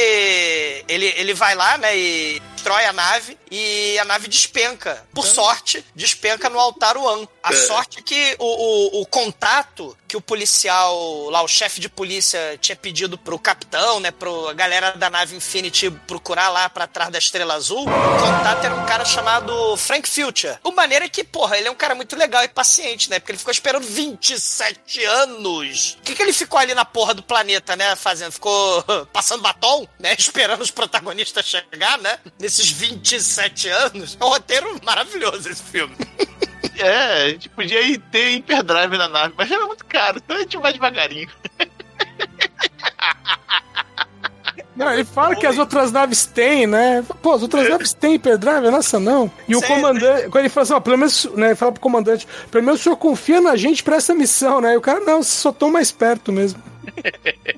ele, 0.87 1.13
ele 1.17 1.33
vai 1.33 1.55
lá, 1.55 1.79
né, 1.79 1.97
e 1.97 2.41
destrói 2.61 2.85
a 2.85 2.93
nave 2.93 3.37
e 3.49 3.97
a 3.97 4.05
nave 4.05 4.27
despenca. 4.27 5.03
Por 5.13 5.25
sorte, 5.25 5.83
despenca 5.95 6.47
no 6.49 6.59
altar 6.59 6.95
One. 6.95 7.27
A 7.43 7.51
É. 7.51 7.55
sorte 7.55 7.99
é 7.99 8.01
que 8.03 8.35
o, 8.37 8.99
o, 8.99 9.01
o 9.01 9.05
contato 9.07 9.97
que 10.07 10.15
o 10.15 10.21
policial, 10.21 11.29
lá, 11.29 11.41
o 11.41 11.47
chefe 11.47 11.79
de 11.79 11.87
polícia 11.89 12.57
tinha 12.59 12.75
pedido 12.75 13.17
pro 13.17 13.39
capitão, 13.39 13.99
né, 14.01 14.11
pro 14.11 14.53
galera 14.53 14.91
da 14.91 15.09
nave 15.09 15.35
Infinity 15.37 15.89
procurar 16.05 16.49
lá 16.49 16.69
pra 16.69 16.85
trás 16.85 17.09
da 17.09 17.17
Estrela 17.17 17.53
Azul, 17.53 17.83
o 17.83 18.19
contato 18.19 18.65
era 18.65 18.75
um 18.75 18.85
cara 18.85 19.05
chamado 19.05 19.75
Frank 19.77 20.07
Future. 20.09 20.57
O 20.65 20.71
maneiro 20.73 21.05
é 21.05 21.09
que, 21.09 21.23
porra, 21.23 21.57
ele 21.57 21.67
é 21.69 21.71
um 21.71 21.75
cara 21.75 21.95
muito 21.95 22.15
legal 22.17 22.43
e 22.43 22.49
paciente, 22.49 23.09
né, 23.09 23.19
porque 23.19 23.31
ele 23.31 23.39
ficou 23.39 23.51
esperando 23.53 23.85
27 23.87 25.03
anos. 25.05 25.97
O 25.99 26.01
que 26.03 26.13
que 26.13 26.21
ele 26.21 26.33
ficou 26.33 26.59
ali 26.59 26.75
na 26.75 26.83
porra 26.85 27.13
do 27.13 27.23
planeta, 27.23 27.75
né, 27.77 27.95
fazendo? 27.95 28.33
Ficou 28.33 28.83
passando 29.13 29.41
batom, 29.41 29.87
né, 29.97 30.13
esperando 30.19 30.61
os 30.61 30.71
protagonistas 30.71 31.45
chegar, 31.45 31.97
né, 31.99 32.19
nesses 32.51 32.71
27 32.71 33.69
anos. 33.69 34.17
É 34.19 34.25
um 34.25 34.27
roteiro 34.27 34.75
maravilhoso 34.83 35.49
esse 35.49 35.63
filme. 35.63 35.95
É, 36.79 37.25
a 37.25 37.29
gente 37.29 37.49
podia 37.49 37.79
ir 37.81 37.99
ter 38.11 38.31
hiperdrive 38.31 38.97
na 38.97 39.07
nave, 39.07 39.35
mas 39.37 39.51
era 39.51 39.67
muito 39.67 39.85
caro, 39.85 40.17
então 40.17 40.35
a 40.35 40.39
gente 40.39 40.57
vai 40.57 40.73
devagarinho. 40.73 41.29
Não, 44.75 44.91
ele 44.91 45.03
fala 45.03 45.35
que 45.35 45.45
as 45.45 45.59
outras 45.59 45.91
naves 45.91 46.25
têm, 46.25 46.65
né? 46.65 47.05
Pô, 47.21 47.33
as 47.33 47.43
outras 47.43 47.69
naves 47.69 47.93
têm 47.93 48.13
hyperdrive, 48.13 48.67
a 48.67 48.71
nossa 48.71 48.99
não. 48.99 49.29
E 49.47 49.55
o 49.55 49.59
Sim, 49.59 49.67
comandante, 49.67 50.29
quando 50.29 50.45
ele 50.45 50.49
fala 50.49 50.63
assim, 50.63 50.73
ó, 50.73 50.79
pelo 50.79 50.97
menos, 50.97 51.25
né, 51.35 51.53
fala 51.53 51.71
pro 51.73 51.81
comandante, 51.81 52.27
pelo 52.49 52.63
menos 52.63 52.79
o 52.79 52.83
senhor 52.83 52.95
confia 52.95 53.39
na 53.41 53.55
gente 53.55 53.83
pra 53.83 53.97
essa 53.97 54.15
missão, 54.15 54.59
né? 54.59 54.73
E 54.73 54.77
o 54.77 54.81
cara, 54.81 55.01
não, 55.01 55.21
só 55.21 55.51
tão 55.51 55.69
mais 55.69 55.91
perto 55.91 56.31
mesmo. 56.31 56.59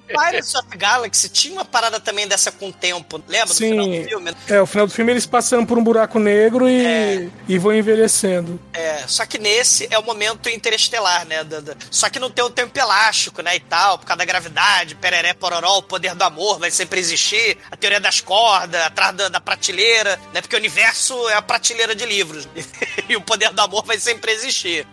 Pirates 0.08 0.54
of 0.56 0.68
Galaxy 0.78 1.30
tinha 1.30 1.54
uma 1.54 1.66
parada 1.66 2.00
também 2.00 2.28
dessa 2.28 2.52
com 2.52 2.70
o 2.70 2.74
tempo, 2.74 3.22
lembra? 3.28 3.48
No 3.48 3.54
Sim. 3.54 3.70
final 3.72 3.88
do 3.88 4.04
filme? 4.08 4.36
É, 4.48 4.62
o 4.62 4.66
final 4.66 4.88
do 4.88 4.94
filme 4.94 5.12
eles 5.12 5.26
passando 5.26 5.66
por 5.68 5.78
um 5.78 5.84
buraco 5.84 6.20
negro 6.20 6.70
e, 6.70 7.30
e 7.48 7.58
vão 7.58 7.74
envelhecendo. 7.74 8.60
É, 8.74 9.04
só 9.08 9.26
que 9.26 9.38
nesse 9.38 9.88
é 9.92 9.98
o 9.98 10.04
momento 10.04 10.50
interestelar, 10.50 11.26
né? 11.26 11.44
da- 11.44 11.60
da- 11.60 11.76
Só 11.90 12.10
que 12.10 12.20
não 12.20 12.30
tem 12.30 12.44
o 12.44 12.50
tempo 12.50 12.78
elástico, 12.78 13.42
né? 13.42 13.56
E 13.56 13.60
tal, 13.60 13.98
por 13.98 14.06
causa 14.06 14.18
da 14.20 14.26
gravidade, 14.26 14.96
pereré, 14.96 15.34
pororó, 15.34 15.78
o 15.80 15.84
poder 15.84 16.14
do 16.16 16.24
amor 16.24 16.60
vai 16.60 16.70
sempre 16.72 17.00
existir, 17.00 17.58
a 17.72 17.76
teoria 17.78 18.00
das 18.00 18.22
cordas, 18.22 18.82
atrás 18.82 19.16
da, 19.16 19.30
da 19.30 19.42
prateleira, 19.42 20.20
né? 20.34 20.42
Porque 20.42 20.56
o 20.56 20.60
universo 20.60 21.28
é 21.30 21.36
a 21.36 21.42
prateleira 21.42 21.96
de 21.96 22.06
livros. 22.06 22.48
e 23.10 23.16
o 23.16 23.22
poder 23.22 23.52
do 23.52 23.62
amor 23.62 23.84
vai 23.86 23.98
sempre 24.00 24.32
existir. 24.32 24.86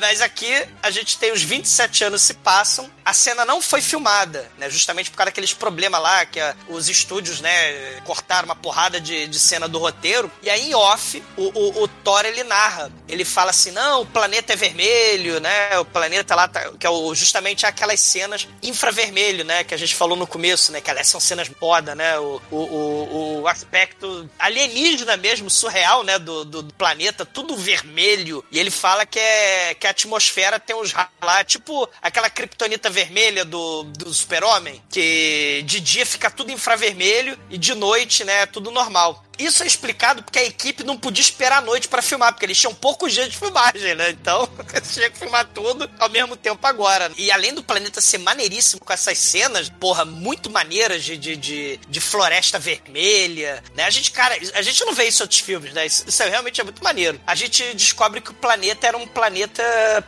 Mas 0.00 0.20
aqui 0.20 0.64
a 0.82 0.90
gente 0.90 1.16
tem 1.18 1.32
os 1.32 1.42
27 1.42 2.04
anos 2.04 2.22
se 2.22 2.34
passam, 2.34 2.90
a 3.04 3.12
cena 3.12 3.44
não 3.44 3.60
foi 3.60 3.82
filmada, 3.82 4.50
né? 4.56 4.70
Justamente 4.70 5.10
por 5.10 5.18
causa 5.18 5.30
daqueles 5.30 5.52
problemas 5.52 6.00
lá 6.00 6.24
que 6.24 6.40
ah, 6.40 6.56
os 6.68 6.88
estúdios, 6.88 7.40
né, 7.40 8.00
cortaram 8.04 8.46
uma 8.46 8.56
porrada 8.56 9.00
de, 9.00 9.26
de 9.26 9.38
cena 9.38 9.68
do 9.68 9.78
roteiro. 9.78 10.30
E 10.42 10.48
aí, 10.48 10.70
em 10.70 10.74
off, 10.74 11.22
o, 11.36 11.42
o, 11.42 11.82
o 11.82 11.88
Thor 11.88 12.24
ele 12.24 12.42
narra. 12.44 12.90
Ele 13.08 13.24
fala 13.24 13.50
assim: 13.50 13.70
não, 13.70 14.02
o 14.02 14.06
planeta 14.06 14.52
é 14.52 14.56
vermelho, 14.56 15.38
né? 15.40 15.78
O 15.78 15.84
planeta 15.84 16.34
lá, 16.34 16.48
tá, 16.48 16.72
que 16.78 16.86
é 16.86 16.90
o, 16.90 17.14
justamente 17.14 17.66
aquelas 17.66 18.00
cenas 18.00 18.48
infravermelho, 18.62 19.44
né? 19.44 19.64
Que 19.64 19.74
a 19.74 19.78
gente 19.78 19.94
falou 19.94 20.16
no 20.16 20.26
começo, 20.26 20.72
né? 20.72 20.80
Que 20.80 20.90
aliás 20.90 21.08
são 21.08 21.20
cenas 21.20 21.50
foda, 21.60 21.94
né? 21.94 22.18
O, 22.18 22.40
o, 22.50 23.40
o, 23.42 23.48
aspecto 23.48 24.28
alienígena 24.38 25.16
mesmo, 25.16 25.50
surreal, 25.50 26.02
né? 26.02 26.18
Do, 26.18 26.44
do, 26.44 26.62
do 26.62 26.74
planeta, 26.74 27.26
tudo 27.26 27.56
vermelho. 27.56 28.44
E 28.50 28.58
ele 28.58 28.70
fala 28.70 29.04
que, 29.04 29.18
é, 29.18 29.74
que 29.74 29.86
a 29.86 29.90
atmosfera 29.90 30.58
tem 30.58 30.74
uns 30.74 30.94
lá, 31.22 31.44
tipo 31.44 31.88
aquela 32.00 32.30
criptonita 32.30 32.90
vermelha 32.94 33.44
do, 33.44 33.82
do 33.82 34.14
super-homem, 34.14 34.82
que 34.88 35.62
de 35.66 35.80
dia 35.80 36.06
fica 36.06 36.30
tudo 36.30 36.52
infravermelho 36.52 37.38
e 37.50 37.58
de 37.58 37.74
noite, 37.74 38.24
né, 38.24 38.46
tudo 38.46 38.70
normal. 38.70 39.24
Isso 39.38 39.62
é 39.62 39.66
explicado 39.66 40.22
porque 40.22 40.38
a 40.38 40.44
equipe 40.44 40.84
não 40.84 40.96
podia 40.96 41.22
esperar 41.22 41.58
a 41.58 41.60
noite 41.60 41.88
pra 41.88 42.02
filmar, 42.02 42.32
porque 42.32 42.46
eles 42.46 42.58
tinham 42.58 42.74
poucos 42.74 43.12
dias 43.12 43.28
de 43.28 43.36
filmagem, 43.36 43.94
né? 43.94 44.10
Então, 44.10 44.48
eles 44.72 44.94
tinham 44.94 45.10
que 45.10 45.18
filmar 45.18 45.46
tudo 45.52 45.90
ao 45.98 46.08
mesmo 46.08 46.36
tempo 46.36 46.64
agora. 46.66 47.10
E 47.16 47.30
além 47.30 47.52
do 47.52 47.62
planeta 47.62 48.00
ser 48.00 48.18
maneiríssimo 48.18 48.80
com 48.84 48.92
essas 48.92 49.18
cenas, 49.18 49.68
porra, 49.68 50.04
muito 50.04 50.50
maneiras 50.50 51.02
de, 51.02 51.16
de, 51.16 51.36
de, 51.36 51.76
de 51.88 52.00
floresta 52.00 52.58
vermelha, 52.58 53.62
né? 53.74 53.84
A 53.84 53.90
gente, 53.90 54.10
cara, 54.12 54.36
a 54.54 54.62
gente 54.62 54.84
não 54.84 54.94
vê 54.94 55.06
isso 55.06 55.22
em 55.22 55.24
outros 55.24 55.40
filmes, 55.40 55.72
né? 55.72 55.86
Isso, 55.86 56.04
isso 56.06 56.22
realmente 56.22 56.60
é 56.60 56.64
muito 56.64 56.82
maneiro. 56.82 57.20
A 57.26 57.34
gente 57.34 57.74
descobre 57.74 58.20
que 58.20 58.30
o 58.30 58.34
planeta 58.34 58.86
era 58.86 58.96
um 58.96 59.06
planeta 59.06 59.62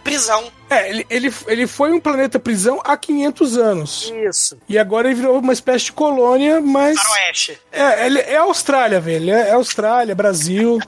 prisão. 0.05 0.53
É, 0.69 0.89
ele, 0.91 1.07
ele, 1.09 1.35
ele 1.47 1.67
foi 1.67 1.93
um 1.93 2.01
planeta 2.01 2.39
prisão 2.39 2.81
há 2.85 2.97
500 2.97 3.57
anos. 3.57 4.13
Isso. 4.29 4.59
E 4.69 4.77
agora 4.79 5.09
ele 5.09 5.15
virou 5.15 5.39
uma 5.39 5.53
espécie 5.53 5.87
de 5.87 5.93
colônia, 5.93 6.61
mas. 6.61 6.97
Faroeste. 7.01 7.59
É, 7.71 8.07
ele 8.07 8.21
é 8.21 8.37
Austrália, 8.37 9.01
velho. 9.01 9.33
É, 9.33 9.51
é 9.51 9.53
Austrália, 9.53 10.15
Brasil. 10.15 10.79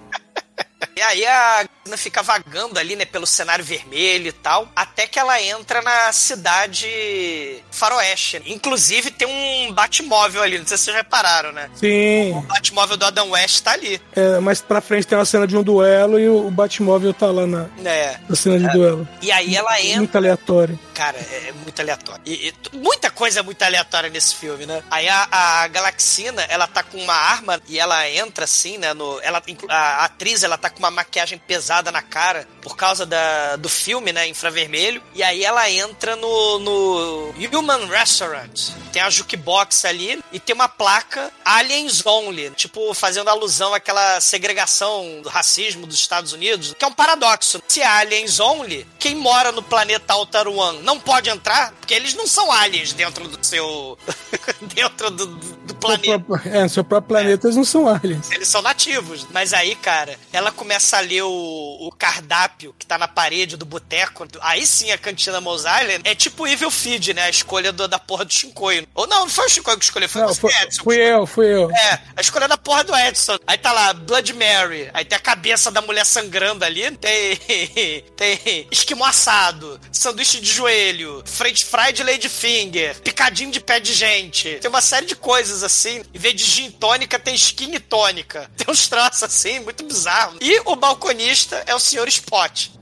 E 0.97 1.01
aí 1.03 1.27
a 1.27 1.65
Ana 1.87 1.97
fica 1.97 2.23
vagando 2.23 2.79
ali, 2.79 2.95
né, 2.95 3.05
pelo 3.05 3.27
cenário 3.27 3.65
vermelho 3.65 4.29
e 4.29 4.33
tal, 4.33 4.69
até 4.77 5.07
que 5.07 5.19
ela 5.19 5.41
entra 5.43 5.83
na 5.83 6.13
cidade 6.13 7.63
faroeste. 7.71 8.43
Inclusive 8.47 9.11
tem 9.11 9.27
um 9.27 9.73
Batmóvel 9.73 10.43
ali, 10.43 10.59
não 10.59 10.67
sei 10.67 10.77
se 10.77 10.85
vocês 10.85 10.97
repararam, 10.97 11.53
né? 11.53 11.71
Sim. 11.75 12.33
O 12.33 12.43
Batmóvel 12.43 12.97
do 12.97 13.05
Adam 13.07 13.31
West 13.31 13.63
tá 13.63 13.73
ali. 13.73 14.01
É, 14.15 14.39
mais 14.41 14.61
pra 14.61 14.81
frente 14.81 15.07
tem 15.07 15.19
uma 15.19 15.25
cena 15.25 15.47
de 15.47 15.57
um 15.57 15.63
duelo 15.63 16.19
e 16.19 16.29
o 16.29 16.51
Batmóvel 16.51 17.13
tá 17.15 17.27
lá 17.31 17.47
na, 17.47 17.67
É. 17.85 18.19
na 18.29 18.37
cena 18.37 18.59
de 18.59 18.69
duelo. 18.73 19.09
E 19.23 19.31
aí 19.33 19.57
ela 19.57 19.81
entra. 19.81 19.99
Muito 19.99 20.17
aleatório. 20.17 20.79
Cara, 20.99 21.17
é, 21.17 21.51
é 21.51 21.53
muito 21.53 21.81
aleatório. 21.81 22.21
E, 22.27 22.49
e 22.49 22.77
muita 22.77 23.09
coisa 23.09 23.39
é 23.39 23.43
muito 23.45 23.63
aleatória 23.63 24.11
nesse 24.11 24.35
filme, 24.35 24.67
né? 24.67 24.83
Aí 24.91 25.09
a, 25.09 25.29
a 25.31 25.69
Galaxina, 25.69 26.43
ela 26.49 26.67
tá 26.67 26.83
com 26.83 26.99
uma 26.99 27.15
arma 27.15 27.63
e 27.69 27.79
ela 27.79 28.11
entra 28.11 28.43
assim, 28.43 28.79
né? 28.79 28.93
No, 28.95 29.21
ela, 29.21 29.41
a 29.69 30.05
atriz, 30.07 30.43
ela 30.43 30.59
tá 30.59 30.69
com 30.69 30.81
uma 30.81 30.91
maquiagem 30.91 31.39
pesada 31.39 31.93
na 31.93 32.03
cara 32.03 32.49
por 32.69 32.77
causa 32.77 33.07
da, 33.07 33.57
do 33.57 33.69
filme, 33.69 34.13
né? 34.13 34.29
Infravermelho. 34.29 35.03
E 35.15 35.23
aí 35.23 35.43
ela 35.43 35.69
entra 35.71 36.15
no, 36.17 36.59
no 36.59 37.35
Human 37.53 37.87
Restaurant. 37.87 38.71
Tem 38.93 39.01
a 39.01 39.09
jukebox 39.09 39.85
ali 39.87 40.23
e 40.31 40.39
tem 40.39 40.55
uma 40.55 40.69
placa 40.69 41.33
Aliens 41.45 42.05
Only. 42.05 42.51
Tipo, 42.51 42.93
fazendo 42.93 43.29
alusão 43.31 43.73
àquela 43.73 44.21
segregação 44.21 45.23
do 45.23 45.29
racismo 45.29 45.87
dos 45.87 45.97
Estados 45.97 46.33
Unidos, 46.35 46.75
que 46.79 46.85
é 46.85 46.89
um 46.89 46.93
paradoxo. 46.93 47.63
Se 47.67 47.81
é 47.81 47.87
Aliens 47.87 48.39
Only, 48.39 48.87
quem 48.99 49.15
mora 49.15 49.51
no 49.51 49.63
planeta 49.63 50.13
Altaruan 50.13 50.75
não 50.83 51.01
pode 51.01 51.31
entrar, 51.31 51.73
porque 51.73 51.95
eles 51.95 52.13
não 52.15 52.27
são 52.27 52.53
aliens 52.53 52.93
dentro 52.93 53.27
do 53.27 53.45
seu. 53.45 53.97
dentro 54.75 55.11
do, 55.11 55.27
do- 55.27 55.59
planeta. 55.79 56.25
É, 56.45 56.63
no 56.65 56.69
seu 56.69 56.83
próprio 56.83 57.09
planeta 57.17 57.47
eles 57.47 57.57
não 57.57 57.65
são 57.65 57.87
aliens. 57.87 58.31
Eles 58.33 58.49
são 58.49 58.61
nativos. 58.61 59.27
Mas 59.31 59.53
aí, 59.55 59.77
cara, 59.77 60.19
ela 60.33 60.51
começa 60.51 60.97
a 60.97 61.01
ler 61.01 61.23
o, 61.23 61.29
o 61.31 61.91
cardápio 61.97 62.58
que 62.79 62.87
tá 62.87 62.99
na 62.99 63.09
parede 63.09 63.57
do 63.57 63.65
boteco. 63.65 64.27
Aí 64.41 64.67
sim, 64.67 64.91
a 64.91 64.99
cantina 64.99 65.41
Mos 65.41 65.65
Eisley 65.65 66.01
é 66.05 66.15
tipo 66.15 66.47
Evil 66.47 66.71
Feed, 66.71 67.15
né? 67.15 67.23
A 67.25 67.31
escolha 67.31 67.73
do- 67.73 67.87
da 67.89 67.99
porra 67.99 68.25
do 68.25 68.33
Shinkoi. 68.33 68.87
Ou 68.95 69.07
não, 69.07 69.21
não 69.21 69.29
foi 69.29 69.47
o 69.47 69.49
Shinkoi 69.49 69.77
que 69.79 69.85
escolheu, 69.85 70.09
foi 70.09 70.23
Não, 70.23 70.29
você, 70.29 70.41
foi, 70.41 70.53
Edson. 70.63 70.83
fui 70.85 70.97
eu, 70.97 71.27
fui 71.27 71.47
eu. 71.55 71.71
É, 71.71 72.01
a 72.17 72.21
escolha 72.21 72.49
da 72.49 72.57
porra 72.59 72.83
do 72.85 72.95
Edson. 72.97 73.37
Aí 73.47 73.57
tá 73.59 73.73
lá, 73.73 73.93
Blood 73.93 74.33
Mary. 74.35 74.91
Aí 74.93 75.05
tem 75.05 75.17
a 75.17 75.21
cabeça 75.21 75.71
da 75.71 75.81
mulher 75.81 76.05
sangrando 76.05 76.65
ali. 76.65 76.91
Tem. 76.97 77.39
Tem 78.17 78.67
esquimó 78.71 79.05
assado, 79.07 79.81
sanduíche 79.93 80.41
de 80.41 80.51
joelho, 80.53 81.23
french 81.27 81.65
fry 81.65 81.93
de 81.93 82.03
lady 82.03 82.29
finger, 82.29 82.99
picadinho 83.01 83.51
de 83.51 83.61
pé 83.61 83.79
de 83.81 83.93
gente. 83.95 84.57
Tem 84.61 84.69
uma 84.69 84.81
série 84.81 85.07
de 85.07 85.15
coisas 85.17 85.63
assim. 85.63 86.03
Em 86.13 86.19
vez 86.19 86.35
de 86.35 86.45
gin 86.45 86.71
tônica, 86.71 87.19
tem 87.19 87.35
skin 87.35 87.79
tônica. 87.81 88.51
Tem 88.57 88.67
uns 88.69 88.89
troços 88.89 89.23
assim, 89.23 89.61
muito 89.61 89.85
bizarro. 89.85 90.37
E 90.41 90.61
o 90.65 90.75
balconista 90.77 91.63
é 91.67 91.75
o 91.75 91.79
senhor 91.79 92.09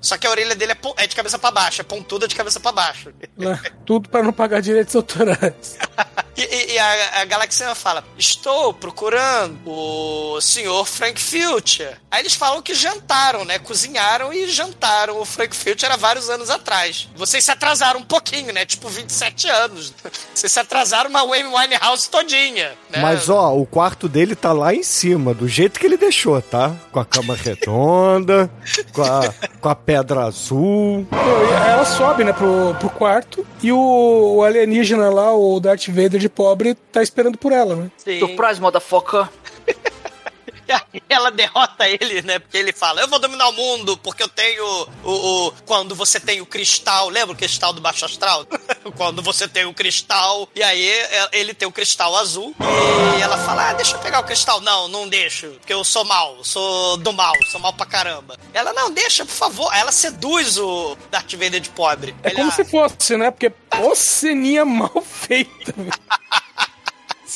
Só 0.01 0.17
que 0.17 0.27
a 0.27 0.31
orelha 0.31 0.55
dele 0.55 0.73
é, 0.73 1.05
é 1.05 1.07
de 1.07 1.17
cabeça 1.17 1.39
pra 1.39 1.51
baixo, 1.51 1.81
é 1.81 1.85
pontuda 1.85 2.29
de 2.29 2.35
cabeça 2.35 2.61
pra 2.61 2.73
baixo. 2.73 3.13
Tudo 3.85 4.09
pra 4.09 4.23
não 4.23 4.33
pagar 4.33 4.61
direitos 4.61 4.95
autorais. 4.95 5.77
E, 6.39 6.43
e- 6.43 6.73
e 6.75 6.79
a, 6.79 7.23
a 7.23 7.25
Galaxina 7.25 7.75
fala: 7.75 8.05
Estou 8.19 8.75
procurando 8.75 9.57
o 9.65 10.39
senhor 10.43 10.85
Frank 10.87 11.19
Future. 11.19 11.97
Aí 12.11 12.21
eles 12.21 12.35
falam 12.35 12.61
que 12.61 12.75
jantaram, 12.75 13.43
né? 13.47 13.59
Cozinharam 13.59 14.31
e 14.35 14.47
jantaram 14.47 15.19
o 15.19 15.25
Frank 15.25 15.57
Future 15.57 15.91
há 15.91 15.97
vários 15.97 16.29
anos 16.29 16.51
atrás. 16.51 17.09
Vocês 17.17 17.43
se 17.43 17.51
atrasaram 17.51 18.01
um 18.01 18.05
pouquinho, 18.05 18.53
né? 18.53 18.67
Tipo 18.67 18.87
27 18.91 19.49
anos. 19.49 19.95
Vocês 20.35 20.53
se 20.53 20.61
atrasaram 20.61 21.09
uma 21.09 21.25
Wayne 21.27 21.49
Winehouse 21.49 22.11
todinha. 22.11 22.69
Né? 22.91 22.99
Mas 23.01 23.31
ó, 23.31 23.57
o 23.57 23.65
quarto 23.65 24.07
dele 24.07 24.37
tá 24.37 24.53
lá 24.53 24.75
em 24.75 24.83
cima, 24.83 25.33
do 25.33 25.49
jeito 25.49 25.81
que 25.81 25.87
ele 25.87 25.97
deixou, 25.97 26.43
tá? 26.43 26.71
Com 26.93 27.01
a 27.01 27.05
cama 27.07 27.35
redonda, 27.35 28.51
com 28.93 29.03
a, 29.03 29.33
com 29.61 29.69
a 29.69 29.75
pedra 29.75 30.25
azul. 30.25 31.07
Ela 31.69 31.85
sobe, 31.85 32.25
né, 32.25 32.33
pro, 32.33 32.75
pro 32.79 32.91
quarto 32.91 33.47
e 33.63 33.73
o, 33.73 34.37
o 34.37 34.43
alienígena 34.43 35.11
lá, 35.11 35.35
o 35.35 35.59
Darth 35.61 35.89
Vader 35.89 36.19
de 36.19 36.29
pobre, 36.29 36.75
tá 36.93 37.03
esperando 37.03 37.37
por 37.39 37.53
ela, 37.53 37.75
né? 37.77 37.91
Sim. 37.97 38.19
Surprise, 38.19 38.61
motherfucker. 38.61 39.29
E 40.69 40.73
aí 40.73 41.03
ela 41.09 41.31
derrota 41.31 41.89
ele, 41.89 42.23
né? 42.23 42.39
Porque 42.39 42.57
ele 42.57 42.73
fala: 42.73 43.01
Eu 43.01 43.09
vou 43.09 43.19
dominar 43.19 43.49
o 43.49 43.53
mundo, 43.53 43.97
porque 43.99 44.23
eu 44.23 44.29
tenho 44.29 44.65
o. 45.05 45.11
o- 45.47 45.53
quando 45.65 45.95
você 45.95 46.19
tem 46.19 46.41
o 46.41 46.47
cristal, 46.47 47.09
lembra 47.09 47.35
o 47.35 47.37
cristal 47.39 47.73
do 47.73 47.81
baixo 47.81 48.05
astral? 48.05 48.45
quando 48.97 49.23
você 49.23 49.47
tem 49.47 49.65
o 49.65 49.73
cristal, 49.75 50.49
e 50.55 50.63
aí 50.63 50.89
é- 50.89 51.29
ele 51.33 51.55
tem 51.55 51.69
o 51.69 51.73
cristal 51.73 52.17
azul, 52.17 52.55
e 53.19 53.23
ela 53.23 53.39
fala: 53.39 53.71
Ah, 53.71 53.73
deixa 53.75 53.95
eu 53.97 54.01
pegar 54.01 54.21
o 54.21 54.25
cristal. 54.25 54.61
Não, 54.61 54.89
não 54.89 55.09
deixo, 55.09 55.49
porque 55.61 55.73
eu 55.73 55.85
sou 55.85 56.05
mal, 56.05 56.43
sou 56.45 56.97
do 56.97 57.13
mal, 57.13 57.33
sou 57.51 57.61
mal 57.61 57.73
pra 57.73 57.87
caramba. 57.87 58.37
Ela, 58.53 58.73
não, 58.73 58.91
deixa, 58.91 59.25
por 59.25 59.33
favor. 59.35 59.73
Ela 59.75 59.93
seduz 59.93 60.59
o 60.59 60.97
Darth 61.11 61.33
Vader 61.35 61.61
de 61.61 61.69
pobre. 61.71 62.15
É 62.23 62.29
Ele, 62.29 62.37
como 62.39 62.49
"Ah, 62.51 62.55
se 62.55 62.65
fosse, 62.65 63.17
né? 63.17 63.31
Porque 63.31 63.53
ô 63.81 63.95
ceninha 63.95 64.65
mal 64.65 65.01
feita. 65.03 65.75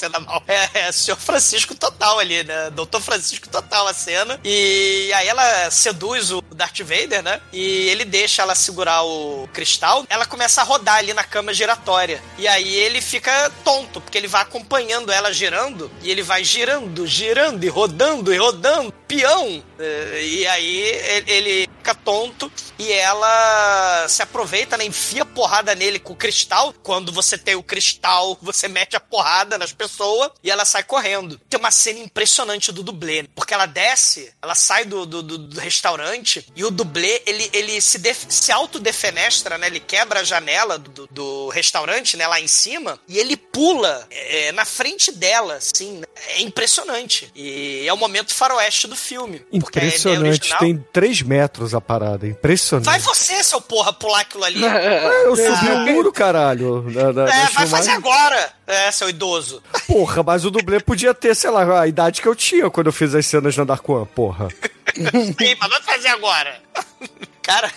cena 0.00 0.20
mal. 0.20 0.42
É, 0.50 0.88
é 0.88 0.92
senhor 0.92 1.16
Francisco 1.16 1.74
total 1.74 2.18
ali, 2.18 2.42
né? 2.42 2.70
Doutor 2.70 3.00
Francisco 3.00 3.48
total 3.48 3.86
a 3.86 3.94
cena. 3.94 4.40
E 4.44 5.12
aí 5.14 5.28
ela 5.28 5.70
seduz 5.70 6.32
o 6.32 6.40
Darth 6.40 6.80
Vader, 6.80 7.22
né? 7.22 7.40
E 7.52 7.88
ele 7.88 8.04
deixa 8.04 8.42
ela 8.42 8.54
segurar 8.54 9.02
o 9.04 9.48
cristal. 9.52 10.04
Ela 10.08 10.26
começa 10.26 10.60
a 10.60 10.64
rodar 10.64 10.96
ali 10.96 11.12
na 11.12 11.22
cama 11.22 11.54
giratória. 11.54 12.22
E 12.38 12.48
aí 12.48 12.74
ele 12.74 13.00
fica 13.00 13.50
tonto, 13.64 14.00
porque 14.00 14.18
ele 14.18 14.26
vai 14.26 14.42
acompanhando 14.42 15.12
ela 15.12 15.32
girando. 15.32 15.90
E 16.02 16.10
ele 16.10 16.22
vai 16.22 16.42
girando, 16.42 17.06
girando 17.06 17.62
e 17.62 17.68
rodando 17.68 18.32
e 18.34 18.38
rodando. 18.38 18.92
Peão! 19.10 19.62
É, 19.78 20.22
E 20.22 20.46
aí 20.46 20.78
ele- 21.26 21.68
fica 21.80 21.94
tonto 21.94 22.52
e 22.78 22.92
ela 22.92 24.06
se 24.06 24.22
aproveita, 24.22 24.76
né? 24.76 24.84
Enfia 24.84 25.24
porrada 25.24 25.74
nele 25.74 25.98
com 25.98 26.12
o 26.12 26.16
cristal. 26.16 26.74
Quando 26.82 27.10
você 27.10 27.38
tem 27.38 27.54
o 27.54 27.62
cristal, 27.62 28.38
você 28.42 28.68
mete 28.68 28.96
a 28.96 29.00
porrada 29.00 29.56
nas 29.56 29.72
pessoas 29.72 30.30
e 30.44 30.50
ela 30.50 30.66
sai 30.66 30.82
correndo. 30.84 31.40
Tem 31.48 31.58
uma 31.58 31.70
cena 31.70 31.98
impressionante 32.00 32.70
do 32.70 32.82
dublê, 32.82 33.24
porque 33.34 33.54
ela 33.54 33.64
desce, 33.64 34.30
ela 34.42 34.54
sai 34.54 34.84
do, 34.84 35.06
do, 35.06 35.22
do- 35.22 35.38
do 35.38 35.58
restaurante 35.60 36.46
e 36.54 36.62
o 36.64 36.70
dublê, 36.70 37.22
ele, 37.26 37.48
ele 37.54 37.80
se, 37.80 37.98
se 38.28 38.52
autodefenestra, 38.52 39.56
né? 39.56 39.66
Ele 39.68 39.80
quebra 39.80 40.20
a 40.20 40.24
janela 40.24 40.78
do, 40.78 40.90
do- 40.90 41.06
do 41.10 41.48
restaurante, 41.48 42.14
né? 42.18 42.26
Lá 42.26 42.38
em 42.40 42.48
cima 42.48 43.00
e 43.08 43.18
ele 43.18 43.36
pula 43.38 44.06
é, 44.10 44.52
na 44.52 44.66
frente 44.66 45.10
dela, 45.12 45.54
assim. 45.54 45.92
né? 45.98 46.06
É 46.28 46.42
impressionante. 46.42 47.30
E 47.34 47.84
é 47.86 47.92
o 47.92 47.96
momento 47.96 48.34
faroeste 48.34 48.86
do 48.86 48.96
filme. 49.00 49.36
ideia 49.36 49.48
Impressionante, 49.52 50.26
original- 50.28 50.58
tem 50.58 50.84
3 50.92 51.22
metros 51.22 51.74
a 51.74 51.80
parada, 51.80 52.26
impressionante. 52.26 52.84
Vai 52.86 52.98
você, 53.00 53.42
seu 53.42 53.60
porra, 53.60 53.92
pular 53.92 54.20
aquilo 54.20 54.44
ali. 54.44 54.60
É, 54.64 55.26
eu 55.26 55.34
subi 55.36 55.70
o 55.70 55.78
muro, 55.92 56.12
caralho. 56.12 56.82
da- 56.92 57.12
da- 57.12 57.28
É, 57.34 57.46
vai 57.48 57.66
fazer 57.66 57.90
agora. 57.90 58.52
É, 58.66 58.90
seu 58.92 59.08
idoso. 59.08 59.62
Porra, 59.86 60.22
mas 60.22 60.44
o 60.44 60.50
dublê 60.50 60.78
podia 60.78 61.12
ter, 61.12 61.34
sei 61.34 61.50
lá, 61.50 61.80
a 61.80 61.86
idade 61.88 62.22
que 62.22 62.28
eu 62.28 62.36
tinha 62.36 62.70
quando 62.70 62.86
eu 62.86 62.92
fiz 62.92 63.14
as 63.14 63.26
cenas 63.26 63.56
na 63.56 63.64
Dark 63.64 63.88
One, 63.88 64.06
porra. 64.06 64.48
Sim, 64.94 65.56
mas 65.60 65.70
vai 65.70 65.82
fazer 65.82 66.08
agora. 66.08 66.60
Cara, 67.42 67.70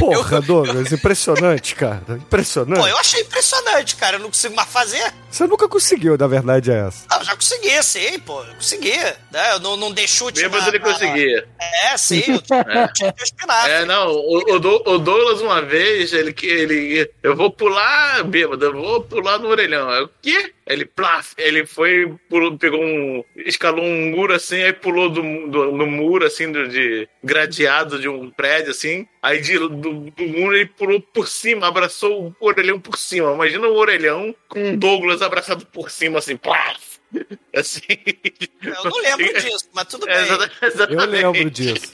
Porra, 0.00 0.40
Douglas, 0.40 0.90
impressionante, 0.92 1.74
cara. 1.74 2.02
Impressionante. 2.10 2.80
pô, 2.80 2.88
eu 2.88 2.96
achei 2.98 3.20
impressionante, 3.20 3.96
cara. 3.96 4.16
Eu 4.16 4.20
não 4.20 4.28
consigo 4.28 4.54
mais 4.56 4.68
fazer. 4.68 5.12
Você 5.30 5.46
nunca 5.46 5.68
conseguiu, 5.68 6.16
na 6.18 6.26
verdade, 6.26 6.70
é 6.72 6.86
essa. 6.88 7.04
Ah, 7.08 7.18
eu 7.20 7.24
já 7.24 7.36
consegui, 7.36 7.82
sim, 7.82 8.18
pô. 8.20 8.42
Eu 8.42 8.54
consegui. 8.54 8.96
Né? 9.30 9.52
Eu 9.52 9.60
não, 9.60 9.76
não 9.76 9.92
dei 9.92 10.08
chute 10.08 10.40
Bêbado 10.40 10.62
na- 10.62 10.68
ele 10.68 10.80
conseguia. 10.80 11.46
É, 11.60 11.96
sim. 11.96 12.22
Eu 12.26 12.92
tinha 12.92 13.12
que 13.12 13.22
espinafre. 13.22 13.70
É, 13.70 13.84
não, 13.84 14.08
o, 14.10 14.54
o 14.54 14.58
Do- 14.58 14.82
o 14.86 14.98
Douglas 14.98 15.40
uma 15.40 15.62
vez, 15.62 16.12
ele 16.12 16.32
que 16.32 16.46
ele 16.46 17.08
eu 17.22 17.36
vou 17.36 17.50
pular, 17.50 18.24
bêbado, 18.24 18.64
eu 18.64 18.72
vou 18.72 19.00
pular 19.02 19.38
no 19.38 19.48
orelhão. 19.48 19.90
É 19.92 20.02
o 20.02 20.10
quê? 20.20 20.52
Ele 20.72 20.84
plaf, 20.84 21.34
ele 21.36 21.66
foi, 21.66 22.14
pulou, 22.28 22.56
pegou 22.56 22.82
um, 22.82 23.24
escalou 23.36 23.84
um 23.84 24.10
muro 24.10 24.32
assim, 24.34 24.62
aí 24.62 24.72
pulou 24.72 25.08
do, 25.08 25.22
do, 25.48 25.72
no 25.72 25.86
muro 25.86 26.24
assim 26.24 26.50
do, 26.50 26.68
de 26.68 27.08
gradeado 27.22 27.98
de 27.98 28.08
um 28.08 28.30
prédio 28.30 28.70
assim. 28.70 29.06
Aí 29.22 29.40
de, 29.40 29.58
do, 29.58 29.68
do 29.68 30.26
muro 30.26 30.56
ele 30.56 30.66
pulou 30.66 31.00
por 31.00 31.28
cima, 31.28 31.66
abraçou 31.66 32.34
o 32.40 32.46
orelhão 32.46 32.80
por 32.80 32.96
cima. 32.96 33.32
Imagina 33.32 33.66
o 33.66 33.76
orelhão 33.76 34.34
com 34.48 34.72
o 34.72 34.76
Douglas 34.76 35.22
abraçado 35.22 35.66
por 35.66 35.90
cima 35.90 36.18
assim, 36.18 36.36
plaf. 36.36 36.89
Assim. 37.54 37.80
Eu 38.62 38.84
não 38.84 38.98
lembro 39.02 39.40
disso, 39.40 39.68
mas 39.72 39.88
tudo 39.88 40.08
É, 40.08 40.26
bem. 40.26 40.48
Eu 40.90 41.04
lembro 41.06 41.50
disso. 41.50 41.90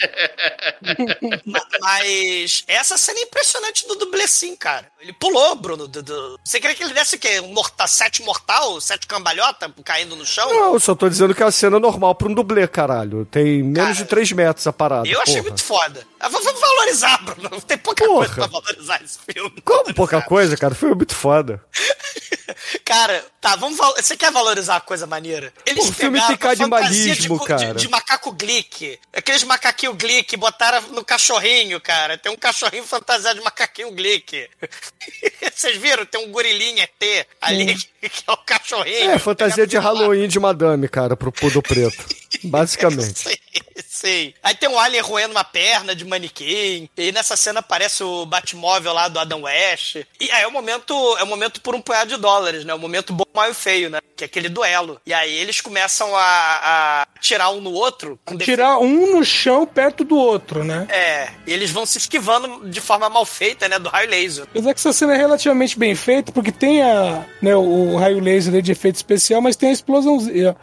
Ma- 1.46 1.66
Mas 1.80 2.62
essa 2.66 2.98
cena 2.98 3.18
é 3.20 3.22
impressionante 3.22 3.86
do 3.88 3.94
dublê, 3.94 4.26
sim, 4.28 4.54
cara. 4.56 4.86
Ele 5.00 5.12
pulou, 5.14 5.54
Bruno. 5.56 5.88
Do, 5.88 6.02
do- 6.02 6.38
Você 6.44 6.60
queria 6.60 6.74
que 6.76 6.82
ele 6.82 6.92
desse 6.92 7.16
o 7.16 7.18
quê? 7.18 7.40
Um 7.40 7.54
morta... 7.54 7.86
sete 7.86 8.22
mortal? 8.22 8.78
Sete 8.80 9.06
cambalhota 9.06 9.72
caindo 9.84 10.14
no 10.16 10.26
chão? 10.26 10.48
Não, 10.52 10.74
eu 10.74 10.80
só 10.80 10.94
tô 10.94 11.08
dizendo 11.08 11.34
que 11.34 11.42
é 11.42 11.46
a 11.46 11.50
cena 11.50 11.80
normal 11.80 12.14
pra 12.14 12.28
um 12.28 12.34
dublê, 12.34 12.66
caralho. 12.68 13.24
Tem 13.26 13.62
menos 13.62 13.76
Cara, 13.76 13.94
de 13.94 14.04
3 14.04 14.32
metros 14.32 14.66
a 14.66 14.72
parada. 14.72 15.08
Eu 15.08 15.20
achei 15.22 15.36
porra. 15.36 15.48
muito 15.48 15.62
foda. 15.64 16.06
Ah, 16.20 16.28
Vamos 16.28 16.60
valorizar, 16.60 17.22
Bruno. 17.24 17.60
Tem 17.62 17.78
pouca 17.78 18.04
Porra. 18.04 18.26
coisa 18.26 18.34
pra 18.34 18.46
valorizar 18.60 19.02
esse 19.02 19.18
filme. 19.32 19.60
Como 19.64 19.94
pouca 19.94 20.20
coisa, 20.22 20.56
cara? 20.56 20.74
Foi 20.74 20.94
muito 20.94 21.14
foda. 21.14 21.62
Cara, 22.84 23.24
tá, 23.40 23.57
vamos 23.57 23.76
val- 23.78 23.94
Você 23.97 24.16
quer 24.16 24.30
valorizar 24.30 24.76
a 24.76 24.80
coisa 24.80 25.07
maneira? 25.07 25.53
Eles 25.64 25.86
Pô, 25.86 25.92
filme 25.92 26.20
tem 26.26 26.36
canibalismo, 26.36 27.36
de, 27.36 27.40
de- 27.40 27.47
cara. 27.47 27.74
De, 27.74 27.88
macaco 27.88 28.32
glick. 28.32 28.99
Aqueles 29.12 29.42
macaquinho 29.44 29.94
glick, 29.94 30.36
botaram 30.36 30.80
no 30.88 31.05
cachorrinho, 31.05 31.80
cara. 31.80 32.16
Tem 32.18 32.30
um 32.30 32.36
cachorrinho 32.36 32.84
fantasiado 32.84 33.38
de 33.38 33.44
macaquinho 33.44 33.90
glick. 33.92 34.49
Vocês 35.55 35.76
viram? 35.78 36.05
Tem 36.07 36.24
um 36.26 36.30
gorilinho 36.30 36.80
ET 36.82 37.26
ali, 37.40 37.76
que 38.11 38.24
é 38.26 38.32
o 38.32 38.36
cachorrinho. 38.36 39.11
É, 39.11 39.18
fantasia 39.18 39.66
de 39.66 39.76
Halloween 39.76 40.28
de 40.28 40.38
madame, 40.38 40.88
cara, 40.88 41.16
pro 41.16 41.32
Pudo 41.32 41.62
Preto. 41.62 42.04
Basicamente. 42.44 43.18
Sei, 43.18 43.38
sei. 43.88 44.34
Aí 44.42 44.54
tem 44.54 44.68
um 44.68 44.78
alien 44.78 45.02
roendo 45.02 45.32
uma 45.32 45.44
perna 45.44 45.94
de 45.94 46.04
manequim. 46.04 46.88
E 46.96 47.12
nessa 47.12 47.36
cena 47.36 47.61
aparece 47.61 48.02
o 48.02 48.26
Batmóvel 48.26 48.92
lá 48.92 49.09
do 49.09 49.18
Adam 49.18 49.42
West. 49.42 49.96
E 50.20 50.30
aí 50.30 50.42
é 50.42 50.46
o 50.46 50.52
momento, 50.52 50.94
é 51.18 51.22
o 51.22 51.26
momento 51.26 51.61
por 51.61 51.74
um 51.74 51.80
punhado 51.80 52.14
de 52.14 52.20
dólares, 52.20 52.64
né? 52.64 52.74
O 52.74 52.78
momento 52.78 53.12
bom, 53.12 53.24
mal 53.34 53.50
e 53.50 53.54
feio, 53.54 53.90
né? 53.90 53.98
Que 54.16 54.24
é 54.24 54.26
aquele 54.26 54.48
duelo. 54.48 55.00
E 55.07 55.12
aí 55.12 55.34
eles 55.34 55.61
começam 55.61 56.14
a, 56.14 56.20
a 56.22 57.07
tirar 57.20 57.50
um 57.50 57.61
no 57.61 57.72
outro. 57.72 58.18
Tirar 58.38 58.78
um 58.78 59.16
no 59.16 59.24
chão 59.24 59.66
perto 59.66 60.04
do 60.04 60.16
outro, 60.16 60.64
né? 60.64 60.86
É, 60.90 61.30
e 61.46 61.52
eles 61.52 61.70
vão 61.70 61.86
se 61.86 61.98
esquivando 61.98 62.68
de 62.68 62.80
forma 62.80 63.09
mal 63.09 63.24
feita, 63.24 63.68
né? 63.68 63.78
Do 63.78 63.88
raio 63.88 64.11
laser. 64.11 64.44
Apesar 64.44 64.74
que 64.74 64.80
essa 64.80 64.92
cena 64.92 65.14
é 65.14 65.16
relativamente 65.16 65.78
bem 65.78 65.94
feita, 65.94 66.32
porque 66.32 66.52
tem 66.52 66.82
a, 66.82 67.24
né, 67.40 67.54
o 67.54 67.95
raio 67.97 68.20
laser 68.20 68.61
de 68.61 68.72
efeito 68.72 68.97
especial, 68.97 69.40
mas 69.40 69.57
tem 69.57 69.70
a 69.70 69.72
explosão, 69.72 70.18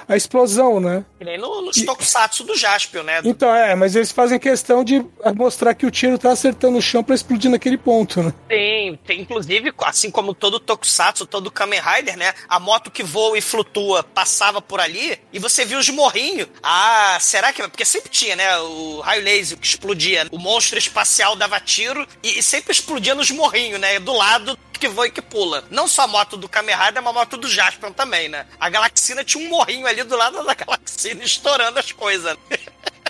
a 0.08 0.16
explosão, 0.16 0.80
né? 0.80 1.06
Que 1.18 1.26
nem 1.26 1.38
no, 1.38 1.62
nos 1.62 1.76
tokusatsu 1.84 2.44
do 2.44 2.56
Jaspion, 2.56 3.04
né? 3.04 3.22
Então, 3.24 3.54
é, 3.54 3.76
mas 3.76 3.96
eles 3.96 4.12
fazem 4.12 4.40
questão 4.40 4.84
de 4.84 5.06
mostrar 5.36 5.74
que 5.74 5.86
o 5.86 5.92
tiro 5.92 6.18
tá 6.18 6.32
acertando 6.32 6.78
o 6.78 6.82
chão 6.82 7.04
pra 7.04 7.16
explodir 7.16 7.50
naquele 7.50 7.78
ponto, 7.78 8.22
né? 8.22 8.34
Tem, 8.48 8.96
tem 8.98 9.22
inclusive, 9.22 9.74
assim 9.80 10.12
como 10.12 10.34
todo 10.34 10.60
Tokusatsu, 10.60 11.26
todo 11.26 11.52
Kamen 11.52 11.80
Rider, 11.80 12.18
né? 12.18 12.34
A 12.48 12.60
moto 12.60 12.92
que 12.92 13.04
voa 13.04 13.38
e 13.38 13.42
flutua 13.42 14.04
passava 14.04 14.62
por 14.62 14.80
ali 14.80 15.20
e 15.32 15.40
você 15.40 15.66
viu 15.66 15.80
os 15.80 15.90
morrinhos. 15.90 16.48
Ah, 16.62 17.18
será 17.20 17.52
que. 17.52 17.62
Porque 17.64 17.86
sempre 17.86 18.10
tinha, 18.10 18.36
né? 18.36 18.58
O 18.60 19.00
raio 19.02 19.24
laser 19.24 19.58
que 19.58 19.66
explodia. 19.66 20.28
O 20.32 20.38
monstro 20.38 20.78
espacial 20.78 21.36
dava 21.36 21.60
tiro 21.60 22.08
e, 22.22 22.40
e 22.40 22.44
sempre 22.44 22.72
explodia 22.72 23.16
nos 23.16 23.32
morrinhos, 23.32 23.80
né? 23.80 24.00
Do 24.00 24.14
lado 24.14 24.58
que 24.84 24.88
voa 24.90 25.08
e 25.08 25.12
que 25.12 25.22
pula. 25.22 25.64
Não 25.72 25.88
só 25.88 26.02
a 26.02 26.08
moto 26.08 26.36
do 26.36 26.50
Kamen 26.50 26.76
Rider, 26.76 27.02
mas 27.02 27.12
a 27.12 27.14
moto 27.14 27.38
do 27.38 27.48
Jaspion 27.48 27.94
também, 27.94 28.28
né? 28.28 28.46
A 28.60 28.70
Galaxina 28.70 29.24
tinha 29.24 29.46
um 29.46 29.50
morrinho 29.50 29.88
ali 29.88 30.04
do 30.04 30.18
lado 30.18 30.44
da 30.44 30.54
Galaxina 30.54 31.24
estourando 31.24 31.80
as 31.80 31.94
coisas. 31.94 32.36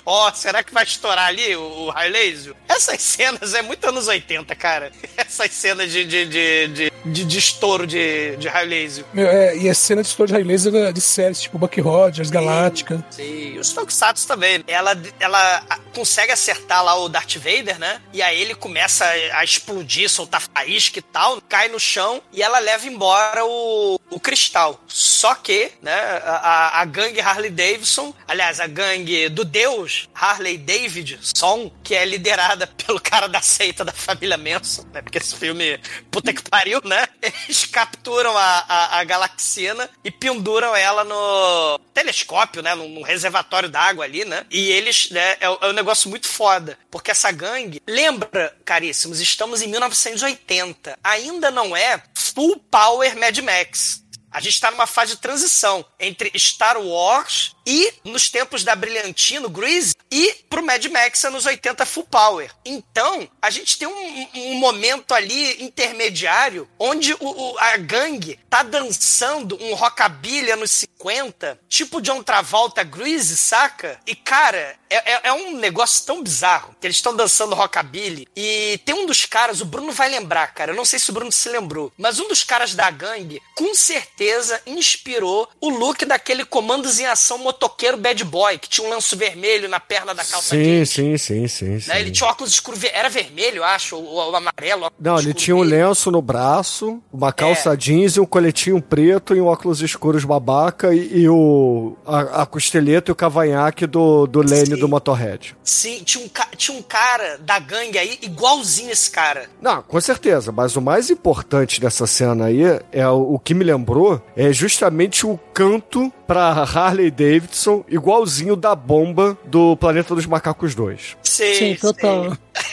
Ó, 0.04 0.32
será 0.32 0.62
que 0.62 0.72
vai 0.72 0.84
estourar 0.84 1.26
ali 1.26 1.56
o, 1.56 1.62
o 1.62 1.90
raio 1.90 2.12
laser? 2.12 2.54
Essas 2.68 3.00
cenas 3.00 3.54
é 3.54 3.62
muito 3.62 3.86
anos 3.88 4.08
80, 4.08 4.54
cara. 4.54 4.92
Essas 5.16 5.50
cenas 5.52 5.90
de, 5.90 6.04
de, 6.04 6.26
de, 6.26 6.68
de, 6.68 6.92
de, 7.04 7.24
de 7.24 7.38
estouro 7.38 7.86
de, 7.86 8.36
de 8.36 8.48
raio 8.48 8.68
laser. 8.68 9.04
Meu, 9.12 9.26
é, 9.26 9.56
e 9.56 9.68
a 9.68 9.74
cena 9.74 10.02
de 10.02 10.08
estouro 10.08 10.28
de 10.28 10.34
raio 10.34 10.46
laser 10.46 10.92
de 10.92 11.00
séries, 11.00 11.40
tipo 11.42 11.58
Bucky 11.58 11.80
Rogers, 11.80 12.30
Galáctica. 12.30 13.04
Sim, 13.10 13.58
os 13.58 13.72
Tokusatsu 13.72 14.26
também. 14.26 14.62
Ela, 14.66 14.96
ela 15.20 15.64
consegue 15.94 16.32
acertar 16.32 16.84
lá 16.84 16.94
o 16.96 17.08
Darth 17.08 17.36
Vader, 17.36 17.78
né? 17.78 18.00
E 18.12 18.22
aí 18.22 18.40
ele 18.40 18.54
começa 18.54 19.04
a 19.04 19.44
explodir, 19.44 20.08
soltar 20.10 20.42
faísca 20.54 20.98
e 20.98 21.02
tal, 21.02 21.40
cai 21.48 21.68
no 21.68 21.80
chão 21.80 22.22
e 22.32 22.42
ela 22.42 22.58
leva 22.58 22.86
embora 22.86 23.44
o, 23.44 24.00
o 24.10 24.20
cristal. 24.20 24.80
Só 24.86 25.34
que, 25.34 25.70
né, 25.82 25.94
a, 26.24 26.80
a 26.80 26.84
gangue 26.84 27.20
Harley 27.20 27.50
Davidson, 27.50 28.14
aliás, 28.26 28.60
a 28.60 28.66
gangue 28.66 29.28
do 29.28 29.44
Deus, 29.44 29.85
Harley 30.14 30.58
Davidson, 30.58 31.70
que 31.82 31.94
é 31.94 32.04
liderada 32.04 32.66
pelo 32.86 33.00
cara 33.00 33.28
da 33.28 33.40
seita 33.40 33.84
da 33.84 33.92
família 33.92 34.36
Manson, 34.36 34.86
né? 34.92 35.02
Porque 35.02 35.18
esse 35.18 35.34
filme, 35.34 35.78
puta 36.10 36.32
que 36.32 36.42
pariu, 36.42 36.80
né? 36.84 37.06
Eles 37.22 37.64
capturam 37.66 38.36
a, 38.36 38.64
a, 38.68 38.98
a 39.00 39.04
Galaxina 39.04 39.88
e 40.04 40.10
penduram 40.10 40.74
ela 40.74 41.04
no 41.04 41.78
telescópio, 41.92 42.62
né? 42.62 42.74
Num, 42.74 42.88
num 42.88 43.02
reservatório 43.02 43.68
d'água 43.68 44.04
ali, 44.04 44.24
né? 44.24 44.44
E 44.50 44.70
eles, 44.70 45.10
né? 45.10 45.32
É, 45.40 45.44
é 45.44 45.68
um 45.68 45.72
negócio 45.72 46.10
muito 46.10 46.28
foda. 46.28 46.78
Porque 46.90 47.10
essa 47.10 47.30
gangue, 47.30 47.82
lembra, 47.86 48.54
caríssimos, 48.64 49.20
estamos 49.20 49.62
em 49.62 49.68
1980. 49.68 50.98
Ainda 51.02 51.50
não 51.50 51.76
é 51.76 52.02
full 52.14 52.58
power 52.70 53.16
Mad 53.16 53.38
Max. 53.38 54.04
A 54.30 54.40
gente 54.40 54.54
está 54.54 54.70
numa 54.70 54.86
fase 54.86 55.12
de 55.12 55.20
transição 55.22 55.84
entre 55.98 56.30
Star 56.38 56.78
Wars 56.78 57.55
e 57.66 57.92
nos 58.04 58.30
tempos 58.30 58.62
da 58.62 58.74
Brilhantino, 58.76 59.48
Grease, 59.48 59.94
e 60.10 60.34
pro 60.48 60.64
Mad 60.64 60.84
Max 60.86 61.24
anos 61.24 61.44
80 61.46 61.84
Full 61.84 62.04
Power. 62.04 62.50
Então, 62.64 63.28
a 63.42 63.50
gente 63.50 63.76
tem 63.76 63.88
um, 63.88 64.28
um 64.34 64.54
momento 64.54 65.12
ali 65.12 65.62
intermediário 65.64 66.68
onde 66.78 67.12
o, 67.14 67.18
o- 67.20 67.58
a 67.58 67.76
gangue 67.76 68.38
tá 68.48 68.62
dançando 68.62 69.58
um 69.62 69.74
rockabilly 69.74 70.50
anos 70.52 70.70
50, 70.70 71.58
tipo 71.68 72.00
John 72.00 72.22
Travolta 72.22 72.82
Grease, 72.84 73.36
saca? 73.36 73.98
E, 74.06 74.14
cara, 74.14 74.76
é, 74.88 75.12
é- 75.12 75.20
é 75.24 75.32
um 75.32 75.56
negócio 75.56 76.04
tão 76.06 76.22
bizarro 76.22 76.74
que 76.80 76.86
eles 76.86 76.96
estão 76.96 77.14
dançando 77.16 77.54
rockabilly 77.54 78.28
e 78.36 78.80
tem 78.84 78.94
um 78.94 79.06
dos 79.06 79.26
caras, 79.26 79.60
o 79.60 79.64
Bruno 79.64 79.90
vai 79.92 80.08
lembrar, 80.08 80.46
cara, 80.54 80.70
eu 80.72 80.76
não 80.76 80.84
sei 80.84 80.98
se 80.98 81.10
o 81.10 81.12
Bruno 81.12 81.32
se 81.32 81.48
lembrou, 81.48 81.92
mas 81.98 82.20
um 82.20 82.28
dos 82.28 82.44
caras 82.44 82.74
da 82.74 82.88
gangue, 82.90 83.42
com 83.56 83.74
certeza, 83.74 84.62
inspirou 84.66 85.48
o 85.60 85.68
look 85.68 86.04
daquele 86.04 86.44
comandos 86.44 87.00
em 87.00 87.06
ação 87.06 87.38
motoqueiro 87.56 87.96
bad 87.96 88.22
boy, 88.24 88.58
que 88.58 88.68
tinha 88.68 88.86
um 88.86 88.90
lenço 88.90 89.16
vermelho 89.16 89.68
na 89.68 89.80
perna 89.80 90.14
da 90.14 90.24
calça 90.24 90.54
Sim, 90.54 90.62
jeans. 90.62 90.90
sim, 90.90 91.18
sim, 91.18 91.48
sim. 91.48 91.80
sim. 91.80 91.88
Né? 91.90 92.00
Ele 92.00 92.10
tinha 92.10 92.28
óculos 92.28 92.52
escuros, 92.52 92.82
era 92.84 93.08
vermelho, 93.08 93.58
eu 93.58 93.64
acho, 93.64 93.96
ou, 93.96 94.04
ou 94.04 94.36
amarelo. 94.36 94.84
óculos 94.84 95.00
Não, 95.00 95.18
ele 95.18 95.34
tinha 95.34 95.56
um 95.56 95.62
lenço 95.62 96.10
no 96.10 96.20
braço, 96.20 97.02
uma 97.12 97.32
calça 97.32 97.72
É. 97.72 97.76
jeans 97.76 98.16
e 98.16 98.20
um 98.20 98.26
coletinho 98.26 98.80
preto 98.80 99.34
e 99.34 99.40
um 99.40 99.46
óculos 99.46 99.80
escuros 99.80 100.24
babaca 100.24 100.94
e, 100.94 101.22
e 101.22 101.28
o 101.28 101.96
a, 102.06 102.42
a 102.42 102.46
costeleta 102.46 103.10
e 103.10 103.12
o 103.12 103.14
cavanhaque 103.14 103.86
do, 103.86 104.26
do 104.26 104.46
Sim. 104.46 104.76
do 104.76 104.88
Motorhead. 104.88 105.56
Sim, 105.64 106.02
tinha 106.04 106.24
um, 106.24 106.28
tinha 106.56 106.76
um 106.78 106.82
cara 106.82 107.38
da 107.38 107.58
gangue 107.58 107.98
aí, 107.98 108.18
igualzinho 108.22 108.90
esse 108.90 109.10
cara. 109.10 109.48
Não, 109.60 109.82
com 109.82 110.00
certeza, 110.00 110.52
mas 110.52 110.76
o 110.76 110.82
mais 110.82 111.10
importante 111.10 111.80
dessa 111.80 112.06
cena 112.06 112.46
aí 112.46 112.62
é 112.92 113.08
o, 113.08 113.34
o 113.34 113.38
que 113.38 113.54
me 113.54 113.64
lembrou 113.64 114.20
é 114.36 114.52
justamente 114.52 115.26
o 115.26 115.38
canto 115.54 116.12
pra 116.26 116.48
Harley 116.64 117.10
Davidson 117.10 117.84
igualzinho 117.88 118.56
da 118.56 118.74
bomba 118.74 119.36
do 119.44 119.76
Planeta 119.76 120.14
dos 120.14 120.26
Macacos 120.26 120.74
2. 120.74 121.16
Sei, 121.22 121.54
Sim, 121.54 121.74
total. 121.76 122.24
sei. 122.54 122.72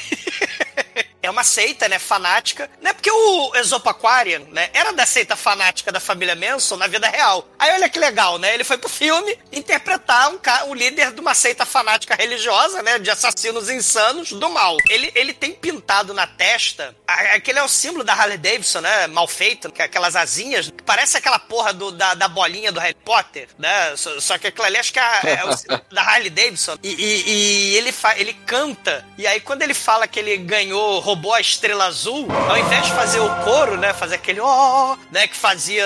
É 1.24 1.30
uma 1.30 1.43
seita, 1.43 1.88
né, 1.88 1.97
fanática. 1.97 2.69
Não 2.82 2.91
é 2.91 2.93
porque 2.93 3.09
o 3.09 3.55
Exopo 3.55 3.89
Aquarian, 3.89 4.41
né, 4.51 4.69
era 4.74 4.91
da 4.93 5.05
seita 5.05 5.36
fanática 5.36 5.91
da 5.91 5.99
família 5.99 6.36
Manson 6.36 6.76
na 6.76 6.86
vida 6.86 7.07
real. 7.07 7.47
Aí 7.57 7.71
olha 7.74 7.88
que 7.89 7.97
legal, 7.97 8.38
né, 8.38 8.53
ele 8.53 8.63
foi 8.65 8.78
pro 8.78 8.89
filme 8.89 9.39
interpretar 9.51 10.30
um, 10.30 10.38
ca- 10.38 10.65
um 10.65 10.74
líder 10.74 11.11
de 11.13 11.21
uma 11.21 11.34
seita 11.34 11.65
fanática 11.65 12.13
religiosa, 12.15 12.84
né, 12.84 12.99
de 12.99 13.09
assassinos 13.09 13.69
insanos 13.69 14.32
do 14.34 14.49
mal. 14.49 14.76
Ele, 14.89 15.11
ele 15.15 15.34
tem 15.34 15.53
pintado 15.53 16.13
na 16.13 16.28
testa, 16.28 16.95
aquele 17.07 17.57
é 17.59 17.63
o 17.63 17.69
símbolo 17.69 18.03
da 18.03 18.13
Harley 18.13 18.38
Davidson, 18.38 18.82
né, 18.82 19.07
mal 19.07 19.28
feito, 19.28 19.71
que 19.71 19.82
é 19.82 19.86
aquelas 19.86 20.15
asinhas, 20.17 20.67
que 20.69 20.84
parece 20.84 21.15
aquela 21.17 21.39
porra 21.39 21.71
do, 21.74 21.91
da, 21.91 22.13
da 22.13 22.28
bolinha 22.28 22.71
do 22.71 22.80
Harry 22.82 22.97
Potter, 23.05 23.47
né, 23.57 23.95
só, 23.95 24.19
só 24.19 24.38
que 24.38 24.47
aquilo 24.47 24.65
ali 24.65 24.78
acho 24.78 24.91
que 24.91 24.99
é, 24.99 25.21
é 25.39 25.45
o 25.45 25.55
símbolo 25.55 25.82
da 25.89 26.01
Harley 26.01 26.30
Davidson. 26.30 26.78
E, 26.84 26.89
e- 26.89 27.24
e 27.74 27.76
ele, 27.78 27.91
fa, 27.93 28.17
ele 28.17 28.34
canta, 28.45 29.05
e 29.17 29.26
aí 29.26 29.39
quando 29.39 29.61
ele 29.61 29.74
fala 29.74 30.05
que 30.07 30.19
ele 30.19 30.36
ganhou, 30.38 30.99
roubou 31.14 31.34
a 31.34 31.39
estrela 31.39 31.86
azul, 31.86 32.28
ao 32.49 32.57
invés 32.57 32.86
de 32.88 32.91
fazer 32.93 33.20
o 33.20 33.30
coro, 33.43 33.78
né, 33.78 33.93
fazer 33.93 34.16
aquele 34.16 34.39
ó, 34.39 34.95
né, 35.11 35.28
que 35.28 35.36
fazia 35.36 35.86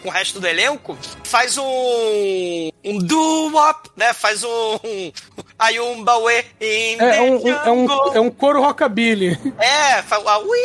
com 0.00 0.08
o 0.08 0.12
resto 0.12 0.38
do 0.38 0.46
elenco, 0.46 0.96
faz 1.24 1.58
um 1.58 2.70
um 2.84 2.98
doo-wop, 2.98 3.90
né, 3.96 4.12
faz 4.12 4.44
um, 4.44 4.48
um 4.84 5.12
Ayumba 5.58 6.16
we 6.18 6.44
in 6.60 6.96
É 7.00 7.12
the 7.12 7.20
um, 7.20 7.36
um- 7.44 7.48
é 7.48 7.70
um, 7.70 8.14
é 8.14 8.20
um 8.20 8.30
coro 8.30 8.62
rockabilly. 8.62 9.36
É, 9.58 10.02
faz 10.02 10.24
a 10.24 10.38
ui, 10.38 10.58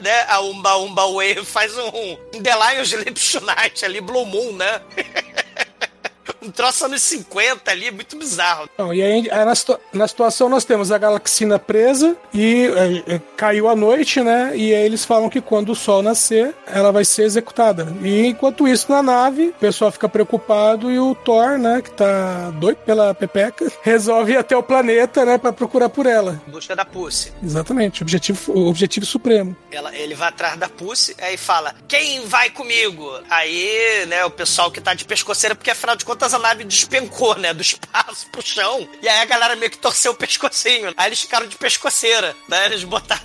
né? 0.00 0.24
A 0.28 0.40
Umba 0.40 0.76
Umba 0.76 1.02
faz 1.44 1.76
um, 1.76 1.88
um 2.34 2.42
The 2.42 2.52
Lions 2.54 2.92
Lips 2.92 3.32
Tonight 3.32 3.84
ali, 3.84 4.00
Blue 4.00 4.24
Moon, 4.24 4.52
né? 4.52 4.80
um 6.44 6.50
troço 6.50 6.84
anos 6.84 7.02
50 7.02 7.70
ali, 7.70 7.90
muito 7.90 8.16
bizarro. 8.16 8.68
Não, 8.78 8.92
e 8.92 9.02
aí, 9.02 9.30
aí 9.30 9.44
na, 9.44 9.54
situa- 9.54 9.80
na 9.92 10.06
situação 10.08 10.48
nós 10.48 10.64
temos 10.64 10.90
a 10.92 10.98
Galaxina 10.98 11.58
presa 11.58 12.16
e 12.32 12.66
é, 13.06 13.14
é, 13.16 13.20
caiu 13.36 13.68
a 13.68 13.76
noite, 13.76 14.20
né? 14.20 14.52
E 14.54 14.74
aí 14.74 14.84
eles 14.84 15.04
falam 15.04 15.28
que 15.28 15.40
quando 15.40 15.70
o 15.72 15.74
sol 15.74 16.02
nascer, 16.02 16.54
ela 16.66 16.92
vai 16.92 17.04
ser 17.04 17.22
executada. 17.24 17.94
E 18.02 18.26
enquanto 18.26 18.68
isso, 18.68 18.90
na 18.90 19.02
nave, 19.02 19.48
o 19.48 19.52
pessoal 19.54 19.90
fica 19.90 20.08
preocupado 20.08 20.90
e 20.90 20.98
o 20.98 21.14
Thor, 21.14 21.58
né, 21.58 21.80
que 21.82 21.90
tá 21.90 22.50
doido 22.50 22.76
pela 22.78 23.14
Pepeca, 23.14 23.70
resolve 23.82 24.32
ir 24.32 24.36
até 24.36 24.56
o 24.56 24.62
planeta, 24.62 25.24
né, 25.24 25.38
pra 25.38 25.52
procurar 25.52 25.88
por 25.88 26.06
ela. 26.06 26.40
Em 26.46 26.50
busca 26.50 26.74
da 26.76 26.84
Pussy. 26.84 27.32
Exatamente, 27.42 28.02
objetivo, 28.02 28.52
o 28.52 28.68
objetivo 28.68 29.06
supremo. 29.06 29.56
Ela, 29.70 29.94
ele 29.96 30.14
vai 30.14 30.28
atrás 30.28 30.56
da 30.58 30.68
Pussy, 30.68 31.14
aí 31.20 31.36
fala: 31.36 31.74
Quem 31.88 32.26
vai 32.26 32.50
comigo? 32.50 33.10
Aí, 33.30 34.04
né, 34.06 34.24
o 34.24 34.30
pessoal 34.30 34.70
que 34.70 34.80
tá 34.80 34.94
de 34.94 35.04
pescoceira, 35.04 35.54
porque 35.54 35.70
afinal 35.70 35.96
de 35.96 36.04
contas 36.04 36.33
a 36.34 36.38
nave 36.38 36.64
despencou, 36.64 37.36
né, 37.36 37.52
do 37.54 37.62
espaço 37.62 38.26
pro 38.30 38.42
chão. 38.42 38.88
E 39.02 39.08
aí 39.08 39.20
a 39.20 39.24
galera 39.24 39.56
meio 39.56 39.70
que 39.70 39.78
torceu 39.78 40.12
o 40.12 40.16
pescocinho. 40.16 40.92
Aí 40.96 41.08
eles 41.08 41.20
ficaram 41.20 41.46
de 41.46 41.56
pescoceira, 41.56 42.34
né? 42.48 42.66
Eles 42.66 42.84
botaram. 42.84 43.22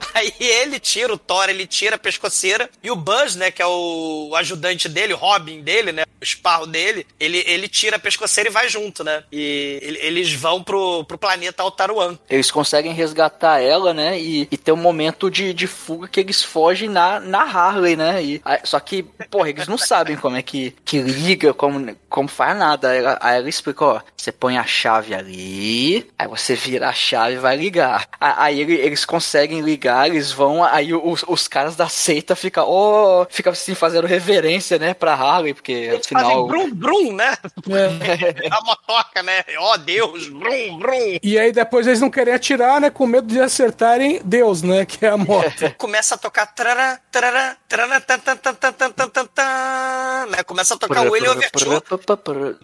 Aí 0.14 0.32
ele 0.40 0.78
tira, 0.80 1.12
o 1.12 1.18
Thor, 1.18 1.48
ele 1.48 1.66
tira 1.66 1.96
a 1.96 1.98
pescoceira. 1.98 2.70
E 2.82 2.90
o 2.90 2.96
Buzz, 2.96 3.36
né, 3.36 3.50
que 3.50 3.60
é 3.60 3.66
o 3.66 4.32
ajudante 4.36 4.88
dele, 4.88 5.12
o 5.12 5.16
Robin 5.16 5.60
dele, 5.60 5.92
né, 5.92 6.04
o 6.20 6.24
esparro 6.24 6.66
dele, 6.66 7.06
ele, 7.20 7.42
ele 7.46 7.68
tira 7.68 7.96
a 7.96 7.98
pescoceira 7.98 8.48
e 8.48 8.52
vai 8.52 8.68
junto, 8.68 9.04
né? 9.04 9.22
E 9.30 9.78
ele- 9.82 9.98
eles 10.00 10.32
vão 10.32 10.62
pro, 10.62 11.04
pro 11.04 11.18
planeta 11.18 11.62
Altaruan. 11.62 12.18
Eles 12.30 12.50
conseguem 12.50 12.92
resgatar 12.92 13.60
ela, 13.60 13.92
né? 13.92 14.18
E, 14.18 14.48
e 14.50 14.56
tem 14.56 14.72
um 14.72 14.76
momento 14.78 15.30
de, 15.30 15.52
de 15.52 15.66
fuga 15.66 16.08
que 16.08 16.20
eles 16.20 16.42
fogem 16.42 16.88
na, 16.88 17.20
na 17.20 17.42
Harley, 17.42 17.96
né? 17.96 18.22
E, 18.22 18.40
aí- 18.44 18.60
só 18.64 18.80
que, 18.80 19.02
porra, 19.30 19.50
eles 19.50 19.68
não 19.68 19.76
sabem 19.78 20.16
como 20.16 20.36
é 20.36 20.42
que, 20.42 20.74
que 20.84 20.98
liga, 21.00 21.52
como, 21.52 21.94
como 22.08 22.28
faz 22.28 22.56
nada. 22.56 22.90
Aí 22.90 22.98
ela, 22.98 23.18
aí 23.20 23.36
ela 23.38 23.48
explica, 23.48 23.84
ó, 23.84 24.00
você 24.16 24.32
põe 24.32 24.56
a 24.56 24.64
chave 24.64 25.14
ali, 25.14 26.06
aí 26.18 26.26
você 26.26 26.54
vira 26.54 26.88
a 26.88 26.92
chave 26.94 27.34
e 27.34 27.38
vai 27.38 27.56
ligar. 27.56 28.08
Aí 28.18 28.60
ele- 28.60 28.74
eles 28.80 29.04
conseguem 29.04 29.60
ligar, 29.60 29.85
eles 30.06 30.32
vão, 30.32 30.62
aí 30.64 30.94
os, 30.94 31.24
os 31.26 31.48
caras 31.48 31.76
da 31.76 31.88
seita 31.88 32.34
ficam, 32.36 32.64
ó, 32.68 33.26
ficam 33.28 33.52
assim 33.52 33.74
fazendo 33.74 34.06
reverência, 34.06 34.78
né, 34.78 34.94
pra 34.94 35.14
Harley, 35.14 35.54
porque 35.54 35.72
Eles 35.72 36.06
fazem 36.06 36.28
afinal. 36.28 36.46
brum 36.46 36.70
brum, 36.74 37.12
né? 37.12 37.36
É. 37.70 38.48
A 38.50 38.60
motoca, 38.62 39.22
né? 39.22 39.44
Ó 39.58 39.76
Deus, 39.76 40.28
brum 40.28 40.78
brum. 40.78 41.18
E 41.22 41.38
aí 41.38 41.52
depois 41.52 41.86
eles 41.86 42.00
não 42.00 42.10
querem 42.10 42.34
atirar, 42.34 42.80
né, 42.80 42.90
com 42.90 43.06
medo 43.06 43.26
de 43.26 43.40
acertarem 43.40 44.20
Deus, 44.24 44.62
né, 44.62 44.84
que 44.84 45.04
é 45.04 45.10
a 45.10 45.16
moto. 45.16 45.74
Começa 45.78 46.14
a 46.14 46.18
tocar 46.18 46.46
trará, 46.46 46.98
trará, 47.10 47.56
trará, 47.68 48.00
tan, 48.00 48.18
tan, 48.18 48.36
tan, 48.36 48.54
tan, 48.54 48.72
tan, 48.72 48.90
tan, 48.90 49.08
tan, 49.08 49.26
tan, 49.26 50.26
né? 50.30 50.42
Começa 50.44 50.74
a 50.74 50.76
tocar 50.78 51.06
o 51.06 51.12
William 51.12 51.32
Overture. 51.32 51.82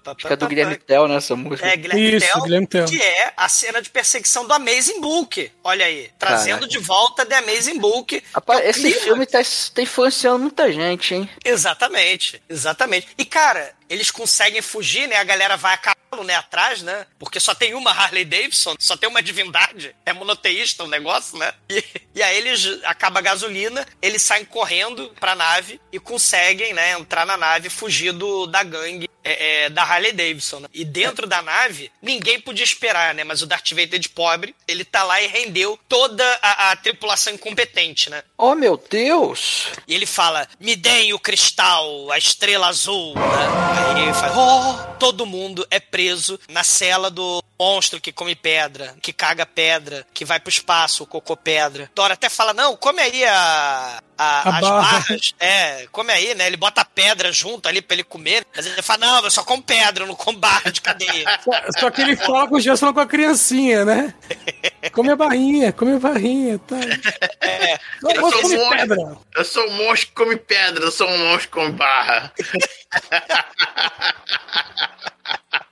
Acho 0.06 0.26
que 0.26 0.32
é 0.32 0.36
do 0.36 0.46
Guilherme 0.46 0.76
Tell, 0.76 1.08
né, 1.08 1.16
essa 1.16 1.36
música. 1.36 1.66
É, 1.66 1.76
Guilherme 1.76 2.16
Isso, 2.16 2.26
Tell, 2.26 2.42
Guilherme 2.42 2.66
Tell. 2.66 2.84
que 2.86 3.00
é 3.00 3.32
a 3.36 3.48
cena 3.48 3.80
de 3.82 3.90
perseguição 3.90 4.46
do 4.46 4.52
Amazing 4.54 5.00
Book. 5.00 5.50
Olha 5.64 5.84
aí, 5.84 6.10
trazendo 6.18 6.60
Caraca. 6.60 6.68
de 6.68 6.78
volta 6.78 7.11
The 7.12 7.36
Amazing 7.36 7.78
Book. 7.78 8.22
Rapaz, 8.34 8.60
que 8.60 8.66
é 8.66 8.70
esse 8.70 8.92
filme 9.00 9.26
tá, 9.26 9.40
tá 9.74 9.82
influenciando 9.82 10.38
muita 10.38 10.72
gente, 10.72 11.14
hein? 11.14 11.30
Exatamente, 11.44 12.42
exatamente. 12.48 13.08
E, 13.16 13.24
cara, 13.24 13.74
eles 13.88 14.10
conseguem 14.10 14.62
fugir, 14.62 15.06
né? 15.06 15.16
A 15.16 15.24
galera 15.24 15.56
vai 15.56 15.74
a 15.74 15.76
cavalo, 15.76 16.24
né? 16.24 16.34
Atrás, 16.34 16.82
né? 16.82 17.06
Porque 17.18 17.38
só 17.38 17.54
tem 17.54 17.74
uma 17.74 17.90
Harley 17.90 18.24
Davidson, 18.24 18.74
só 18.78 18.96
tem 18.96 19.08
uma 19.08 19.22
divindade. 19.22 19.94
É 20.06 20.12
monoteísta 20.12 20.84
o 20.84 20.88
negócio, 20.88 21.38
né? 21.38 21.52
E, 21.68 21.84
e 22.14 22.22
aí 22.22 22.36
eles 22.38 22.80
acaba 22.84 23.18
a 23.18 23.22
gasolina, 23.22 23.86
eles 24.00 24.22
saem 24.22 24.44
correndo 24.44 25.14
pra 25.20 25.34
nave 25.34 25.80
e 25.92 25.98
conseguem, 25.98 26.72
né? 26.72 26.92
Entrar 26.92 27.26
na 27.26 27.36
nave 27.36 27.68
fugir 27.68 28.12
do, 28.12 28.46
da 28.46 28.62
gangue 28.62 29.11
é, 29.24 29.64
é, 29.64 29.70
da 29.70 29.82
Harley 29.82 30.12
Davidson. 30.12 30.60
né? 30.60 30.68
E 30.72 30.84
dentro 30.84 31.26
da 31.26 31.42
nave, 31.42 31.90
ninguém 32.00 32.40
podia 32.40 32.64
esperar, 32.64 33.14
né? 33.14 33.24
Mas 33.24 33.42
o 33.42 33.46
Darth 33.46 33.70
Vader 33.70 33.98
de 33.98 34.08
pobre, 34.08 34.54
ele 34.66 34.84
tá 34.84 35.04
lá 35.04 35.20
e 35.20 35.26
rendeu 35.26 35.78
toda 35.88 36.24
a, 36.42 36.72
a 36.72 36.76
tripulação 36.76 37.32
incompetente, 37.32 38.10
né? 38.10 38.22
Oh, 38.36 38.54
meu 38.54 38.82
Deus! 38.90 39.68
E 39.86 39.94
ele 39.94 40.06
fala: 40.06 40.48
Me 40.58 40.74
deem 40.76 41.12
o 41.12 41.18
cristal, 41.18 42.10
a 42.10 42.18
estrela 42.18 42.68
azul. 42.68 43.14
Né? 43.14 43.92
Aí 43.96 44.02
ele 44.02 44.14
fala: 44.14 44.32
Oh! 44.36 44.92
Todo 44.98 45.26
mundo 45.26 45.66
é 45.70 45.80
preso 45.80 46.38
na 46.48 46.62
cela 46.64 47.10
do 47.10 47.42
monstro 47.58 48.00
que 48.00 48.12
come 48.12 48.34
pedra, 48.34 48.96
que 49.00 49.12
caga 49.12 49.46
pedra, 49.46 50.04
que 50.12 50.24
vai 50.24 50.40
pro 50.40 50.50
espaço, 50.50 51.04
o 51.04 51.06
cocô 51.06 51.36
pedra. 51.36 51.90
Dora 51.94 52.14
até 52.14 52.28
fala: 52.28 52.52
Não, 52.52 52.76
come 52.76 53.00
aí 53.00 53.24
a. 53.24 54.02
a- 54.22 54.42
A 54.42 54.54
as 54.56 54.60
barra. 54.60 54.98
barras. 55.00 55.34
É, 55.40 55.86
come 55.90 56.12
aí, 56.12 56.34
né? 56.34 56.46
Ele 56.46 56.56
bota 56.56 56.84
pedra 56.84 57.32
junto 57.32 57.68
ali 57.68 57.80
pra 57.82 57.94
ele 57.94 58.04
comer. 58.04 58.44
Mas 58.54 58.66
ele 58.66 58.82
fala: 58.82 58.98
Não, 59.06 59.24
eu 59.24 59.30
só 59.30 59.42
como 59.42 59.62
pedra, 59.62 60.04
eu 60.04 60.08
não 60.08 60.14
como 60.14 60.38
barra 60.38 60.70
de 60.70 60.80
cadeia. 60.80 61.24
Só 61.78 61.90
que 61.90 62.02
ele 62.02 62.16
fala 62.16 62.46
com 62.48 62.56
o 62.56 62.60
Gerson 62.60 62.92
com 62.92 63.00
a 63.00 63.06
criancinha, 63.06 63.84
né? 63.84 64.14
Come 64.92 65.10
a 65.10 65.16
barrinha, 65.16 65.72
come 65.72 65.94
a 65.96 65.98
barrinha, 65.98 66.58
tá? 66.60 66.76
É, 67.40 67.78
Não, 68.02 68.10
Eu 68.10 68.20
sou 68.30 68.42
come 68.42 68.56
monstro. 68.56 68.76
pedra. 68.78 69.16
Eu 69.36 69.44
sou 69.44 69.66
um 69.68 69.72
monstro 69.72 70.06
que 70.08 70.12
come 70.14 70.36
pedra, 70.36 70.84
eu 70.84 70.90
sou 70.92 71.08
um 71.08 71.18
monstro 71.18 71.40
que 71.48 71.48
come 71.48 71.72
barra. 71.72 72.32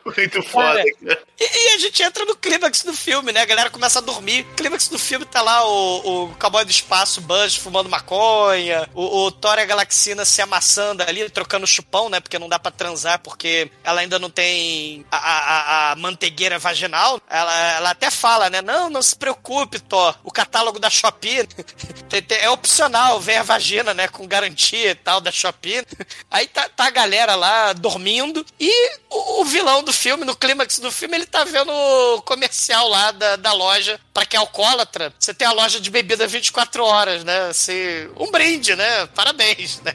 Muito 0.05 0.43
foda. 0.43 0.83
E, 0.83 1.45
e 1.45 1.75
a 1.75 1.79
gente 1.79 2.03
entra 2.03 2.25
no 2.25 2.35
clímax 2.37 2.83
do 2.83 2.93
filme, 2.93 3.33
né? 3.33 3.41
A 3.41 3.45
galera 3.47 3.71
começa 3.71 3.99
a 3.99 4.03
dormir. 4.03 4.43
O 4.53 4.55
clímax 4.55 4.89
do 4.89 4.99
filme 4.99 5.25
tá 5.25 5.43
lá 5.43 5.65
o, 5.67 6.25
o 6.25 6.35
cowboy 6.37 6.65
do 6.65 6.71
espaço, 6.71 7.21
Buzz, 7.21 7.57
fumando 7.57 7.89
maconha, 7.89 8.89
o, 8.95 9.25
o 9.27 9.31
Thor 9.31 9.59
e 9.59 9.63
a 9.63 9.65
Galaxina 9.65 10.25
se 10.25 10.41
amassando 10.43 11.03
ali, 11.03 11.29
trocando 11.31 11.67
chupão, 11.67 12.09
né? 12.09 12.21
Porque 12.21 12.39
não 12.39 12.49
dá 12.49 12.59
pra 12.59 12.71
transar, 12.71 13.19
porque 13.21 13.71
ela 13.85 14.01
ainda 14.01 14.19
não 14.19 14.31
tem 14.31 15.05
a, 15.11 15.17
a, 15.19 15.93
a- 15.93 15.97
manteigueira 15.97 16.59
vaginal. 16.59 17.21
Ela, 17.29 17.73
ela 17.77 17.91
até 17.91 18.11
fala, 18.11 18.49
né? 18.51 18.63
Não, 18.63 18.89
não 18.91 19.03
se 19.03 19.15
preocupe, 19.17 19.79
Thor. 19.81 20.17
O 20.25 20.31
catálogo 20.33 20.79
da 20.79 20.91
Shopee 20.91 21.47
é 22.31 22.51
opcional, 22.51 23.21
vem 23.21 23.37
a 23.39 23.43
vagina, 23.43 23.95
né? 23.95 24.09
Com 24.09 24.27
garantia 24.27 24.91
e 24.91 24.95
tal 24.95 25.21
da 25.21 25.31
Shopee. 25.31 25.85
Aí 26.31 26.47
tá, 26.47 26.69
tá 26.69 26.87
a 26.87 26.91
galera 26.91 27.35
lá 27.35 27.73
dormindo 27.73 28.45
e 28.59 28.91
o, 29.09 29.41
o 29.41 29.45
vilão 29.45 29.83
do 29.83 29.90
filme, 29.93 30.25
no 30.25 30.37
clímax 30.37 30.79
do 30.79 30.91
filme, 30.91 31.17
ele 31.17 31.27
tá 31.27 31.45
vendo 31.45 31.73
o 31.73 32.23
comercial 32.23 32.89
lá 32.89 33.11
da, 33.13 33.37
da 33.37 33.53
loja. 33.53 34.01
Pra 34.13 34.27
quem 34.27 34.39
é 34.39 34.41
alcoólatra, 34.41 35.13
você 35.19 35.33
tem 35.33 35.47
a 35.47 35.53
loja 35.53 35.81
de 35.81 35.91
bebida 35.91 36.27
24 36.27 36.85
horas, 36.85 37.25
né? 37.25 37.49
Assim, 37.49 38.09
um 38.17 38.31
brinde, 38.31 38.75
né? 38.75 39.07
Parabéns, 39.07 39.81
né? 39.81 39.95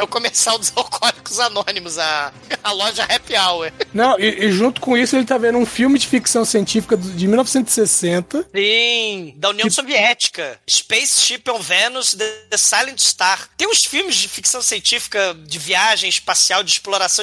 É 0.00 0.02
o 0.02 0.06
comercial 0.06 0.58
dos 0.58 0.72
alcoólicos 0.74 1.38
anônimos, 1.38 1.98
a, 1.98 2.32
a 2.64 2.72
loja 2.72 3.04
Happy 3.04 3.36
Hour. 3.36 3.70
Não, 3.92 4.18
e, 4.18 4.46
e 4.46 4.50
junto 4.50 4.80
com 4.80 4.96
isso 4.96 5.14
ele 5.14 5.26
tá 5.26 5.36
vendo 5.36 5.58
um 5.58 5.66
filme 5.66 5.98
de 5.98 6.06
ficção 6.06 6.42
científica 6.42 6.96
de 6.96 7.28
1960. 7.28 8.48
Sim, 8.54 9.34
da 9.36 9.50
União 9.50 9.68
Soviética. 9.68 10.58
Spaceship 10.66 11.42
on 11.50 11.58
Venus, 11.58 12.14
The, 12.14 12.24
The 12.48 12.56
Silent 12.56 12.98
Star. 12.98 13.50
Tem 13.58 13.68
uns 13.68 13.84
filmes 13.84 14.16
de 14.16 14.26
ficção 14.26 14.62
científica, 14.62 15.36
de 15.38 15.58
viagem 15.58 16.08
espacial, 16.08 16.62
de 16.62 16.70
exploração 16.70 17.22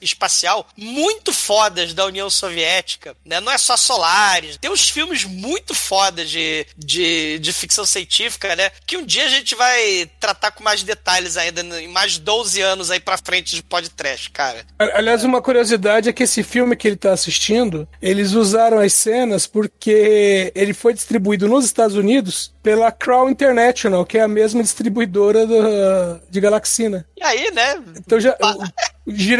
espacial, 0.00 0.66
muito 0.76 1.32
fodas 1.32 1.94
da 1.94 2.06
União 2.06 2.28
Soviética. 2.28 3.16
Né? 3.24 3.40
Não 3.40 3.52
é 3.52 3.58
só 3.58 3.76
Solaris. 3.76 4.56
Tem 4.56 4.68
uns 4.68 4.88
filmes 4.88 5.22
muito 5.22 5.76
fodas 5.76 6.28
de, 6.28 6.66
de, 6.76 7.38
de 7.38 7.52
ficção 7.52 7.86
científica, 7.86 8.56
né? 8.56 8.72
Que 8.84 8.96
um 8.96 9.06
dia 9.06 9.26
a 9.26 9.28
gente 9.28 9.54
vai 9.54 10.10
tratar 10.18 10.50
com 10.50 10.64
mais 10.64 10.82
detalhes 10.82 11.36
ainda, 11.36 11.62
em 11.80 11.86
mais 11.86 12.15
12 12.18 12.60
anos 12.60 12.90
aí 12.90 13.00
pra 13.00 13.16
frente 13.16 13.54
de 13.54 13.62
podcast, 13.62 14.30
cara. 14.30 14.64
Aliás, 14.78 15.24
uma 15.24 15.42
curiosidade 15.42 16.08
é 16.08 16.12
que 16.12 16.22
esse 16.22 16.42
filme 16.42 16.76
que 16.76 16.88
ele 16.88 16.96
tá 16.96 17.12
assistindo, 17.12 17.88
eles 18.00 18.32
usaram 18.32 18.78
as 18.78 18.92
cenas 18.92 19.46
porque 19.46 20.52
ele 20.54 20.74
foi 20.74 20.94
distribuído 20.94 21.48
nos 21.48 21.64
Estados 21.64 21.96
Unidos 21.96 22.54
pela 22.66 22.90
Crown 22.90 23.30
International, 23.30 24.04
que 24.04 24.18
é 24.18 24.22
a 24.22 24.26
mesma 24.26 24.60
distribuidora 24.60 25.46
do- 25.46 26.20
de 26.28 26.40
Galaxina. 26.40 27.06
E 27.16 27.22
aí, 27.22 27.48
né? 27.52 27.80
Então 27.96 28.18
já, 28.18 28.36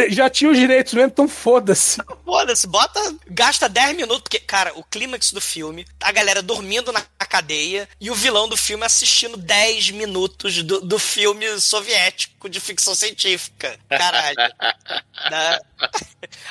já 0.09 0.31
tinha 0.31 0.49
os 0.49 0.57
direitos 0.57 0.95
mesmo, 0.95 1.09
então 1.09 1.27
foda-se. 1.27 2.01
Foda-se, 2.25 2.69
bota, 2.69 3.01
gasta 3.29 3.69
10 3.69 3.97
minutos, 3.97 4.21
porque, 4.23 4.39
cara, 4.39 4.73
o 4.77 4.85
clímax 4.85 5.33
do 5.33 5.41
filme, 5.41 5.85
a 6.01 6.13
galera 6.13 6.41
dormindo 6.41 6.93
na 6.93 7.03
cadeia 7.29 7.89
e 8.01 8.09
o 8.13 8.15
vilão 8.15 8.49
do 8.49 8.57
filme 8.57 8.85
assistindo 8.85 9.37
10 9.37 9.91
minutos 9.91 10.63
do, 10.63 10.81
do 10.81 10.97
filme 10.97 11.61
soviético 11.61 12.49
de 12.49 12.61
ficção 12.61 12.95
científica. 12.95 13.77
Caralho. 13.89 14.37
Né? 15.31 15.59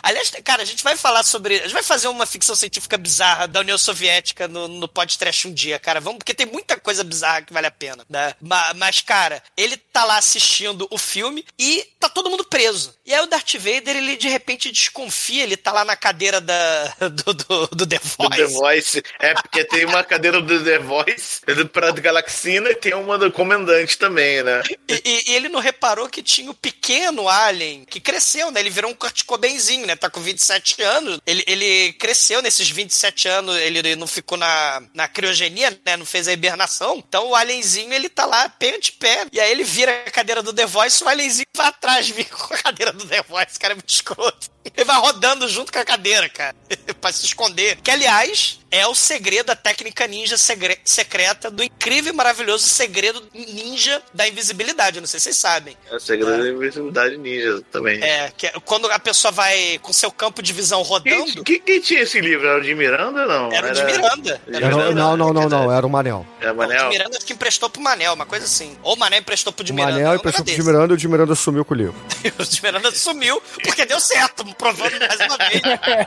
Aliás, 0.02 0.32
cara, 0.44 0.64
a 0.64 0.66
gente 0.66 0.84
vai 0.84 0.98
falar 0.98 1.24
sobre. 1.24 1.56
A 1.60 1.62
gente 1.64 1.74
vai 1.74 1.84
fazer 1.84 2.08
uma 2.08 2.26
ficção 2.26 2.56
científica 2.56 2.98
bizarra 2.98 3.48
da 3.48 3.60
União 3.62 3.78
Soviética 3.78 4.48
no, 4.48 4.68
no 4.68 4.88
podcast 4.88 5.48
um 5.48 5.54
dia, 5.54 5.80
cara. 5.80 6.02
Vamos, 6.02 6.18
porque 6.18 6.34
tem 6.34 6.46
muita 6.66 6.80
coisa 6.80 7.04
bizarra 7.04 7.44
que 7.44 7.54
vale 7.54 7.68
a 7.68 7.72
pena, 7.72 8.04
né? 8.10 8.34
Ma- 8.42 8.74
Mas, 8.74 9.00
cara, 9.02 9.42
ele 9.56 9.78
tá 9.78 10.04
lá 10.04 10.18
assistindo 10.18 10.88
o 10.90 10.98
filme 10.98 11.46
e 11.60 11.88
tá 12.00 12.10
todo 12.10 12.30
mundo 12.30 12.44
preso. 12.44 12.96
E 13.06 13.14
aí 13.14 13.22
o 13.22 13.28
Darth 13.28 13.54
Vader, 13.54 13.96
ele 13.98 14.18
de 14.18 14.28
repente 14.28 14.72
desconfia, 14.72 15.44
ele 15.44 15.56
tá 15.56 15.72
lá 15.72 15.86
na 15.86 15.96
cadeira 15.96 16.42
da, 16.42 16.86
do, 17.10 17.34
do, 17.36 17.68
do 17.68 17.86
The 17.88 18.00
Voice. 18.00 18.18
Do 18.18 18.36
The 18.36 18.46
Voice. 18.48 19.04
É, 19.20 19.34
porque 19.36 19.64
tem 19.64 19.86
uma 19.86 20.04
cadeira 20.04 20.42
do 20.42 20.64
The 20.64 20.80
Voice 20.80 21.42
pra 21.72 21.92
Galaxina 21.92 22.72
e 22.72 22.76
tem 22.76 22.96
uma 22.96 23.18
do 23.18 23.32
comandante 23.32 23.98
também, 23.98 24.42
né? 24.42 24.64
E, 24.90 25.02
e- 25.06 25.34
ele 25.36 25.50
não 25.50 25.60
reparou 25.60 26.10
que 26.10 26.24
tinha 26.24 26.50
o 26.50 26.54
pequeno 26.54 27.30
Alien, 27.30 27.86
que 27.86 28.00
cresceu, 28.00 28.50
né? 28.50 28.60
Ele 28.60 28.72
virou 28.72 28.90
um 28.90 28.96
Kurt 28.96 29.24
Cobainzinho, 29.24 29.86
né? 29.86 29.96
Tá 29.96 30.10
com 30.10 30.20
27 30.20 30.82
anos. 30.82 31.20
Ele, 31.28 31.44
ele 31.46 31.94
cresceu 31.94 32.42
nesses 32.42 32.70
27 32.70 33.28
anos, 33.28 33.56
ele 33.58 33.96
não 33.96 34.08
ficou 34.08 34.38
na, 34.38 34.82
na 34.96 35.08
criogenia, 35.08 35.78
né? 35.86 35.96
Não 35.96 36.06
fez 36.08 36.28
a 36.28 36.34
hibernação. 36.34 37.04
Então 37.08 37.28
o 37.28 37.36
Alienzinho, 37.36 37.94
ele 37.94 38.10
tá 38.10 38.26
lá, 38.26 38.50
pé 38.50 38.80
de 38.80 38.94
pé. 38.94 39.28
E 39.32 39.40
aí 39.40 39.52
ele 39.52 39.64
vira 39.64 39.92
a 40.08 40.10
cadeira 40.10 40.42
do 40.42 40.52
The 40.52 40.66
Voice, 40.66 41.04
o 41.04 41.08
Alienzinho 41.08 41.46
vai 41.56 41.68
atrás, 41.68 42.10
vem 42.10 42.26
com 42.26 42.54
a 42.54 42.58
cadeira 42.58 42.95
do 42.96 43.08
The 43.08 43.22
Voice. 43.24 43.60
Cara, 43.60 43.74
é 43.74 43.76
muito 43.76 43.90
escroto. 43.90 44.55
Ele 44.76 44.84
vai 44.86 44.98
rodando 45.00 45.48
junto 45.48 45.72
com 45.72 45.80
a 45.80 45.86
cadeira, 45.86 46.28
cara. 46.30 46.56
pra 47.00 47.12
se 47.12 47.26
esconder. 47.26 47.78
Que, 47.84 47.92
aliás, 47.92 48.60
é 48.72 48.86
o 48.88 48.96
segredo, 48.96 49.52
a 49.52 49.56
técnica 49.56 50.06
ninja 50.08 50.38
segre- 50.38 50.80
secreta 50.84 51.50
do 51.52 51.64
incrível 51.64 52.12
e 52.12 52.16
maravilhoso 52.16 52.68
segredo 52.68 53.24
ninja 53.34 54.02
da 54.14 54.28
invisibilidade. 54.28 54.98
Eu 54.98 55.02
não 55.02 55.08
sei 55.08 55.20
se 55.20 55.26
vocês 55.26 55.38
sabem. 55.38 55.78
É 55.90 55.96
o 55.96 56.00
segredo 56.00 56.38
da 56.44 56.50
invisibilidade 56.50 57.18
ninja 57.18 57.62
também. 57.72 58.02
É, 58.04 58.32
que 58.36 58.48
é 58.48 58.54
quando 58.66 58.90
a 58.92 59.00
pessoa 59.00 59.32
vai 59.32 59.80
com 59.82 59.94
seu 59.94 60.12
campo 60.12 60.42
de 60.42 60.52
visão 60.52 60.82
rodando. 60.82 61.44
Quem, 61.44 61.44
quem, 61.44 61.60
quem 61.62 61.80
tinha 61.80 62.02
esse 62.02 62.20
livro? 62.20 62.48
Era 62.48 62.58
o 62.60 62.62
de 62.62 62.74
Miranda 62.76 63.22
ou 63.22 63.28
não? 63.28 63.52
Era 63.54 63.72
o 63.72 63.74
de 63.74 63.84
Miranda. 63.86 64.42
Era 64.48 64.58
Era- 64.58 64.76
Miranda? 64.76 64.94
não, 64.96 65.16
não, 65.18 65.34
não, 65.34 65.50
não, 65.50 65.72
era 65.72 65.86
o 65.86 65.90
Manel. 65.90 66.26
É 66.42 66.52
O 66.52 66.56
Manel? 66.56 66.84
de 66.90 66.98
Miranda 66.98 67.18
que 67.20 67.34
emprestou 67.34 67.70
pro 67.70 67.82
Manel, 67.82 68.14
uma 68.14 68.26
coisa 68.26 68.46
assim. 68.46 68.76
Ou 68.84 68.96
o 68.96 69.00
Manel 69.00 69.20
emprestou 69.20 69.54
pro 69.54 69.64
de 69.64 69.72
O 69.72 69.76
Miranda. 69.76 69.94
Manel 69.94 70.12
um 70.12 70.16
emprestou 70.16 70.44
pro 70.44 70.54
de 70.54 70.64
Miranda 70.64 70.94
e 70.94 70.96
o 70.96 70.98
de 70.98 71.08
Miranda 71.08 71.36
sumiu 71.36 71.64
com 71.64 71.74
o 71.74 71.78
livro. 71.78 71.96
O 72.38 72.44
de 72.44 72.62
Miranda 72.62 72.92
sumiu, 72.92 73.42
porque 73.64 73.86
deu 73.86 74.00
certo, 74.00 74.44
provando 74.56 74.98
mais 75.00 75.20
uma 75.20 75.38
vez. 75.38 75.62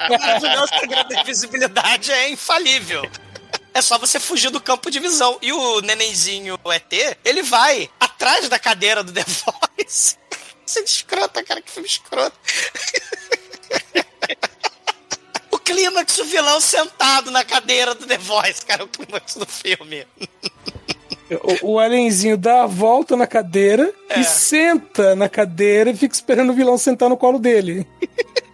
O 0.08 0.18
maravilhoso 0.18 0.72
segredo 0.80 1.08
da 1.08 1.20
invisibilidade 1.20 2.12
é 2.12 2.30
infalível. 2.30 3.02
É 3.72 3.80
só 3.82 3.98
você 3.98 4.18
fugir 4.18 4.50
do 4.50 4.60
campo 4.60 4.90
de 4.90 4.98
visão. 4.98 5.38
E 5.40 5.52
o 5.52 5.80
nenenzinho 5.80 6.58
o 6.64 6.72
ET, 6.72 6.92
ele 7.24 7.42
vai 7.42 7.88
atrás 8.00 8.48
da 8.48 8.58
cadeira 8.58 9.04
do 9.04 9.12
The 9.12 9.24
Voice. 9.24 10.16
Isso 10.66 10.78
é 10.78 10.82
escrota, 10.82 11.42
cara, 11.42 11.62
que 11.62 11.70
filme 11.70 11.88
escroto. 11.88 12.36
O 15.50 15.58
clímax, 15.58 16.18
o 16.18 16.24
vilão 16.24 16.60
sentado 16.60 17.30
na 17.30 17.44
cadeira 17.44 17.94
do 17.94 18.06
The 18.06 18.18
Voice, 18.18 18.64
cara, 18.64 18.84
o 18.84 18.88
clímax 18.88 19.34
do 19.34 19.46
filme. 19.46 20.06
O, 21.62 21.72
o 21.74 21.78
alienzinho 21.78 22.36
dá 22.38 22.62
a 22.62 22.66
volta 22.66 23.16
na 23.16 23.26
cadeira 23.26 23.92
É. 24.08 24.20
e 24.20 24.24
senta 24.24 25.14
na 25.14 25.28
cadeira 25.28 25.90
e 25.90 25.96
fica 25.96 26.14
esperando 26.14 26.50
o 26.50 26.54
vilão 26.54 26.78
sentar 26.78 27.08
no 27.08 27.16
colo 27.16 27.38
dele. 27.38 27.86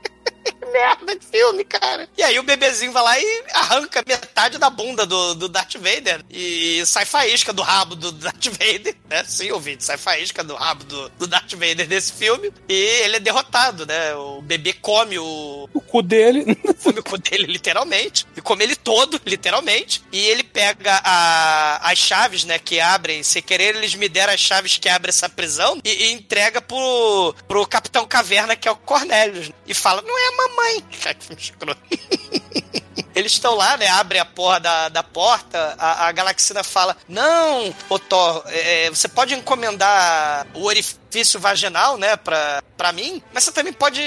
merda 0.74 1.16
de 1.16 1.24
filme, 1.24 1.64
cara. 1.64 2.08
E 2.18 2.22
aí 2.22 2.36
o 2.38 2.42
bebezinho 2.42 2.90
vai 2.92 3.02
lá 3.02 3.18
e 3.18 3.44
arranca 3.52 4.02
metade 4.06 4.58
da 4.58 4.68
bunda 4.68 5.06
do, 5.06 5.34
do 5.34 5.48
Darth 5.48 5.74
Vader 5.76 6.24
e 6.28 6.82
sai 6.84 7.04
faísca 7.04 7.52
do 7.52 7.62
rabo 7.62 7.94
do 7.94 8.10
Darth 8.10 8.46
Vader, 8.48 8.96
né? 9.08 9.24
Sim, 9.24 9.52
ouvinte, 9.52 9.84
sai 9.84 9.96
faísca 9.96 10.42
do 10.42 10.54
rabo 10.56 10.82
do, 10.84 11.08
do 11.10 11.26
Darth 11.28 11.52
Vader 11.52 11.86
desse 11.86 12.12
filme 12.12 12.52
e 12.68 12.74
ele 12.74 13.16
é 13.16 13.20
derrotado, 13.20 13.86
né? 13.86 14.14
O 14.16 14.42
bebê 14.42 14.72
come 14.72 15.16
o, 15.18 15.68
O 15.72 15.80
cu 15.80 16.02
dele. 16.02 16.44
come 16.82 16.98
o 16.98 17.04
cu 17.04 17.16
dele, 17.18 17.46
literalmente. 17.46 18.26
E 18.36 18.40
come 18.40 18.64
ele 18.64 18.74
todo, 18.76 19.20
literalmente. 19.24 20.02
E 20.10 20.18
ele 20.26 20.42
pega 20.42 21.00
a- 21.04 21.80
as 21.90 21.98
chaves, 21.98 22.44
né, 22.44 22.58
que 22.58 22.80
abrem. 22.80 23.22
Sem 23.22 23.42
querer, 23.42 23.76
eles 23.76 23.94
me 23.94 24.08
deram 24.08 24.32
as 24.32 24.40
chaves 24.40 24.76
que 24.76 24.88
abrem 24.88 25.10
essa 25.10 25.28
prisão 25.28 25.78
e, 25.84 25.90
e 26.06 26.12
entrega 26.12 26.60
pro, 26.60 27.34
pro 27.46 27.66
Capitão 27.66 28.04
Caverna, 28.06 28.56
que 28.56 28.66
é 28.66 28.70
o 28.70 28.76
Cornelius. 28.76 29.50
E 29.66 29.72
fala: 29.74 30.02
Não 30.02 30.18
é 30.18 30.26
a 30.28 30.36
mamãe. 30.48 30.63
Cara, 31.02 31.14
que 31.14 31.24
filme 31.24 31.42
escroto. 31.42 31.80
Eles 33.14 33.32
estão 33.32 33.54
lá, 33.54 33.76
né? 33.76 33.86
Abre 33.88 34.18
a 34.18 34.24
porra 34.24 34.58
da, 34.58 34.88
da 34.88 35.02
porta, 35.02 35.76
a, 35.78 36.08
a 36.08 36.12
Galaxina 36.12 36.64
fala: 36.64 36.96
Não, 37.08 37.72
ô 37.88 37.98
Thor, 37.98 38.42
é, 38.48 38.90
você 38.90 39.06
pode 39.06 39.34
encomendar 39.34 40.46
o 40.54 40.64
orifício 40.64 41.03
vaginal, 41.38 41.96
né, 41.96 42.16
pra, 42.16 42.62
pra 42.76 42.92
mim, 42.92 43.22
mas 43.32 43.44
você 43.44 43.52
também 43.52 43.72
pode 43.72 44.00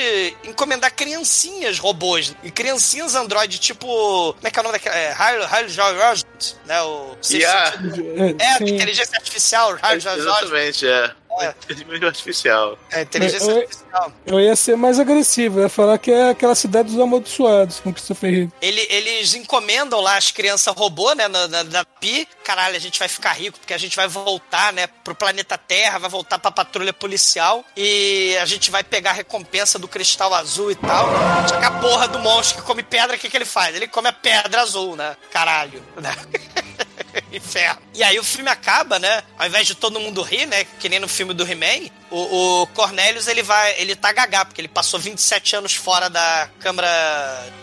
encomendar 0.43 0.93
criancinhas 0.93 1.79
robôs. 1.79 2.35
E 2.43 2.51
criancinhas 2.51 3.15
android, 3.15 3.59
tipo. 3.59 3.85
Como 4.33 4.47
é 4.47 4.51
que 4.51 4.59
é 4.59 4.61
o 4.61 4.63
nome 4.63 4.73
daquela? 4.77 4.95
É, 4.95 5.67
Jorge, 5.67 6.23
né? 6.65 6.81
O. 6.81 7.15
A... 7.45 8.43
É, 8.43 8.57
Sim. 8.57 8.65
inteligência 8.65 9.15
artificial, 9.17 9.77
Hal 9.81 9.99
Jorge. 9.99 10.19
Exatamente, 10.21 10.87
é. 10.87 11.11
É. 11.39 11.53
Inteligência 11.69 12.07
artificial. 12.07 12.79
É, 12.91 13.01
inteligência 13.03 13.47
Oi. 13.53 13.59
artificial. 13.61 14.11
Eu 14.25 14.39
ia 14.39 14.55
ser 14.55 14.75
mais 14.75 14.99
agressivo, 14.99 15.59
eu 15.59 15.63
ia 15.63 15.69
falar 15.69 15.99
que 15.99 16.11
é 16.11 16.31
aquela 16.31 16.55
cidade 16.55 16.89
dos 16.89 16.99
amaldiçoados 16.99 17.79
com 17.79 17.93
Christopher 17.93 18.31
Reeve. 18.31 18.51
Ele- 18.59 18.87
eles 18.89 19.35
encomendam 19.35 19.99
lá 20.01 20.17
as 20.17 20.31
crianças 20.31 20.73
robô, 20.75 21.13
né, 21.13 21.27
na, 21.27 21.47
na, 21.47 21.63
na 21.63 21.85
Pi. 21.85 22.27
Caralho, 22.43 22.75
a 22.75 22.79
gente 22.79 22.97
vai 22.97 23.07
ficar 23.07 23.33
rico 23.33 23.59
porque 23.59 23.73
a 23.73 23.77
gente 23.77 23.95
vai 23.95 24.07
voltar, 24.07 24.73
né, 24.73 24.87
pro 25.03 25.13
planeta 25.13 25.59
Terra, 25.59 25.99
vai 25.99 26.09
voltar 26.09 26.39
pra 26.39 26.49
patrulha 26.49 26.91
policial 26.97 27.65
e 27.75 28.37
a 28.41 28.45
gente 28.45 28.69
vai 28.71 28.83
pegar 28.83 29.11
a 29.11 29.13
recompensa 29.13 29.79
do 29.79 29.87
cristal 29.87 30.33
azul 30.33 30.71
e 30.71 30.75
tal. 30.75 31.07
Só 31.47 31.57
que 31.57 31.65
a 31.65 31.71
porra 31.71 32.07
do 32.07 32.19
monstro 32.19 32.57
que 32.57 32.67
come 32.67 32.83
pedra, 32.83 33.15
o 33.15 33.19
que, 33.19 33.29
que 33.29 33.37
ele 33.37 33.45
faz? 33.45 33.75
Ele 33.75 33.87
come 33.87 34.09
a 34.09 34.13
pedra 34.13 34.61
azul, 34.61 34.95
né? 34.95 35.15
Caralho, 35.31 35.83
né? 36.01 36.15
Inferno. 37.31 37.81
E 37.93 38.03
aí 38.03 38.19
o 38.19 38.23
filme 38.23 38.49
acaba, 38.49 38.99
né? 38.99 39.23
Ao 39.37 39.47
invés 39.47 39.67
de 39.67 39.75
todo 39.75 39.99
mundo 39.99 40.21
rir, 40.21 40.45
né? 40.45 40.65
Que 40.79 40.87
nem 40.87 40.99
no 40.99 41.07
filme 41.07 41.33
do 41.33 41.47
He-Man, 41.47 41.89
o, 42.09 42.61
o 42.61 42.67
Cornelius 42.67 43.27
ele 43.27 43.43
vai. 43.43 43.79
ele 43.79 43.95
tá 43.95 44.11
gagá, 44.11 44.45
porque 44.45 44.61
ele 44.61 44.67
passou 44.67 44.99
27 44.99 45.55
anos 45.55 45.75
fora 45.75 46.09
da 46.09 46.49
câmara 46.59 46.87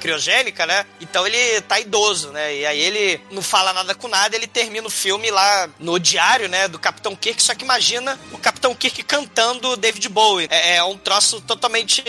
criogênica, 0.01 0.67
né? 0.67 0.85
Então 1.01 1.27
ele 1.27 1.61
tá 1.63 1.81
idoso, 1.81 2.31
né? 2.31 2.55
E 2.55 2.67
aí 2.67 2.81
ele 2.81 3.21
não 3.31 3.41
fala 3.41 3.73
nada 3.73 3.95
com 3.95 4.09
nada, 4.09 4.37
ele 4.37 4.47
termina 4.47 4.87
o 4.87 4.91
filme 4.91 5.31
lá 5.31 5.69
no 5.79 5.99
diário, 5.99 6.49
né? 6.49 6.69
Do 6.69 6.79
Capitão 6.79 7.17
Kirk, 7.17 7.43
só 7.43 7.55
que 7.55 7.65
imagina 7.65 8.19
o 8.33 8.39
Capitão 8.39 8.75
Kirk 8.75 9.03
cantando 9.05 9.77
David 9.77 10.09
Bowie. 10.09 10.49
É, 10.51 10.77
é 10.77 10.85
um 10.85 10.99
troço 10.99 11.41
totalmente 11.41 12.03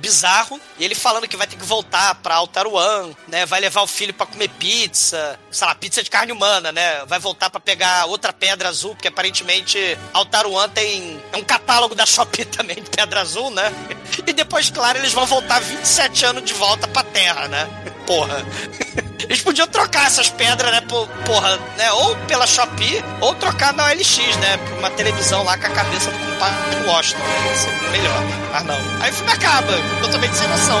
bizarro. 0.00 0.60
E 0.78 0.84
ele 0.84 0.94
falando 0.94 1.26
que 1.26 1.36
vai 1.36 1.46
ter 1.46 1.56
que 1.56 1.64
voltar 1.64 2.14
pra 2.16 2.36
Altar 2.36 2.66
One, 2.66 3.16
né? 3.26 3.44
Vai 3.46 3.60
levar 3.60 3.82
o 3.82 3.86
filho 3.86 4.14
pra 4.14 4.26
comer 4.26 4.48
pizza, 4.48 5.38
sei 5.50 5.66
lá, 5.66 5.74
pizza 5.74 6.02
de 6.02 6.10
carne 6.10 6.32
humana, 6.32 6.70
né? 6.70 6.99
Vai 7.06 7.18
voltar 7.18 7.50
pra 7.50 7.60
pegar 7.60 8.06
outra 8.06 8.32
pedra 8.32 8.68
azul, 8.68 8.94
porque 8.94 9.08
aparentemente 9.08 9.98
Altar 10.12 10.46
One 10.46 10.72
tem 10.72 11.20
é 11.32 11.36
um 11.36 11.44
catálogo 11.44 11.94
da 11.94 12.06
Shopee 12.06 12.44
também 12.46 12.76
de 12.76 12.90
pedra 12.90 13.20
azul, 13.20 13.50
né? 13.50 13.72
E 14.26 14.32
depois, 14.32 14.70
claro, 14.70 14.98
eles 14.98 15.12
vão 15.12 15.26
voltar 15.26 15.60
27 15.60 16.24
anos 16.24 16.44
de 16.44 16.54
volta 16.54 16.86
pra 16.88 17.02
Terra, 17.02 17.48
né? 17.48 17.68
Porra. 18.06 18.44
Eles 19.30 19.42
podiam 19.42 19.66
trocar 19.68 20.06
essas 20.06 20.28
pedras, 20.28 20.72
né? 20.72 20.80
Por, 20.80 21.06
porra, 21.24 21.56
né? 21.76 21.92
Ou 21.92 22.16
pela 22.26 22.48
Shopee, 22.48 23.04
ou 23.20 23.32
trocar 23.36 23.72
na 23.72 23.84
OLX, 23.84 24.36
né? 24.38 24.56
Por 24.56 24.78
uma 24.78 24.90
televisão 24.90 25.44
lá 25.44 25.56
com 25.56 25.68
a 25.68 25.70
cabeça 25.70 26.10
do 26.10 26.18
compadre 26.18 26.88
Washington. 26.88 27.22
Né? 27.22 27.46
Ia 27.46 27.56
ser 27.56 27.90
melhor. 27.92 28.22
Mas 28.50 28.64
não. 28.64 29.00
Aí 29.00 29.10
o 29.10 29.14
filme 29.14 29.30
acaba, 29.30 29.72
totalmente 30.02 30.36
sem 30.36 30.48
noção. 30.48 30.80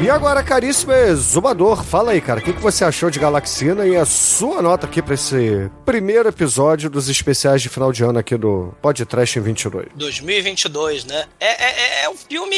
E 0.00 0.08
agora, 0.08 0.44
caríssimo 0.44 0.92
exumador, 0.92 1.82
fala 1.82 2.12
aí, 2.12 2.20
cara, 2.20 2.38
o 2.38 2.42
que, 2.42 2.52
que 2.52 2.60
você 2.60 2.84
achou 2.84 3.10
de 3.10 3.18
Galaxina 3.18 3.84
e 3.84 3.96
a 3.96 4.06
sua 4.06 4.62
nota 4.62 4.86
aqui 4.86 5.02
pra 5.02 5.14
esse 5.14 5.68
primeiro 5.84 6.28
episódio 6.28 6.88
dos 6.88 7.08
especiais 7.08 7.60
de 7.60 7.68
final 7.68 7.92
de 7.92 8.04
ano 8.04 8.16
aqui 8.16 8.36
do 8.36 8.72
Podcast 8.80 9.36
em 9.36 9.42
22? 9.42 9.88
2022, 9.96 11.04
né? 11.04 11.26
É, 11.40 11.64
é, 11.64 12.04
é 12.04 12.08
um 12.08 12.16
filme 12.16 12.56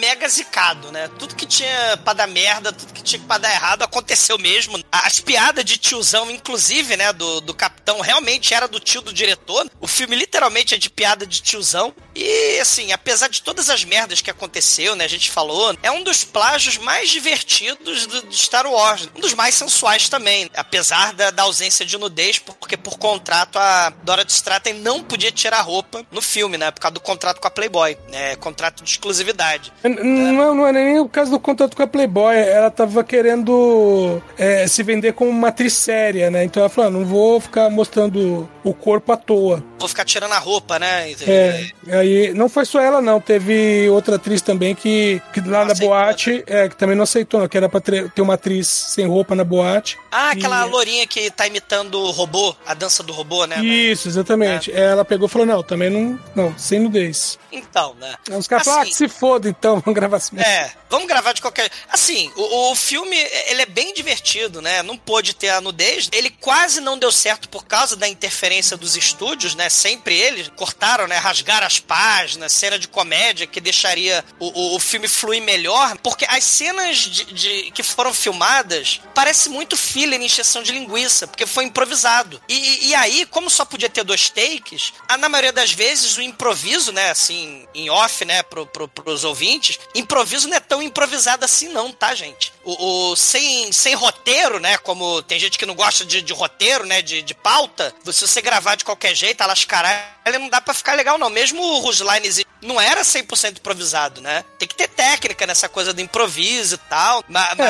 mega 0.00 0.28
zicado, 0.28 0.90
né? 0.90 1.08
Tudo 1.16 1.36
que 1.36 1.46
tinha 1.46 1.96
pra 1.98 2.12
dar 2.12 2.26
merda, 2.26 2.72
tudo 2.72 2.92
que 2.92 3.04
tinha 3.04 3.22
pra 3.22 3.38
dar 3.38 3.52
errado 3.52 3.82
aconteceu 3.82 4.36
mesmo. 4.36 4.76
As 4.90 5.20
piadas 5.20 5.64
de 5.64 5.76
tiozão, 5.78 6.28
inclusive, 6.28 6.96
né, 6.96 7.12
do, 7.12 7.40
do 7.40 7.54
capitão, 7.54 8.00
realmente 8.00 8.52
era 8.52 8.66
do 8.66 8.80
tio 8.80 9.00
do 9.00 9.12
diretor. 9.12 9.70
O 9.80 9.86
filme 9.86 10.16
literalmente 10.16 10.74
é 10.74 10.78
de 10.78 10.90
piada 10.90 11.24
de 11.24 11.40
tiozão. 11.40 11.94
E, 12.16 12.58
assim, 12.58 12.90
apesar 12.90 13.28
de 13.28 13.42
todas 13.42 13.70
as 13.70 13.84
merdas 13.84 14.20
que 14.20 14.30
aconteceu, 14.30 14.96
né, 14.96 15.04
a 15.04 15.08
gente 15.08 15.30
falou, 15.30 15.76
é 15.80 15.90
um 15.90 16.02
dos 16.02 16.24
plágios 16.24 16.63
mais 16.78 17.10
divertidos 17.10 18.06
do, 18.06 18.22
de 18.22 18.36
Star 18.36 18.66
Wars. 18.66 19.08
Um 19.14 19.20
dos 19.20 19.34
mais 19.34 19.54
sensuais 19.54 20.08
também, 20.08 20.50
apesar 20.56 21.12
da, 21.12 21.30
da 21.30 21.42
ausência 21.44 21.84
de 21.84 21.96
nudez, 21.98 22.38
porque 22.38 22.76
por 22.76 22.98
contrato 22.98 23.58
a 23.58 23.92
Dora 24.02 24.24
Straten 24.26 24.74
não 24.74 25.02
podia 25.02 25.30
tirar 25.30 25.60
roupa 25.60 26.04
no 26.10 26.22
filme, 26.22 26.56
né, 26.58 26.70
por 26.70 26.80
causa 26.80 26.94
do 26.94 27.00
contrato 27.00 27.40
com 27.40 27.46
a 27.46 27.50
Playboy, 27.50 27.96
né, 28.10 28.36
contrato 28.36 28.82
de 28.82 28.90
exclusividade. 28.90 29.72
Não, 29.82 30.54
não 30.54 30.66
é 30.66 30.72
nem 30.72 30.98
o 30.98 31.08
caso 31.08 31.30
do 31.30 31.40
contato 31.40 31.76
com 31.76 31.82
a 31.82 31.86
Playboy. 31.86 32.36
Ela 32.36 32.70
tava 32.70 33.04
querendo 33.04 34.22
é, 34.38 34.66
se 34.66 34.82
vender 34.82 35.12
como 35.12 35.30
uma 35.30 35.48
atriz 35.48 35.74
séria, 35.74 36.30
né? 36.30 36.44
Então 36.44 36.62
ela 36.62 36.70
falou: 36.70 36.88
ah, 36.88 36.92
não 36.92 37.04
vou 37.04 37.40
ficar 37.40 37.70
mostrando 37.70 38.48
o 38.62 38.74
corpo 38.74 39.12
à 39.12 39.16
toa. 39.16 39.62
povo 39.78 39.88
ficar 39.88 40.04
tirando 40.04 40.32
a 40.32 40.38
roupa, 40.38 40.78
né? 40.78 41.12
É, 41.26 41.66
aí 41.90 42.32
não 42.34 42.48
foi 42.48 42.64
só 42.64 42.80
ela, 42.80 43.00
não. 43.00 43.20
Teve 43.20 43.88
outra 43.90 44.16
atriz 44.16 44.40
também 44.40 44.74
que, 44.74 45.20
que 45.32 45.40
lá 45.40 45.64
na 45.64 45.74
boate, 45.74 46.44
é, 46.54 46.68
que 46.68 46.76
também 46.76 46.96
não 46.96 47.04
aceitou, 47.04 47.48
que 47.48 47.56
era 47.56 47.68
pra 47.68 47.80
ter 47.80 48.10
uma 48.18 48.34
atriz 48.34 48.66
sem 48.68 49.06
roupa 49.06 49.34
na 49.34 49.44
boate. 49.44 49.98
Ah, 50.10 50.30
aquela 50.30 50.66
E- 50.66 50.70
lourinha 50.70 51.06
que 51.06 51.30
tá 51.30 51.46
imitando 51.46 51.98
o 52.00 52.10
robô, 52.10 52.54
a 52.66 52.74
dança 52.74 53.02
do 53.02 53.12
robô, 53.12 53.44
né? 53.46 53.62
Isso, 53.64 54.08
exatamente. 54.08 54.72
Ela 54.72 55.04
pegou 55.04 55.26
e 55.26 55.30
falou: 55.30 55.46
não, 55.46 55.62
também 55.62 55.90
não. 55.90 56.18
Não, 56.34 56.58
sem 56.58 56.78
nudez. 56.80 57.38
Então, 57.58 57.94
né? 57.94 58.14
Aí 58.30 58.36
os 58.36 58.46
caras 58.46 58.64
falaram, 58.64 58.82
ah, 58.82 58.86
que 58.86 58.94
se 58.94 59.08
foda 59.08 59.48
então, 59.48 59.80
vamos 59.84 59.94
gravar 59.94 60.16
assim. 60.16 60.38
É, 60.38 60.72
vamos 60.90 61.06
gravar 61.06 61.32
de 61.32 61.40
qualquer. 61.40 61.70
Assim, 61.88 62.30
o, 62.36 62.70
o 62.72 62.74
filme 62.74 63.16
ele 63.46 63.62
é 63.62 63.66
bem 63.66 63.92
divertido, 63.94 64.60
né? 64.60 64.82
Não 64.82 64.96
pôde 64.96 65.34
ter 65.34 65.50
a 65.50 65.60
nudez. 65.60 66.08
Ele 66.12 66.30
quase 66.30 66.80
não 66.80 66.98
deu 66.98 67.12
certo 67.12 67.48
por 67.48 67.64
causa 67.64 67.96
da 67.96 68.08
interferência 68.08 68.76
dos 68.76 68.96
estúdios, 68.96 69.54
né? 69.54 69.68
Sempre 69.68 70.14
eles 70.16 70.48
cortaram, 70.56 71.06
né? 71.06 71.16
Rasgaram 71.16 71.66
as 71.66 71.78
páginas, 71.78 72.52
cena 72.52 72.78
de 72.78 72.88
comédia 72.88 73.46
que 73.46 73.60
deixaria 73.60 74.24
o, 74.38 74.46
o, 74.46 74.76
o 74.76 74.80
filme 74.80 75.08
fluir 75.08 75.42
melhor, 75.42 75.96
porque 76.02 76.24
as 76.28 76.44
cenas 76.44 76.96
de, 76.98 77.24
de- 77.32 77.70
que 77.70 77.82
foram 77.82 78.12
filmadas 78.12 79.00
parece 79.14 79.48
muito 79.48 79.76
filler 79.76 80.20
em 80.20 80.24
encheção 80.24 80.62
de 80.62 80.72
linguiça, 80.72 81.26
porque 81.26 81.46
foi 81.46 81.64
improvisado. 81.64 82.40
E, 82.48 82.54
e- 82.54 82.86
e 82.88 82.94
aí, 82.94 83.26
como 83.26 83.48
só 83.50 83.64
podia 83.64 83.88
ter 83.88 84.04
dois 84.04 84.28
takes, 84.30 84.92
a- 85.08 85.16
na 85.18 85.28
maioria 85.28 85.52
das 85.52 85.72
vezes 85.72 86.16
o 86.16 86.22
improviso, 86.22 86.92
né, 86.92 87.10
assim, 87.10 87.43
em 87.74 87.90
off, 87.90 88.24
né, 88.24 88.42
pro, 88.42 88.66
pro, 88.66 88.88
pros 88.88 89.24
ouvintes, 89.24 89.78
improviso 89.94 90.48
não 90.48 90.56
é 90.56 90.60
tão 90.60 90.82
improvisado 90.82 91.44
assim 91.44 91.68
não, 91.68 91.92
tá, 91.92 92.14
gente? 92.14 92.52
O, 92.64 93.10
o- 93.12 93.16
sem, 93.16 93.72
sem 93.72 93.94
roteiro, 93.94 94.58
né, 94.60 94.76
como 94.78 95.22
tem 95.22 95.38
gente 95.38 95.58
que 95.58 95.66
não 95.66 95.74
gosta 95.74 96.04
de, 96.04 96.22
de 96.22 96.32
roteiro, 96.32 96.84
né, 96.86 97.02
de, 97.02 97.22
de 97.22 97.34
pauta, 97.34 97.94
se 98.12 98.26
você 98.26 98.40
gravar 98.40 98.74
de 98.74 98.84
qualquer 98.84 99.14
jeito, 99.14 99.42
elas 99.42 99.64
caralho, 99.64 100.13
não 100.38 100.48
dá 100.48 100.60
pra 100.60 100.74
ficar 100.74 100.94
legal 100.94 101.18
não. 101.18 101.28
Mesmo 101.30 101.60
o 101.62 101.78
Ruslines 101.80 102.42
não 102.62 102.80
era 102.80 103.02
100% 103.02 103.58
improvisado, 103.58 104.20
né? 104.20 104.42
Tem 104.58 104.66
que 104.66 104.74
ter 104.74 104.88
técnica 104.88 105.46
nessa 105.46 105.68
coisa 105.68 105.92
do 105.92 106.00
improviso 106.00 106.76
e 106.76 106.78
tal, 106.88 107.22
ma- 107.28 107.54
ma- 107.56 107.64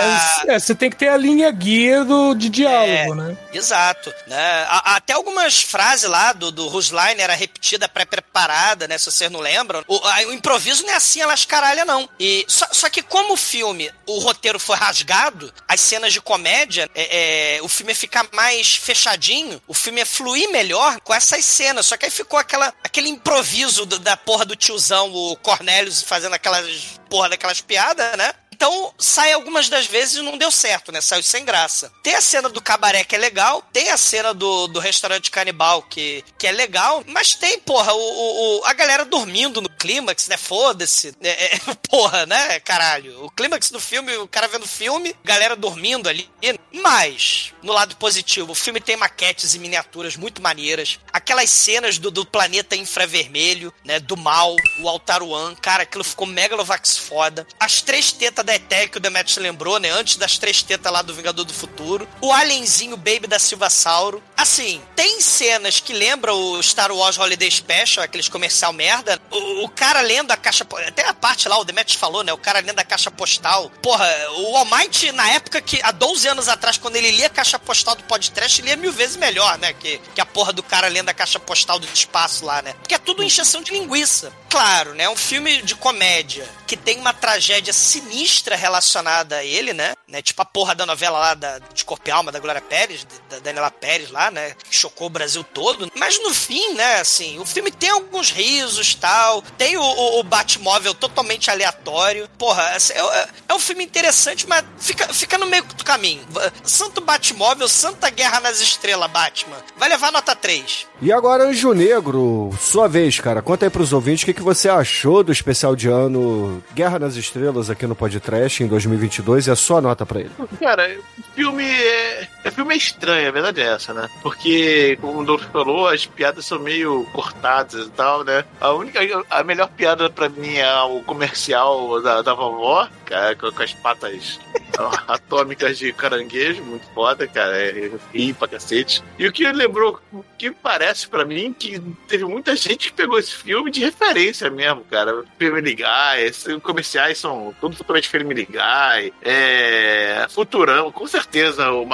É, 0.46 0.54
é, 0.54 0.58
você 0.58 0.74
tem 0.74 0.88
que 0.90 0.96
ter 0.96 1.08
a 1.08 1.16
linha 1.16 1.50
guia 1.50 2.04
do, 2.04 2.32
de 2.34 2.48
diálogo, 2.48 3.14
né? 3.16 3.36
Exato. 3.52 4.12
Né? 4.26 4.66
Até 4.68 5.12
algumas 5.14 5.60
frases 5.60 6.08
lá 6.08 6.32
do, 6.32 6.52
do 6.52 6.68
Rusline 6.68 7.20
era 7.20 7.34
repetida 7.34 7.88
pré-preparada, 7.88 8.86
né? 8.86 8.96
Se 8.98 9.10
vocês 9.10 9.30
não 9.30 9.40
lembram. 9.40 9.84
O, 9.88 9.96
a- 10.06 10.20
o 10.28 10.32
improviso 10.32 10.84
não 10.84 10.92
é 10.92 10.96
assim, 10.96 11.20
elas 11.20 11.44
caralha, 11.44 11.84
não. 11.84 12.08
E, 12.18 12.44
só, 12.48 12.66
só 12.72 12.88
que 12.88 13.02
como 13.02 13.34
o 13.34 13.36
filme, 13.36 13.90
o 14.06 14.18
roteiro 14.20 14.58
foi 14.60 14.76
rasgado, 14.76 15.52
as 15.68 15.80
cenas 15.80 16.12
de 16.12 16.20
comédia, 16.20 16.88
é, 16.94 17.56
é, 17.56 17.62
o 17.62 17.68
filme 17.68 17.92
ia 17.92 17.96
ficar 17.96 18.26
mais 18.32 18.76
fechadinho, 18.76 19.60
o 19.66 19.74
filme 19.74 20.00
ia 20.00 20.06
fluir 20.06 20.50
melhor 20.50 21.00
com 21.00 21.12
essas 21.14 21.44
cenas. 21.44 21.86
Só 21.86 21.96
que 21.96 22.04
aí 22.04 22.10
ficou 22.10 22.38
aquela, 22.44 22.72
aquele 22.82 23.08
improviso 23.08 23.84
do- 23.84 23.98
da 23.98 24.16
porra 24.16 24.44
do 24.44 24.54
tiozão, 24.56 25.12
o 25.12 25.36
Cornelius, 25.36 26.02
fazendo 26.02 26.34
aquelas 26.34 26.98
porra 27.10 27.28
daquelas 27.30 27.60
piadas, 27.60 28.16
né? 28.16 28.32
Então, 28.54 28.94
sai 28.98 29.32
algumas 29.32 29.68
das 29.68 29.86
vezes 29.86 30.14
e 30.16 30.22
não 30.22 30.38
deu 30.38 30.48
certo, 30.50 30.92
né? 30.92 31.00
Saiu 31.00 31.24
sem 31.24 31.44
graça. 31.44 31.92
Tem 32.04 32.14
a 32.14 32.20
cena 32.20 32.48
do 32.48 32.62
cabaré 32.62 33.02
que 33.02 33.16
é 33.16 33.18
legal, 33.18 33.62
tem 33.72 33.90
a 33.90 33.96
cena 33.96 34.32
do, 34.32 34.68
do 34.68 34.78
restaurante 34.78 35.28
canibal 35.28 35.82
que, 35.82 36.24
que 36.38 36.46
é 36.46 36.52
legal, 36.52 37.02
mas 37.08 37.34
tem, 37.34 37.58
porra, 37.58 37.92
o, 37.92 37.98
o- 37.98 38.60
o- 38.60 38.64
a 38.64 38.72
galera 38.72 39.04
dormindo 39.04 39.60
no 39.60 39.68
clímax, 39.68 40.28
né? 40.28 40.36
Foda-se. 40.36 41.12
É, 41.20 41.56
é, 41.56 41.60
porra, 41.90 42.26
né? 42.26 42.60
Caralho. 42.60 43.24
O 43.24 43.30
clímax 43.30 43.70
do 43.72 43.80
filme, 43.80 44.16
o 44.18 44.28
cara 44.28 44.46
vendo 44.46 44.68
filme, 44.68 45.16
galera 45.24 45.56
dormindo 45.56 46.08
ali. 46.08 46.30
Mas, 46.72 47.52
no 47.62 47.72
lado 47.72 47.96
positivo, 47.96 48.52
o 48.52 48.54
filme 48.54 48.80
tem 48.80 48.96
maquetes 48.96 49.54
e 49.54 49.58
miniaturas 49.58 50.16
muito 50.16 50.40
maneiras. 50.40 51.00
Aquelas 51.12 51.50
cenas 51.50 51.98
do, 51.98 52.10
do 52.10 52.24
planeta 52.24 52.76
infravermelho, 52.76 53.72
né? 53.84 53.98
Do 53.98 54.16
mal, 54.16 54.54
o 54.80 54.88
Altaruan. 54.88 55.54
Cara, 55.56 55.82
aquilo 55.82 56.04
ficou 56.04 56.26
megalovax 56.26 56.96
foda. 56.98 57.46
As 57.58 57.80
três 57.82 58.12
tetas 58.12 58.43
da 58.44 58.54
Eté 58.54 58.86
que 58.86 58.98
o 58.98 59.00
Demetrius 59.00 59.38
lembrou, 59.38 59.78
né? 59.78 59.90
Antes 59.90 60.16
das 60.16 60.38
três 60.38 60.62
tetas 60.62 60.92
lá 60.92 61.02
do 61.02 61.14
Vingador 61.14 61.44
do 61.44 61.52
Futuro. 61.52 62.08
O 62.20 62.32
alienzinho 62.32 62.96
Baby 62.96 63.26
da 63.26 63.38
Silva 63.38 63.70
Sauro. 63.70 64.22
Assim, 64.36 64.80
tem 64.94 65.20
cenas 65.20 65.80
que 65.80 65.92
lembram 65.92 66.34
o 66.38 66.62
Star 66.62 66.92
Wars 66.92 67.18
Holiday 67.18 67.50
Special, 67.50 68.04
aqueles 68.04 68.28
comercial 68.28 68.72
merda. 68.72 69.20
O, 69.30 69.64
o 69.64 69.68
cara 69.68 70.00
lendo 70.00 70.30
a 70.30 70.36
caixa... 70.36 70.66
Até 70.86 71.06
a 71.06 71.14
parte 71.14 71.48
lá, 71.48 71.58
o 71.58 71.64
Demetrius 71.64 71.98
falou, 71.98 72.22
né? 72.22 72.32
O 72.32 72.38
cara 72.38 72.60
lendo 72.60 72.78
a 72.78 72.84
caixa 72.84 73.10
postal. 73.10 73.70
Porra, 73.82 74.08
o 74.36 74.56
Almighty, 74.56 75.12
na 75.12 75.30
época 75.30 75.60
que... 75.60 75.80
Há 75.82 75.90
12 75.90 76.28
anos 76.28 76.48
atrás, 76.48 76.78
quando 76.78 76.96
ele 76.96 77.10
lia 77.10 77.26
a 77.26 77.30
caixa 77.30 77.58
postal 77.58 77.94
do 77.94 78.04
podcast, 78.04 78.60
ele 78.60 78.68
lia 78.68 78.76
mil 78.76 78.92
vezes 78.92 79.16
melhor, 79.16 79.58
né? 79.58 79.72
Que, 79.72 80.00
que 80.14 80.20
a 80.20 80.26
porra 80.26 80.52
do 80.52 80.62
cara 80.62 80.88
lendo 80.88 81.08
a 81.08 81.14
caixa 81.14 81.38
postal 81.38 81.78
do 81.78 81.86
espaço 81.92 82.44
lá, 82.44 82.62
né? 82.62 82.74
Porque 82.74 82.94
é 82.94 82.98
tudo 82.98 83.22
encheção 83.22 83.62
de 83.62 83.72
linguiça. 83.72 84.32
Claro, 84.48 84.94
né? 84.94 85.08
Um 85.08 85.16
filme 85.16 85.62
de 85.62 85.74
comédia 85.74 86.48
que 86.76 86.82
tem 86.82 86.98
uma 86.98 87.12
tragédia 87.12 87.72
sinistra 87.72 88.56
relacionada 88.56 89.36
a 89.36 89.44
ele, 89.44 89.72
né? 89.72 89.94
né? 90.08 90.20
Tipo 90.22 90.42
a 90.42 90.44
porra 90.44 90.74
da 90.74 90.84
novela 90.84 91.18
lá 91.18 91.34
da, 91.34 91.58
de 91.72 91.84
Corpo 91.84 92.08
e 92.08 92.10
Alma, 92.10 92.32
da 92.32 92.38
Glória 92.38 92.60
Pérez, 92.60 93.06
da 93.30 93.38
Daniela 93.38 93.70
Pérez 93.70 94.10
lá, 94.10 94.30
né? 94.30 94.54
Que 94.68 94.74
chocou 94.74 95.06
o 95.06 95.10
Brasil 95.10 95.44
todo. 95.44 95.90
Mas 95.94 96.20
no 96.22 96.34
fim, 96.34 96.74
né, 96.74 97.00
assim, 97.00 97.38
o 97.38 97.44
filme 97.46 97.70
tem 97.70 97.90
alguns 97.90 98.30
risos 98.30 98.94
tal. 98.94 99.42
Tem 99.56 99.76
o, 99.76 99.82
o, 99.82 100.20
o 100.20 100.22
Batmóvel 100.24 100.94
totalmente 100.94 101.50
aleatório. 101.50 102.28
Porra, 102.38 102.62
assim, 102.70 102.92
é, 102.94 102.98
é- 103.00 103.28
é 103.48 103.54
um 103.54 103.58
filme 103.58 103.84
interessante, 103.84 104.46
mas 104.48 104.64
fica, 104.78 105.12
fica 105.12 105.38
no 105.38 105.46
meio 105.46 105.64
do 105.64 105.84
caminho. 105.84 106.26
Santo 106.64 107.00
Batmóvel, 107.00 107.68
Santa 107.68 108.10
Guerra 108.10 108.40
nas 108.40 108.60
Estrelas, 108.60 109.10
Batman. 109.10 109.56
Vai 109.76 109.88
levar 109.88 110.10
nota 110.10 110.34
3. 110.34 110.86
E 111.02 111.12
agora, 111.12 111.44
Anjo 111.44 111.72
Negro, 111.72 112.50
sua 112.60 112.88
vez, 112.88 113.20
cara. 113.20 113.42
Conta 113.42 113.66
aí 113.66 113.70
pros 113.70 113.92
ouvintes 113.92 114.22
o 114.22 114.26
que, 114.26 114.34
que 114.34 114.42
você 114.42 114.68
achou 114.68 115.22
do 115.22 115.30
especial 115.32 115.76
de 115.76 115.88
ano 115.88 116.63
Guerra 116.72 116.98
nas 116.98 117.16
Estrelas 117.16 117.70
aqui 117.70 117.86
no 117.86 117.94
Podcast 117.94 118.62
em 118.62 118.66
2022 118.66 119.46
e 119.46 119.50
a 119.50 119.56
sua 119.56 119.80
nota 119.80 120.04
pra 120.06 120.20
ele. 120.20 120.30
Cara, 120.58 120.96
o 121.18 121.22
filme 121.34 121.64
é. 121.64 122.28
O 122.44 122.50
filme 122.50 122.74
é 122.74 122.76
estranho, 122.76 123.28
a 123.28 123.32
verdade 123.32 123.60
é 123.60 123.66
essa, 123.66 123.94
né? 123.94 124.08
Porque, 124.22 124.98
como 125.00 125.20
o 125.20 125.24
Doutor 125.24 125.48
falou, 125.50 125.88
as 125.88 126.04
piadas 126.04 126.44
são 126.44 126.58
meio 126.58 127.04
cortadas 127.12 127.86
e 127.86 127.90
tal, 127.90 128.22
né? 128.22 128.44
A 128.60 128.70
única. 128.72 129.00
A 129.30 129.42
melhor 129.42 129.68
piada 129.68 130.10
pra 130.10 130.28
mim 130.28 130.56
é 130.56 130.82
o 130.82 131.02
comercial 131.02 132.02
da, 132.02 132.20
da 132.20 132.34
vovó, 132.34 132.88
cara, 133.06 133.34
com, 133.34 133.50
com 133.50 133.62
as 133.62 133.72
patas 133.72 134.38
atômicas 135.08 135.78
de 135.78 135.92
caranguejo, 135.92 136.62
muito 136.62 136.86
foda, 136.94 137.26
cara. 137.26 137.56
É 137.56 137.90
ri 138.12 138.34
pra 138.34 138.48
cacete. 138.48 139.02
E 139.18 139.26
o 139.26 139.32
que 139.32 139.50
lembrou, 139.50 139.98
o 140.12 140.24
que 140.36 140.50
parece 140.50 141.08
pra 141.08 141.24
mim, 141.24 141.52
que 141.52 141.80
teve 142.06 142.24
muita 142.24 142.54
gente 142.54 142.88
que 142.88 142.94
pegou 142.94 143.18
esse 143.18 143.34
filme 143.34 143.70
de 143.70 143.80
referência 143.80 144.50
mesmo, 144.50 144.84
cara. 144.90 145.24
Family 145.38 145.76
Guy, 145.76 146.60
comerciais 146.60 147.18
são 147.18 147.54
tudo 147.60 147.76
totalmente 147.76 148.08
Family 148.08 148.44
Guy. 148.44 149.12
É. 149.22 150.26
Futurama, 150.28 150.92
com 150.92 151.06
certeza 151.06 151.70
o 151.70 151.86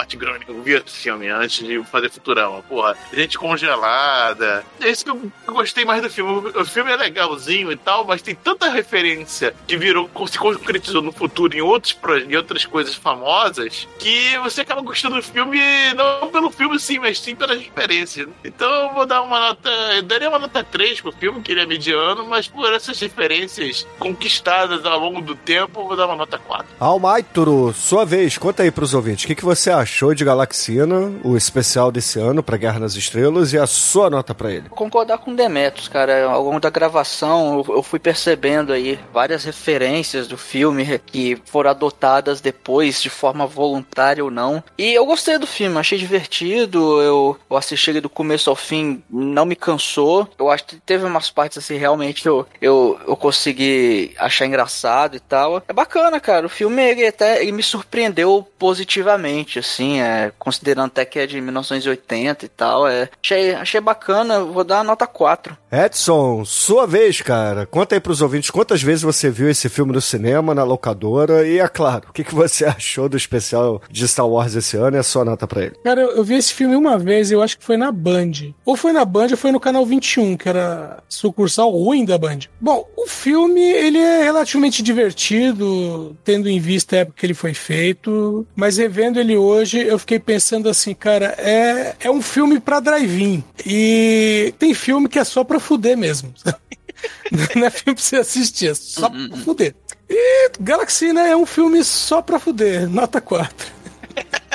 Groening 0.45 0.63
viu 0.63 0.79
esse 0.79 0.99
filme 0.99 1.29
antes 1.29 1.67
de 1.67 1.83
fazer 1.85 2.11
Futurama, 2.11 2.63
porra. 2.63 2.97
Gente 3.13 3.39
congelada. 3.39 4.65
É 4.81 4.91
isso 4.91 5.05
que 5.05 5.11
eu 5.11 5.31
gostei 5.47 5.85
mais 5.85 6.03
do 6.03 6.11
filme. 6.11 6.51
O 6.55 6.65
filme 6.65 6.91
é 6.91 6.97
legalzinho 6.97 7.73
e 7.73 7.77
tal, 7.77 8.05
mas 8.05 8.23
tem 8.23 8.35
tanta 8.35 8.71
referência 8.71 9.55
que 9.67 9.77
virou, 9.77 10.11
se 10.27 10.39
concretizou 10.39 11.03
no 11.03 11.13
futuro 11.13 11.57
em, 11.57 11.61
outros, 11.61 11.97
em 12.29 12.37
outras 12.37 12.65
coisas 12.65 12.95
famosas 12.95 13.89
que 13.99 14.37
você 14.39 14.63
acaba 14.63 14.81
gostando 14.81 15.17
do 15.17 15.23
filme 15.23 15.61
não 15.95 16.31
pelo 16.31 16.51
filme 16.51 16.79
sim, 16.79 16.99
mas 16.99 17.19
sim 17.19 17.35
pelas 17.35 17.61
referências. 17.61 18.29
Então 18.45 18.69
eu 18.69 18.95
vou 18.95 19.07
dar 19.07 19.23
uma 19.23 19.39
nota. 19.39 19.71
Eu 19.95 20.03
daria 20.03 20.29
uma 20.29 20.39
nota 20.39 20.63
3 20.63 21.01
pro 21.01 21.13
filme, 21.13 21.41
que 21.41 21.53
ele 21.53 21.61
é 21.61 21.67
mediano, 21.67 22.27
mas 22.27 22.49
por 22.49 22.73
essas 22.73 22.99
referências 23.01 23.87
conquistadas 23.99 24.85
ao 24.85 24.99
longo 24.99 25.21
do 25.21 25.35
tempo, 25.35 25.81
eu 25.81 25.87
vou 25.87 25.97
dar 25.97 26.07
uma 26.07 26.17
nota 26.17 26.39
4. 26.39 26.67
Almaituro, 26.79 27.73
sua 27.75 28.05
vez, 28.05 28.39
conta 28.39 28.63
aí 28.63 28.71
pros 28.71 28.95
ouvintes 28.95 29.25
o 29.25 29.27
que, 29.27 29.35
que 29.35 29.45
você 29.45 29.71
achou 29.71 30.15
de 30.15 30.25
Galaxina, 30.31 31.13
o 31.25 31.37
especial 31.37 31.91
desse 31.91 32.19
ano 32.19 32.43
pra 32.43 32.57
Guerra 32.57 32.81
nas 32.81 32.95
Estrelas 32.95 33.53
e 33.53 33.59
a 33.59 33.67
sua 33.67 34.09
nota 34.09 34.35
pra 34.35 34.51
ele. 34.51 34.69
concordar 34.69 35.19
com 35.19 35.33
o 35.33 35.37
Demetrius, 35.37 35.89
cara. 35.89 36.25
Ao 36.27 36.43
longo 36.43 36.61
da 36.61 36.71
gravação, 36.71 37.65
eu, 37.69 37.83
fui 37.83 37.99
percebendo 37.99 38.73
aí 38.73 38.99
várias 39.13 39.45
referências 39.45 40.29
do 40.29 40.39
filme 40.39 41.01
que 41.07 41.41
foram 41.45 41.71
adotadas 41.71 42.41
depois, 42.41 43.03
de 43.03 43.11
forma 43.11 43.47
voluntária 43.47 44.25
ou 44.25 44.31
não. 44.31 44.63
E 44.79 44.93
eu 44.93 45.05
gostei 45.05 45.39
do 45.39 45.47
filme, 45.47 45.79
achei 45.79 45.99
divertido. 45.99 47.01
Eu, 47.01 47.37
eu 47.51 47.57
assisti 47.57 47.91
ele 47.91 48.01
do 48.01 48.09
começo 48.09 48.51
ao 48.51 48.57
fim, 48.57 49.03
não 49.11 49.45
me 49.45 49.57
cansou. 49.57 50.29
Eu 50.39 50.51
acho 50.51 50.65
que 50.65 50.77
teve 50.77 51.05
umas 51.05 51.31
partes 51.31 51.59
assim, 51.59 51.77
realmente 51.77 52.27
eu, 52.27 52.47
eu, 52.61 52.99
eu 53.07 53.17
consegui 53.17 54.15
achar 54.19 54.47
engraçado 54.47 55.17
e 55.17 55.21
tal. 55.21 55.63
É 55.67 55.73
bacana, 55.73 56.21
cara. 56.21 56.47
O 56.47 56.51
filme, 56.51 56.83
ele 56.83 57.07
até 57.07 57.43
ele 57.43 57.53
me 57.53 57.63
surpreendeu 57.63 58.01
surpreendeu 58.01 58.47
positivamente, 58.59 59.59
assim, 59.59 60.01
é, 60.01 60.20
considerando 60.39 60.87
até 60.87 61.05
que 61.05 61.19
é 61.19 61.27
de 61.27 61.41
1980 61.41 62.45
e 62.45 62.49
tal. 62.49 62.87
É, 62.87 63.09
achei, 63.23 63.55
achei 63.55 63.81
bacana, 63.81 64.41
vou 64.41 64.65
dar 64.65 64.81
a 64.81 64.85
nota 64.85 65.07
4. 65.07 65.57
Edson, 65.73 66.45
sua 66.45 66.87
vez, 66.87 67.21
cara. 67.21 67.65
Conta 67.65 67.95
aí 67.95 68.01
pros 68.01 68.21
ouvintes 68.21 68.51
quantas 68.51 68.83
vezes 68.83 69.03
você 69.03 69.31
viu 69.31 69.49
esse 69.49 69.69
filme 69.69 69.93
no 69.93 70.01
cinema, 70.01 70.55
na 70.55 70.65
locadora, 70.65 71.47
e 71.47 71.59
é 71.59 71.69
claro, 71.69 72.09
o 72.09 72.13
que, 72.13 72.25
que 72.25 72.35
você 72.35 72.65
achou 72.67 73.09
do 73.09 73.17
especial 73.17 73.81
de 73.89 74.07
Star 74.09 74.29
Wars 74.29 74.55
esse 74.55 74.77
ano 74.77 74.97
e 74.97 75.01
a 75.01 75.03
sua 75.03 75.25
nota 75.25 75.47
pra 75.47 75.63
ele. 75.63 75.77
Cara, 75.85 76.01
eu, 76.01 76.17
eu 76.17 76.25
vi 76.25 76.35
esse 76.35 76.53
filme 76.53 76.75
uma 76.75 76.99
vez, 76.99 77.31
eu 77.31 77.43
acho 77.43 77.59
que 77.59 77.65
foi 77.65 77.77
na 77.77 77.93
Band. 77.93 78.53
Ou 78.65 78.77
foi 78.77 78.93
na 78.93 79.05
Band 79.05 79.29
ou 79.31 79.37
foi 79.37 79.53
no 79.53 79.61
canal 79.61 79.87
21, 79.87 80.37
que 80.37 80.49
era 80.49 80.99
sucursal 81.09 81.71
ruim 81.71 82.05
da 82.05 82.19
Band. 82.19 82.41
Bom, 82.61 82.89
o 82.97 83.07
filme, 83.07 83.63
ele 83.63 83.99
é 83.99 84.25
relativamente 84.25 84.83
divertido, 84.83 86.17
tendo 86.25 86.49
em 86.49 86.59
vista 86.59 86.97
a 86.97 86.99
época 87.01 87.19
que 87.19 87.27
ele 87.27 87.35
foi 87.35 87.55
feito, 87.55 88.47
mas 88.57 88.77
revendo 88.77 89.21
ele 89.21 89.37
hoje, 89.37 89.79
eu 89.79 89.99
fiquei 89.99 90.10
pensando 90.19 90.69
assim, 90.69 90.95
cara, 90.95 91.35
é, 91.39 91.95
é 92.01 92.11
um 92.11 92.21
filme 92.23 92.59
pra 92.59 92.81
drive-in. 92.81 93.45
E 93.65 94.55
tem 94.59 94.75
filme 94.75 95.09
que 95.09 95.19
é 95.19 95.25
só 95.25 95.45
pra 95.45 95.61
fuder 95.61 95.97
mesmo. 95.97 96.33
Não 97.55 97.67
é 97.67 97.71
filme 97.71 97.95
pra 97.95 98.03
você 98.03 98.17
assistir, 98.17 98.71
é 98.71 98.75
só 98.75 99.09
pra 99.09 99.37
fuder. 99.45 99.75
E 100.09 100.51
Galaxy, 100.59 101.13
né, 101.13 101.31
é 101.31 101.37
um 101.37 101.47
filme 101.47 101.85
só 101.85 102.21
pra 102.21 102.41
fuder, 102.41 102.89
nota 102.89 103.21
4. 103.21 103.69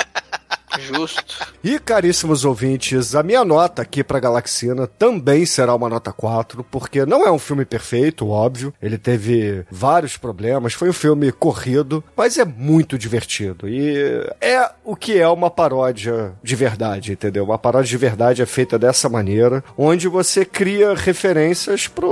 Justo. 0.78 1.46
E 1.62 1.78
caríssimos 1.78 2.44
ouvintes, 2.44 3.14
a 3.14 3.22
minha 3.22 3.44
nota 3.44 3.82
aqui 3.82 4.02
pra 4.02 4.20
Galaxina 4.20 4.86
também 4.86 5.46
será 5.46 5.74
uma 5.74 5.88
nota 5.88 6.12
4, 6.12 6.64
porque 6.64 7.06
não 7.06 7.26
é 7.26 7.30
um 7.30 7.38
filme 7.38 7.64
perfeito, 7.64 8.28
óbvio. 8.28 8.74
Ele 8.80 8.98
teve 8.98 9.64
vários 9.70 10.16
problemas, 10.16 10.74
foi 10.74 10.90
um 10.90 10.92
filme 10.92 11.30
corrido, 11.32 12.02
mas 12.16 12.38
é 12.38 12.44
muito 12.44 12.98
divertido. 12.98 13.68
E 13.68 13.96
é 14.40 14.70
o 14.84 14.94
que 14.96 15.18
é 15.18 15.28
uma 15.28 15.50
paródia 15.50 16.32
de 16.42 16.56
verdade, 16.56 17.12
entendeu? 17.12 17.44
Uma 17.44 17.58
paródia 17.58 17.88
de 17.88 17.96
verdade 17.96 18.42
é 18.42 18.46
feita 18.46 18.78
dessa 18.78 19.08
maneira, 19.08 19.62
onde 19.76 20.08
você 20.08 20.44
cria 20.44 20.94
referências 20.94 21.86
pro, 21.88 22.06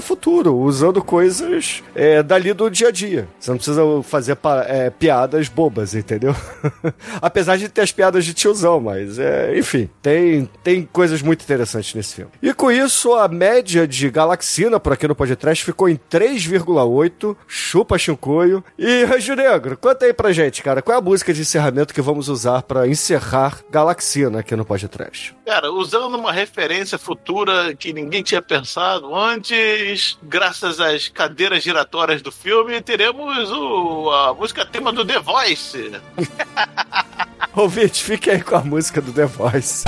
futuro, 0.00 0.56
usando 0.56 1.02
coisas 1.02 1.82
é, 1.94 2.22
dali 2.22 2.52
do 2.52 2.70
dia 2.70 2.88
a 2.88 2.90
dia. 2.90 3.28
Você 3.38 3.50
não 3.50 3.56
precisa 3.58 3.82
fazer 4.02 4.38
é, 4.66 4.90
piadas 4.90 5.48
bobas, 5.48 5.94
entendeu? 5.94 6.34
Apesar 7.20 7.56
de 7.56 7.68
ter 7.68 7.82
as 7.82 7.92
piadas 7.92 8.24
de 8.24 8.34
tiozão, 8.34 8.80
mas 8.80 9.18
é, 9.18 9.58
enfim, 9.58 9.88
tem, 10.02 10.48
tem 10.62 10.88
coisas 10.92 11.22
muito 11.22 11.42
interessantes 11.42 11.94
nesse 11.94 12.16
filme. 12.16 12.30
E 12.42 12.52
com 12.52 12.70
isso, 12.70 13.14
a 13.14 13.28
média 13.28 13.86
de 13.86 14.10
Galaxina 14.10 14.78
por 14.78 14.92
aqui 14.92 15.06
no 15.06 15.14
podcast 15.14 15.64
ficou 15.64 15.88
em 15.88 15.96
3,8, 15.96 17.36
chupa 17.46 17.98
chincoio. 17.98 18.62
E 18.78 19.04
Ranjo 19.04 19.34
Negro, 19.34 19.76
conta 19.76 20.06
aí 20.06 20.12
pra 20.12 20.32
gente, 20.32 20.62
cara, 20.62 20.82
qual 20.82 20.96
é 20.96 20.98
a 20.98 21.02
música 21.02 21.32
de 21.32 21.40
encerramento 21.40 21.94
que 21.94 22.00
vamos 22.00 22.28
usar 22.28 22.62
pra 22.62 22.86
encerrar 22.86 23.60
Galaxina 23.70 24.40
aqui 24.40 24.54
no 24.54 24.64
podcast? 24.64 25.34
Cara, 25.44 25.72
usando 25.72 26.16
uma 26.16 26.32
referência 26.32 26.96
futura 26.98 27.74
que 27.74 27.92
ninguém 27.92 28.22
tinha 28.22 28.40
pensado 28.40 29.14
antes, 29.14 29.89
graças 30.22 30.80
às 30.80 31.08
cadeiras 31.08 31.62
giratórias 31.62 32.22
do 32.22 32.30
filme, 32.30 32.80
teremos 32.80 33.50
o, 33.50 34.10
a 34.10 34.34
música 34.34 34.64
tema 34.64 34.92
do 34.92 35.04
The 35.04 35.18
Voice. 35.20 35.92
Ouvinte, 37.54 38.02
fique 38.04 38.30
aí 38.30 38.42
com 38.42 38.56
a 38.56 38.60
música 38.62 39.00
do 39.00 39.12
The 39.12 39.26
Voice. 39.26 39.84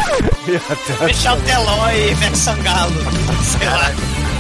Michel 1.07 1.41
Teló 1.43 1.91
e 1.91 2.11
Ivete 2.11 2.37
Sangalo. 2.37 2.93
Sei 3.43 3.67
lá. 3.69 4.32